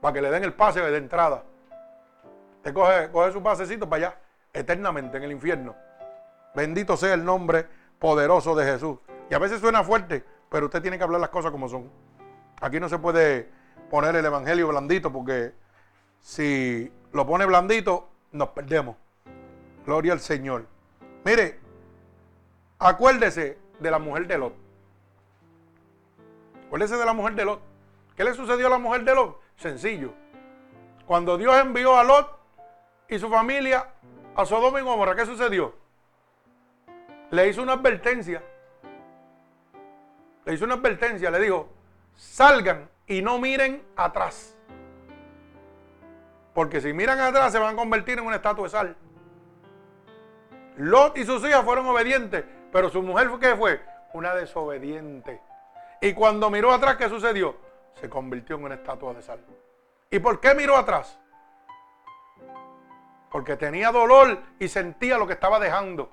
Para 0.01 0.13
que 0.13 0.21
le 0.21 0.29
den 0.29 0.43
el 0.43 0.53
pase 0.53 0.81
de 0.81 0.97
entrada. 0.97 1.43
Usted 2.57 2.73
coge, 2.73 3.11
coge 3.11 3.31
su 3.31 3.41
pasecito 3.41 3.87
para 3.87 4.07
allá, 4.07 4.17
eternamente 4.53 5.17
en 5.17 5.23
el 5.23 5.31
infierno. 5.31 5.75
Bendito 6.53 6.97
sea 6.97 7.13
el 7.13 7.23
nombre 7.23 7.65
poderoso 7.99 8.55
de 8.55 8.65
Jesús. 8.65 8.97
Y 9.29 9.33
a 9.33 9.39
veces 9.39 9.59
suena 9.59 9.83
fuerte, 9.83 10.23
pero 10.49 10.65
usted 10.65 10.81
tiene 10.81 10.97
que 10.97 11.03
hablar 11.03 11.21
las 11.21 11.29
cosas 11.29 11.51
como 11.51 11.69
son. 11.69 11.89
Aquí 12.61 12.79
no 12.79 12.89
se 12.89 12.97
puede 12.97 13.49
poner 13.89 14.15
el 14.15 14.25
evangelio 14.25 14.67
blandito 14.67 15.11
porque 15.11 15.53
si 16.21 16.91
lo 17.11 17.25
pone 17.25 17.45
blandito, 17.45 18.09
nos 18.31 18.49
perdemos. 18.49 18.95
Gloria 19.85 20.13
al 20.13 20.19
Señor. 20.19 20.65
Mire, 21.23 21.59
acuérdese 22.79 23.57
de 23.79 23.91
la 23.91 23.99
mujer 23.99 24.27
de 24.27 24.37
Lot. 24.37 24.53
Acuérdese 26.65 26.97
de 26.97 27.05
la 27.05 27.13
mujer 27.13 27.35
de 27.35 27.45
Lot. 27.45 27.61
¿Qué 28.15 28.23
le 28.23 28.33
sucedió 28.33 28.67
a 28.67 28.71
la 28.71 28.77
mujer 28.79 29.03
de 29.03 29.15
Lot? 29.15 29.39
Sencillo. 29.55 30.13
Cuando 31.05 31.37
Dios 31.37 31.55
envió 31.57 31.95
a 31.97 32.03
Lot 32.03 32.37
y 33.07 33.19
su 33.19 33.29
familia 33.29 33.87
a 34.35 34.45
Sodoma 34.45 34.79
y 34.79 34.83
Gomorra, 34.83 35.15
¿qué 35.15 35.25
sucedió? 35.25 35.73
Le 37.31 37.47
hizo 37.47 37.61
una 37.61 37.73
advertencia. 37.73 38.43
Le 40.45 40.53
hizo 40.53 40.65
una 40.65 40.75
advertencia, 40.75 41.31
le 41.31 41.39
dijo, 41.39 41.69
salgan 42.17 42.89
y 43.05 43.21
no 43.21 43.39
miren 43.39 43.81
atrás. 43.95 44.57
Porque 46.53 46.81
si 46.81 46.91
miran 46.91 47.21
atrás 47.21 47.53
se 47.53 47.59
van 47.59 47.75
a 47.75 47.77
convertir 47.77 48.19
en 48.19 48.25
una 48.25 48.35
estatua 48.35 48.65
de 48.65 48.69
sal. 48.69 48.97
Lot 50.75 51.17
y 51.17 51.23
sus 51.23 51.41
hijas 51.47 51.63
fueron 51.63 51.85
obedientes, 51.85 52.43
pero 52.73 52.89
su 52.89 53.01
mujer 53.01 53.29
¿qué 53.39 53.55
fue? 53.55 53.81
Una 54.11 54.35
desobediente. 54.35 55.41
Y 56.01 56.13
cuando 56.13 56.49
miró 56.49 56.73
atrás, 56.73 56.97
¿qué 56.97 57.07
sucedió? 57.07 57.55
Se 57.95 58.09
convirtió 58.09 58.57
en 58.57 58.65
una 58.65 58.75
estatua 58.75 59.13
de 59.13 59.21
sal. 59.21 59.39
¿Y 60.11 60.19
por 60.19 60.41
qué 60.41 60.53
miró 60.53 60.75
atrás? 60.75 61.17
porque 63.37 63.55
tenía 63.55 63.91
dolor 63.91 64.39
y 64.59 64.67
sentía 64.67 65.17
lo 65.17 65.27
que 65.27 65.33
estaba 65.33 65.59
dejando. 65.59 66.09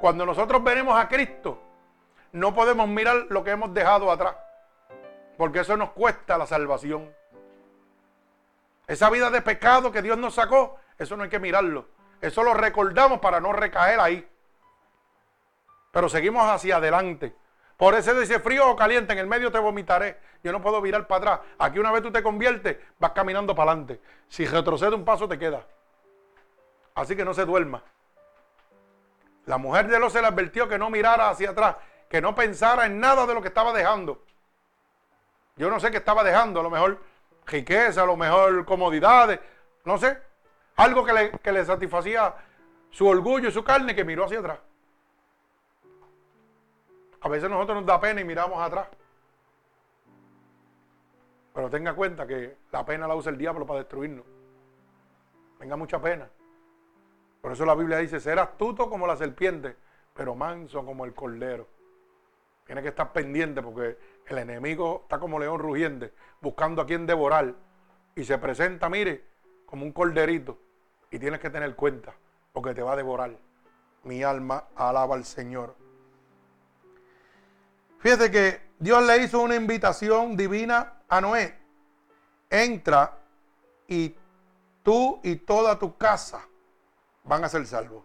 Cuando 0.00 0.26
nosotros 0.26 0.62
venimos 0.62 0.98
a 0.98 1.08
Cristo, 1.08 1.62
no 2.32 2.54
podemos 2.54 2.88
mirar 2.88 3.26
lo 3.28 3.44
que 3.44 3.50
hemos 3.50 3.72
dejado 3.72 4.10
atrás, 4.10 4.34
porque 5.36 5.60
eso 5.60 5.76
nos 5.76 5.90
cuesta 5.90 6.38
la 6.38 6.46
salvación. 6.46 7.14
Esa 8.86 9.10
vida 9.10 9.30
de 9.30 9.42
pecado 9.42 9.90
que 9.90 10.02
Dios 10.02 10.16
nos 10.16 10.34
sacó, 10.34 10.78
eso 10.98 11.16
no 11.16 11.24
hay 11.24 11.28
que 11.28 11.40
mirarlo. 11.40 11.86
Eso 12.20 12.42
lo 12.42 12.54
recordamos 12.54 13.20
para 13.20 13.40
no 13.40 13.52
recaer 13.52 14.00
ahí. 14.00 14.28
Pero 15.90 16.08
seguimos 16.08 16.48
hacia 16.48 16.76
adelante. 16.76 17.34
Por 17.76 17.94
eso 17.94 18.18
dice 18.18 18.40
frío 18.40 18.70
o 18.70 18.76
caliente, 18.76 19.12
en 19.12 19.18
el 19.18 19.26
medio 19.26 19.52
te 19.52 19.58
vomitaré. 19.58 20.18
Yo 20.42 20.52
no 20.52 20.62
puedo 20.62 20.80
mirar 20.80 21.06
para 21.06 21.34
atrás. 21.34 21.48
Aquí 21.58 21.78
una 21.78 21.92
vez 21.92 22.02
tú 22.02 22.10
te 22.10 22.22
conviertes, 22.22 22.78
vas 22.98 23.10
caminando 23.10 23.54
para 23.54 23.72
adelante. 23.72 24.00
Si 24.28 24.46
retrocede 24.46 24.94
un 24.94 25.04
paso, 25.04 25.28
te 25.28 25.38
queda. 25.38 25.66
Así 26.94 27.14
que 27.14 27.24
no 27.24 27.34
se 27.34 27.44
duerma. 27.44 27.82
La 29.44 29.58
mujer 29.58 29.88
de 29.88 29.98
los 29.98 30.12
se 30.12 30.20
le 30.20 30.26
advirtió 30.26 30.68
que 30.68 30.78
no 30.78 30.90
mirara 30.90 31.28
hacia 31.28 31.50
atrás, 31.50 31.76
que 32.08 32.20
no 32.20 32.34
pensara 32.34 32.86
en 32.86 32.98
nada 32.98 33.26
de 33.26 33.34
lo 33.34 33.42
que 33.42 33.48
estaba 33.48 33.72
dejando. 33.72 34.25
Yo 35.56 35.70
no 35.70 35.80
sé 35.80 35.90
qué 35.90 35.96
estaba 35.98 36.22
dejando, 36.22 36.60
a 36.60 36.62
lo 36.62 36.70
mejor 36.70 37.00
riqueza, 37.46 38.02
a 38.02 38.06
lo 38.06 38.16
mejor 38.16 38.64
comodidades, 38.64 39.40
no 39.84 39.98
sé. 39.98 40.18
Algo 40.76 41.04
que 41.04 41.12
le, 41.12 41.30
que 41.38 41.52
le 41.52 41.64
satisfacía 41.64 42.34
su 42.90 43.06
orgullo 43.06 43.48
y 43.48 43.52
su 43.52 43.64
carne 43.64 43.94
que 43.94 44.04
miró 44.04 44.24
hacia 44.24 44.40
atrás. 44.40 44.58
A 47.22 47.28
veces 47.28 47.48
nosotros 47.48 47.78
nos 47.78 47.86
da 47.86 48.00
pena 48.00 48.20
y 48.20 48.24
miramos 48.24 48.60
atrás. 48.60 48.88
Pero 51.54 51.70
tenga 51.70 51.94
cuenta 51.94 52.26
que 52.26 52.58
la 52.70 52.84
pena 52.84 53.08
la 53.08 53.14
usa 53.14 53.32
el 53.32 53.38
diablo 53.38 53.66
para 53.66 53.80
destruirnos. 53.80 54.26
Tenga 55.58 55.76
mucha 55.76 55.98
pena. 56.00 56.28
Por 57.40 57.52
eso 57.52 57.64
la 57.64 57.74
Biblia 57.74 57.96
dice, 57.98 58.20
ser 58.20 58.38
astuto 58.38 58.90
como 58.90 59.06
la 59.06 59.16
serpiente, 59.16 59.76
pero 60.12 60.34
manso 60.34 60.84
como 60.84 61.06
el 61.06 61.14
cordero. 61.14 61.66
Tiene 62.66 62.82
que 62.82 62.88
estar 62.88 63.12
pendiente 63.12 63.62
porque 63.62 63.96
el 64.26 64.38
enemigo 64.38 65.02
está 65.02 65.20
como 65.20 65.38
león 65.38 65.60
rugiente, 65.60 66.12
buscando 66.40 66.82
a 66.82 66.86
quien 66.86 67.06
devorar. 67.06 67.54
Y 68.16 68.24
se 68.24 68.36
presenta, 68.38 68.88
mire, 68.88 69.24
como 69.66 69.84
un 69.84 69.92
corderito. 69.92 70.58
Y 71.10 71.18
tienes 71.18 71.38
que 71.38 71.48
tener 71.48 71.76
cuenta, 71.76 72.12
porque 72.52 72.74
te 72.74 72.82
va 72.82 72.94
a 72.94 72.96
devorar. 72.96 73.36
Mi 74.02 74.22
alma 74.24 74.64
alaba 74.74 75.14
al 75.14 75.24
Señor. 75.24 75.76
Fíjate 78.00 78.30
que 78.30 78.60
Dios 78.78 79.04
le 79.06 79.18
hizo 79.18 79.40
una 79.40 79.54
invitación 79.54 80.36
divina 80.36 81.02
a 81.08 81.20
Noé. 81.20 81.56
Entra 82.50 83.18
y 83.86 84.14
tú 84.82 85.20
y 85.22 85.36
toda 85.36 85.78
tu 85.78 85.96
casa 85.96 86.44
van 87.22 87.44
a 87.44 87.48
ser 87.48 87.64
salvos. 87.66 88.04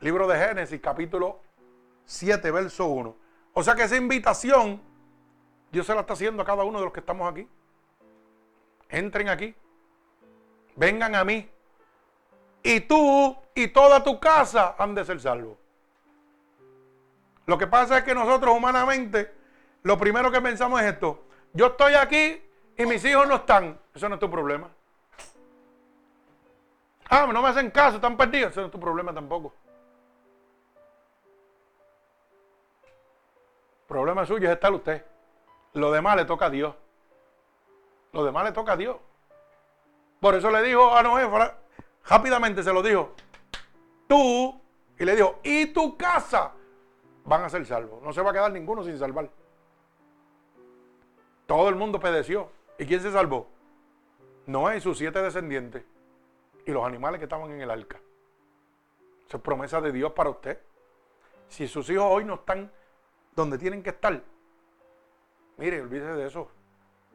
Libro 0.00 0.28
de 0.28 0.38
Génesis, 0.38 0.80
capítulo 0.80 1.40
7, 2.04 2.50
verso 2.52 2.86
1. 2.86 3.23
O 3.54 3.62
sea 3.62 3.74
que 3.74 3.84
esa 3.84 3.96
invitación 3.96 4.80
Dios 5.74 5.86
se 5.86 5.94
la 5.94 6.02
está 6.02 6.12
haciendo 6.12 6.40
a 6.40 6.46
cada 6.46 6.62
uno 6.62 6.78
de 6.78 6.84
los 6.84 6.92
que 6.92 7.00
estamos 7.00 7.28
aquí. 7.28 7.48
Entren 8.88 9.28
aquí. 9.28 9.52
Vengan 10.76 11.16
a 11.16 11.24
mí. 11.24 11.50
Y 12.62 12.78
tú 12.80 13.36
y 13.56 13.66
toda 13.66 14.04
tu 14.04 14.20
casa 14.20 14.76
han 14.78 14.94
de 14.94 15.04
ser 15.04 15.20
salvos. 15.20 15.58
Lo 17.46 17.58
que 17.58 17.66
pasa 17.66 17.98
es 17.98 18.04
que 18.04 18.14
nosotros 18.14 18.56
humanamente, 18.56 19.34
lo 19.82 19.98
primero 19.98 20.30
que 20.30 20.40
pensamos 20.40 20.80
es 20.80 20.92
esto. 20.92 21.24
Yo 21.52 21.66
estoy 21.66 21.94
aquí 21.94 22.40
y 22.78 22.86
mis 22.86 23.04
hijos 23.04 23.26
no 23.26 23.34
están. 23.34 23.76
Eso 23.92 24.08
no 24.08 24.14
es 24.14 24.20
tu 24.20 24.30
problema. 24.30 24.70
Ah, 27.10 27.28
no 27.32 27.42
me 27.42 27.48
hacen 27.48 27.72
caso, 27.72 27.96
están 27.96 28.16
perdidos. 28.16 28.52
Eso 28.52 28.60
no 28.60 28.66
es 28.66 28.72
tu 28.72 28.78
problema 28.78 29.12
tampoco. 29.12 29.52
Problema 33.86 34.26
suyo 34.26 34.48
es 34.48 34.54
estar 34.54 34.72
usted. 34.72 35.04
Lo 35.74 35.90
demás 35.90 36.16
le 36.16 36.24
toca 36.24 36.46
a 36.46 36.50
Dios. 36.50 36.74
Lo 38.12 38.24
demás 38.24 38.44
le 38.44 38.52
toca 38.52 38.72
a 38.72 38.76
Dios. 38.76 38.96
Por 40.20 40.34
eso 40.34 40.50
le 40.50 40.62
dijo 40.62 40.94
a 40.94 41.02
Noé, 41.02 41.28
rápidamente 42.08 42.62
se 42.62 42.72
lo 42.72 42.82
dijo, 42.82 43.12
tú, 44.08 44.60
y 44.98 45.04
le 45.04 45.16
dijo, 45.16 45.40
y 45.42 45.66
tu 45.66 45.96
casa 45.96 46.52
van 47.24 47.42
a 47.42 47.48
ser 47.48 47.66
salvos. 47.66 48.02
No 48.02 48.12
se 48.12 48.22
va 48.22 48.30
a 48.30 48.32
quedar 48.32 48.52
ninguno 48.52 48.84
sin 48.84 48.98
salvar. 48.98 49.28
Todo 51.46 51.68
el 51.68 51.74
mundo 51.74 52.00
pedeció. 52.00 52.48
¿Y 52.78 52.86
quién 52.86 53.00
se 53.00 53.12
salvó? 53.12 53.48
Noé 54.46 54.78
y 54.78 54.80
sus 54.80 54.98
siete 54.98 55.20
descendientes. 55.20 55.84
Y 56.66 56.70
los 56.70 56.84
animales 56.84 57.18
que 57.18 57.24
estaban 57.24 57.50
en 57.50 57.60
el 57.60 57.70
arca. 57.70 58.00
Esa 59.26 59.36
es 59.36 59.42
promesa 59.42 59.80
de 59.80 59.92
Dios 59.92 60.12
para 60.12 60.30
usted. 60.30 60.58
Si 61.48 61.68
sus 61.68 61.88
hijos 61.90 62.06
hoy 62.08 62.24
no 62.24 62.34
están 62.34 62.70
donde 63.34 63.58
tienen 63.58 63.82
que 63.82 63.90
estar, 63.90 64.22
mire, 65.56 65.80
olvídese 65.80 66.12
de 66.12 66.26
eso. 66.26 66.48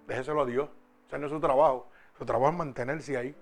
Déjeselo 0.08 0.42
a 0.42 0.46
Dios. 0.46 0.70
Ese 1.08 1.18
no 1.18 1.28
es 1.28 1.32
su 1.32 1.40
trabajo. 1.40 1.88
Su 2.18 2.26
trabajo 2.26 2.52
es 2.52 2.58
mantenerse 2.58 3.18
ahí. 3.18 3.36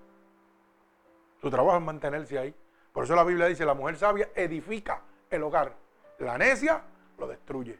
Su 1.40 1.50
trabajo 1.50 1.78
es 1.78 1.84
mantenerse 1.84 2.38
ahí. 2.38 2.54
Por 2.92 3.04
eso 3.04 3.14
la 3.14 3.24
Biblia 3.24 3.46
dice, 3.46 3.64
la 3.64 3.74
mujer 3.74 3.96
sabia 3.96 4.30
edifica 4.34 5.02
el 5.30 5.42
hogar. 5.42 5.74
La 6.18 6.36
necia 6.36 6.82
lo 7.18 7.26
destruye. 7.26 7.78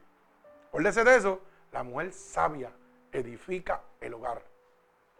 Acuérdese 0.68 1.04
de 1.04 1.16
eso. 1.16 1.40
La 1.72 1.82
mujer 1.82 2.12
sabia 2.12 2.72
edifica 3.12 3.82
el 4.00 4.14
hogar, 4.14 4.42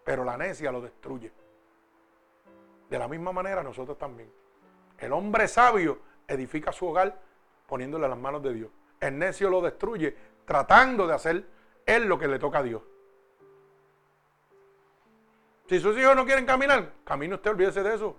pero 0.04 0.24
la 0.24 0.36
necia 0.36 0.72
lo 0.72 0.80
destruye. 0.80 1.32
De 2.88 2.98
la 2.98 3.08
misma 3.08 3.32
manera 3.32 3.62
nosotros 3.62 3.98
también. 3.98 4.32
El 4.98 5.12
hombre 5.12 5.46
sabio 5.46 5.98
edifica 6.26 6.72
su 6.72 6.86
hogar 6.86 7.20
poniéndole 7.66 8.08
las 8.08 8.18
manos 8.18 8.42
de 8.42 8.54
Dios. 8.54 8.70
El 9.00 9.18
necio 9.18 9.50
lo 9.50 9.60
destruye 9.60 10.16
tratando 10.44 11.06
de 11.06 11.14
hacer 11.14 11.44
él 11.86 12.04
lo 12.04 12.18
que 12.18 12.28
le 12.28 12.38
toca 12.38 12.58
a 12.58 12.62
Dios. 12.62 12.82
Si 15.68 15.78
sus 15.80 15.96
hijos 15.98 16.16
no 16.16 16.24
quieren 16.24 16.46
caminar, 16.46 16.92
camine 17.04 17.34
usted, 17.34 17.50
olvídese 17.50 17.82
de 17.82 17.94
eso. 17.94 18.16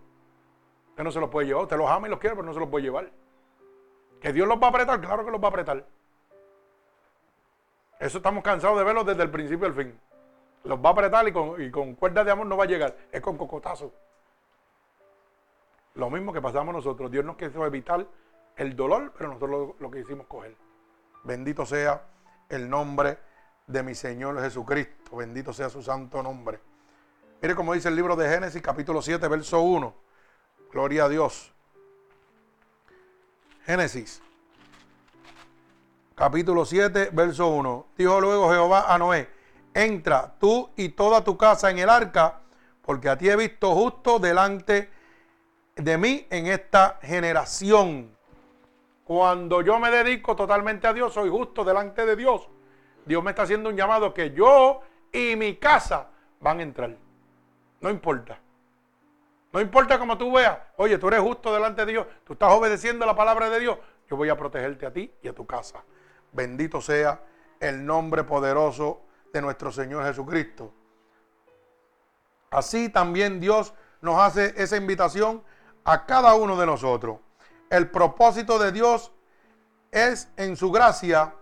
Usted 0.89 1.03
no 1.03 1.11
se 1.11 1.19
los 1.19 1.29
puede 1.29 1.47
llevar. 1.47 1.63
Usted 1.63 1.77
los 1.77 1.89
ama 1.89 2.07
y 2.07 2.11
los 2.11 2.19
quiere, 2.19 2.35
pero 2.35 2.45
no 2.45 2.53
se 2.53 2.59
los 2.59 2.69
puede 2.69 2.83
llevar. 2.83 3.09
Que 4.21 4.31
Dios 4.31 4.47
los 4.47 4.61
va 4.61 4.67
a 4.67 4.69
apretar, 4.69 5.01
claro 5.01 5.25
que 5.25 5.31
los 5.31 5.41
va 5.41 5.47
a 5.47 5.49
apretar. 5.49 5.85
Eso 7.99 8.17
estamos 8.17 8.43
cansados 8.43 8.77
de 8.77 8.83
verlo 8.83 9.03
desde 9.03 9.23
el 9.23 9.31
principio 9.31 9.65
al 9.65 9.73
fin. 9.73 9.99
Los 10.63 10.77
va 10.77 10.89
a 10.89 10.91
apretar 10.91 11.27
y 11.27 11.31
con, 11.31 11.61
y 11.61 11.71
cuerdas 11.95 12.25
de 12.25 12.31
amor 12.31 12.45
no 12.45 12.55
va 12.55 12.65
a 12.65 12.67
llegar. 12.67 12.95
Es 13.11 13.21
con 13.21 13.37
cocotazo. 13.37 13.93
Lo 15.95 16.09
mismo 16.09 16.31
que 16.31 16.41
pasamos 16.41 16.73
nosotros. 16.73 17.09
Dios 17.09 17.25
nos 17.25 17.35
quiso 17.35 17.65
evitar 17.65 18.05
el 18.57 18.75
dolor, 18.75 19.11
pero 19.17 19.29
nosotros 19.29 19.49
lo, 19.49 19.75
lo 19.79 19.91
que 19.91 20.01
hicimos 20.01 20.27
coger. 20.27 20.55
Bendito 21.23 21.65
sea 21.65 22.01
el 22.47 22.69
nombre 22.69 23.19
de 23.67 23.83
mi 23.83 23.95
Señor 23.95 24.41
Jesucristo. 24.41 25.17
Bendito 25.17 25.53
sea 25.53 25.69
su 25.69 25.81
santo 25.81 26.23
nombre. 26.23 26.59
Mire 27.41 27.55
cómo 27.55 27.73
dice 27.73 27.87
el 27.87 27.95
libro 27.95 28.15
de 28.15 28.27
Génesis, 28.27 28.61
capítulo 28.61 29.01
7, 29.01 29.27
verso 29.27 29.61
1. 29.61 29.95
Gloria 30.71 31.05
a 31.05 31.09
Dios. 31.09 31.53
Génesis, 33.65 34.21
capítulo 36.15 36.65
7, 36.65 37.11
verso 37.13 37.47
1. 37.47 37.87
Dijo 37.97 38.19
luego 38.19 38.49
Jehová 38.51 38.93
a 38.93 38.97
Noé, 38.97 39.29
entra 39.73 40.33
tú 40.39 40.69
y 40.75 40.89
toda 40.89 41.23
tu 41.23 41.37
casa 41.37 41.69
en 41.69 41.79
el 41.79 41.89
arca, 41.89 42.41
porque 42.81 43.09
a 43.09 43.17
ti 43.17 43.29
he 43.29 43.35
visto 43.35 43.73
justo 43.73 44.19
delante 44.19 44.89
de 45.75 45.97
mí 45.97 46.27
en 46.29 46.47
esta 46.47 46.99
generación. 47.01 48.17
Cuando 49.09 49.63
yo 49.63 49.79
me 49.79 49.89
dedico 49.89 50.35
totalmente 50.35 50.85
a 50.85 50.93
Dios, 50.93 51.15
soy 51.15 51.31
justo 51.31 51.63
delante 51.63 52.05
de 52.05 52.15
Dios. 52.15 52.47
Dios 53.05 53.23
me 53.23 53.31
está 53.31 53.41
haciendo 53.41 53.69
un 53.69 53.75
llamado 53.75 54.13
que 54.13 54.33
yo 54.33 54.81
y 55.11 55.35
mi 55.35 55.55
casa 55.55 56.09
van 56.39 56.59
a 56.59 56.61
entrar. 56.61 56.95
No 57.81 57.89
importa. 57.89 58.39
No 59.51 59.61
importa 59.61 59.97
cómo 59.97 60.15
tú 60.15 60.33
veas, 60.33 60.59
oye, 60.77 60.99
tú 60.99 61.07
eres 61.07 61.21
justo 61.21 61.51
delante 61.51 61.87
de 61.87 61.91
Dios, 61.93 62.07
tú 62.23 62.33
estás 62.33 62.51
obedeciendo 62.51 63.03
la 63.03 63.15
palabra 63.15 63.49
de 63.49 63.59
Dios, 63.59 63.79
yo 64.07 64.15
voy 64.15 64.29
a 64.29 64.37
protegerte 64.37 64.85
a 64.85 64.93
ti 64.93 65.11
y 65.23 65.27
a 65.27 65.33
tu 65.33 65.43
casa. 65.47 65.83
Bendito 66.31 66.79
sea 66.79 67.19
el 67.59 67.83
nombre 67.83 68.23
poderoso 68.25 69.01
de 69.33 69.41
nuestro 69.41 69.71
Señor 69.71 70.05
Jesucristo. 70.05 70.71
Así 72.51 72.89
también 72.89 73.39
Dios 73.39 73.73
nos 74.01 74.21
hace 74.21 74.53
esa 74.55 74.77
invitación 74.77 75.41
a 75.83 76.05
cada 76.05 76.35
uno 76.35 76.55
de 76.55 76.67
nosotros. 76.67 77.17
El 77.69 77.89
propósito 77.89 78.57
de 78.57 78.71
Dios 78.71 79.11
es 79.91 80.27
en 80.37 80.55
su 80.57 80.71
gracia, 80.71 81.33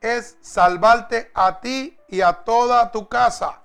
es 0.00 0.36
salvarte 0.40 1.30
a 1.34 1.60
ti 1.60 1.98
y 2.08 2.20
a 2.20 2.32
toda 2.32 2.90
tu 2.90 3.08
casa. 3.08 3.62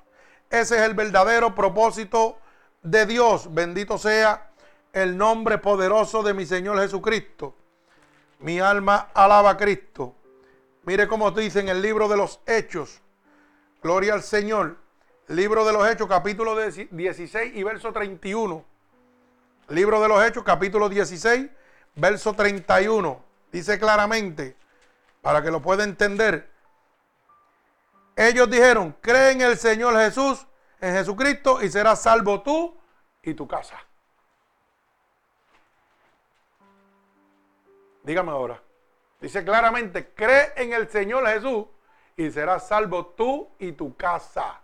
Ese 0.50 0.78
es 0.78 0.82
el 0.84 0.94
verdadero 0.94 1.56
propósito 1.56 2.38
de 2.84 3.06
Dios. 3.06 3.54
Bendito 3.54 3.98
sea 3.98 4.52
el 4.94 5.18
nombre 5.18 5.58
poderoso 5.58 6.24
de 6.24 6.34
mi 6.34 6.46
Señor 6.46 6.80
Jesucristo. 6.80 7.56
Mi 8.40 8.60
alma 8.60 9.10
alaba 9.14 9.52
a 9.52 9.58
Cristo. 9.58 10.16
Mire 10.84 11.08
cómo 11.08 11.32
dice 11.32 11.60
en 11.60 11.70
el 11.70 11.82
libro 11.82 12.08
de 12.08 12.18
los 12.18 12.40
Hechos. 12.46 13.02
Gloria 13.82 14.14
al 14.14 14.24
Señor. 14.24 14.78
Libro 15.28 15.66
de 15.66 15.74
los 15.74 15.86
Hechos, 15.90 16.08
capítulo 16.08 16.56
16 16.56 17.56
y 17.56 17.64
verso 17.64 17.92
31. 17.92 18.64
Libro 19.70 20.02
de 20.02 20.08
los 20.08 20.24
Hechos, 20.24 20.44
capítulo 20.46 20.88
16, 20.88 21.50
verso 21.98 22.34
31. 22.34 23.22
Dice 23.52 23.78
claramente, 23.78 24.56
para 25.22 25.42
que 25.42 25.52
lo 25.52 25.62
pueda 25.62 25.84
entender. 25.84 26.50
Ellos 28.16 28.50
dijeron, 28.50 28.96
cree 29.02 29.32
en 29.32 29.42
el 29.42 29.58
Señor 29.58 29.96
Jesús, 29.98 30.48
en 30.80 30.96
Jesucristo, 30.96 31.62
y 31.62 31.70
serás 31.70 32.02
salvo 32.02 32.42
tú 32.42 32.78
y 33.22 33.34
tu 33.34 33.48
casa. 33.48 33.78
Dígame 38.04 38.32
ahora. 38.32 38.62
Dice 39.20 39.44
claramente, 39.44 40.14
cree 40.14 40.54
en 40.56 40.74
el 40.74 40.88
Señor 40.90 41.28
Jesús 41.28 41.66
y 42.16 42.32
serás 42.32 42.68
salvo 42.68 43.08
tú 43.08 43.50
y 43.60 43.74
tu 43.74 43.96
casa. 43.96 44.62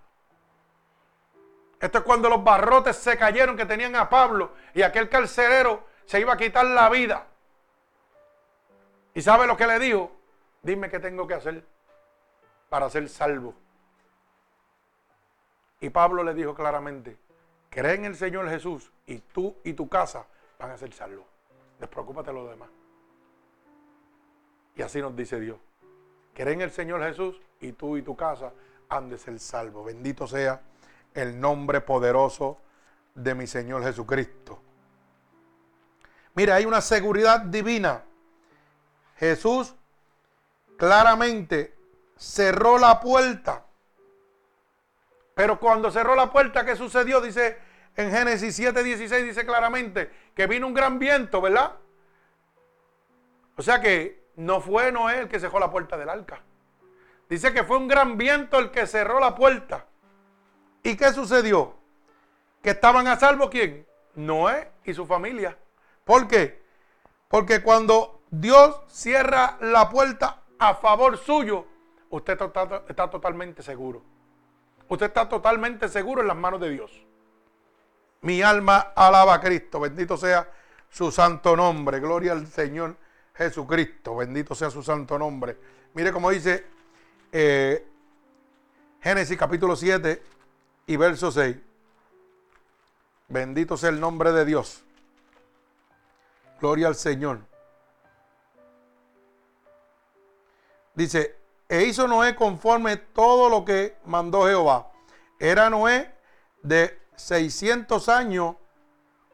Esto 1.80 1.98
es 1.98 2.04
cuando 2.06 2.30
los 2.30 2.44
barrotes 2.44 2.96
se 2.96 3.18
cayeron 3.18 3.58
que 3.58 3.66
tenían 3.66 3.96
a 3.96 4.10
Pablo 4.10 4.54
y 4.74 4.82
aquel 4.82 5.10
carcelero 5.10 5.86
se 6.06 6.20
iba 6.20 6.34
a 6.34 6.38
quitar 6.38 6.66
la 6.66 6.90
vida. 6.90 7.28
¿Y 9.14 9.22
sabe 9.22 9.48
lo 9.48 9.56
que 9.56 9.68
le 9.68 9.80
dijo? 9.80 10.12
Dime 10.62 10.90
qué 10.90 11.00
tengo 11.00 11.28
que 11.28 11.36
hacer 11.36 11.66
para 12.70 12.90
ser 12.90 13.08
salvo. 13.10 13.54
Y 15.80 15.90
Pablo 15.90 16.24
le 16.24 16.34
dijo 16.34 16.56
claramente, 16.56 17.18
cree 17.70 17.96
en 17.96 18.06
el 18.06 18.16
Señor 18.16 18.50
Jesús 18.50 18.92
y 19.06 19.20
tú 19.20 19.56
y 19.64 19.74
tu 19.74 19.90
casa 19.90 20.26
van 20.58 20.72
a 20.72 20.78
ser 20.78 20.94
salvos. 20.94 21.26
Despreocúpate 21.80 22.32
de 22.32 22.34
lo 22.34 22.48
demás. 22.48 22.70
Y 24.76 24.82
así 24.82 25.02
nos 25.02 25.16
dice 25.16 25.40
Dios. 25.40 25.58
cree 26.34 26.54
en 26.54 26.62
el 26.62 26.72
Señor 26.72 27.04
Jesús 27.04 27.40
y 27.60 27.74
tú 27.74 27.98
y 27.98 28.02
tu 28.02 28.16
casa 28.16 28.54
han 28.90 29.10
de 29.10 29.18
ser 29.18 29.40
salvos. 29.40 29.86
Bendito 29.86 30.26
sea 30.26 30.62
el 31.14 31.40
nombre 31.40 31.82
poderoso 31.82 32.60
de 33.14 33.36
mi 33.36 33.46
Señor 33.46 33.84
Jesucristo. 33.84 34.60
Mira, 36.36 36.56
hay 36.56 36.66
una 36.66 36.82
seguridad 36.82 37.42
divina. 37.42 38.04
Jesús 39.18 39.76
claramente 40.78 41.76
cerró 42.18 42.78
la 42.78 43.00
puerta. 43.00 43.66
Pero 45.36 45.60
cuando 45.60 45.92
cerró 45.92 46.16
la 46.16 46.32
puerta, 46.32 46.66
¿qué 46.66 46.76
sucedió? 46.76 47.22
Dice 47.22 47.58
en 47.96 48.12
Génesis 48.12 48.58
7:16, 48.58 49.24
dice 49.24 49.46
claramente 49.46 50.12
que 50.36 50.48
vino 50.48 50.68
un 50.68 50.74
gran 50.74 51.00
viento, 51.00 51.42
¿verdad? 51.42 51.74
O 53.56 53.62
sea 53.62 53.82
que 53.82 54.24
no 54.36 54.62
fue 54.62 54.92
Noé 54.92 55.20
el 55.20 55.28
que 55.28 55.40
cerró 55.40 55.60
la 55.60 55.70
puerta 55.70 55.98
del 55.98 56.10
arca. 56.10 56.42
Dice 57.30 57.54
que 57.54 57.64
fue 57.64 57.78
un 57.78 57.88
gran 57.88 58.18
viento 58.18 58.60
el 58.60 58.72
que 58.72 58.88
cerró 58.88 59.20
la 59.20 59.36
puerta. 59.36 59.86
¿Y 60.82 60.96
qué 60.98 61.14
sucedió? 61.14 61.76
Que 62.62 62.72
estaban 62.72 63.08
a 63.08 63.18
salvo 63.18 63.50
quién? 63.50 63.86
Noé 64.16 64.72
y 64.84 64.94
su 64.94 65.06
familia. 65.06 65.58
¿Por 66.04 66.28
qué? 66.28 66.62
Porque 67.28 67.62
cuando 67.62 68.22
Dios 68.30 68.80
cierra 68.88 69.58
la 69.62 69.90
puerta 69.90 70.44
a 70.60 70.76
favor 70.76 71.18
suyo, 71.18 71.66
usted 72.10 72.34
está, 72.34 73.10
totalmente 73.10 73.64
seguro. 73.64 74.04
Usted 74.88 75.08
está 75.08 75.28
totalmente 75.28 75.88
seguro 75.90 76.22
en 76.22 76.28
las 76.28 76.38
manos 76.38 76.60
de 76.60 76.70
Dios. 76.70 76.92
Mi 78.22 78.42
alma 78.42 78.94
alaba 78.96 79.36
a 79.36 79.42
Cristo. 79.42 79.80
Bendito 79.80 80.18
sea 80.18 80.50
su 80.90 81.12
santo 81.12 81.56
nombre. 81.56 82.00
Gloria 82.00 82.34
al 82.34 82.48
Señor 82.48 82.96
Jesucristo. 83.34 84.16
Bendito 84.16 84.56
sea 84.56 84.70
su 84.70 84.84
santo 84.84 85.18
nombre. 85.18 85.58
Mire 85.94 86.12
cómo 86.12 86.30
dice 86.30 86.66
eh, 87.32 87.86
Génesis 89.02 89.38
capítulo 89.38 89.76
7 89.76 90.22
y 90.88 90.96
verso 90.98 91.32
6. 91.32 91.58
Bendito 93.28 93.76
sea 93.76 93.90
el 93.90 94.00
nombre 94.00 94.32
de 94.32 94.46
Dios. 94.46 94.84
Gloria 96.64 96.88
al 96.88 96.96
Señor. 96.96 97.42
Dice, 100.96 101.38
e 101.68 101.84
hizo 101.84 102.08
Noé 102.08 102.38
conforme 102.38 102.96
todo 102.96 103.50
lo 103.50 103.66
que 103.66 103.98
mandó 104.06 104.46
Jehová. 104.46 104.90
Era 105.42 105.70
Noé 105.70 106.16
de 106.62 107.02
600 107.18 108.08
años 108.08 108.56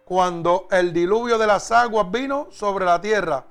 cuando 0.06 0.68
el 0.72 0.92
diluvio 0.92 1.38
de 1.38 1.46
las 1.46 1.72
aguas 1.72 2.10
vino 2.10 2.48
sobre 2.50 2.86
la 2.86 3.00
tierra. 3.00 3.46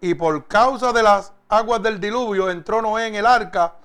Y 0.00 0.14
por 0.14 0.46
causa 0.46 0.92
de 0.92 1.02
las 1.02 1.32
aguas 1.48 1.82
del 1.82 1.98
diluvio 1.98 2.48
entró 2.48 2.82
Noé 2.82 3.08
en 3.08 3.16
el 3.16 3.26
arca 3.26 3.78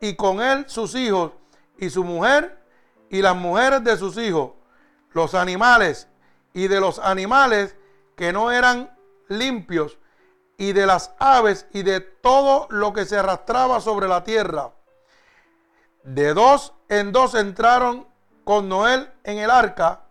y 0.00 0.16
con 0.16 0.42
él 0.42 0.66
sus 0.68 0.94
hijos 0.96 1.32
y 1.78 1.88
su 1.88 2.04
mujer 2.04 2.62
y 3.08 3.22
las 3.22 3.36
mujeres 3.36 3.82
de 3.84 3.96
sus 3.96 4.18
hijos, 4.18 4.50
los 5.14 5.34
animales 5.34 6.08
y 6.52 6.68
de 6.68 6.78
los 6.78 6.98
animales 6.98 7.74
que 8.16 8.32
no 8.32 8.50
eran 8.50 8.96
limpios 9.28 9.98
y 10.56 10.72
de 10.72 10.86
las 10.86 11.12
aves 11.18 11.66
y 11.72 11.82
de 11.82 12.00
todo 12.00 12.66
lo 12.70 12.92
que 12.92 13.04
se 13.04 13.18
arrastraba 13.18 13.80
sobre 13.80 14.08
la 14.08 14.22
tierra. 14.22 14.70
De 16.04 16.34
dos 16.34 16.72
en 16.88 17.12
dos 17.12 17.34
entraron 17.34 18.06
con 18.44 18.68
Noé 18.68 19.08
en 19.24 19.38
el 19.38 19.50
arca, 19.50 20.02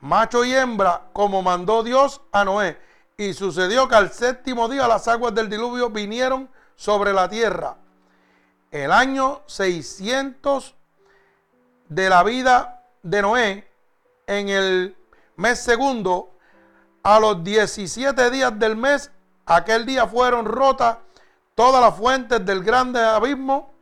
macho 0.00 0.44
y 0.44 0.54
hembra, 0.54 1.02
como 1.12 1.42
mandó 1.42 1.82
Dios 1.82 2.20
a 2.32 2.44
Noé. 2.44 2.78
Y 3.16 3.32
sucedió 3.34 3.88
que 3.88 3.94
al 3.94 4.12
séptimo 4.12 4.68
día 4.68 4.88
las 4.88 5.06
aguas 5.06 5.34
del 5.34 5.48
diluvio 5.48 5.90
vinieron 5.90 6.48
sobre 6.74 7.12
la 7.12 7.28
tierra. 7.28 7.76
El 8.70 8.90
año 8.90 9.42
600 9.46 10.74
de 11.88 12.08
la 12.08 12.22
vida 12.24 12.82
de 13.02 13.22
Noé, 13.22 13.70
en 14.26 14.48
el 14.48 14.96
mes 15.36 15.60
segundo, 15.60 16.33
a 17.04 17.20
los 17.20 17.44
17 17.44 18.30
días 18.30 18.58
del 18.58 18.76
mes, 18.76 19.10
aquel 19.44 19.84
día 19.84 20.06
fueron 20.06 20.46
rotas 20.46 20.96
todas 21.54 21.80
las 21.80 21.94
fuentes 21.94 22.44
del 22.44 22.64
grande 22.64 22.98
abismo. 22.98 23.72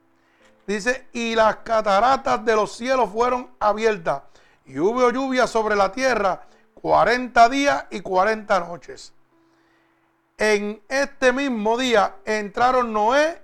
Dice, 0.66 1.07
y 1.12 1.35
las 1.35 1.57
cataratas 1.57 2.44
de 2.44 2.55
los 2.57 2.77
cielos 2.77 3.11
fueron 3.11 3.51
abiertas. 3.61 4.23
Y 4.66 4.78
hubo 4.78 5.11
lluvia 5.11 5.47
sobre 5.47 5.77
la 5.77 5.93
tierra 5.93 6.43
40 6.74 7.49
días 7.49 7.85
y 7.90 8.01
40 8.01 8.61
noches. 8.61 9.12
En 10.36 10.82
este 10.89 11.32
mismo 11.32 11.78
día 11.78 12.16
entraron 12.24 12.93
Noé, 12.93 13.40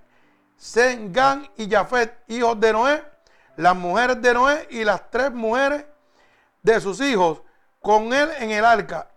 Sengán 0.56 1.48
y 1.56 1.70
Jafet, 1.70 2.18
hijos 2.26 2.58
de 2.58 2.72
Noé, 2.72 3.04
las 3.56 3.76
mujeres 3.76 4.20
de 4.20 4.34
Noé 4.34 4.66
y 4.70 4.82
las 4.82 5.08
tres 5.08 5.30
mujeres 5.30 5.84
de 6.62 6.80
sus 6.80 7.00
hijos 7.00 7.42
con 7.80 8.12
él 8.12 8.28
en 8.40 8.50
el 8.50 8.64
arca. 8.64 9.08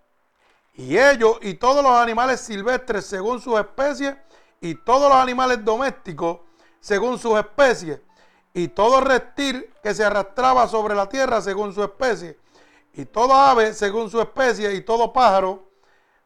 Y 0.74 0.98
ellos 0.98 1.38
y 1.42 1.56
todos 1.56 1.84
los 1.84 1.94
animales 1.94 2.42
silvestres 2.42 3.06
según 3.06 3.42
sus 3.42 3.60
especies 3.60 4.16
y 4.60 4.76
todos 4.76 5.10
los 5.10 5.18
animales 5.18 5.64
domésticos 5.64 6.40
según 6.80 7.20
sus 7.20 7.38
especies 7.38 8.00
y 8.54 8.68
todo 8.70 9.02
reptil 9.02 9.70
que 9.84 9.94
se 9.94 10.04
arrastraba 10.04 10.68
sobre 10.68 10.96
la 10.96 11.08
tierra 11.08 11.42
según 11.42 11.74
su 11.74 11.84
especie 11.84 12.38
y 12.94 13.06
todo 13.06 13.34
ave 13.34 13.74
según 13.74 14.10
su 14.10 14.20
especie 14.20 14.74
y 14.74 14.82
todo 14.82 15.14
pájaro 15.14 15.64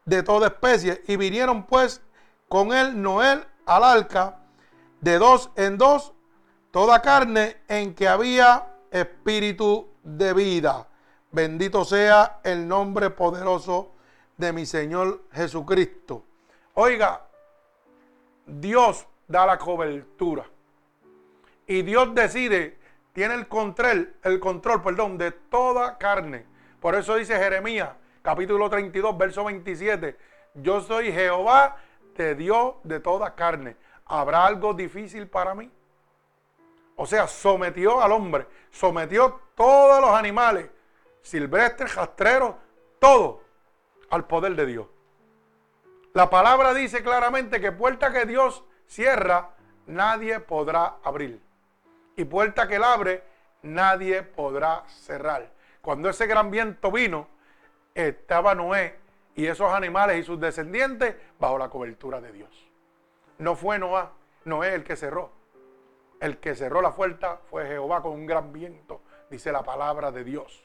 de 0.04 0.22
toda 0.22 0.48
especie. 0.48 1.02
Y 1.06 1.16
vinieron 1.16 1.64
pues 1.64 2.00
con 2.48 2.72
él 2.72 3.00
Noel 3.00 3.44
al 3.66 3.84
arca 3.84 4.38
de 5.00 5.18
dos 5.18 5.50
en 5.56 5.78
dos 5.78 6.12
toda 6.70 7.02
carne 7.02 7.56
en 7.68 7.94
que 7.94 8.08
había 8.08 8.74
espíritu 8.90 9.88
de 10.02 10.32
vida. 10.32 10.88
Bendito 11.32 11.84
sea 11.84 12.40
el 12.44 12.66
nombre 12.66 13.10
poderoso 13.10 13.95
de 14.36 14.52
mi 14.52 14.66
Señor 14.66 15.22
Jesucristo. 15.32 16.24
Oiga, 16.74 17.22
Dios 18.46 19.06
da 19.26 19.46
la 19.46 19.58
cobertura. 19.58 20.44
Y 21.66 21.82
Dios 21.82 22.14
decide, 22.14 22.78
tiene 23.12 23.34
el 23.34 23.48
control, 23.48 24.14
el 24.22 24.38
control, 24.38 24.82
perdón, 24.82 25.18
de 25.18 25.32
toda 25.32 25.98
carne. 25.98 26.46
Por 26.80 26.94
eso 26.94 27.16
dice 27.16 27.36
Jeremías, 27.36 27.90
capítulo 28.22 28.68
32, 28.68 29.18
verso 29.18 29.44
27, 29.44 30.16
yo 30.54 30.80
soy 30.80 31.12
Jehová, 31.12 31.76
te 32.14 32.34
dio 32.34 32.78
de 32.84 33.00
toda 33.00 33.34
carne. 33.34 33.76
¿Habrá 34.04 34.46
algo 34.46 34.74
difícil 34.74 35.26
para 35.26 35.54
mí? 35.54 35.70
O 36.94 37.06
sea, 37.06 37.26
sometió 37.26 38.00
al 38.00 38.12
hombre, 38.12 38.46
sometió 38.70 39.40
todos 39.54 40.00
los 40.00 40.10
animales, 40.10 40.70
silvestres, 41.22 41.94
rastreros, 41.94 42.54
todo 42.98 43.45
al 44.10 44.26
poder 44.26 44.54
de 44.56 44.66
Dios. 44.66 44.86
La 46.12 46.30
palabra 46.30 46.72
dice 46.72 47.02
claramente 47.02 47.60
que 47.60 47.72
puerta 47.72 48.12
que 48.12 48.24
Dios 48.24 48.64
cierra, 48.86 49.50
nadie 49.86 50.40
podrá 50.40 50.96
abrir. 51.04 51.42
Y 52.16 52.24
puerta 52.24 52.66
que 52.66 52.76
él 52.76 52.84
abre, 52.84 53.22
nadie 53.62 54.22
podrá 54.22 54.84
cerrar. 54.88 55.50
Cuando 55.82 56.08
ese 56.08 56.26
gran 56.26 56.50
viento 56.50 56.90
vino, 56.90 57.28
estaba 57.94 58.54
Noé 58.54 58.98
y 59.34 59.46
esos 59.46 59.70
animales 59.72 60.18
y 60.18 60.22
sus 60.22 60.40
descendientes 60.40 61.16
bajo 61.38 61.58
la 61.58 61.68
cobertura 61.68 62.20
de 62.20 62.32
Dios. 62.32 62.66
No 63.38 63.54
fue 63.54 63.78
Noé, 63.78 64.04
Noé 64.44 64.74
el 64.74 64.84
que 64.84 64.96
cerró. 64.96 65.30
El 66.18 66.38
que 66.38 66.54
cerró 66.54 66.80
la 66.80 66.94
puerta 66.94 67.40
fue 67.50 67.66
Jehová 67.66 68.00
con 68.00 68.12
un 68.12 68.26
gran 68.26 68.52
viento, 68.52 69.02
dice 69.28 69.52
la 69.52 69.62
palabra 69.62 70.10
de 70.10 70.24
Dios. 70.24 70.64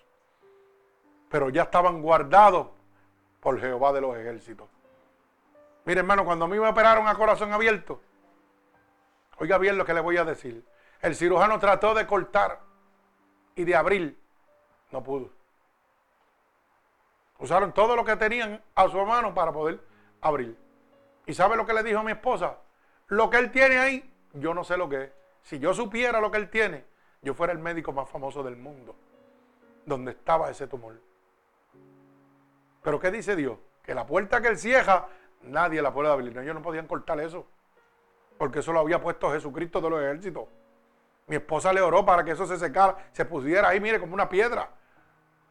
Pero 1.29 1.49
ya 1.49 1.63
estaban 1.63 2.01
guardados 2.01 2.67
por 3.41 3.59
Jehová 3.59 3.91
de 3.91 4.01
los 4.01 4.15
ejércitos. 4.15 4.69
Mire, 5.83 5.99
hermano, 5.99 6.23
cuando 6.23 6.45
a 6.45 6.47
mí 6.47 6.59
me 6.59 6.67
operaron 6.67 7.07
a 7.07 7.15
corazón 7.15 7.51
abierto, 7.51 7.99
oiga 9.37 9.57
bien 9.57 9.77
lo 9.77 9.85
que 9.85 9.93
le 9.93 9.99
voy 9.99 10.17
a 10.17 10.23
decir. 10.23 10.63
El 11.01 11.15
cirujano 11.15 11.59
trató 11.59 11.93
de 11.95 12.05
cortar 12.05 12.59
y 13.55 13.63
de 13.65 13.75
abrir, 13.75 14.17
no 14.91 15.03
pudo. 15.03 15.31
Usaron 17.39 17.73
todo 17.73 17.95
lo 17.95 18.05
que 18.05 18.15
tenían 18.15 18.61
a 18.75 18.87
su 18.87 19.03
mano 19.03 19.33
para 19.33 19.51
poder 19.51 19.79
abrir. 20.21 20.55
¿Y 21.25 21.33
sabe 21.33 21.55
lo 21.55 21.65
que 21.65 21.73
le 21.73 21.81
dijo 21.81 21.99
a 21.99 22.03
mi 22.03 22.11
esposa? 22.11 22.57
Lo 23.07 23.31
que 23.31 23.37
él 23.37 23.51
tiene 23.51 23.79
ahí, 23.79 24.13
yo 24.33 24.53
no 24.53 24.63
sé 24.63 24.77
lo 24.77 24.87
que 24.87 25.03
es. 25.05 25.11
Si 25.41 25.57
yo 25.57 25.73
supiera 25.73 26.21
lo 26.21 26.29
que 26.29 26.37
él 26.37 26.51
tiene, 26.51 26.85
yo 27.23 27.33
fuera 27.33 27.51
el 27.51 27.59
médico 27.59 27.91
más 27.91 28.07
famoso 28.07 28.43
del 28.43 28.55
mundo, 28.55 28.95
donde 29.87 30.11
estaba 30.11 30.51
ese 30.51 30.67
tumor. 30.67 30.99
Pero 32.81 32.99
¿qué 32.99 33.11
dice 33.11 33.35
Dios? 33.35 33.57
Que 33.83 33.93
la 33.93 34.05
puerta 34.05 34.41
que 34.41 34.47
él 34.47 34.57
cierra, 34.57 35.07
nadie 35.43 35.81
la 35.81 35.93
puede 35.93 36.09
abrir. 36.09 36.37
Ellos 36.37 36.55
no 36.55 36.61
podían 36.61 36.87
cortar 36.87 37.19
eso. 37.19 37.45
Porque 38.37 38.59
eso 38.59 38.73
lo 38.73 38.79
había 38.79 39.01
puesto 39.01 39.31
Jesucristo 39.31 39.81
de 39.81 39.89
los 39.89 40.01
ejércitos. 40.01 40.45
Mi 41.27 41.35
esposa 41.35 41.71
le 41.71 41.81
oró 41.81 42.05
para 42.05 42.23
que 42.23 42.31
eso 42.31 42.45
se 42.45 42.57
secara, 42.57 42.97
se 43.11 43.23
pusiera 43.25 43.69
ahí, 43.69 43.79
mire, 43.79 43.99
como 43.99 44.13
una 44.13 44.27
piedra. 44.27 44.69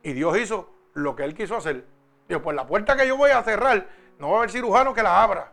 Y 0.03 0.13
Dios 0.13 0.37
hizo 0.39 0.75
lo 0.95 1.15
que 1.15 1.25
él 1.25 1.35
quiso 1.35 1.57
hacer. 1.57 1.85
Dijo, 2.29 2.43
pues 2.43 2.57
la 2.57 2.67
puerta 2.67 2.97
que 2.97 3.07
yo 3.07 3.17
voy 3.17 3.31
a 3.31 3.43
cerrar, 3.43 3.87
no 4.19 4.31
va 4.31 4.35
a 4.35 4.39
haber 4.39 4.51
cirujano 4.51 4.93
que 4.93 5.03
la 5.03 5.23
abra. 5.23 5.53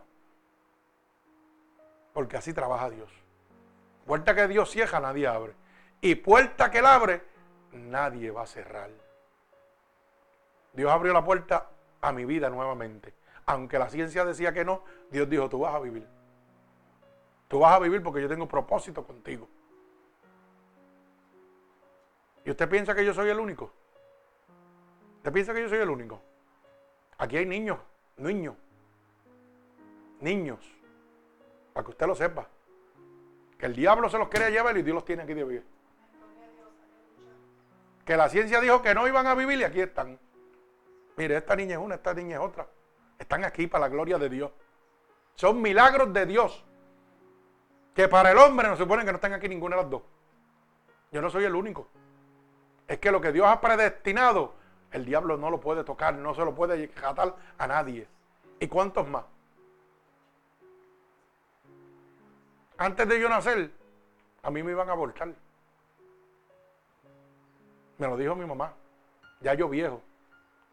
Porque 2.12 2.36
así 2.36 2.52
trabaja 2.52 2.90
Dios. 2.90 3.10
Puerta 4.06 4.34
que 4.34 4.48
Dios 4.48 4.70
cierra, 4.70 5.00
nadie 5.00 5.26
abre. 5.26 5.54
Y 6.00 6.16
puerta 6.16 6.70
que 6.70 6.78
él 6.78 6.86
abre, 6.86 7.22
nadie 7.72 8.30
va 8.30 8.42
a 8.42 8.46
cerrar. 8.46 8.90
Dios 10.78 10.92
abrió 10.92 11.12
la 11.12 11.24
puerta 11.24 11.70
a 12.00 12.12
mi 12.12 12.24
vida 12.24 12.48
nuevamente. 12.50 13.12
Aunque 13.46 13.80
la 13.80 13.90
ciencia 13.90 14.24
decía 14.24 14.52
que 14.52 14.64
no, 14.64 14.84
Dios 15.10 15.28
dijo, 15.28 15.48
tú 15.48 15.58
vas 15.58 15.74
a 15.74 15.80
vivir. 15.80 16.06
Tú 17.48 17.58
vas 17.58 17.72
a 17.72 17.80
vivir 17.80 18.00
porque 18.00 18.22
yo 18.22 18.28
tengo 18.28 18.46
propósito 18.46 19.04
contigo. 19.04 19.48
¿Y 22.44 22.50
usted 22.52 22.68
piensa 22.68 22.94
que 22.94 23.04
yo 23.04 23.12
soy 23.12 23.28
el 23.28 23.40
único? 23.40 23.72
¿Usted 25.16 25.32
piensa 25.32 25.52
que 25.52 25.62
yo 25.62 25.68
soy 25.68 25.80
el 25.80 25.90
único? 25.90 26.22
Aquí 27.16 27.38
hay 27.38 27.46
niños, 27.46 27.80
niños, 28.16 28.54
niños, 30.20 30.60
para 31.72 31.86
que 31.86 31.90
usted 31.90 32.06
lo 32.06 32.14
sepa. 32.14 32.46
Que 33.58 33.66
el 33.66 33.74
diablo 33.74 34.08
se 34.08 34.16
los 34.16 34.28
quería 34.28 34.50
llevar 34.50 34.76
y 34.76 34.82
Dios 34.82 34.94
los 34.94 35.04
tiene 35.04 35.24
aquí 35.24 35.34
de 35.34 35.42
vivir. 35.42 35.64
Que 38.04 38.16
la 38.16 38.28
ciencia 38.28 38.60
dijo 38.60 38.80
que 38.80 38.94
no 38.94 39.08
iban 39.08 39.26
a 39.26 39.34
vivir 39.34 39.58
y 39.58 39.64
aquí 39.64 39.80
están. 39.80 40.20
Mire, 41.18 41.36
esta 41.36 41.56
niña 41.56 41.72
es 41.72 41.80
una, 41.80 41.96
esta 41.96 42.14
niña 42.14 42.36
es 42.36 42.40
otra. 42.40 42.68
Están 43.18 43.44
aquí 43.44 43.66
para 43.66 43.86
la 43.86 43.88
gloria 43.88 44.18
de 44.18 44.28
Dios. 44.28 44.52
Son 45.34 45.60
milagros 45.60 46.12
de 46.12 46.26
Dios. 46.26 46.64
Que 47.92 48.06
para 48.06 48.30
el 48.30 48.38
hombre 48.38 48.68
no 48.68 48.76
se 48.76 48.84
supone 48.84 49.04
que 49.04 49.10
no 49.10 49.16
están 49.16 49.32
aquí 49.32 49.48
ninguna 49.48 49.74
de 49.74 49.82
las 49.82 49.90
dos. 49.90 50.02
Yo 51.10 51.20
no 51.20 51.28
soy 51.28 51.42
el 51.42 51.56
único. 51.56 51.88
Es 52.86 52.98
que 52.98 53.10
lo 53.10 53.20
que 53.20 53.32
Dios 53.32 53.48
ha 53.48 53.60
predestinado, 53.60 54.54
el 54.92 55.04
diablo 55.04 55.36
no 55.36 55.50
lo 55.50 55.58
puede 55.58 55.82
tocar, 55.82 56.14
no 56.14 56.36
se 56.36 56.44
lo 56.44 56.54
puede 56.54 56.86
jatar 56.86 57.34
a 57.58 57.66
nadie. 57.66 58.06
¿Y 58.60 58.68
cuántos 58.68 59.08
más? 59.08 59.24
Antes 62.76 63.08
de 63.08 63.20
yo 63.20 63.28
nacer, 63.28 63.72
a 64.44 64.50
mí 64.52 64.62
me 64.62 64.70
iban 64.70 64.88
a 64.88 64.92
abortar. 64.92 65.34
Me 67.98 68.06
lo 68.06 68.16
dijo 68.16 68.36
mi 68.36 68.46
mamá. 68.46 68.72
Ya 69.40 69.54
yo 69.54 69.68
viejo, 69.68 70.00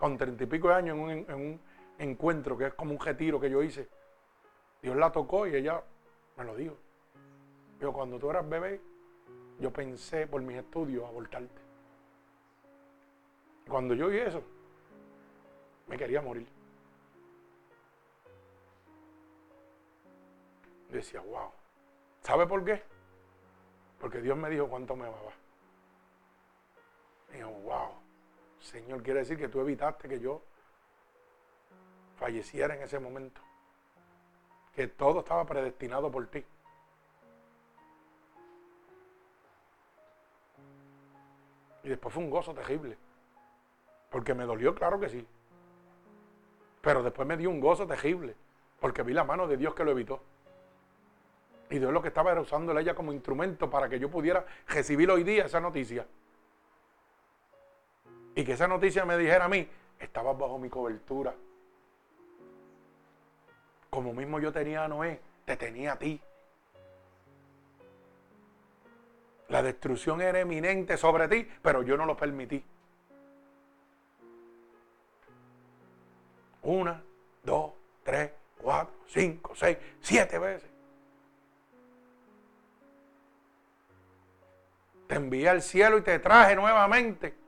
con 0.05 0.19
treinta 0.19 0.43
y 0.43 0.45
pico 0.45 0.67
de 0.67 0.75
años, 0.75 0.95
en 0.97 1.03
un, 1.03 1.09
en 1.09 1.33
un 1.33 1.59
encuentro 1.97 2.55
que 2.55 2.67
es 2.67 2.73
como 2.75 2.91
un 2.91 2.99
retiro 2.99 3.39
que 3.39 3.49
yo 3.49 3.63
hice. 3.63 3.89
Dios 4.79 4.95
la 4.95 5.11
tocó 5.11 5.47
y 5.47 5.55
ella 5.55 5.81
me 6.37 6.43
lo 6.43 6.55
dijo. 6.55 6.77
Pero 7.79 7.91
cuando 7.91 8.19
tú 8.19 8.29
eras 8.29 8.47
bebé, 8.47 8.79
yo 9.59 9.73
pensé 9.73 10.27
por 10.27 10.43
mis 10.43 10.57
estudios 10.57 11.03
abortarte. 11.05 11.59
Cuando 13.67 13.95
yo 13.95 14.09
vi 14.09 14.19
eso, 14.19 14.43
me 15.87 15.97
quería 15.97 16.21
morir. 16.21 16.47
Yo 20.89 20.97
decía, 20.97 21.21
wow. 21.21 21.49
¿Sabe 22.21 22.45
por 22.45 22.63
qué? 22.63 22.83
Porque 23.99 24.21
Dios 24.21 24.37
me 24.37 24.51
dijo 24.51 24.67
cuánto 24.67 24.95
me 24.95 25.07
amaba. 25.07 25.33
Me 27.31 27.37
dijo, 27.37 27.49
wow. 27.49 28.04
Señor, 28.65 29.03
quiere 29.03 29.19
decir 29.19 29.37
que 29.37 29.47
tú 29.47 29.61
evitaste 29.61 30.09
que 30.09 30.19
yo 30.19 30.41
falleciera 32.17 32.75
en 32.75 32.81
ese 32.81 32.97
momento. 32.99 33.39
Que 34.73 34.87
todo 34.87 35.19
estaba 35.19 35.45
predestinado 35.45 36.11
por 36.11 36.25
ti. 36.27 36.43
Y 41.83 41.89
después 41.89 42.11
fue 42.11 42.23
un 42.23 42.31
gozo 42.31 42.55
terrible. 42.55 42.97
Porque 44.09 44.33
me 44.33 44.45
dolió, 44.45 44.73
claro 44.73 44.99
que 44.99 45.09
sí. 45.09 45.27
Pero 46.81 47.03
después 47.03 47.27
me 47.27 47.37
dio 47.37 47.51
un 47.51 47.59
gozo 47.59 47.85
terrible. 47.85 48.35
Porque 48.79 49.03
vi 49.03 49.13
la 49.13 49.23
mano 49.23 49.47
de 49.47 49.57
Dios 49.57 49.75
que 49.75 49.83
lo 49.83 49.91
evitó. 49.91 50.23
Y 51.69 51.77
Dios 51.77 51.93
lo 51.93 52.01
que 52.01 52.07
estaba 52.07 52.31
era 52.31 52.41
usando 52.41 52.77
ella 52.79 52.95
como 52.95 53.13
instrumento 53.13 53.69
para 53.69 53.87
que 53.87 53.99
yo 53.99 54.09
pudiera 54.09 54.43
recibir 54.67 55.11
hoy 55.11 55.23
día 55.23 55.45
esa 55.45 55.59
noticia. 55.59 56.07
Y 58.35 58.43
que 58.43 58.53
esa 58.53 58.67
noticia 58.67 59.05
me 59.05 59.17
dijera 59.17 59.45
a 59.45 59.49
mí, 59.49 59.67
estabas 59.97 60.37
bajo 60.37 60.59
mi 60.59 60.69
cobertura. 60.69 61.33
Como 63.89 64.13
mismo 64.13 64.39
yo 64.41 64.51
tenía 64.51 64.83
a 64.83 64.87
Noé, 64.89 65.21
te 65.45 65.55
tenía 65.55 65.93
a 65.93 65.97
ti. 65.97 66.21
La 69.47 69.63
destrucción 69.63 70.21
era 70.21 70.39
eminente 70.39 70.97
sobre 70.97 71.29
ti, 71.29 71.49
pero 71.61 71.81
yo 71.81 71.95
no 71.95 72.05
lo 72.05 72.17
permití. 72.17 72.61
Una, 76.63 77.01
dos, 77.43 77.71
tres, 78.03 78.31
cuatro, 78.57 78.93
cinco, 79.07 79.53
seis, 79.55 79.77
siete 80.01 80.39
veces. 80.39 80.69
Te 85.07 85.15
envié 85.15 85.47
al 85.47 85.61
cielo 85.61 85.99
y 85.99 86.01
te 86.01 86.19
traje 86.19 86.55
nuevamente. 86.55 87.44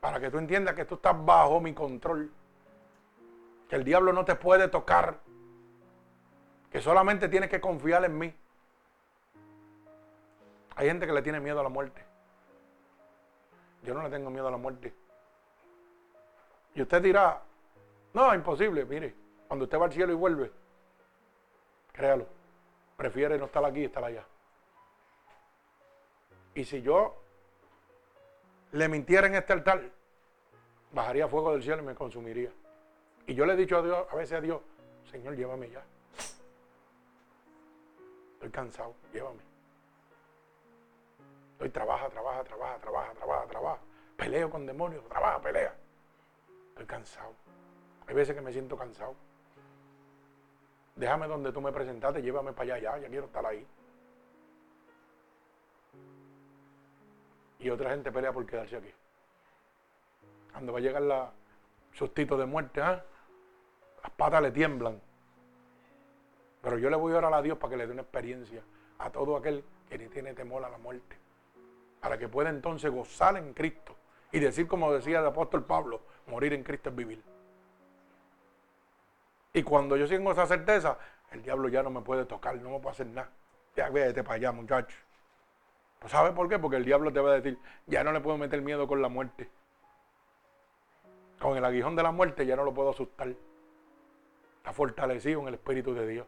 Para 0.00 0.20
que 0.20 0.30
tú 0.30 0.38
entiendas 0.38 0.74
que 0.74 0.84
tú 0.84 0.96
estás 0.96 1.24
bajo 1.24 1.60
mi 1.60 1.74
control. 1.74 2.30
Que 3.68 3.76
el 3.76 3.84
diablo 3.84 4.12
no 4.12 4.24
te 4.24 4.34
puede 4.36 4.68
tocar. 4.68 5.18
Que 6.70 6.80
solamente 6.80 7.28
tienes 7.28 7.50
que 7.50 7.60
confiar 7.60 8.04
en 8.04 8.18
mí. 8.18 8.34
Hay 10.76 10.86
gente 10.86 11.06
que 11.06 11.12
le 11.12 11.22
tiene 11.22 11.40
miedo 11.40 11.60
a 11.60 11.62
la 11.62 11.68
muerte. 11.68 12.04
Yo 13.82 13.94
no 13.94 14.02
le 14.02 14.10
tengo 14.10 14.30
miedo 14.30 14.48
a 14.48 14.50
la 14.50 14.56
muerte. 14.56 14.94
Y 16.74 16.82
usted 16.82 17.02
dirá, 17.02 17.42
no, 18.14 18.34
imposible. 18.34 18.84
Mire, 18.84 19.14
cuando 19.48 19.64
usted 19.64 19.78
va 19.78 19.86
al 19.86 19.92
cielo 19.92 20.12
y 20.12 20.16
vuelve, 20.16 20.52
créalo, 21.92 22.26
prefiere 22.96 23.38
no 23.38 23.46
estar 23.46 23.64
aquí 23.64 23.80
y 23.80 23.84
estar 23.84 24.04
allá. 24.04 24.24
Y 26.54 26.64
si 26.64 26.82
yo 26.82 27.22
le 28.72 28.88
mintiera 28.88 29.26
en 29.26 29.34
este 29.34 29.52
altar, 29.52 29.82
bajaría 30.92 31.28
fuego 31.28 31.52
del 31.52 31.62
cielo 31.62 31.82
y 31.82 31.86
me 31.86 31.94
consumiría. 31.94 32.50
Y 33.26 33.34
yo 33.34 33.44
le 33.46 33.54
he 33.54 33.56
dicho 33.56 33.78
a 33.78 33.82
Dios, 33.82 34.06
a 34.10 34.16
veces 34.16 34.38
a 34.38 34.40
Dios, 34.40 34.60
Señor, 35.10 35.36
llévame 35.36 35.70
ya. 35.70 35.82
Estoy 38.34 38.50
cansado, 38.50 38.94
llévame. 39.12 39.42
Estoy 41.52 41.70
trabaja, 41.70 42.08
trabaja, 42.08 42.44
trabaja, 42.44 42.78
trabaja, 42.78 43.12
trabaja, 43.14 43.46
trabaja. 43.46 43.78
Peleo 44.16 44.50
con 44.50 44.64
demonios, 44.64 45.06
trabaja, 45.08 45.40
pelea. 45.40 45.74
Estoy 46.70 46.86
cansado. 46.86 47.32
Hay 48.06 48.14
veces 48.14 48.34
que 48.34 48.40
me 48.40 48.52
siento 48.52 48.76
cansado. 48.76 49.14
Déjame 50.94 51.26
donde 51.26 51.52
tú 51.52 51.60
me 51.60 51.72
presentaste, 51.72 52.22
llévame 52.22 52.52
para 52.52 52.74
allá, 52.74 52.96
ya, 52.96 52.98
ya 52.98 53.08
quiero 53.08 53.26
estar 53.26 53.44
ahí. 53.44 53.66
Y 57.58 57.70
otra 57.70 57.90
gente 57.90 58.12
pelea 58.12 58.32
por 58.32 58.46
quedarse 58.46 58.76
aquí. 58.76 58.92
Cuando 60.52 60.72
va 60.72 60.78
a 60.78 60.82
llegar 60.82 61.02
la 61.02 61.32
sustito 61.92 62.36
de 62.36 62.46
muerte, 62.46 62.80
¿ah? 62.80 63.04
las 64.02 64.12
patas 64.12 64.42
le 64.42 64.50
tiemblan. 64.50 65.00
Pero 66.62 66.78
yo 66.78 66.90
le 66.90 66.96
voy 66.96 67.12
a 67.14 67.18
orar 67.18 67.34
a 67.34 67.42
Dios 67.42 67.58
para 67.58 67.70
que 67.72 67.76
le 67.76 67.86
dé 67.86 67.92
una 67.92 68.02
experiencia 68.02 68.62
a 68.98 69.10
todo 69.10 69.36
aquel 69.36 69.64
que 69.88 69.98
ni 69.98 70.08
tiene 70.08 70.34
temor 70.34 70.64
a 70.64 70.68
la 70.68 70.78
muerte. 70.78 71.16
Para 72.00 72.18
que 72.18 72.28
pueda 72.28 72.50
entonces 72.50 72.90
gozar 72.90 73.36
en 73.36 73.52
Cristo. 73.54 73.96
Y 74.30 74.40
decir 74.40 74.66
como 74.66 74.92
decía 74.92 75.20
el 75.20 75.26
apóstol 75.26 75.64
Pablo, 75.64 76.02
morir 76.26 76.52
en 76.52 76.62
Cristo 76.62 76.90
es 76.90 76.96
vivir. 76.96 77.22
Y 79.52 79.62
cuando 79.62 79.96
yo 79.96 80.06
tengo 80.06 80.32
esa 80.32 80.46
certeza, 80.46 80.98
el 81.32 81.42
diablo 81.42 81.68
ya 81.68 81.82
no 81.82 81.90
me 81.90 82.02
puede 82.02 82.24
tocar, 82.26 82.56
no 82.56 82.70
me 82.70 82.80
puede 82.80 82.92
hacer 82.92 83.06
nada. 83.06 83.30
Ya 83.74 83.88
vete 83.88 84.22
para 84.22 84.34
allá, 84.34 84.52
muchacho. 84.52 84.96
¿Sabe 86.06 86.32
por 86.32 86.48
qué? 86.48 86.58
Porque 86.58 86.76
el 86.76 86.84
diablo 86.84 87.12
te 87.12 87.20
va 87.20 87.32
a 87.32 87.34
decir, 87.34 87.58
ya 87.86 88.04
no 88.04 88.12
le 88.12 88.20
puedo 88.20 88.38
meter 88.38 88.62
miedo 88.62 88.86
con 88.86 89.02
la 89.02 89.08
muerte. 89.08 89.50
Con 91.40 91.56
el 91.56 91.64
aguijón 91.64 91.96
de 91.96 92.02
la 92.02 92.12
muerte 92.12 92.46
ya 92.46 92.56
no 92.56 92.64
lo 92.64 92.72
puedo 92.72 92.90
asustar. 92.90 93.28
Está 94.58 94.72
fortalecido 94.72 95.40
en 95.42 95.48
el 95.48 95.54
Espíritu 95.54 95.94
de 95.94 96.06
Dios. 96.06 96.26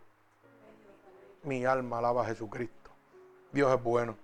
Mi 1.45 1.65
alma 1.65 1.99
alaba 1.99 2.23
a 2.23 2.27
Jesucristo. 2.27 2.91
Dios 3.53 3.73
es 3.73 3.83
bueno. 3.83 4.17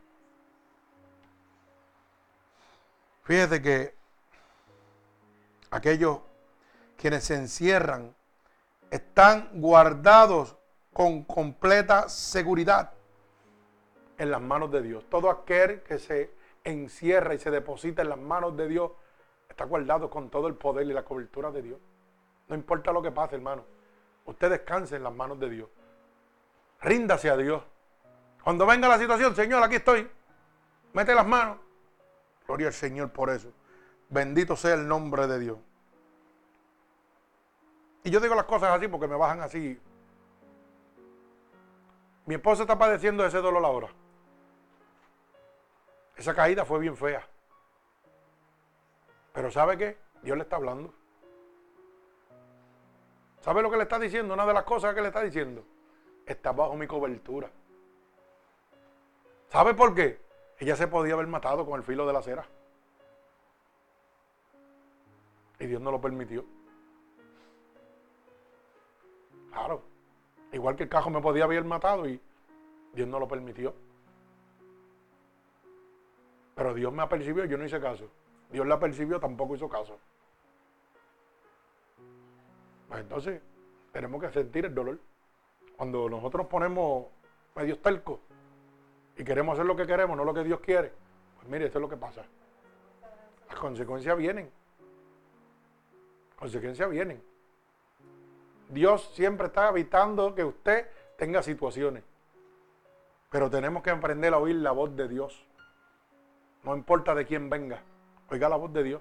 Fíjate 3.22 3.62
que 3.62 3.94
aquellos 5.70 6.20
quienes 6.96 7.24
se 7.24 7.34
encierran 7.36 8.14
están 8.90 9.50
guardados 9.54 10.56
con 10.92 11.24
completa 11.24 12.08
seguridad 12.08 12.95
en 14.18 14.30
las 14.30 14.40
manos 14.40 14.70
de 14.70 14.82
Dios. 14.82 15.04
Todo 15.08 15.30
aquel 15.30 15.82
que 15.82 15.98
se 15.98 16.30
encierra 16.64 17.34
y 17.34 17.38
se 17.38 17.50
deposita 17.50 18.02
en 18.02 18.08
las 18.08 18.18
manos 18.18 18.56
de 18.56 18.68
Dios 18.68 18.90
está 19.48 19.64
guardado 19.64 20.10
con 20.10 20.30
todo 20.30 20.48
el 20.48 20.54
poder 20.54 20.86
y 20.86 20.92
la 20.92 21.04
cobertura 21.04 21.50
de 21.50 21.62
Dios. 21.62 21.80
No 22.48 22.54
importa 22.54 22.92
lo 22.92 23.02
que 23.02 23.10
pase, 23.10 23.36
hermano. 23.36 23.64
Usted 24.24 24.50
descanse 24.50 24.96
en 24.96 25.04
las 25.04 25.14
manos 25.14 25.38
de 25.38 25.50
Dios. 25.50 25.68
Ríndase 26.80 27.30
a 27.30 27.36
Dios. 27.36 27.62
Cuando 28.42 28.66
venga 28.66 28.88
la 28.88 28.98
situación, 28.98 29.34
Señor, 29.34 29.62
aquí 29.62 29.76
estoy. 29.76 30.08
Mete 30.92 31.14
las 31.14 31.26
manos. 31.26 31.58
Gloria 32.46 32.68
al 32.68 32.72
Señor 32.72 33.10
por 33.10 33.30
eso. 33.30 33.52
Bendito 34.08 34.56
sea 34.56 34.74
el 34.74 34.86
nombre 34.86 35.26
de 35.26 35.38
Dios. 35.38 35.58
Y 38.04 38.10
yo 38.10 38.20
digo 38.20 38.36
las 38.36 38.44
cosas 38.44 38.70
así 38.70 38.86
porque 38.86 39.08
me 39.08 39.16
bajan 39.16 39.40
así. 39.40 39.80
Mi 42.26 42.36
esposa 42.36 42.62
está 42.62 42.78
padeciendo 42.78 43.24
ese 43.24 43.38
dolor 43.38 43.64
ahora. 43.64 43.88
Esa 46.16 46.34
caída 46.34 46.64
fue 46.64 46.78
bien 46.78 46.96
fea. 46.96 47.26
Pero 49.32 49.50
¿sabe 49.50 49.76
qué? 49.76 49.98
Dios 50.22 50.36
le 50.36 50.44
está 50.44 50.56
hablando. 50.56 50.92
¿Sabe 53.40 53.62
lo 53.62 53.70
que 53.70 53.76
le 53.76 53.82
está 53.82 53.98
diciendo? 53.98 54.34
Una 54.34 54.46
de 54.46 54.54
las 54.54 54.64
cosas 54.64 54.94
que 54.94 55.02
le 55.02 55.08
está 55.08 55.20
diciendo. 55.20 55.62
Está 56.24 56.52
bajo 56.52 56.74
mi 56.74 56.86
cobertura. 56.86 57.50
¿Sabe 59.48 59.74
por 59.74 59.94
qué? 59.94 60.20
Ella 60.58 60.74
se 60.74 60.88
podía 60.88 61.14
haber 61.14 61.26
matado 61.26 61.66
con 61.66 61.78
el 61.78 61.84
filo 61.84 62.06
de 62.06 62.12
la 62.12 62.22
cera. 62.22 62.46
Y 65.60 65.66
Dios 65.66 65.80
no 65.80 65.90
lo 65.90 66.00
permitió. 66.00 66.44
Claro. 69.52 69.82
Igual 70.52 70.76
que 70.76 70.84
el 70.84 70.88
cajo 70.88 71.10
me 71.10 71.20
podía 71.20 71.44
haber 71.44 71.64
matado 71.64 72.08
y 72.08 72.20
Dios 72.94 73.06
no 73.06 73.20
lo 73.20 73.28
permitió. 73.28 73.74
Pero 76.56 76.72
Dios 76.72 76.90
me 76.90 77.02
apercibió 77.02 77.44
y 77.44 77.48
yo 77.48 77.58
no 77.58 77.64
hice 77.64 77.78
caso. 77.78 78.08
Dios 78.50 78.66
la 78.66 78.80
percibió, 78.80 79.20
tampoco 79.20 79.54
hizo 79.54 79.68
caso. 79.68 79.98
Pues 82.88 83.00
entonces, 83.00 83.42
tenemos 83.92 84.22
que 84.22 84.30
sentir 84.30 84.64
el 84.64 84.74
dolor. 84.74 84.98
Cuando 85.76 86.08
nosotros 86.08 86.46
ponemos 86.46 87.08
medios 87.54 87.80
telcos 87.82 88.20
y 89.18 89.22
queremos 89.22 89.52
hacer 89.52 89.66
lo 89.66 89.76
que 89.76 89.86
queremos, 89.86 90.16
no 90.16 90.24
lo 90.24 90.32
que 90.32 90.44
Dios 90.44 90.60
quiere, 90.60 90.92
pues 91.36 91.46
mire, 91.46 91.66
esto 91.66 91.78
es 91.78 91.82
lo 91.82 91.90
que 91.90 91.98
pasa. 91.98 92.24
Las 93.48 93.58
consecuencias 93.58 94.16
vienen. 94.16 94.50
Consecuencias 96.38 96.88
vienen. 96.88 97.22
Dios 98.70 99.10
siempre 99.14 99.48
está 99.48 99.68
evitando 99.68 100.34
que 100.34 100.44
usted 100.44 100.88
tenga 101.18 101.42
situaciones. 101.42 102.02
Pero 103.28 103.50
tenemos 103.50 103.82
que 103.82 103.90
aprender 103.90 104.32
a 104.32 104.38
oír 104.38 104.56
la 104.56 104.70
voz 104.70 104.96
de 104.96 105.06
Dios. 105.06 105.46
No 106.66 106.74
importa 106.74 107.14
de 107.14 107.24
quién 107.24 107.48
venga. 107.48 107.80
Oiga 108.28 108.48
la 108.48 108.56
voz 108.56 108.72
de 108.72 108.82
Dios. 108.82 109.00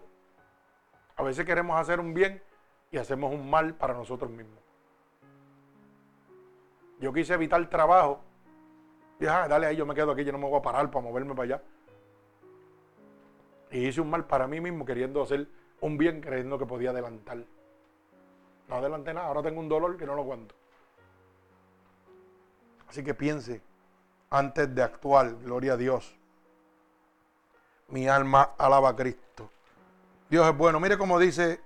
A 1.15 1.23
veces 1.23 1.45
queremos 1.45 1.79
hacer 1.79 1.99
un 1.99 2.13
bien 2.13 2.41
y 2.91 2.97
hacemos 2.97 3.33
un 3.33 3.49
mal 3.49 3.73
para 3.73 3.95
nosotros 3.95 4.29
mismos. 4.29 4.59
Yo 6.99 7.11
quise 7.11 7.33
evitar 7.33 7.67
trabajo. 7.67 8.21
Dije, 9.19 9.31
ah, 9.31 9.47
dale 9.47 9.65
ahí, 9.65 9.75
yo 9.75 9.85
me 9.87 9.95
quedo 9.95 10.11
aquí, 10.11 10.23
yo 10.23 10.31
no 10.31 10.37
me 10.37 10.47
voy 10.47 10.59
a 10.59 10.61
parar 10.61 10.91
para 10.91 11.03
moverme 11.03 11.33
para 11.33 11.55
allá. 11.55 11.63
Y 13.71 13.87
hice 13.87 13.99
un 13.99 14.11
mal 14.11 14.25
para 14.25 14.45
mí 14.45 14.61
mismo 14.61 14.85
queriendo 14.85 15.23
hacer 15.23 15.47
un 15.81 15.97
bien 15.97 16.21
creyendo 16.21 16.59
que 16.59 16.67
podía 16.67 16.91
adelantar. 16.91 17.45
No 18.67 18.75
adelanté 18.75 19.11
nada, 19.11 19.25
ahora 19.25 19.41
tengo 19.41 19.59
un 19.59 19.69
dolor 19.69 19.97
que 19.97 20.05
no 20.05 20.13
lo 20.13 20.21
aguanto. 20.21 20.53
Así 22.87 23.03
que 23.03 23.15
piense 23.15 23.63
antes 24.29 24.73
de 24.75 24.83
actuar, 24.83 25.35
gloria 25.39 25.73
a 25.73 25.77
Dios. 25.77 26.14
Mi 27.88 28.07
alma 28.07 28.52
alaba 28.57 28.90
a 28.90 28.95
Cristo. 28.95 29.52
Dios 30.30 30.48
es 30.48 30.57
bueno. 30.57 30.80
Mire 30.80 30.98
cómo 30.98 31.20
dice 31.20 31.62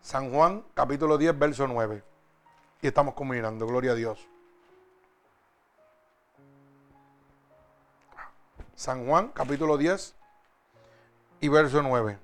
San 0.00 0.30
Juan, 0.32 0.64
capítulo 0.74 1.18
10, 1.18 1.38
verso 1.38 1.66
9. 1.66 2.02
Y 2.80 2.86
estamos 2.86 3.14
combinando, 3.14 3.66
gloria 3.66 3.92
a 3.92 3.94
Dios. 3.94 4.28
San 8.74 9.06
Juan, 9.06 9.28
capítulo 9.34 9.76
10 9.76 10.14
y 11.40 11.48
verso 11.48 11.82
9. 11.82 12.18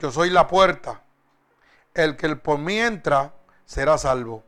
Yo 0.00 0.10
soy 0.10 0.30
la 0.30 0.48
puerta. 0.48 1.02
El 1.94 2.16
que 2.16 2.34
por 2.34 2.58
mí 2.58 2.78
entra 2.78 3.34
será 3.66 3.96
salvo. 3.96 4.42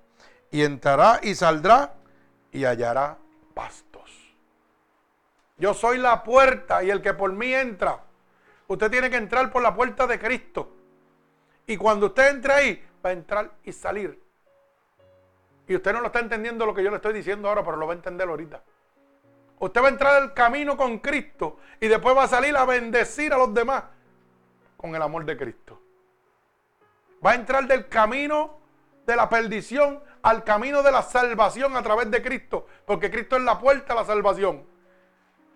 Y 0.51 0.63
entrará 0.63 1.21
y 1.23 1.35
saldrá 1.35 1.95
y 2.51 2.65
hallará 2.65 3.19
pastos. 3.55 3.92
Yo 5.63 5.75
soy 5.75 5.99
la 5.99 6.25
puerta 6.25 6.83
y 6.83 6.91
el 6.91 7.01
que 7.01 7.15
por 7.15 7.33
mí 7.33 7.55
entra. 7.55 8.01
Usted 8.67 8.91
tiene 8.91 9.09
que 9.09 9.17
entrar 9.17 9.53
por 9.53 9.63
la 9.63 9.73
puerta 9.73 10.09
de 10.09 10.19
Cristo. 10.19 10.75
Y 11.69 11.77
cuando 11.77 12.07
usted 12.07 12.31
entre 12.31 12.53
ahí, 12.53 12.85
va 13.05 13.11
a 13.11 13.13
entrar 13.13 13.49
y 13.63 13.71
salir. 13.71 14.21
Y 15.69 15.77
usted 15.77 15.93
no 15.93 16.01
lo 16.01 16.07
está 16.07 16.19
entendiendo 16.19 16.67
lo 16.67 16.75
que 16.75 16.83
yo 16.83 16.91
le 16.91 16.97
estoy 16.97 17.13
diciendo 17.13 17.49
ahora, 17.49 17.63
pero 17.63 17.77
lo 17.77 17.87
va 17.87 17.93
a 17.93 17.95
entender 17.95 18.29
ahorita. 18.29 18.61
Usted 19.61 19.81
va 19.81 19.87
a 19.87 19.91
entrar 19.91 20.21
al 20.21 20.35
camino 20.35 20.77
con 20.77 20.99
Cristo 20.99 21.59
y 21.79 21.87
después 21.87 22.17
va 22.17 22.25
a 22.25 22.29
salir 22.29 22.57
a 22.57 22.65
bendecir 22.65 23.33
a 23.33 23.39
los 23.39 23.55
demás 23.55 23.85
con 24.77 24.97
el 24.97 25.03
amor 25.03 25.25
de 25.25 25.37
Cristo. 25.37 25.81
Va 27.25 27.31
a 27.31 27.35
entrar 27.37 27.69
del 27.69 27.87
camino 27.89 28.59
de 29.07 29.15
la 29.15 29.29
perdición 29.29 30.03
al 30.23 30.43
camino 30.43 30.83
de 30.83 30.91
la 30.91 31.03
salvación 31.03 31.77
a 31.77 31.85
través 31.85 32.11
de 32.11 32.21
Cristo, 32.21 32.67
porque 32.85 33.13
Cristo 33.13 33.37
es 33.37 33.43
la 33.45 33.61
puerta 33.61 33.93
a 33.93 33.97
la 33.97 34.05
salvación. 34.05 34.72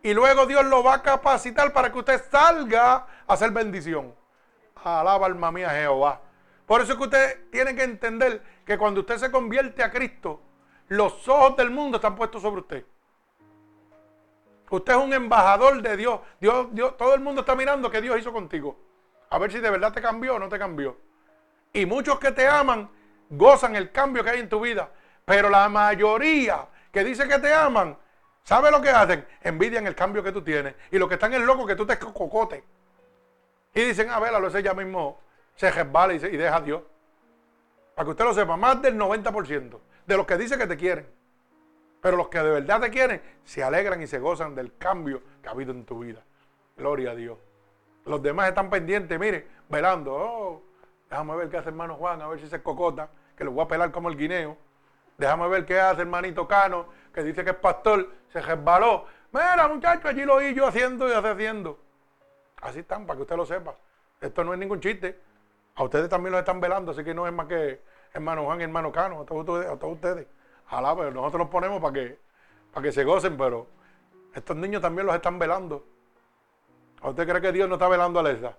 Y 0.06 0.14
luego 0.14 0.46
Dios 0.46 0.64
lo 0.66 0.84
va 0.84 0.94
a 0.94 1.02
capacitar 1.02 1.72
para 1.72 1.90
que 1.90 1.98
usted 1.98 2.22
salga 2.30 2.94
a 2.94 3.06
hacer 3.26 3.50
bendición. 3.50 4.14
Alaba 4.84 5.26
alma 5.26 5.50
mía 5.50 5.68
Jehová. 5.70 6.20
Por 6.64 6.80
eso 6.80 6.92
es 6.92 6.98
que 6.98 7.04
usted 7.06 7.50
tiene 7.50 7.74
que 7.74 7.82
entender 7.82 8.40
que 8.64 8.78
cuando 8.78 9.00
usted 9.00 9.18
se 9.18 9.32
convierte 9.32 9.82
a 9.82 9.90
Cristo, 9.90 10.40
los 10.86 11.26
ojos 11.26 11.56
del 11.56 11.70
mundo 11.70 11.96
están 11.96 12.14
puestos 12.14 12.40
sobre 12.40 12.60
usted. 12.60 12.86
Usted 14.70 14.92
es 14.92 14.98
un 15.00 15.12
embajador 15.12 15.82
de 15.82 15.96
Dios. 15.96 16.20
Dios, 16.40 16.68
Dios. 16.70 16.96
Todo 16.96 17.12
el 17.12 17.20
mundo 17.20 17.40
está 17.40 17.56
mirando 17.56 17.90
qué 17.90 18.00
Dios 18.00 18.16
hizo 18.16 18.32
contigo. 18.32 18.78
A 19.28 19.38
ver 19.38 19.50
si 19.50 19.58
de 19.58 19.70
verdad 19.70 19.92
te 19.92 20.00
cambió 20.00 20.36
o 20.36 20.38
no 20.38 20.48
te 20.48 20.56
cambió. 20.56 20.96
Y 21.72 21.84
muchos 21.84 22.20
que 22.20 22.30
te 22.30 22.46
aman 22.46 22.88
gozan 23.28 23.74
el 23.74 23.90
cambio 23.90 24.22
que 24.22 24.30
hay 24.30 24.38
en 24.38 24.48
tu 24.48 24.60
vida. 24.60 24.88
Pero 25.24 25.50
la 25.50 25.68
mayoría 25.68 26.68
que 26.92 27.02
dice 27.02 27.26
que 27.26 27.40
te 27.40 27.52
aman, 27.52 27.98
¿sabe 28.46 28.70
lo 28.70 28.80
que 28.80 28.90
hacen? 28.90 29.26
Envidian 29.42 29.86
el 29.86 29.94
cambio 29.94 30.22
que 30.22 30.30
tú 30.30 30.42
tienes. 30.42 30.74
Y 30.92 30.98
lo 30.98 31.08
que 31.08 31.14
están 31.14 31.34
es 31.34 31.40
loco 31.40 31.66
que 31.66 31.74
tú 31.74 31.84
te 31.84 31.98
cocote. 31.98 32.62
Y 33.74 33.80
dicen, 33.82 34.08
a 34.08 34.20
ver, 34.20 34.34
a 34.34 34.38
lo 34.38 34.56
ella 34.56 34.72
mismo 34.72 35.20
se 35.56 35.70
resbala 35.70 36.14
y, 36.14 36.16
y 36.16 36.36
deja 36.36 36.56
a 36.56 36.60
Dios. 36.60 36.82
Para 37.94 38.06
que 38.06 38.10
usted 38.10 38.24
lo 38.24 38.34
sepa, 38.34 38.56
más 38.56 38.80
del 38.80 38.96
90% 38.96 39.78
de 40.06 40.16
los 40.16 40.26
que 40.26 40.36
dicen 40.36 40.58
que 40.58 40.66
te 40.66 40.76
quieren. 40.76 41.06
Pero 42.00 42.16
los 42.16 42.28
que 42.28 42.38
de 42.38 42.50
verdad 42.50 42.80
te 42.80 42.90
quieren 42.90 43.20
se 43.42 43.64
alegran 43.64 44.00
y 44.00 44.06
se 44.06 44.20
gozan 44.20 44.54
del 44.54 44.76
cambio 44.76 45.22
que 45.42 45.48
ha 45.48 45.52
habido 45.52 45.72
en 45.72 45.84
tu 45.84 45.98
vida. 45.98 46.22
Gloria 46.76 47.10
a 47.10 47.14
Dios. 47.16 47.38
Los 48.04 48.22
demás 48.22 48.48
están 48.48 48.70
pendientes, 48.70 49.18
mire, 49.18 49.48
velando. 49.68 50.14
Oh, 50.14 50.62
déjame 51.10 51.34
ver 51.36 51.48
qué 51.48 51.56
hace 51.56 51.70
hermano 51.70 51.96
Juan, 51.96 52.22
a 52.22 52.28
ver 52.28 52.38
si 52.38 52.46
se 52.46 52.62
cocota, 52.62 53.08
que 53.36 53.42
lo 53.42 53.50
voy 53.50 53.64
a 53.64 53.68
pelar 53.68 53.90
como 53.90 54.08
el 54.08 54.16
guineo. 54.16 54.56
Déjame 55.18 55.48
ver 55.48 55.64
qué 55.64 55.80
hace 55.80 56.02
hermanito 56.02 56.46
Cano, 56.46 56.86
que 57.16 57.22
dice 57.22 57.42
que 57.42 57.52
es 57.52 57.56
pastor, 57.56 58.10
se 58.30 58.42
resbaló. 58.42 59.06
Mira, 59.32 59.66
muchacho, 59.68 60.06
allí 60.06 60.26
lo 60.26 60.34
oí 60.34 60.52
yo 60.52 60.66
haciendo 60.66 61.08
y 61.08 61.12
haciendo. 61.12 61.78
Así 62.60 62.80
están, 62.80 63.06
para 63.06 63.16
que 63.16 63.22
usted 63.22 63.36
lo 63.36 63.46
sepa. 63.46 63.74
Esto 64.20 64.44
no 64.44 64.52
es 64.52 64.58
ningún 64.58 64.80
chiste. 64.80 65.18
A 65.76 65.84
ustedes 65.84 66.10
también 66.10 66.32
los 66.32 66.40
están 66.40 66.60
velando, 66.60 66.92
así 66.92 67.02
que 67.02 67.14
no 67.14 67.26
es 67.26 67.32
más 67.32 67.46
que 67.46 67.80
hermano 68.12 68.44
Juan 68.44 68.60
y 68.60 68.64
hermano 68.64 68.92
Cano, 68.92 69.22
a 69.22 69.24
todos, 69.24 69.64
a 69.64 69.78
todos 69.78 69.94
ustedes. 69.94 70.26
Ojalá, 70.66 70.94
pero 70.94 71.10
nosotros 71.10 71.38
los 71.38 71.48
ponemos 71.48 71.80
para 71.80 71.94
que, 71.94 72.18
para 72.70 72.84
que 72.84 72.92
se 72.92 73.02
gocen, 73.02 73.38
pero 73.38 73.66
estos 74.34 74.54
niños 74.54 74.82
también 74.82 75.06
los 75.06 75.16
están 75.16 75.38
velando. 75.38 75.86
¿A 77.00 77.08
usted 77.08 77.26
cree 77.26 77.40
que 77.40 77.52
Dios 77.52 77.66
no 77.66 77.76
está 77.76 77.88
velando 77.88 78.20
a 78.20 78.24
Lesa? 78.24 78.54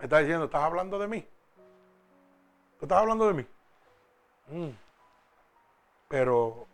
Está 0.00 0.18
diciendo, 0.18 0.44
¿estás 0.44 0.62
hablando 0.62 0.96
de 0.96 1.08
mí? 1.08 1.26
¿Tú 2.78 2.84
estás 2.84 2.98
hablando 2.98 3.26
de 3.26 3.34
mí? 3.34 3.46
Mm. 4.46 4.70
Pero 6.06 6.68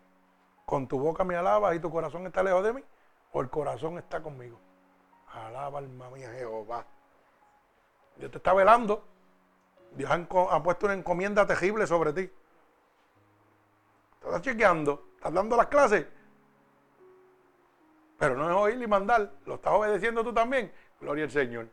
con 0.69 0.87
tu 0.87 0.99
boca 0.99 1.23
me 1.23 1.35
alabas 1.35 1.75
y 1.75 1.79
tu 1.79 1.89
corazón 1.89 2.27
está 2.27 2.43
lejos 2.43 2.63
de 2.63 2.73
mí, 2.73 2.83
o 3.31 3.41
el 3.41 3.49
corazón 3.49 3.97
está 3.97 4.21
conmigo. 4.21 4.59
Alaba 5.33 5.79
alma 5.79 6.11
mía 6.11 6.29
Jehová. 6.31 6.85
Dios 8.17 8.29
te 8.29 8.37
está 8.37 8.53
velando. 8.53 9.03
Dios 9.93 10.11
ha 10.11 10.61
puesto 10.61 10.85
una 10.85 10.93
encomienda 10.93 11.47
terrible 11.47 11.87
sobre 11.87 12.13
ti. 12.13 12.31
Estás 14.23 14.43
chequeando, 14.43 15.07
estás 15.15 15.33
dando 15.33 15.57
las 15.57 15.65
clases. 15.65 16.05
Pero 18.19 18.35
no 18.35 18.47
es 18.47 18.55
oír 18.55 18.79
y 18.79 18.85
mandar, 18.85 19.31
lo 19.47 19.55
estás 19.55 19.73
obedeciendo 19.73 20.23
tú 20.23 20.31
también. 20.31 20.71
Gloria 21.01 21.23
al 21.23 21.31
Señor. 21.31 21.67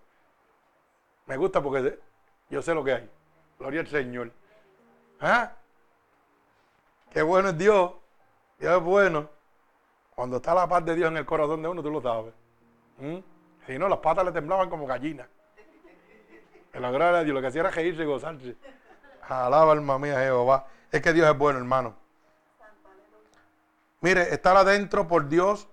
Me 1.27 1.37
gusta 1.37 1.63
porque 1.63 2.01
yo 2.49 2.63
sé 2.63 2.73
lo 2.73 2.83
que 2.83 2.95
hay. 2.95 3.11
Gloria 3.59 3.81
al 3.81 3.89
Señor. 3.89 4.33
¿Ah? 5.21 5.53
Qué 7.11 7.21
bueno 7.21 7.51
es 7.51 7.59
Dios. 7.59 8.06
Dios 8.59 8.77
es 8.77 8.83
bueno. 8.83 9.29
Cuando 10.15 10.37
está 10.37 10.55
la 10.55 10.67
paz 10.67 10.85
de 10.85 10.95
Dios 10.95 11.11
en 11.11 11.19
el 11.19 11.27
corazón 11.27 11.63
de 11.63 11.69
uno, 11.69 11.83
tú 11.83 11.91
lo 11.91 12.01
sabes. 12.01 12.33
¿Mm? 12.99 13.19
Si 13.67 13.79
no, 13.79 13.89
las 13.89 13.99
patas 13.99 14.25
le 14.25 14.33
temblaban 14.33 14.71
como 14.71 14.87
gallinas. 14.87 15.29
En 16.73 16.83
la 16.83 16.91
gracia 16.91 17.19
de 17.19 17.25
Dios, 17.25 17.35
lo 17.35 17.41
que 17.41 17.49
hacía 17.49 17.61
era 17.63 17.71
reírse 17.71 18.03
y 18.03 18.07
gozarse. 18.07 18.57
Alaba 19.29 19.73
alma 19.73 19.99
mía 19.99 20.21
Jehová. 20.21 20.67
Es 20.91 21.03
que 21.03 21.13
Dios 21.13 21.29
es 21.29 21.37
bueno, 21.37 21.59
hermano. 21.59 21.95
Mire, 24.01 24.33
estar 24.33 24.57
adentro 24.57 25.09
por 25.09 25.29
Dios 25.29 25.69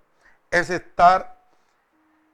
es 0.49 0.69
estar, 0.69 1.37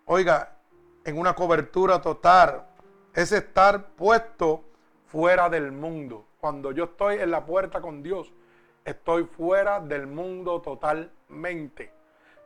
oiga, 0.05 0.55
en 1.03 1.17
una 1.17 1.34
cobertura 1.35 2.01
total. 2.01 2.65
Es 3.13 3.31
estar 3.31 3.89
puesto 3.89 4.63
fuera 5.07 5.49
del 5.49 5.71
mundo. 5.71 6.26
Cuando 6.39 6.71
yo 6.71 6.85
estoy 6.85 7.17
en 7.17 7.31
la 7.31 7.45
puerta 7.45 7.81
con 7.81 8.01
Dios, 8.01 8.31
estoy 8.85 9.26
fuera 9.26 9.80
del 9.80 10.07
mundo 10.07 10.61
totalmente. 10.61 11.93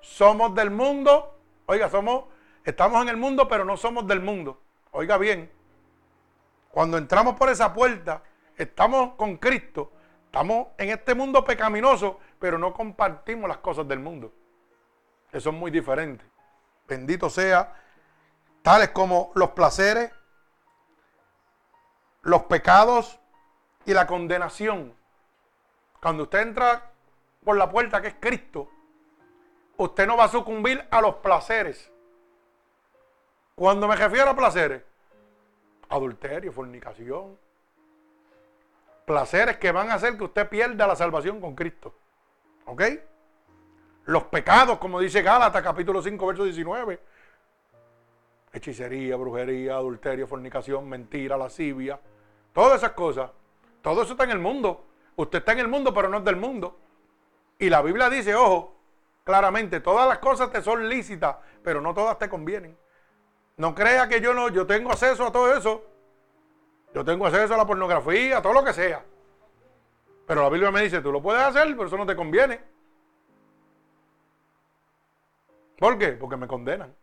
Somos 0.01 0.53
del 0.55 0.72
mundo. 0.72 1.38
Oiga, 1.65 1.89
somos, 1.89 2.26
estamos 2.64 3.01
en 3.01 3.10
el 3.10 3.18
mundo, 3.18 3.47
pero 3.47 3.65
no 3.65 3.77
somos 3.77 4.07
del 4.07 4.22
mundo. 4.22 4.61
Oiga 4.91 5.18
bien. 5.18 5.51
Cuando 6.69 6.97
entramos 6.97 7.35
por 7.35 7.49
esa 7.49 7.73
puerta, 7.73 8.23
estamos 8.57 9.15
con 9.15 9.38
Cristo. 9.38 9.91
Estamos 10.26 10.69
en 10.77 10.89
este 10.89 11.14
mundo 11.14 11.45
pecaminoso, 11.45 12.19
pero 12.39 12.57
no 12.57 12.73
compartimos 12.73 13.47
las 13.47 13.57
cosas 13.57 13.88
del 13.88 13.99
mundo. 13.99 14.34
Eso 15.31 15.49
es 15.49 15.55
muy 15.55 15.72
diferente. 15.72 16.26
Bendito 16.88 17.30
sea, 17.30 17.76
tales 18.61 18.89
como 18.89 19.31
los 19.35 19.51
placeres, 19.51 20.11
los 22.23 22.43
pecados 22.43 23.19
y 23.85 23.93
la 23.93 24.07
condenación. 24.07 24.95
Cuando 26.03 26.23
usted 26.23 26.41
entra 26.41 26.91
por 27.45 27.55
la 27.55 27.69
puerta 27.71 28.01
que 28.01 28.09
es 28.09 28.15
Cristo, 28.19 28.69
usted 29.77 30.05
no 30.05 30.17
va 30.17 30.25
a 30.25 30.27
sucumbir 30.27 30.85
a 30.91 30.99
los 30.99 31.15
placeres. 31.15 31.89
Cuando 33.55 33.88
me 33.88 33.95
refiero 33.95 34.30
a 34.30 34.35
placeres, 34.35 34.84
adulterio, 35.88 36.51
fornicación, 36.51 37.38
placeres 39.05 39.55
que 39.55 39.71
van 39.71 39.91
a 39.91 39.93
hacer 39.93 40.17
que 40.17 40.25
usted 40.25 40.49
pierda 40.49 40.85
la 40.88 40.97
salvación 40.97 41.39
con 41.39 41.55
Cristo. 41.55 41.95
¿Ok? 42.65 42.84
Los 44.03 44.23
pecados, 44.25 44.80
como 44.80 44.99
dice 44.99 45.21
Gálatas 45.21 45.63
capítulo 45.63 46.01
5, 46.01 46.27
verso 46.27 46.43
19. 46.43 46.99
Hechicería, 48.51 49.15
brujería, 49.15 49.75
adulterio, 49.75 50.27
fornicación, 50.27 50.89
mentira, 50.89 51.38
lascivia. 51.38 51.97
Todas 52.51 52.80
esas 52.80 52.91
cosas. 52.91 53.31
Todo 53.81 54.03
eso 54.03 54.11
está 54.11 54.25
en 54.25 54.31
el 54.31 54.39
mundo. 54.39 54.88
Usted 55.15 55.40
está 55.40 55.52
en 55.52 55.60
el 55.60 55.68
mundo, 55.68 55.94
pero 55.94 56.10
no 56.10 56.18
es 56.18 56.23
del 56.23 56.35
mundo. 56.35 56.77
Y 57.60 57.69
la 57.69 57.81
Biblia 57.81 58.10
dice, 58.10 58.35
ojo, 58.35 58.76
claramente, 59.23 59.80
todas 59.80 60.07
las 60.07 60.19
cosas 60.19 60.52
te 60.52 60.61
son 60.61 60.90
lícitas, 60.90 61.38
pero 61.64 61.81
no 61.81 61.94
todas 61.94 62.18
te 62.18 62.30
convienen. 62.30 62.77
No 63.57 63.76
crea 63.76 64.07
que 64.07 64.19
yo 64.19 64.34
no, 64.34 64.49
yo 64.49 64.65
tengo 64.65 64.91
acceso 64.91 65.27
a 65.27 65.31
todo 65.31 65.56
eso. 65.56 65.84
Yo 66.94 67.03
tengo 67.03 67.26
acceso 67.26 67.53
a 67.53 67.57
la 67.57 67.65
pornografía, 67.65 68.38
a 68.38 68.41
todo 68.41 68.53
lo 68.53 68.64
que 68.64 68.73
sea. 68.73 69.03
Pero 70.26 70.41
la 70.41 70.49
Biblia 70.49 70.72
me 70.72 70.81
dice, 70.81 71.02
tú 71.02 71.11
lo 71.11 71.22
puedes 71.22 71.41
hacer, 71.41 71.65
pero 71.76 71.85
eso 71.85 71.98
no 71.98 72.06
te 72.06 72.15
conviene. 72.15 72.61
¿Por 75.77 75.98
qué? 75.98 76.10
Porque 76.14 76.38
me 76.38 76.48
condenan. 76.48 76.95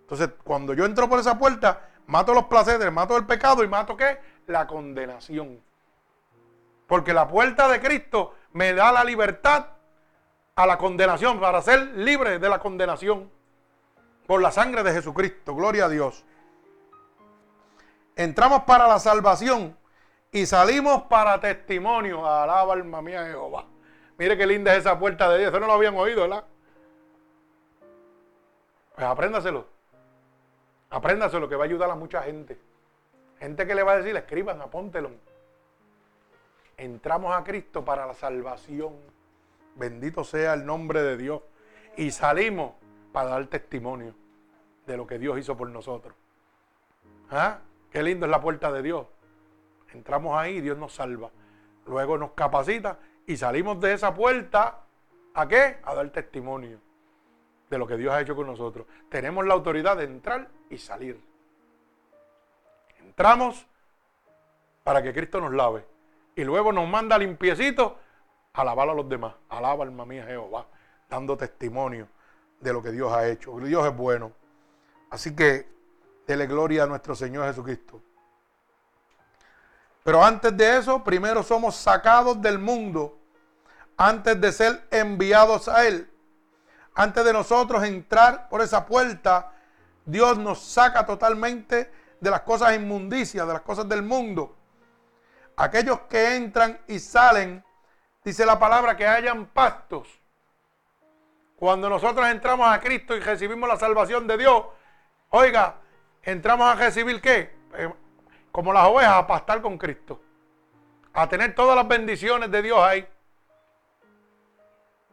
Entonces, 0.00 0.30
cuando 0.44 0.74
yo 0.74 0.84
entro 0.84 1.08
por 1.08 1.18
esa 1.18 1.38
puerta, 1.38 1.88
mato 2.06 2.34
los 2.34 2.44
placeres, 2.44 2.92
mato 2.92 3.16
el 3.16 3.26
pecado 3.26 3.64
y 3.64 3.68
mato 3.68 3.96
qué? 3.96 4.18
La 4.46 4.66
condenación. 4.66 5.62
Porque 6.92 7.14
la 7.14 7.26
puerta 7.26 7.68
de 7.68 7.80
Cristo 7.80 8.34
me 8.52 8.74
da 8.74 8.92
la 8.92 9.02
libertad 9.02 9.64
a 10.54 10.66
la 10.66 10.76
condenación, 10.76 11.40
para 11.40 11.62
ser 11.62 11.80
libre 11.96 12.38
de 12.38 12.48
la 12.50 12.58
condenación 12.58 13.30
por 14.26 14.42
la 14.42 14.52
sangre 14.52 14.82
de 14.82 14.92
Jesucristo. 14.92 15.54
Gloria 15.54 15.86
a 15.86 15.88
Dios. 15.88 16.22
Entramos 18.14 18.64
para 18.64 18.86
la 18.86 18.98
salvación 18.98 19.74
y 20.32 20.44
salimos 20.44 21.04
para 21.04 21.40
testimonio. 21.40 22.26
Alaba 22.26 22.74
alma 22.74 23.00
mía 23.00 23.24
Jehová. 23.24 23.64
Mire 24.18 24.36
qué 24.36 24.46
linda 24.46 24.74
es 24.74 24.80
esa 24.80 24.98
puerta 24.98 25.30
de 25.30 25.38
Dios. 25.38 25.50
Eso 25.50 25.60
no 25.60 25.68
lo 25.68 25.72
habían 25.72 25.96
oído, 25.96 26.28
¿verdad? 26.28 26.44
Pues 28.94 29.06
apréndaselo. 29.06 29.66
Apréndaselo 30.90 31.48
que 31.48 31.56
va 31.56 31.64
a 31.64 31.68
ayudar 31.68 31.90
a 31.90 31.94
mucha 31.94 32.20
gente. 32.20 32.60
Gente 33.38 33.66
que 33.66 33.74
le 33.74 33.82
va 33.82 33.92
a 33.92 33.96
decir, 33.96 34.14
escriban, 34.14 34.60
apóntelo. 34.60 35.31
Entramos 36.82 37.32
a 37.32 37.44
Cristo 37.44 37.84
para 37.84 38.06
la 38.06 38.14
salvación. 38.14 38.94
Bendito 39.76 40.24
sea 40.24 40.54
el 40.54 40.66
nombre 40.66 41.00
de 41.00 41.16
Dios. 41.16 41.40
Y 41.96 42.10
salimos 42.10 42.72
para 43.12 43.30
dar 43.30 43.46
testimonio 43.46 44.16
de 44.84 44.96
lo 44.96 45.06
que 45.06 45.20
Dios 45.20 45.38
hizo 45.38 45.56
por 45.56 45.68
nosotros. 45.68 46.16
¿Ah? 47.30 47.60
Qué 47.88 48.02
lindo 48.02 48.26
es 48.26 48.32
la 48.32 48.40
puerta 48.40 48.72
de 48.72 48.82
Dios. 48.82 49.06
Entramos 49.92 50.36
ahí 50.36 50.56
y 50.56 50.60
Dios 50.60 50.76
nos 50.76 50.92
salva. 50.92 51.30
Luego 51.86 52.18
nos 52.18 52.32
capacita 52.32 52.98
y 53.28 53.36
salimos 53.36 53.80
de 53.80 53.92
esa 53.92 54.12
puerta 54.12 54.80
a 55.34 55.46
qué? 55.46 55.78
A 55.84 55.94
dar 55.94 56.10
testimonio 56.10 56.80
de 57.70 57.78
lo 57.78 57.86
que 57.86 57.96
Dios 57.96 58.12
ha 58.12 58.20
hecho 58.20 58.34
con 58.34 58.48
nosotros. 58.48 58.88
Tenemos 59.08 59.46
la 59.46 59.54
autoridad 59.54 59.98
de 59.98 60.04
entrar 60.04 60.48
y 60.68 60.78
salir. 60.78 61.22
Entramos 62.98 63.68
para 64.82 65.00
que 65.00 65.12
Cristo 65.12 65.40
nos 65.40 65.52
lave. 65.52 65.91
Y 66.34 66.44
luego 66.44 66.72
nos 66.72 66.88
manda 66.88 67.18
limpiecito 67.18 67.98
a 68.52 68.62
alabar 68.62 68.88
a 68.88 68.94
los 68.94 69.08
demás. 69.08 69.34
Alaba 69.48 69.84
alma 69.84 70.06
mía 70.06 70.24
Jehová, 70.26 70.66
dando 71.08 71.36
testimonio 71.36 72.08
de 72.60 72.72
lo 72.72 72.82
que 72.82 72.90
Dios 72.90 73.12
ha 73.12 73.28
hecho. 73.28 73.58
Dios 73.58 73.86
es 73.86 73.96
bueno. 73.96 74.32
Así 75.10 75.34
que 75.34 75.68
dele 76.26 76.46
gloria 76.46 76.84
a 76.84 76.86
nuestro 76.86 77.14
Señor 77.14 77.46
Jesucristo. 77.46 78.00
Pero 80.02 80.24
antes 80.24 80.56
de 80.56 80.78
eso, 80.78 81.04
primero 81.04 81.42
somos 81.42 81.76
sacados 81.76 82.40
del 82.40 82.58
mundo, 82.58 83.18
antes 83.96 84.40
de 84.40 84.52
ser 84.52 84.86
enviados 84.90 85.68
a 85.68 85.86
Él. 85.86 86.08
Antes 86.94 87.24
de 87.24 87.32
nosotros 87.32 87.82
entrar 87.84 88.48
por 88.48 88.60
esa 88.60 88.84
puerta, 88.84 89.52
Dios 90.04 90.38
nos 90.38 90.60
saca 90.60 91.06
totalmente 91.06 91.90
de 92.20 92.30
las 92.30 92.40
cosas 92.42 92.74
inmundicias, 92.74 93.46
de 93.46 93.52
las 93.52 93.62
cosas 93.62 93.88
del 93.88 94.02
mundo. 94.02 94.56
Aquellos 95.56 96.00
que 96.02 96.36
entran 96.36 96.80
y 96.88 96.98
salen, 96.98 97.64
dice 98.24 98.46
la 98.46 98.58
palabra, 98.58 98.96
que 98.96 99.06
hayan 99.06 99.46
pastos. 99.46 100.08
Cuando 101.56 101.88
nosotros 101.88 102.26
entramos 102.28 102.66
a 102.66 102.80
Cristo 102.80 103.14
y 103.16 103.20
recibimos 103.20 103.68
la 103.68 103.76
salvación 103.76 104.26
de 104.26 104.36
Dios, 104.36 104.64
oiga, 105.30 105.76
entramos 106.22 106.66
a 106.66 106.74
recibir 106.74 107.20
qué? 107.20 107.54
Eh, 107.74 107.92
como 108.50 108.72
las 108.72 108.86
ovejas, 108.86 109.14
a 109.14 109.26
pastar 109.26 109.62
con 109.62 109.78
Cristo. 109.78 110.20
A 111.12 111.28
tener 111.28 111.54
todas 111.54 111.76
las 111.76 111.86
bendiciones 111.86 112.50
de 112.50 112.62
Dios 112.62 112.78
ahí. 112.78 113.06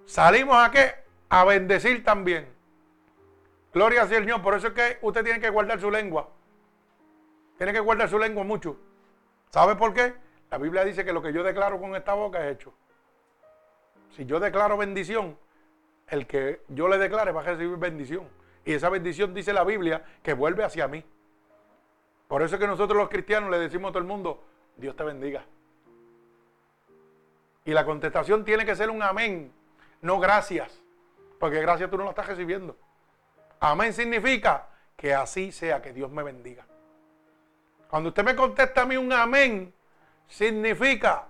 Salimos 0.06 0.58
a 0.58 0.72
qué? 0.72 0.96
A 1.30 1.44
bendecir 1.44 2.04
también. 2.04 2.52
Gloria 3.74 4.02
al 4.02 4.10
Señor. 4.10 4.42
Por 4.42 4.56
eso 4.56 4.68
es 4.68 4.74
que 4.74 4.98
usted 5.02 5.24
tiene 5.24 5.40
que 5.40 5.50
guardar 5.50 5.80
su 5.80 5.92
lengua. 5.92 6.30
Tiene 7.58 7.74
que 7.74 7.80
guardar 7.80 8.10
su 8.10 8.18
lengua 8.18 8.44
mucho. 8.44 8.78
¿Sabe 9.52 9.76
por 9.76 9.94
qué? 9.94 10.16
La 10.52 10.58
Biblia 10.58 10.84
dice 10.84 11.06
que 11.06 11.14
lo 11.14 11.22
que 11.22 11.32
yo 11.32 11.44
declaro 11.44 11.80
con 11.80 11.96
esta 11.96 12.14
boca 12.14 12.46
es 12.46 12.56
hecho. 12.56 12.74
Si 14.16 14.26
yo 14.26 14.40
declaro 14.40 14.78
bendición, 14.78 15.38
el 16.08 16.26
que 16.26 16.62
yo 16.70 16.88
le 16.88 16.98
declare 16.98 17.32
va 17.32 17.42
a 17.42 17.44
recibir 17.44 17.78
bendición. 17.78 18.28
Y 18.66 18.74
esa 18.74 18.90
bendición 18.90 19.34
dice 19.34 19.54
la 19.54 19.64
Biblia 19.64 20.04
que 20.24 20.34
vuelve 20.34 20.64
hacia 20.64 20.88
mí. 20.88 21.04
Por 22.28 22.42
eso 22.42 22.56
es 22.56 22.62
que 22.62 22.68
nosotros 22.68 22.98
los 22.98 23.10
cristianos 23.10 23.50
le 23.50 23.60
decimos 23.60 23.90
a 23.90 23.92
todo 23.94 24.00
el 24.00 24.08
mundo, 24.08 24.44
Dios 24.76 24.96
te 24.96 25.04
bendiga. 25.04 25.46
Y 27.66 27.72
la 27.72 27.86
contestación 27.86 28.44
tiene 28.44 28.66
que 28.66 28.76
ser 28.76 28.90
un 28.90 29.04
amén, 29.04 29.52
no 30.02 30.20
gracias. 30.20 30.82
Porque 31.40 31.62
gracias 31.62 31.90
tú 31.90 31.98
no 31.98 32.04
lo 32.04 32.10
estás 32.10 32.28
recibiendo. 32.28 32.76
Amén 33.60 33.94
significa 33.94 34.68
que 34.96 35.14
así 35.14 35.52
sea, 35.52 35.82
que 35.82 35.94
Dios 35.94 36.12
me 36.12 36.24
bendiga. 36.24 36.66
Cuando 37.90 38.10
usted 38.10 38.24
me 38.24 38.36
contesta 38.36 38.82
a 38.82 38.86
mí 38.86 38.98
un 38.98 39.12
amén, 39.12 39.74
significa 40.30 41.28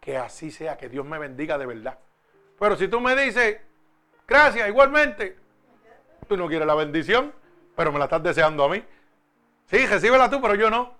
que 0.00 0.16
así 0.16 0.50
sea, 0.50 0.76
que 0.76 0.88
Dios 0.88 1.06
me 1.06 1.18
bendiga 1.18 1.56
de 1.58 1.66
verdad. 1.66 1.98
Pero 2.58 2.76
si 2.76 2.88
tú 2.88 3.00
me 3.00 3.14
dices, 3.14 3.60
gracias, 4.26 4.68
igualmente, 4.68 5.36
tú 6.28 6.36
no 6.36 6.48
quieres 6.48 6.66
la 6.66 6.74
bendición, 6.74 7.32
pero 7.76 7.92
me 7.92 7.98
la 7.98 8.06
estás 8.06 8.22
deseando 8.22 8.64
a 8.64 8.68
mí. 8.68 8.84
Sí, 9.66 9.86
recíbela 9.86 10.30
tú, 10.30 10.40
pero 10.40 10.54
yo 10.54 10.70
no. 10.70 10.94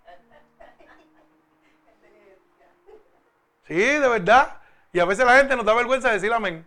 Sí, 3.66 3.74
de 3.74 4.08
verdad. 4.08 4.60
Y 4.92 5.00
a 5.00 5.04
veces 5.04 5.26
la 5.26 5.38
gente 5.38 5.56
nos 5.56 5.64
da 5.64 5.74
vergüenza 5.74 6.08
de 6.08 6.14
decir 6.14 6.32
amén. 6.32 6.66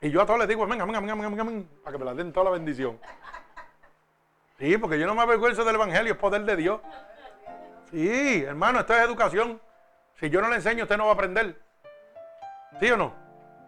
Y 0.00 0.10
yo 0.10 0.20
a 0.20 0.26
todos 0.26 0.38
les 0.38 0.48
digo 0.48 0.64
amén, 0.64 0.80
amén, 0.80 0.96
amén, 0.96 1.10
amén, 1.10 1.40
amén, 1.40 1.70
para 1.82 1.92
que 1.92 1.98
me 1.98 2.04
la 2.04 2.14
den 2.14 2.32
toda 2.32 2.44
la 2.44 2.50
bendición. 2.50 3.00
Sí, 4.58 4.76
porque 4.78 4.98
yo 4.98 5.06
no 5.06 5.14
me 5.14 5.22
avergüenzo 5.22 5.64
del 5.64 5.76
Evangelio, 5.76 6.12
es 6.12 6.18
poder 6.18 6.44
de 6.44 6.56
Dios. 6.56 6.80
Sí, 7.94 8.42
hermano, 8.42 8.80
esto 8.80 8.92
es 8.92 9.02
educación. 9.02 9.60
Si 10.18 10.28
yo 10.28 10.40
no 10.40 10.48
le 10.48 10.56
enseño, 10.56 10.82
usted 10.82 10.96
no 10.96 11.04
va 11.04 11.12
a 11.12 11.14
aprender. 11.14 11.62
¿Sí 12.80 12.90
o 12.90 12.96
no? 12.96 13.14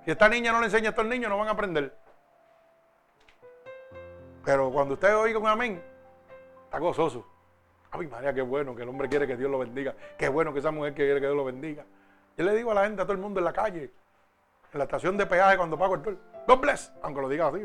Si 0.05 0.11
esta 0.11 0.28
niña 0.28 0.51
no 0.51 0.59
le 0.59 0.65
enseña 0.66 0.89
a 0.89 0.90
estos 0.90 1.07
niños, 1.07 1.31
no 1.31 1.39
van 1.39 1.47
a 1.47 1.53
aprender. 1.53 1.97
Pero 4.44 4.73
cuando 4.73 4.94
usted 4.94 5.16
oiga 5.16 5.39
un 5.39 5.47
amén, 5.47 5.81
está 6.65 6.81
gozoso. 6.81 7.24
Ay, 7.93 8.09
María, 8.09 8.35
qué 8.35 8.43
bueno 8.43 8.74
que 8.74 8.82
el 8.82 8.89
hombre 8.89 9.09
quiere 9.09 9.28
que 9.28 9.36
Dios 9.36 9.48
lo 9.48 9.61
bendiga. 9.61 9.94
Qué 10.19 10.28
bueno 10.28 10.53
que 10.53 10.59
esa 10.59 10.73
mujer 10.73 10.94
quiere 10.94 11.20
que 11.20 11.27
Dios 11.27 11.36
lo 11.36 11.44
bendiga. 11.44 11.85
Yo 12.36 12.44
le 12.44 12.53
digo 12.57 12.73
a 12.73 12.74
la 12.74 12.82
gente, 12.82 13.03
a 13.03 13.05
todo 13.05 13.12
el 13.12 13.20
mundo 13.20 13.39
en 13.39 13.44
la 13.44 13.53
calle, 13.53 13.93
en 14.73 14.78
la 14.78 14.85
estación 14.86 15.16
de 15.16 15.27
peaje 15.27 15.57
cuando 15.57 15.78
pago 15.78 15.94
el 15.94 16.03
toll, 16.03 16.19
God 16.48 16.59
bless, 16.59 16.93
aunque 17.01 17.20
lo 17.20 17.28
diga 17.28 17.47
así. 17.47 17.61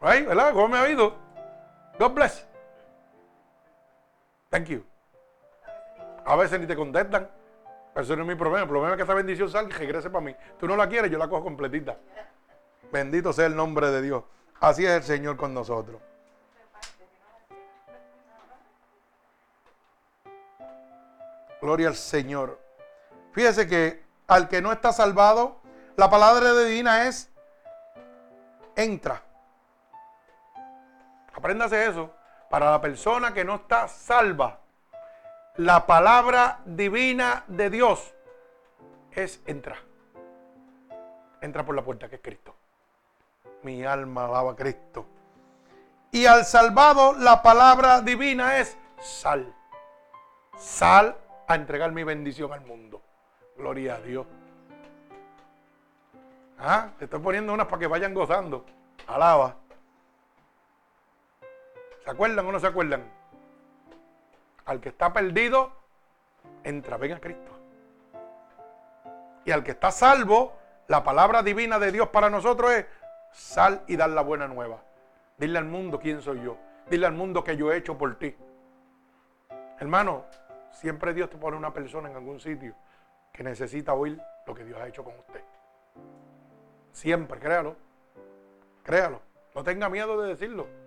Ay, 0.00 0.22
¿verdad? 0.26 0.52
¿Cómo 0.52 0.68
me 0.68 0.76
ha 0.76 0.82
oído? 0.82 1.14
God 1.98 2.10
bless. 2.12 2.46
A 6.24 6.36
veces 6.36 6.58
ni 6.58 6.66
te 6.66 6.74
contestan. 6.74 7.30
Eso 7.94 8.16
no 8.16 8.22
es 8.22 8.28
mi 8.28 8.34
problema. 8.34 8.62
El 8.62 8.68
problema 8.68 8.92
es 8.92 8.96
que 8.96 9.02
esa 9.04 9.14
bendición 9.14 9.50
salga 9.50 9.74
y 9.74 9.78
regrese 9.78 10.10
para 10.10 10.24
mí. 10.24 10.34
Tú 10.58 10.66
no 10.66 10.76
la 10.76 10.88
quieres, 10.88 11.10
yo 11.10 11.18
la 11.18 11.28
cojo 11.28 11.44
completita. 11.44 11.96
Bendito 12.92 13.32
sea 13.32 13.46
el 13.46 13.56
nombre 13.56 13.90
de 13.90 14.02
Dios. 14.02 14.24
Así 14.60 14.84
es 14.84 14.92
el 14.92 15.02
Señor 15.02 15.36
con 15.36 15.54
nosotros. 15.54 16.00
Gloria 21.60 21.88
al 21.88 21.96
Señor. 21.96 22.60
Fíjese 23.32 23.66
que 23.66 24.04
al 24.26 24.48
que 24.48 24.60
no 24.60 24.72
está 24.72 24.92
salvado, 24.92 25.60
la 25.96 26.10
palabra 26.10 26.52
de 26.52 26.64
divina 26.66 27.06
es 27.06 27.30
entra. 28.74 29.22
Apréndase 31.34 31.86
eso. 31.86 32.10
Para 32.56 32.70
la 32.70 32.80
persona 32.80 33.34
que 33.34 33.44
no 33.44 33.56
está 33.56 33.86
salva, 33.86 34.60
la 35.56 35.86
palabra 35.86 36.60
divina 36.64 37.44
de 37.48 37.68
Dios 37.68 38.14
es 39.12 39.42
entra. 39.44 39.76
Entra 41.42 41.66
por 41.66 41.74
la 41.74 41.84
puerta 41.84 42.08
que 42.08 42.14
es 42.14 42.22
Cristo. 42.22 42.54
Mi 43.62 43.84
alma 43.84 44.24
alaba 44.24 44.52
a 44.52 44.56
Cristo. 44.56 45.04
Y 46.10 46.24
al 46.24 46.46
salvado 46.46 47.12
la 47.12 47.42
palabra 47.42 48.00
divina 48.00 48.56
es 48.56 48.78
sal. 49.02 49.54
Sal 50.56 51.14
a 51.46 51.56
entregar 51.56 51.92
mi 51.92 52.04
bendición 52.04 52.54
al 52.54 52.62
mundo. 52.62 53.02
Gloria 53.58 53.96
a 53.96 54.00
Dios. 54.00 54.26
Ah, 56.58 56.88
te 56.98 57.04
estoy 57.04 57.20
poniendo 57.20 57.52
unas 57.52 57.66
para 57.66 57.80
que 57.80 57.86
vayan 57.86 58.14
gozando. 58.14 58.64
Alaba. 59.06 59.56
¿Se 62.06 62.12
acuerdan 62.12 62.46
o 62.46 62.52
no 62.52 62.60
se 62.60 62.68
acuerdan? 62.68 63.02
Al 64.64 64.80
que 64.80 64.90
está 64.90 65.12
perdido, 65.12 65.72
entra, 66.62 66.98
ven 66.98 67.14
a 67.14 67.20
Cristo. 67.20 67.50
Y 69.44 69.50
al 69.50 69.64
que 69.64 69.72
está 69.72 69.90
salvo, 69.90 70.52
la 70.86 71.02
palabra 71.02 71.42
divina 71.42 71.80
de 71.80 71.90
Dios 71.90 72.10
para 72.10 72.30
nosotros 72.30 72.70
es 72.74 72.86
sal 73.32 73.82
y 73.88 73.96
dar 73.96 74.10
la 74.10 74.22
buena 74.22 74.46
nueva. 74.46 74.84
Dile 75.36 75.58
al 75.58 75.64
mundo 75.64 75.98
quién 75.98 76.22
soy 76.22 76.44
yo. 76.44 76.56
Dile 76.88 77.06
al 77.06 77.12
mundo 77.12 77.42
que 77.42 77.56
yo 77.56 77.72
he 77.72 77.76
hecho 77.76 77.98
por 77.98 78.14
ti. 78.14 78.36
Hermano, 79.80 80.26
siempre 80.70 81.12
Dios 81.12 81.28
te 81.28 81.38
pone 81.38 81.56
una 81.56 81.72
persona 81.72 82.08
en 82.08 82.14
algún 82.14 82.38
sitio 82.38 82.76
que 83.32 83.42
necesita 83.42 83.94
oír 83.94 84.16
lo 84.46 84.54
que 84.54 84.64
Dios 84.64 84.80
ha 84.80 84.86
hecho 84.86 85.02
con 85.02 85.18
usted. 85.18 85.42
Siempre, 86.92 87.40
créalo. 87.40 87.74
Créalo. 88.84 89.20
No 89.56 89.64
tenga 89.64 89.88
miedo 89.88 90.22
de 90.22 90.28
decirlo. 90.28 90.85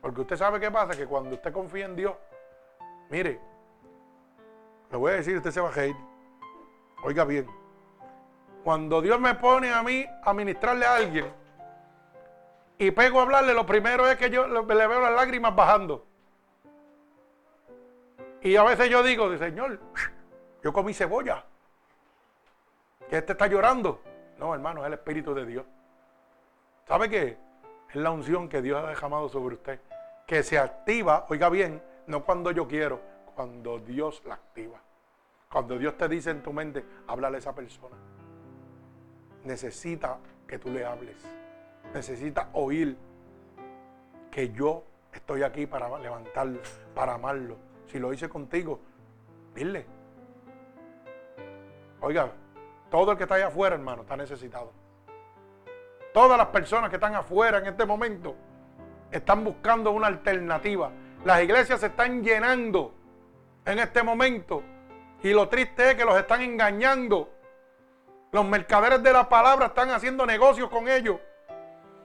Porque 0.00 0.20
usted 0.20 0.36
sabe 0.36 0.60
qué 0.60 0.70
pasa, 0.70 0.96
que 0.96 1.06
cuando 1.06 1.34
usted 1.34 1.52
confía 1.52 1.86
en 1.86 1.96
Dios, 1.96 2.14
mire, 3.10 3.40
le 4.90 4.96
voy 4.96 5.12
a 5.12 5.16
decir, 5.16 5.36
usted 5.36 5.50
se 5.50 5.60
va 5.60 5.68
a 5.68 5.72
reír. 5.72 5.96
Oiga 7.04 7.24
bien. 7.24 7.46
Cuando 8.64 9.00
Dios 9.00 9.20
me 9.20 9.34
pone 9.34 9.72
a 9.72 9.82
mí 9.82 10.06
a 10.22 10.32
ministrarle 10.32 10.86
a 10.86 10.96
alguien 10.96 11.32
y 12.78 12.90
pego 12.90 13.20
a 13.20 13.22
hablarle, 13.22 13.54
lo 13.54 13.66
primero 13.66 14.08
es 14.08 14.16
que 14.16 14.30
yo 14.30 14.46
le 14.46 14.62
veo 14.62 15.00
las 15.00 15.12
lágrimas 15.12 15.54
bajando. 15.54 16.06
Y 18.40 18.56
a 18.56 18.62
veces 18.62 18.88
yo 18.88 19.02
digo, 19.02 19.36
Señor, 19.36 19.80
yo 20.62 20.72
comí 20.72 20.94
cebolla. 20.94 21.44
Que 23.08 23.18
este 23.18 23.32
está 23.32 23.46
llorando. 23.46 24.00
No, 24.38 24.54
hermano, 24.54 24.82
es 24.82 24.86
el 24.86 24.92
Espíritu 24.94 25.34
de 25.34 25.46
Dios. 25.46 25.66
¿Sabe 26.86 27.08
qué? 27.08 27.36
Es 27.88 27.96
la 27.96 28.10
unción 28.10 28.48
que 28.48 28.62
Dios 28.62 28.82
ha 28.82 28.88
derramado 28.88 29.28
sobre 29.28 29.56
usted. 29.56 29.80
Que 30.28 30.42
se 30.42 30.58
activa, 30.58 31.24
oiga 31.30 31.48
bien, 31.48 31.82
no 32.06 32.22
cuando 32.22 32.50
yo 32.50 32.68
quiero, 32.68 33.00
cuando 33.34 33.78
Dios 33.78 34.22
la 34.26 34.34
activa. 34.34 34.78
Cuando 35.50 35.78
Dios 35.78 35.96
te 35.96 36.06
dice 36.06 36.30
en 36.30 36.42
tu 36.42 36.52
mente, 36.52 36.84
háblale 37.06 37.36
a 37.36 37.38
esa 37.38 37.54
persona. 37.54 37.96
Necesita 39.44 40.18
que 40.46 40.58
tú 40.58 40.68
le 40.68 40.84
hables. 40.84 41.16
Necesita 41.94 42.50
oír 42.52 42.98
que 44.30 44.50
yo 44.50 44.84
estoy 45.14 45.44
aquí 45.44 45.66
para 45.66 45.98
levantarlo, 45.98 46.60
para 46.94 47.14
amarlo. 47.14 47.56
Si 47.86 47.98
lo 47.98 48.12
hice 48.12 48.28
contigo, 48.28 48.80
dile. 49.54 49.86
Oiga, 52.02 52.30
todo 52.90 53.12
el 53.12 53.16
que 53.16 53.22
está 53.22 53.36
allá 53.36 53.46
afuera, 53.46 53.76
hermano, 53.76 54.02
está 54.02 54.14
necesitado. 54.14 54.72
Todas 56.12 56.36
las 56.36 56.48
personas 56.48 56.90
que 56.90 56.96
están 56.96 57.14
afuera 57.14 57.56
en 57.56 57.66
este 57.68 57.86
momento 57.86 58.36
están 59.10 59.44
buscando 59.44 59.90
una 59.90 60.06
alternativa. 60.06 60.90
Las 61.24 61.42
iglesias 61.42 61.80
se 61.80 61.86
están 61.86 62.22
llenando 62.22 62.94
en 63.64 63.78
este 63.78 64.02
momento. 64.02 64.62
Y 65.22 65.32
lo 65.32 65.48
triste 65.48 65.90
es 65.90 65.94
que 65.96 66.04
los 66.04 66.16
están 66.16 66.42
engañando. 66.42 67.30
Los 68.30 68.44
mercaderes 68.44 69.02
de 69.02 69.12
la 69.12 69.28
palabra 69.28 69.66
están 69.66 69.90
haciendo 69.90 70.26
negocios 70.26 70.68
con 70.68 70.88
ellos. 70.88 71.18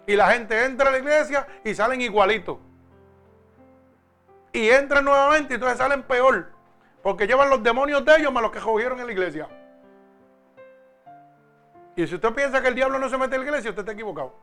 Y 0.08 0.16
la 0.16 0.32
gente 0.32 0.66
entra 0.66 0.90
a 0.90 0.92
la 0.92 0.98
iglesia 0.98 1.48
y 1.64 1.74
salen 1.74 2.02
igualitos. 2.02 2.58
Y 4.52 4.70
entran 4.70 5.06
nuevamente 5.06 5.54
y 5.54 5.56
entonces 5.56 5.78
salen 5.78 6.04
peor. 6.04 6.52
Porque 7.02 7.28
llevan 7.28 7.50
los 7.50 7.62
demonios 7.62 8.04
de 8.06 8.16
ellos 8.18 8.32
más 8.32 8.44
los 8.44 8.52
que 8.52 8.60
cogieron 8.60 9.00
en 9.00 9.08
la 9.08 9.12
iglesia. 9.12 9.48
Y 11.96 12.08
si 12.08 12.16
usted 12.16 12.34
piensa 12.34 12.62
que 12.62 12.70
el 12.70 12.76
diablo 12.76 12.98
no 12.98 13.10
se 13.10 13.18
mete 13.18 13.36
en 13.36 13.42
la 13.42 13.48
iglesia, 13.48 13.70
usted 13.70 13.82
está 13.82 13.92
equivocado. 13.92 14.36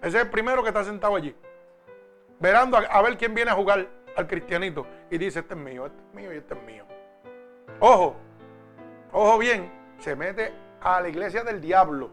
Ese 0.00 0.18
es 0.18 0.24
el 0.24 0.30
primero 0.30 0.62
que 0.62 0.68
está 0.68 0.84
sentado 0.84 1.16
allí. 1.16 1.34
Verando 2.40 2.78
a, 2.78 3.02
ver 3.02 3.18
quién 3.18 3.34
viene 3.34 3.50
a 3.50 3.54
jugar 3.54 3.86
al 4.16 4.26
cristianito. 4.26 4.86
Y 5.10 5.18
dice, 5.18 5.40
este 5.40 5.54
es 5.54 5.60
mío, 5.60 5.86
este 5.86 5.98
es 6.00 6.14
mío 6.14 6.32
y 6.32 6.36
este 6.38 6.54
es 6.54 6.62
mío. 6.62 6.84
Ojo, 7.78 8.16
ojo 9.12 9.38
bien, 9.38 9.70
se 9.98 10.16
mete 10.16 10.52
a 10.80 11.02
la 11.02 11.08
iglesia 11.08 11.44
del 11.44 11.60
diablo. 11.60 12.10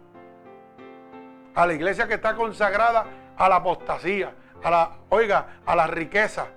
A 1.56 1.66
la 1.66 1.74
iglesia 1.74 2.08
que 2.08 2.16
está 2.16 2.36
consagrada 2.36 3.06
a 3.38 3.50
la 3.50 3.56
apostasía, 3.56 4.34
a 4.62 4.70
la, 4.70 4.92
oiga, 5.10 5.62
a 5.66 5.76
la 5.76 5.88
riqueza. 5.88 6.48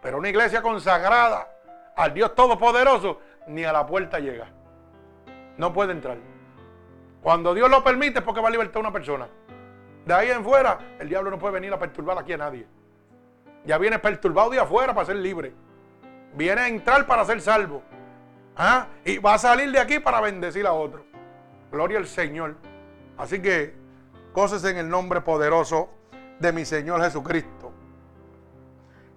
Pero 0.00 0.18
una 0.18 0.28
iglesia 0.28 0.62
consagrada 0.62 1.48
al 1.96 2.14
Dios 2.14 2.34
Todopoderoso, 2.36 3.20
ni 3.48 3.64
a 3.64 3.72
la 3.72 3.84
puerta 3.84 4.20
llega. 4.20 4.46
No 5.56 5.72
puede 5.72 5.90
entrar. 5.90 6.18
Cuando 7.20 7.52
Dios 7.52 7.68
lo 7.68 7.82
permite 7.82 8.20
es 8.20 8.24
porque 8.24 8.40
va 8.40 8.46
a 8.46 8.52
libertar 8.52 8.76
a 8.76 8.80
una 8.80 8.92
persona. 8.92 9.26
De 10.06 10.14
ahí 10.14 10.30
en 10.30 10.44
fuera, 10.44 10.78
el 11.00 11.08
diablo 11.08 11.30
no 11.30 11.38
puede 11.38 11.54
venir 11.54 11.72
a 11.72 11.78
perturbar 11.78 12.16
aquí 12.16 12.32
a 12.32 12.36
nadie. 12.36 12.77
Ya 13.68 13.76
viene 13.76 13.98
perturbado 13.98 14.48
de 14.48 14.58
afuera 14.58 14.94
para 14.94 15.04
ser 15.04 15.16
libre. 15.16 15.52
Viene 16.32 16.62
a 16.62 16.68
entrar 16.68 17.06
para 17.06 17.22
ser 17.26 17.38
salvo. 17.42 17.82
¿Ah? 18.56 18.86
Y 19.04 19.18
va 19.18 19.34
a 19.34 19.38
salir 19.38 19.70
de 19.70 19.78
aquí 19.78 19.98
para 19.98 20.22
bendecir 20.22 20.66
a 20.66 20.72
otro. 20.72 21.04
Gloria 21.70 21.98
al 21.98 22.06
Señor. 22.06 22.56
Así 23.18 23.42
que, 23.42 23.74
cosas 24.32 24.64
en 24.64 24.78
el 24.78 24.88
nombre 24.88 25.20
poderoso 25.20 25.90
de 26.38 26.50
mi 26.50 26.64
Señor 26.64 27.02
Jesucristo. 27.02 27.70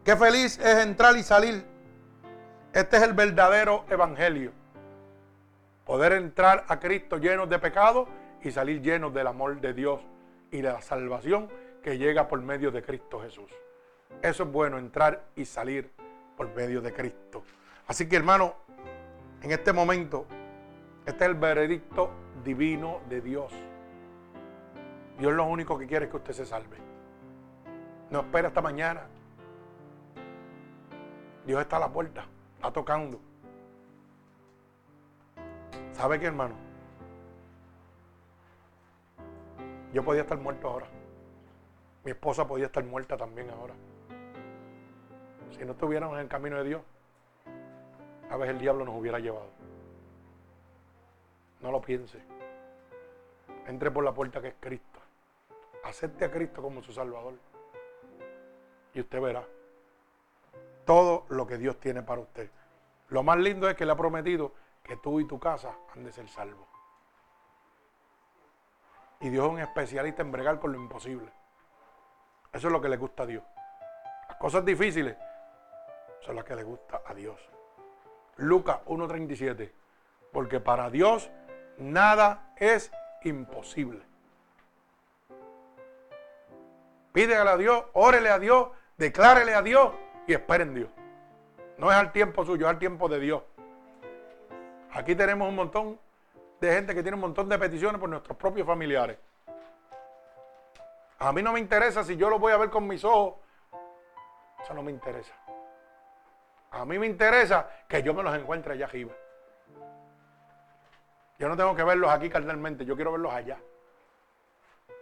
Qué 0.03 0.17
feliz 0.17 0.59
es 0.59 0.79
entrar 0.79 1.15
y 1.15 1.23
salir. 1.23 1.65
Este 2.73 2.97
es 2.97 3.03
el 3.03 3.13
verdadero 3.13 3.85
evangelio. 3.89 4.51
Poder 5.85 6.11
entrar 6.11 6.65
a 6.67 6.77
Cristo 6.77 7.19
llenos 7.19 7.47
de 7.47 7.57
pecado 7.57 8.09
y 8.43 8.51
salir 8.51 8.81
llenos 8.81 9.13
del 9.13 9.27
amor 9.27 9.61
de 9.61 9.73
Dios 9.73 10.01
y 10.51 10.57
de 10.57 10.73
la 10.73 10.81
salvación 10.81 11.47
que 11.81 11.97
llega 11.97 12.27
por 12.27 12.41
medio 12.41 12.69
de 12.69 12.83
Cristo 12.83 13.21
Jesús. 13.21 13.49
Eso 14.21 14.43
es 14.43 14.51
bueno, 14.51 14.77
entrar 14.77 15.25
y 15.35 15.45
salir 15.45 15.91
por 16.38 16.53
medio 16.55 16.81
de 16.81 16.93
Cristo. 16.93 17.43
Así 17.88 18.07
que 18.07 18.15
hermano, 18.15 18.55
en 19.41 19.51
este 19.51 19.73
momento, 19.73 20.25
este 21.05 21.25
es 21.25 21.31
el 21.31 21.35
veredicto 21.35 22.11
divino 22.43 23.01
de 23.09 23.21
Dios. 23.21 23.53
Dios 25.17 25.33
lo 25.33 25.45
único 25.45 25.77
que 25.77 25.88
quiere 25.88 26.05
es 26.05 26.11
que 26.11 26.17
usted 26.17 26.33
se 26.33 26.45
salve. 26.45 26.77
No 28.09 28.19
espera 28.19 28.49
hasta 28.49 28.61
mañana. 28.61 29.07
Dios 31.45 31.59
está 31.61 31.77
a 31.77 31.79
la 31.79 31.89
puerta, 31.91 32.25
está 32.55 32.71
tocando. 32.71 33.19
¿Sabe 35.93 36.19
qué, 36.19 36.27
hermano? 36.27 36.55
Yo 39.93 40.03
podía 40.03 40.21
estar 40.21 40.38
muerto 40.38 40.67
ahora. 40.69 40.88
Mi 42.03 42.11
esposa 42.11 42.47
podía 42.47 42.67
estar 42.67 42.83
muerta 42.83 43.17
también 43.17 43.49
ahora. 43.49 43.73
Si 45.57 45.65
no 45.65 45.73
estuviéramos 45.73 46.15
en 46.15 46.23
el 46.23 46.27
camino 46.27 46.57
de 46.57 46.63
Dios, 46.63 46.81
a 48.29 48.37
veces 48.37 48.55
el 48.55 48.59
diablo 48.59 48.85
nos 48.85 48.95
hubiera 48.95 49.19
llevado. 49.19 49.49
No 51.61 51.71
lo 51.71 51.81
piense. 51.81 52.19
Entre 53.67 53.91
por 53.91 54.03
la 54.03 54.13
puerta 54.13 54.41
que 54.41 54.49
es 54.49 54.55
Cristo. 54.59 54.99
Acepte 55.83 56.25
a 56.25 56.31
Cristo 56.31 56.61
como 56.61 56.81
su 56.81 56.91
Salvador. 56.91 57.33
Y 58.93 59.01
usted 59.01 59.21
verá 59.21 59.45
todo 60.85 61.25
lo 61.29 61.45
que 61.47 61.57
Dios 61.57 61.79
tiene 61.79 62.01
para 62.01 62.21
usted. 62.21 62.49
Lo 63.09 63.23
más 63.23 63.37
lindo 63.37 63.69
es 63.69 63.75
que 63.75 63.85
le 63.85 63.91
ha 63.91 63.95
prometido 63.95 64.53
que 64.83 64.97
tú 64.97 65.19
y 65.19 65.25
tu 65.25 65.39
casa 65.39 65.75
han 65.93 66.03
de 66.03 66.11
ser 66.11 66.27
salvos. 66.27 66.67
Y 69.19 69.29
Dios 69.29 69.45
es 69.45 69.51
un 69.51 69.59
especialista 69.59 70.21
en 70.21 70.31
bregar 70.31 70.59
con 70.59 70.71
lo 70.71 70.79
imposible. 70.79 71.31
Eso 72.51 72.67
es 72.67 72.73
lo 72.73 72.81
que 72.81 72.89
le 72.89 72.97
gusta 72.97 73.23
a 73.23 73.25
Dios. 73.25 73.43
Las 74.27 74.37
cosas 74.37 74.65
difíciles 74.65 75.15
son 76.22 76.35
las 76.35 76.45
que 76.45 76.56
le 76.56 76.64
gusta 76.64 77.02
a 77.06 77.14
Dios. 77.14 77.39
Lucas 78.38 78.80
1.37. 78.85 79.72
Porque 80.31 80.60
para 80.60 80.89
Dios 80.89 81.30
nada 81.77 82.53
es 82.57 82.91
imposible. 83.23 84.02
Pídele 87.11 87.49
a 87.49 87.57
Dios, 87.57 87.85
órele 87.93 88.30
a 88.30 88.39
Dios, 88.39 88.69
declárele 88.98 89.53
a 89.53 89.61
Dios 89.61 89.91
y 90.27 90.34
esperen 90.34 90.69
en 90.69 90.76
Dios. 90.76 90.89
No 91.77 91.91
es 91.91 91.98
al 91.98 92.11
tiempo 92.11 92.45
suyo, 92.45 92.68
es 92.68 92.69
al 92.69 92.80
tiempo 92.80 93.10
de 93.10 93.19
Dios. 93.19 93.43
Aquí 94.93 95.15
tenemos 95.15 95.49
un 95.49 95.56
montón 95.56 95.99
de 96.60 96.73
gente 96.73 96.93
que 96.93 97.02
tiene 97.02 97.15
un 97.15 97.22
montón 97.22 97.49
de 97.49 97.57
peticiones 97.57 97.99
por 97.99 98.10
nuestros 98.10 98.38
propios 98.38 98.68
familiares. 98.68 99.18
A 101.19 101.31
mí 101.31 101.41
no 101.41 101.53
me 101.53 101.60
interesa 101.60 102.03
si 102.03 102.15
yo 102.15 102.30
lo 102.30 102.39
voy 102.39 102.53
a 102.53 102.57
ver 102.57 102.69
con 102.69 102.88
mis 102.88 103.03
ojos. 103.03 103.35
Eso 104.64 104.73
no 104.73 104.84
me 104.84 104.91
interesa. 104.91 105.34
A 106.72 106.85
mí 106.85 106.98
me 106.98 107.06
interesa 107.06 107.69
que 107.88 108.02
yo 108.02 108.14
me 108.14 108.23
los 108.23 108.35
encuentre 108.35 108.73
allá 108.73 108.85
arriba. 108.85 109.11
Yo 111.38 111.49
no 111.49 111.57
tengo 111.57 111.76
que 111.76 111.84
verlos 111.84 112.10
aquí 112.11 112.30
carnalmente, 112.30 112.85
yo 112.85 112.95
quiero 112.95 113.11
verlos 113.11 113.34
allá. 113.34 113.57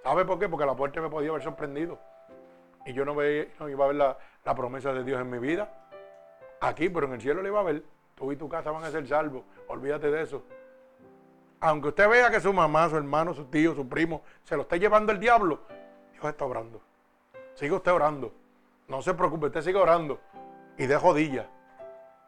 ¿Sabe 0.03 0.25
por 0.25 0.39
qué? 0.39 0.47
Porque 0.47 0.65
la 0.65 0.75
puerta 0.75 1.01
me 1.01 1.09
podía 1.09 1.29
haber 1.29 1.43
sorprendido. 1.43 1.99
Y 2.85 2.93
yo 2.93 3.05
no, 3.05 3.13
no 3.13 3.69
iba 3.69 3.85
a 3.85 3.87
ver 3.87 3.95
la, 3.95 4.17
promesa 4.55 4.93
de 4.93 5.03
Dios 5.03 5.21
en 5.21 5.29
mi 5.29 5.37
vida. 5.37 5.69
Aquí, 6.61 6.89
pero 6.89 7.07
en 7.07 7.13
el 7.13 7.21
cielo 7.21 7.41
le 7.41 7.49
iba 7.49 7.59
a 7.59 7.63
ver. 7.63 7.83
Tú 8.15 8.31
y 8.31 8.35
tu 8.35 8.49
casa 8.49 8.71
van 8.71 8.83
a 8.83 8.91
ser 8.91 9.07
salvos. 9.07 9.43
Olvídate 9.67 10.09
de 10.09 10.23
eso. 10.23 10.43
Aunque 11.59 11.89
usted 11.89 12.09
vea 12.09 12.31
que 12.31 12.39
su 12.39 12.53
mamá, 12.53 12.89
su 12.89 12.95
hermano, 12.95 13.33
su 13.33 13.45
tío, 13.45 13.75
su 13.75 13.87
primo 13.87 14.23
se 14.43 14.55
lo 14.55 14.63
esté 14.63 14.79
llevando 14.79 15.11
el 15.11 15.19
diablo, 15.19 15.59
Dios 16.13 16.25
está 16.25 16.45
orando. 16.45 16.81
Sigue 17.53 17.73
usted 17.73 17.91
orando. 17.91 18.33
No 18.87 19.01
se 19.01 19.13
preocupe, 19.13 19.47
usted 19.47 19.61
sigue 19.61 19.77
orando. 19.77 20.19
Y 20.77 20.87
de 20.87 20.95
jodilla. 20.95 21.49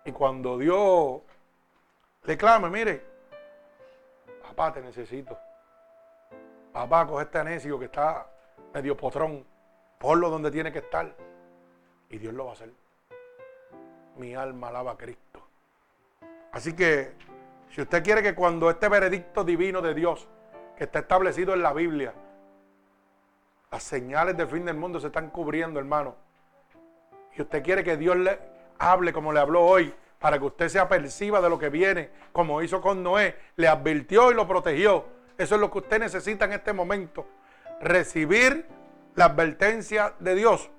Y 0.06 0.12
cuando 0.12 0.58
Dios 0.58 1.22
le 2.24 2.38
clame, 2.38 2.70
mire, 2.70 3.06
papá, 4.42 4.74
te 4.74 4.82
necesito. 4.82 5.38
Papá, 6.72 7.06
coge 7.06 7.24
este 7.24 7.44
necio 7.44 7.78
que 7.78 7.86
está 7.86 8.28
medio 8.74 8.96
potrón, 8.98 9.46
ponlo 10.00 10.30
donde 10.30 10.50
tiene 10.50 10.72
que 10.72 10.80
estar. 10.80 11.14
Y 12.10 12.18
Dios 12.18 12.34
lo 12.34 12.46
va 12.46 12.52
a 12.52 12.54
hacer. 12.54 12.72
Mi 14.18 14.36
alma 14.36 14.70
alaba 14.70 14.92
a 14.92 14.98
Cristo. 14.98 15.42
Así 16.52 16.76
que, 16.76 17.14
si 17.70 17.82
usted 17.82 18.04
quiere 18.04 18.22
que 18.22 18.36
cuando 18.36 18.70
este 18.70 18.90
veredicto 18.90 19.44
divino 19.44 19.82
de 19.82 19.94
Dios, 19.94 20.28
que 20.76 20.86
está 20.86 21.00
establecido 21.00 21.54
en 21.54 21.62
la 21.62 21.74
Biblia, 21.74 22.14
las 23.72 23.84
señales 23.84 24.36
del 24.36 24.48
fin 24.48 24.66
del 24.66 24.76
mundo 24.76 25.00
se 25.00 25.08
están 25.08 25.30
cubriendo, 25.30 25.80
hermano. 25.80 26.16
Y 27.36 27.42
usted 27.42 27.64
quiere 27.64 27.84
que 27.84 27.96
Dios 27.96 28.18
le 28.18 28.51
hable 28.82 29.14
como 29.14 29.32
le 29.32 29.40
habló 29.40 29.62
hoy, 29.62 29.94
para 30.20 30.38
que 30.38 30.46
usted 30.46 30.70
se 30.70 30.80
aperciba 30.80 31.42
de 31.42 31.50
lo 31.50 31.58
que 31.58 31.70
viene, 31.70 32.10
como 32.32 32.62
hizo 32.62 32.82
con 32.82 33.02
Noé, 33.02 33.36
le 33.56 33.68
advirtió 33.68 34.32
y 34.32 34.36
lo 34.36 34.48
protegió. 34.48 35.06
Eso 35.38 35.56
es 35.56 35.62
lo 35.62 35.72
que 35.72 35.80
usted 35.80 36.00
necesita 36.00 36.46
en 36.46 36.54
este 36.54 36.74
momento. 36.74 37.28
Recibir 37.80 38.68
la 39.16 39.26
advertencia 39.26 40.14
de 40.20 40.36
Dios. 40.36 40.70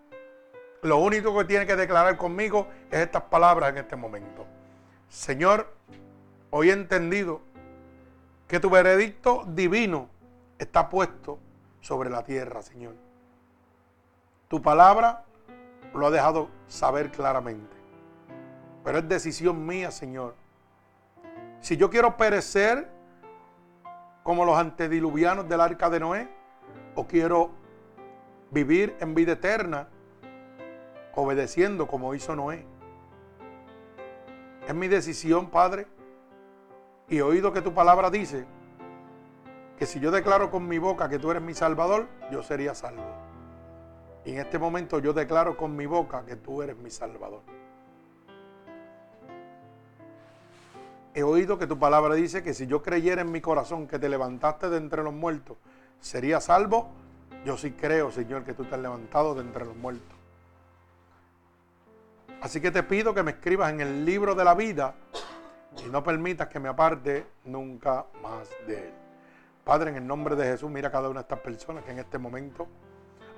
Lo 0.82 0.98
único 0.98 1.36
que 1.36 1.44
tiene 1.44 1.66
que 1.66 1.76
declarar 1.76 2.16
conmigo 2.16 2.68
es 2.90 3.00
estas 3.00 3.22
palabras 3.22 3.70
en 3.70 3.78
este 3.78 3.96
momento. 3.96 4.46
Señor, 5.08 5.72
hoy 6.50 6.70
he 6.70 6.72
entendido 6.72 7.40
que 8.48 8.60
tu 8.60 8.70
veredicto 8.70 9.44
divino 9.46 10.08
está 10.58 10.88
puesto 10.88 11.38
sobre 11.80 12.10
la 12.10 12.22
tierra, 12.24 12.62
Señor. 12.62 12.94
Tu 14.48 14.60
palabra 14.62 15.24
lo 15.94 16.06
ha 16.06 16.10
dejado 16.10 16.48
saber 16.68 17.10
claramente. 17.10 17.81
Pero 18.84 18.98
es 18.98 19.08
decisión 19.08 19.64
mía, 19.66 19.90
Señor. 19.90 20.34
Si 21.60 21.76
yo 21.76 21.90
quiero 21.90 22.16
perecer 22.16 22.88
como 24.22 24.44
los 24.44 24.56
antediluvianos 24.56 25.48
del 25.48 25.60
arca 25.60 25.90
de 25.90 26.00
Noé, 26.00 26.28
o 26.94 27.06
quiero 27.06 27.50
vivir 28.50 28.96
en 29.00 29.14
vida 29.14 29.32
eterna, 29.32 29.88
obedeciendo 31.14 31.86
como 31.86 32.14
hizo 32.14 32.34
Noé. 32.36 32.66
Es 34.66 34.74
mi 34.74 34.88
decisión, 34.88 35.50
Padre. 35.50 35.86
Y 37.08 37.18
he 37.18 37.22
oído 37.22 37.52
que 37.52 37.62
tu 37.62 37.74
palabra 37.74 38.10
dice 38.10 38.46
que 39.78 39.86
si 39.86 40.00
yo 40.00 40.10
declaro 40.10 40.50
con 40.50 40.66
mi 40.68 40.78
boca 40.78 41.08
que 41.08 41.18
tú 41.18 41.30
eres 41.30 41.42
mi 41.42 41.54
Salvador, 41.54 42.06
yo 42.30 42.42
sería 42.42 42.74
salvo. 42.74 43.02
Y 44.24 44.32
en 44.32 44.38
este 44.38 44.58
momento 44.58 44.98
yo 45.00 45.12
declaro 45.12 45.56
con 45.56 45.74
mi 45.74 45.86
boca 45.86 46.24
que 46.24 46.36
tú 46.36 46.62
eres 46.62 46.76
mi 46.76 46.90
Salvador. 46.90 47.42
He 51.14 51.22
oído 51.22 51.58
que 51.58 51.66
tu 51.66 51.78
palabra 51.78 52.14
dice 52.14 52.42
que 52.42 52.54
si 52.54 52.66
yo 52.66 52.82
creyera 52.82 53.22
en 53.22 53.30
mi 53.30 53.40
corazón 53.40 53.86
que 53.86 53.98
te 53.98 54.08
levantaste 54.08 54.68
de 54.70 54.78
entre 54.78 55.02
los 55.02 55.12
muertos, 55.12 55.56
sería 56.00 56.40
salvo. 56.40 56.90
Yo 57.44 57.56
sí 57.56 57.72
creo, 57.72 58.10
Señor, 58.10 58.44
que 58.44 58.54
tú 58.54 58.64
te 58.64 58.74
has 58.74 58.80
levantado 58.80 59.34
de 59.34 59.42
entre 59.42 59.64
los 59.64 59.76
muertos. 59.76 60.16
Así 62.40 62.60
que 62.60 62.70
te 62.70 62.82
pido 62.82 63.14
que 63.14 63.22
me 63.22 63.32
escribas 63.32 63.72
en 63.72 63.80
el 63.80 64.04
libro 64.04 64.34
de 64.34 64.44
la 64.44 64.54
vida 64.54 64.94
y 65.84 65.88
no 65.88 66.02
permitas 66.02 66.48
que 66.48 66.58
me 66.58 66.68
aparte 66.68 67.26
nunca 67.44 68.06
más 68.22 68.48
de 68.66 68.88
él. 68.88 68.94
Padre, 69.64 69.90
en 69.90 69.96
el 69.96 70.06
nombre 70.06 70.34
de 70.34 70.44
Jesús, 70.44 70.70
mira 70.70 70.88
a 70.88 70.90
cada 70.90 71.08
una 71.08 71.20
de 71.20 71.22
estas 71.24 71.38
personas 71.38 71.84
que 71.84 71.92
en 71.92 72.00
este 72.00 72.18
momento 72.18 72.66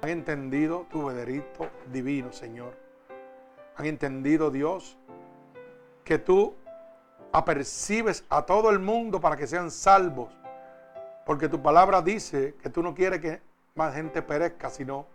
han 0.00 0.08
entendido 0.08 0.86
tu 0.90 1.04
veredicto 1.04 1.68
divino, 1.92 2.32
Señor. 2.32 2.74
Han 3.76 3.86
entendido, 3.86 4.50
Dios, 4.50 4.96
que 6.02 6.18
tú 6.18 6.54
apercibes 7.34 8.24
a 8.28 8.42
todo 8.42 8.70
el 8.70 8.78
mundo 8.78 9.20
para 9.20 9.36
que 9.36 9.48
sean 9.48 9.72
salvos. 9.72 10.32
Porque 11.26 11.48
tu 11.48 11.60
palabra 11.60 12.00
dice 12.00 12.54
que 12.62 12.70
tú 12.70 12.80
no 12.80 12.94
quieres 12.94 13.20
que 13.20 13.42
más 13.74 13.92
gente 13.92 14.22
perezca, 14.22 14.70
sino 14.70 15.06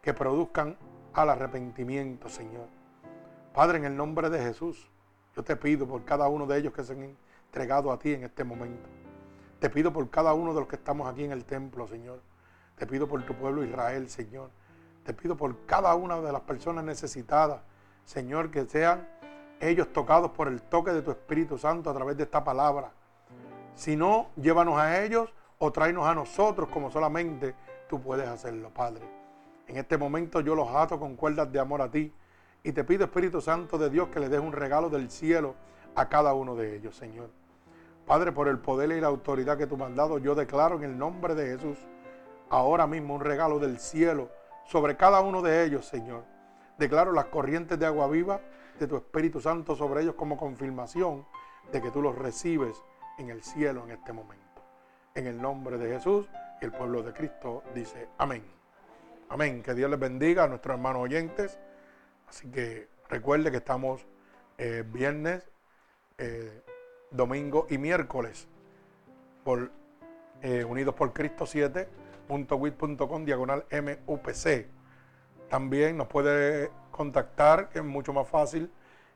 que 0.00 0.14
produzcan 0.14 0.76
al 1.12 1.28
arrepentimiento, 1.28 2.28
Señor. 2.28 2.68
Padre, 3.52 3.78
en 3.78 3.84
el 3.84 3.96
nombre 3.96 4.30
de 4.30 4.38
Jesús, 4.38 4.88
yo 5.34 5.42
te 5.42 5.56
pido 5.56 5.88
por 5.88 6.04
cada 6.04 6.28
uno 6.28 6.46
de 6.46 6.56
ellos 6.56 6.72
que 6.72 6.84
se 6.84 6.92
han 6.92 7.16
entregado 7.46 7.90
a 7.90 7.98
ti 7.98 8.12
en 8.12 8.22
este 8.22 8.44
momento. 8.44 8.88
Te 9.58 9.68
pido 9.68 9.92
por 9.92 10.08
cada 10.08 10.34
uno 10.34 10.54
de 10.54 10.60
los 10.60 10.68
que 10.68 10.76
estamos 10.76 11.08
aquí 11.08 11.24
en 11.24 11.32
el 11.32 11.44
templo, 11.44 11.88
Señor. 11.88 12.20
Te 12.76 12.86
pido 12.86 13.08
por 13.08 13.26
tu 13.26 13.34
pueblo 13.34 13.64
Israel, 13.64 14.08
Señor. 14.08 14.50
Te 15.02 15.12
pido 15.12 15.36
por 15.36 15.66
cada 15.66 15.92
una 15.96 16.20
de 16.20 16.30
las 16.30 16.42
personas 16.42 16.84
necesitadas, 16.84 17.60
Señor, 18.04 18.52
que 18.52 18.66
sean 18.66 19.08
ellos 19.60 19.92
tocados 19.92 20.30
por 20.32 20.48
el 20.48 20.62
toque 20.62 20.92
de 20.92 21.02
tu 21.02 21.10
Espíritu 21.10 21.58
Santo 21.58 21.90
a 21.90 21.94
través 21.94 22.16
de 22.16 22.24
esta 22.24 22.44
palabra. 22.44 22.92
Si 23.74 23.96
no, 23.96 24.28
llévanos 24.36 24.78
a 24.78 25.04
ellos 25.04 25.32
o 25.58 25.72
tráenos 25.72 26.06
a 26.06 26.14
nosotros 26.14 26.68
como 26.68 26.90
solamente 26.90 27.54
tú 27.88 28.00
puedes 28.00 28.28
hacerlo, 28.28 28.70
Padre. 28.70 29.08
En 29.66 29.76
este 29.76 29.98
momento 29.98 30.40
yo 30.40 30.54
los 30.54 30.68
ato 30.68 30.98
con 30.98 31.16
cuerdas 31.16 31.50
de 31.50 31.58
amor 31.58 31.82
a 31.82 31.90
ti 31.90 32.12
y 32.62 32.72
te 32.72 32.84
pido, 32.84 33.04
Espíritu 33.04 33.40
Santo 33.40 33.78
de 33.78 33.90
Dios, 33.90 34.08
que 34.08 34.20
le 34.20 34.28
des 34.28 34.40
un 34.40 34.52
regalo 34.52 34.90
del 34.90 35.10
cielo 35.10 35.54
a 35.94 36.08
cada 36.08 36.34
uno 36.34 36.56
de 36.56 36.76
ellos, 36.76 36.96
Señor. 36.96 37.30
Padre, 38.06 38.32
por 38.32 38.48
el 38.48 38.58
poder 38.58 38.92
y 38.92 39.00
la 39.00 39.08
autoridad 39.08 39.58
que 39.58 39.66
tú 39.66 39.76
me 39.76 39.86
yo 40.20 40.34
declaro 40.34 40.76
en 40.76 40.84
el 40.84 40.98
nombre 40.98 41.34
de 41.34 41.46
Jesús 41.46 41.78
ahora 42.50 42.86
mismo 42.86 43.14
un 43.14 43.20
regalo 43.20 43.58
del 43.58 43.78
cielo 43.78 44.30
sobre 44.64 44.96
cada 44.96 45.20
uno 45.20 45.42
de 45.42 45.64
ellos, 45.64 45.86
Señor. 45.86 46.24
Declaro 46.78 47.12
las 47.12 47.26
corrientes 47.26 47.78
de 47.78 47.86
agua 47.86 48.06
viva 48.08 48.40
de 48.78 48.86
tu 48.86 48.96
Espíritu 48.96 49.40
Santo 49.40 49.74
sobre 49.74 50.02
ellos 50.02 50.14
como 50.14 50.36
confirmación 50.36 51.26
de 51.72 51.80
que 51.80 51.90
tú 51.90 52.02
los 52.02 52.16
recibes 52.16 52.82
en 53.18 53.30
el 53.30 53.42
cielo 53.42 53.84
en 53.84 53.92
este 53.92 54.12
momento. 54.12 54.44
En 55.14 55.26
el 55.26 55.40
nombre 55.40 55.78
de 55.78 55.94
Jesús 55.94 56.28
y 56.60 56.64
el 56.64 56.72
pueblo 56.72 57.02
de 57.02 57.12
Cristo 57.12 57.62
dice 57.74 58.08
amén. 58.18 58.44
Amén. 59.28 59.62
Que 59.62 59.74
Dios 59.74 59.90
les 59.90 59.98
bendiga 59.98 60.44
a 60.44 60.48
nuestros 60.48 60.74
hermanos 60.76 61.02
oyentes. 61.02 61.58
Así 62.28 62.50
que 62.50 62.88
recuerde 63.08 63.50
que 63.50 63.56
estamos 63.58 64.06
eh, 64.58 64.84
viernes, 64.86 65.50
eh, 66.18 66.62
domingo 67.10 67.66
y 67.70 67.78
miércoles 67.78 68.46
por 69.44 69.70
eh, 70.42 70.64
Unidos 70.64 70.94
por 70.94 71.12
Cristo 71.12 71.44
7.wit.com 71.44 73.24
diagonal 73.24 73.64
MUPC. 73.70 74.75
También 75.48 75.96
nos 75.96 76.08
puede 76.08 76.70
contactar, 76.90 77.68
que 77.68 77.78
es 77.78 77.84
mucho 77.84 78.12
más 78.12 78.26
fácil, 78.28 78.68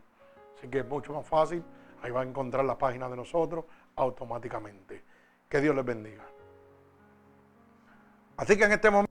Así 0.57 0.67
que 0.67 0.79
es 0.79 0.87
mucho 0.87 1.13
más 1.13 1.25
fácil, 1.25 1.63
ahí 2.01 2.11
va 2.11 2.21
a 2.21 2.23
encontrar 2.23 2.65
la 2.65 2.77
página 2.77 3.09
de 3.09 3.15
nosotros 3.15 3.65
automáticamente. 3.95 5.01
Que 5.47 5.61
Dios 5.61 5.73
les 5.75 5.85
bendiga. 5.85 6.25
Así 8.37 8.57
que 8.57 8.65
en 8.65 8.73
este 8.73 8.89
momento... 8.89 9.08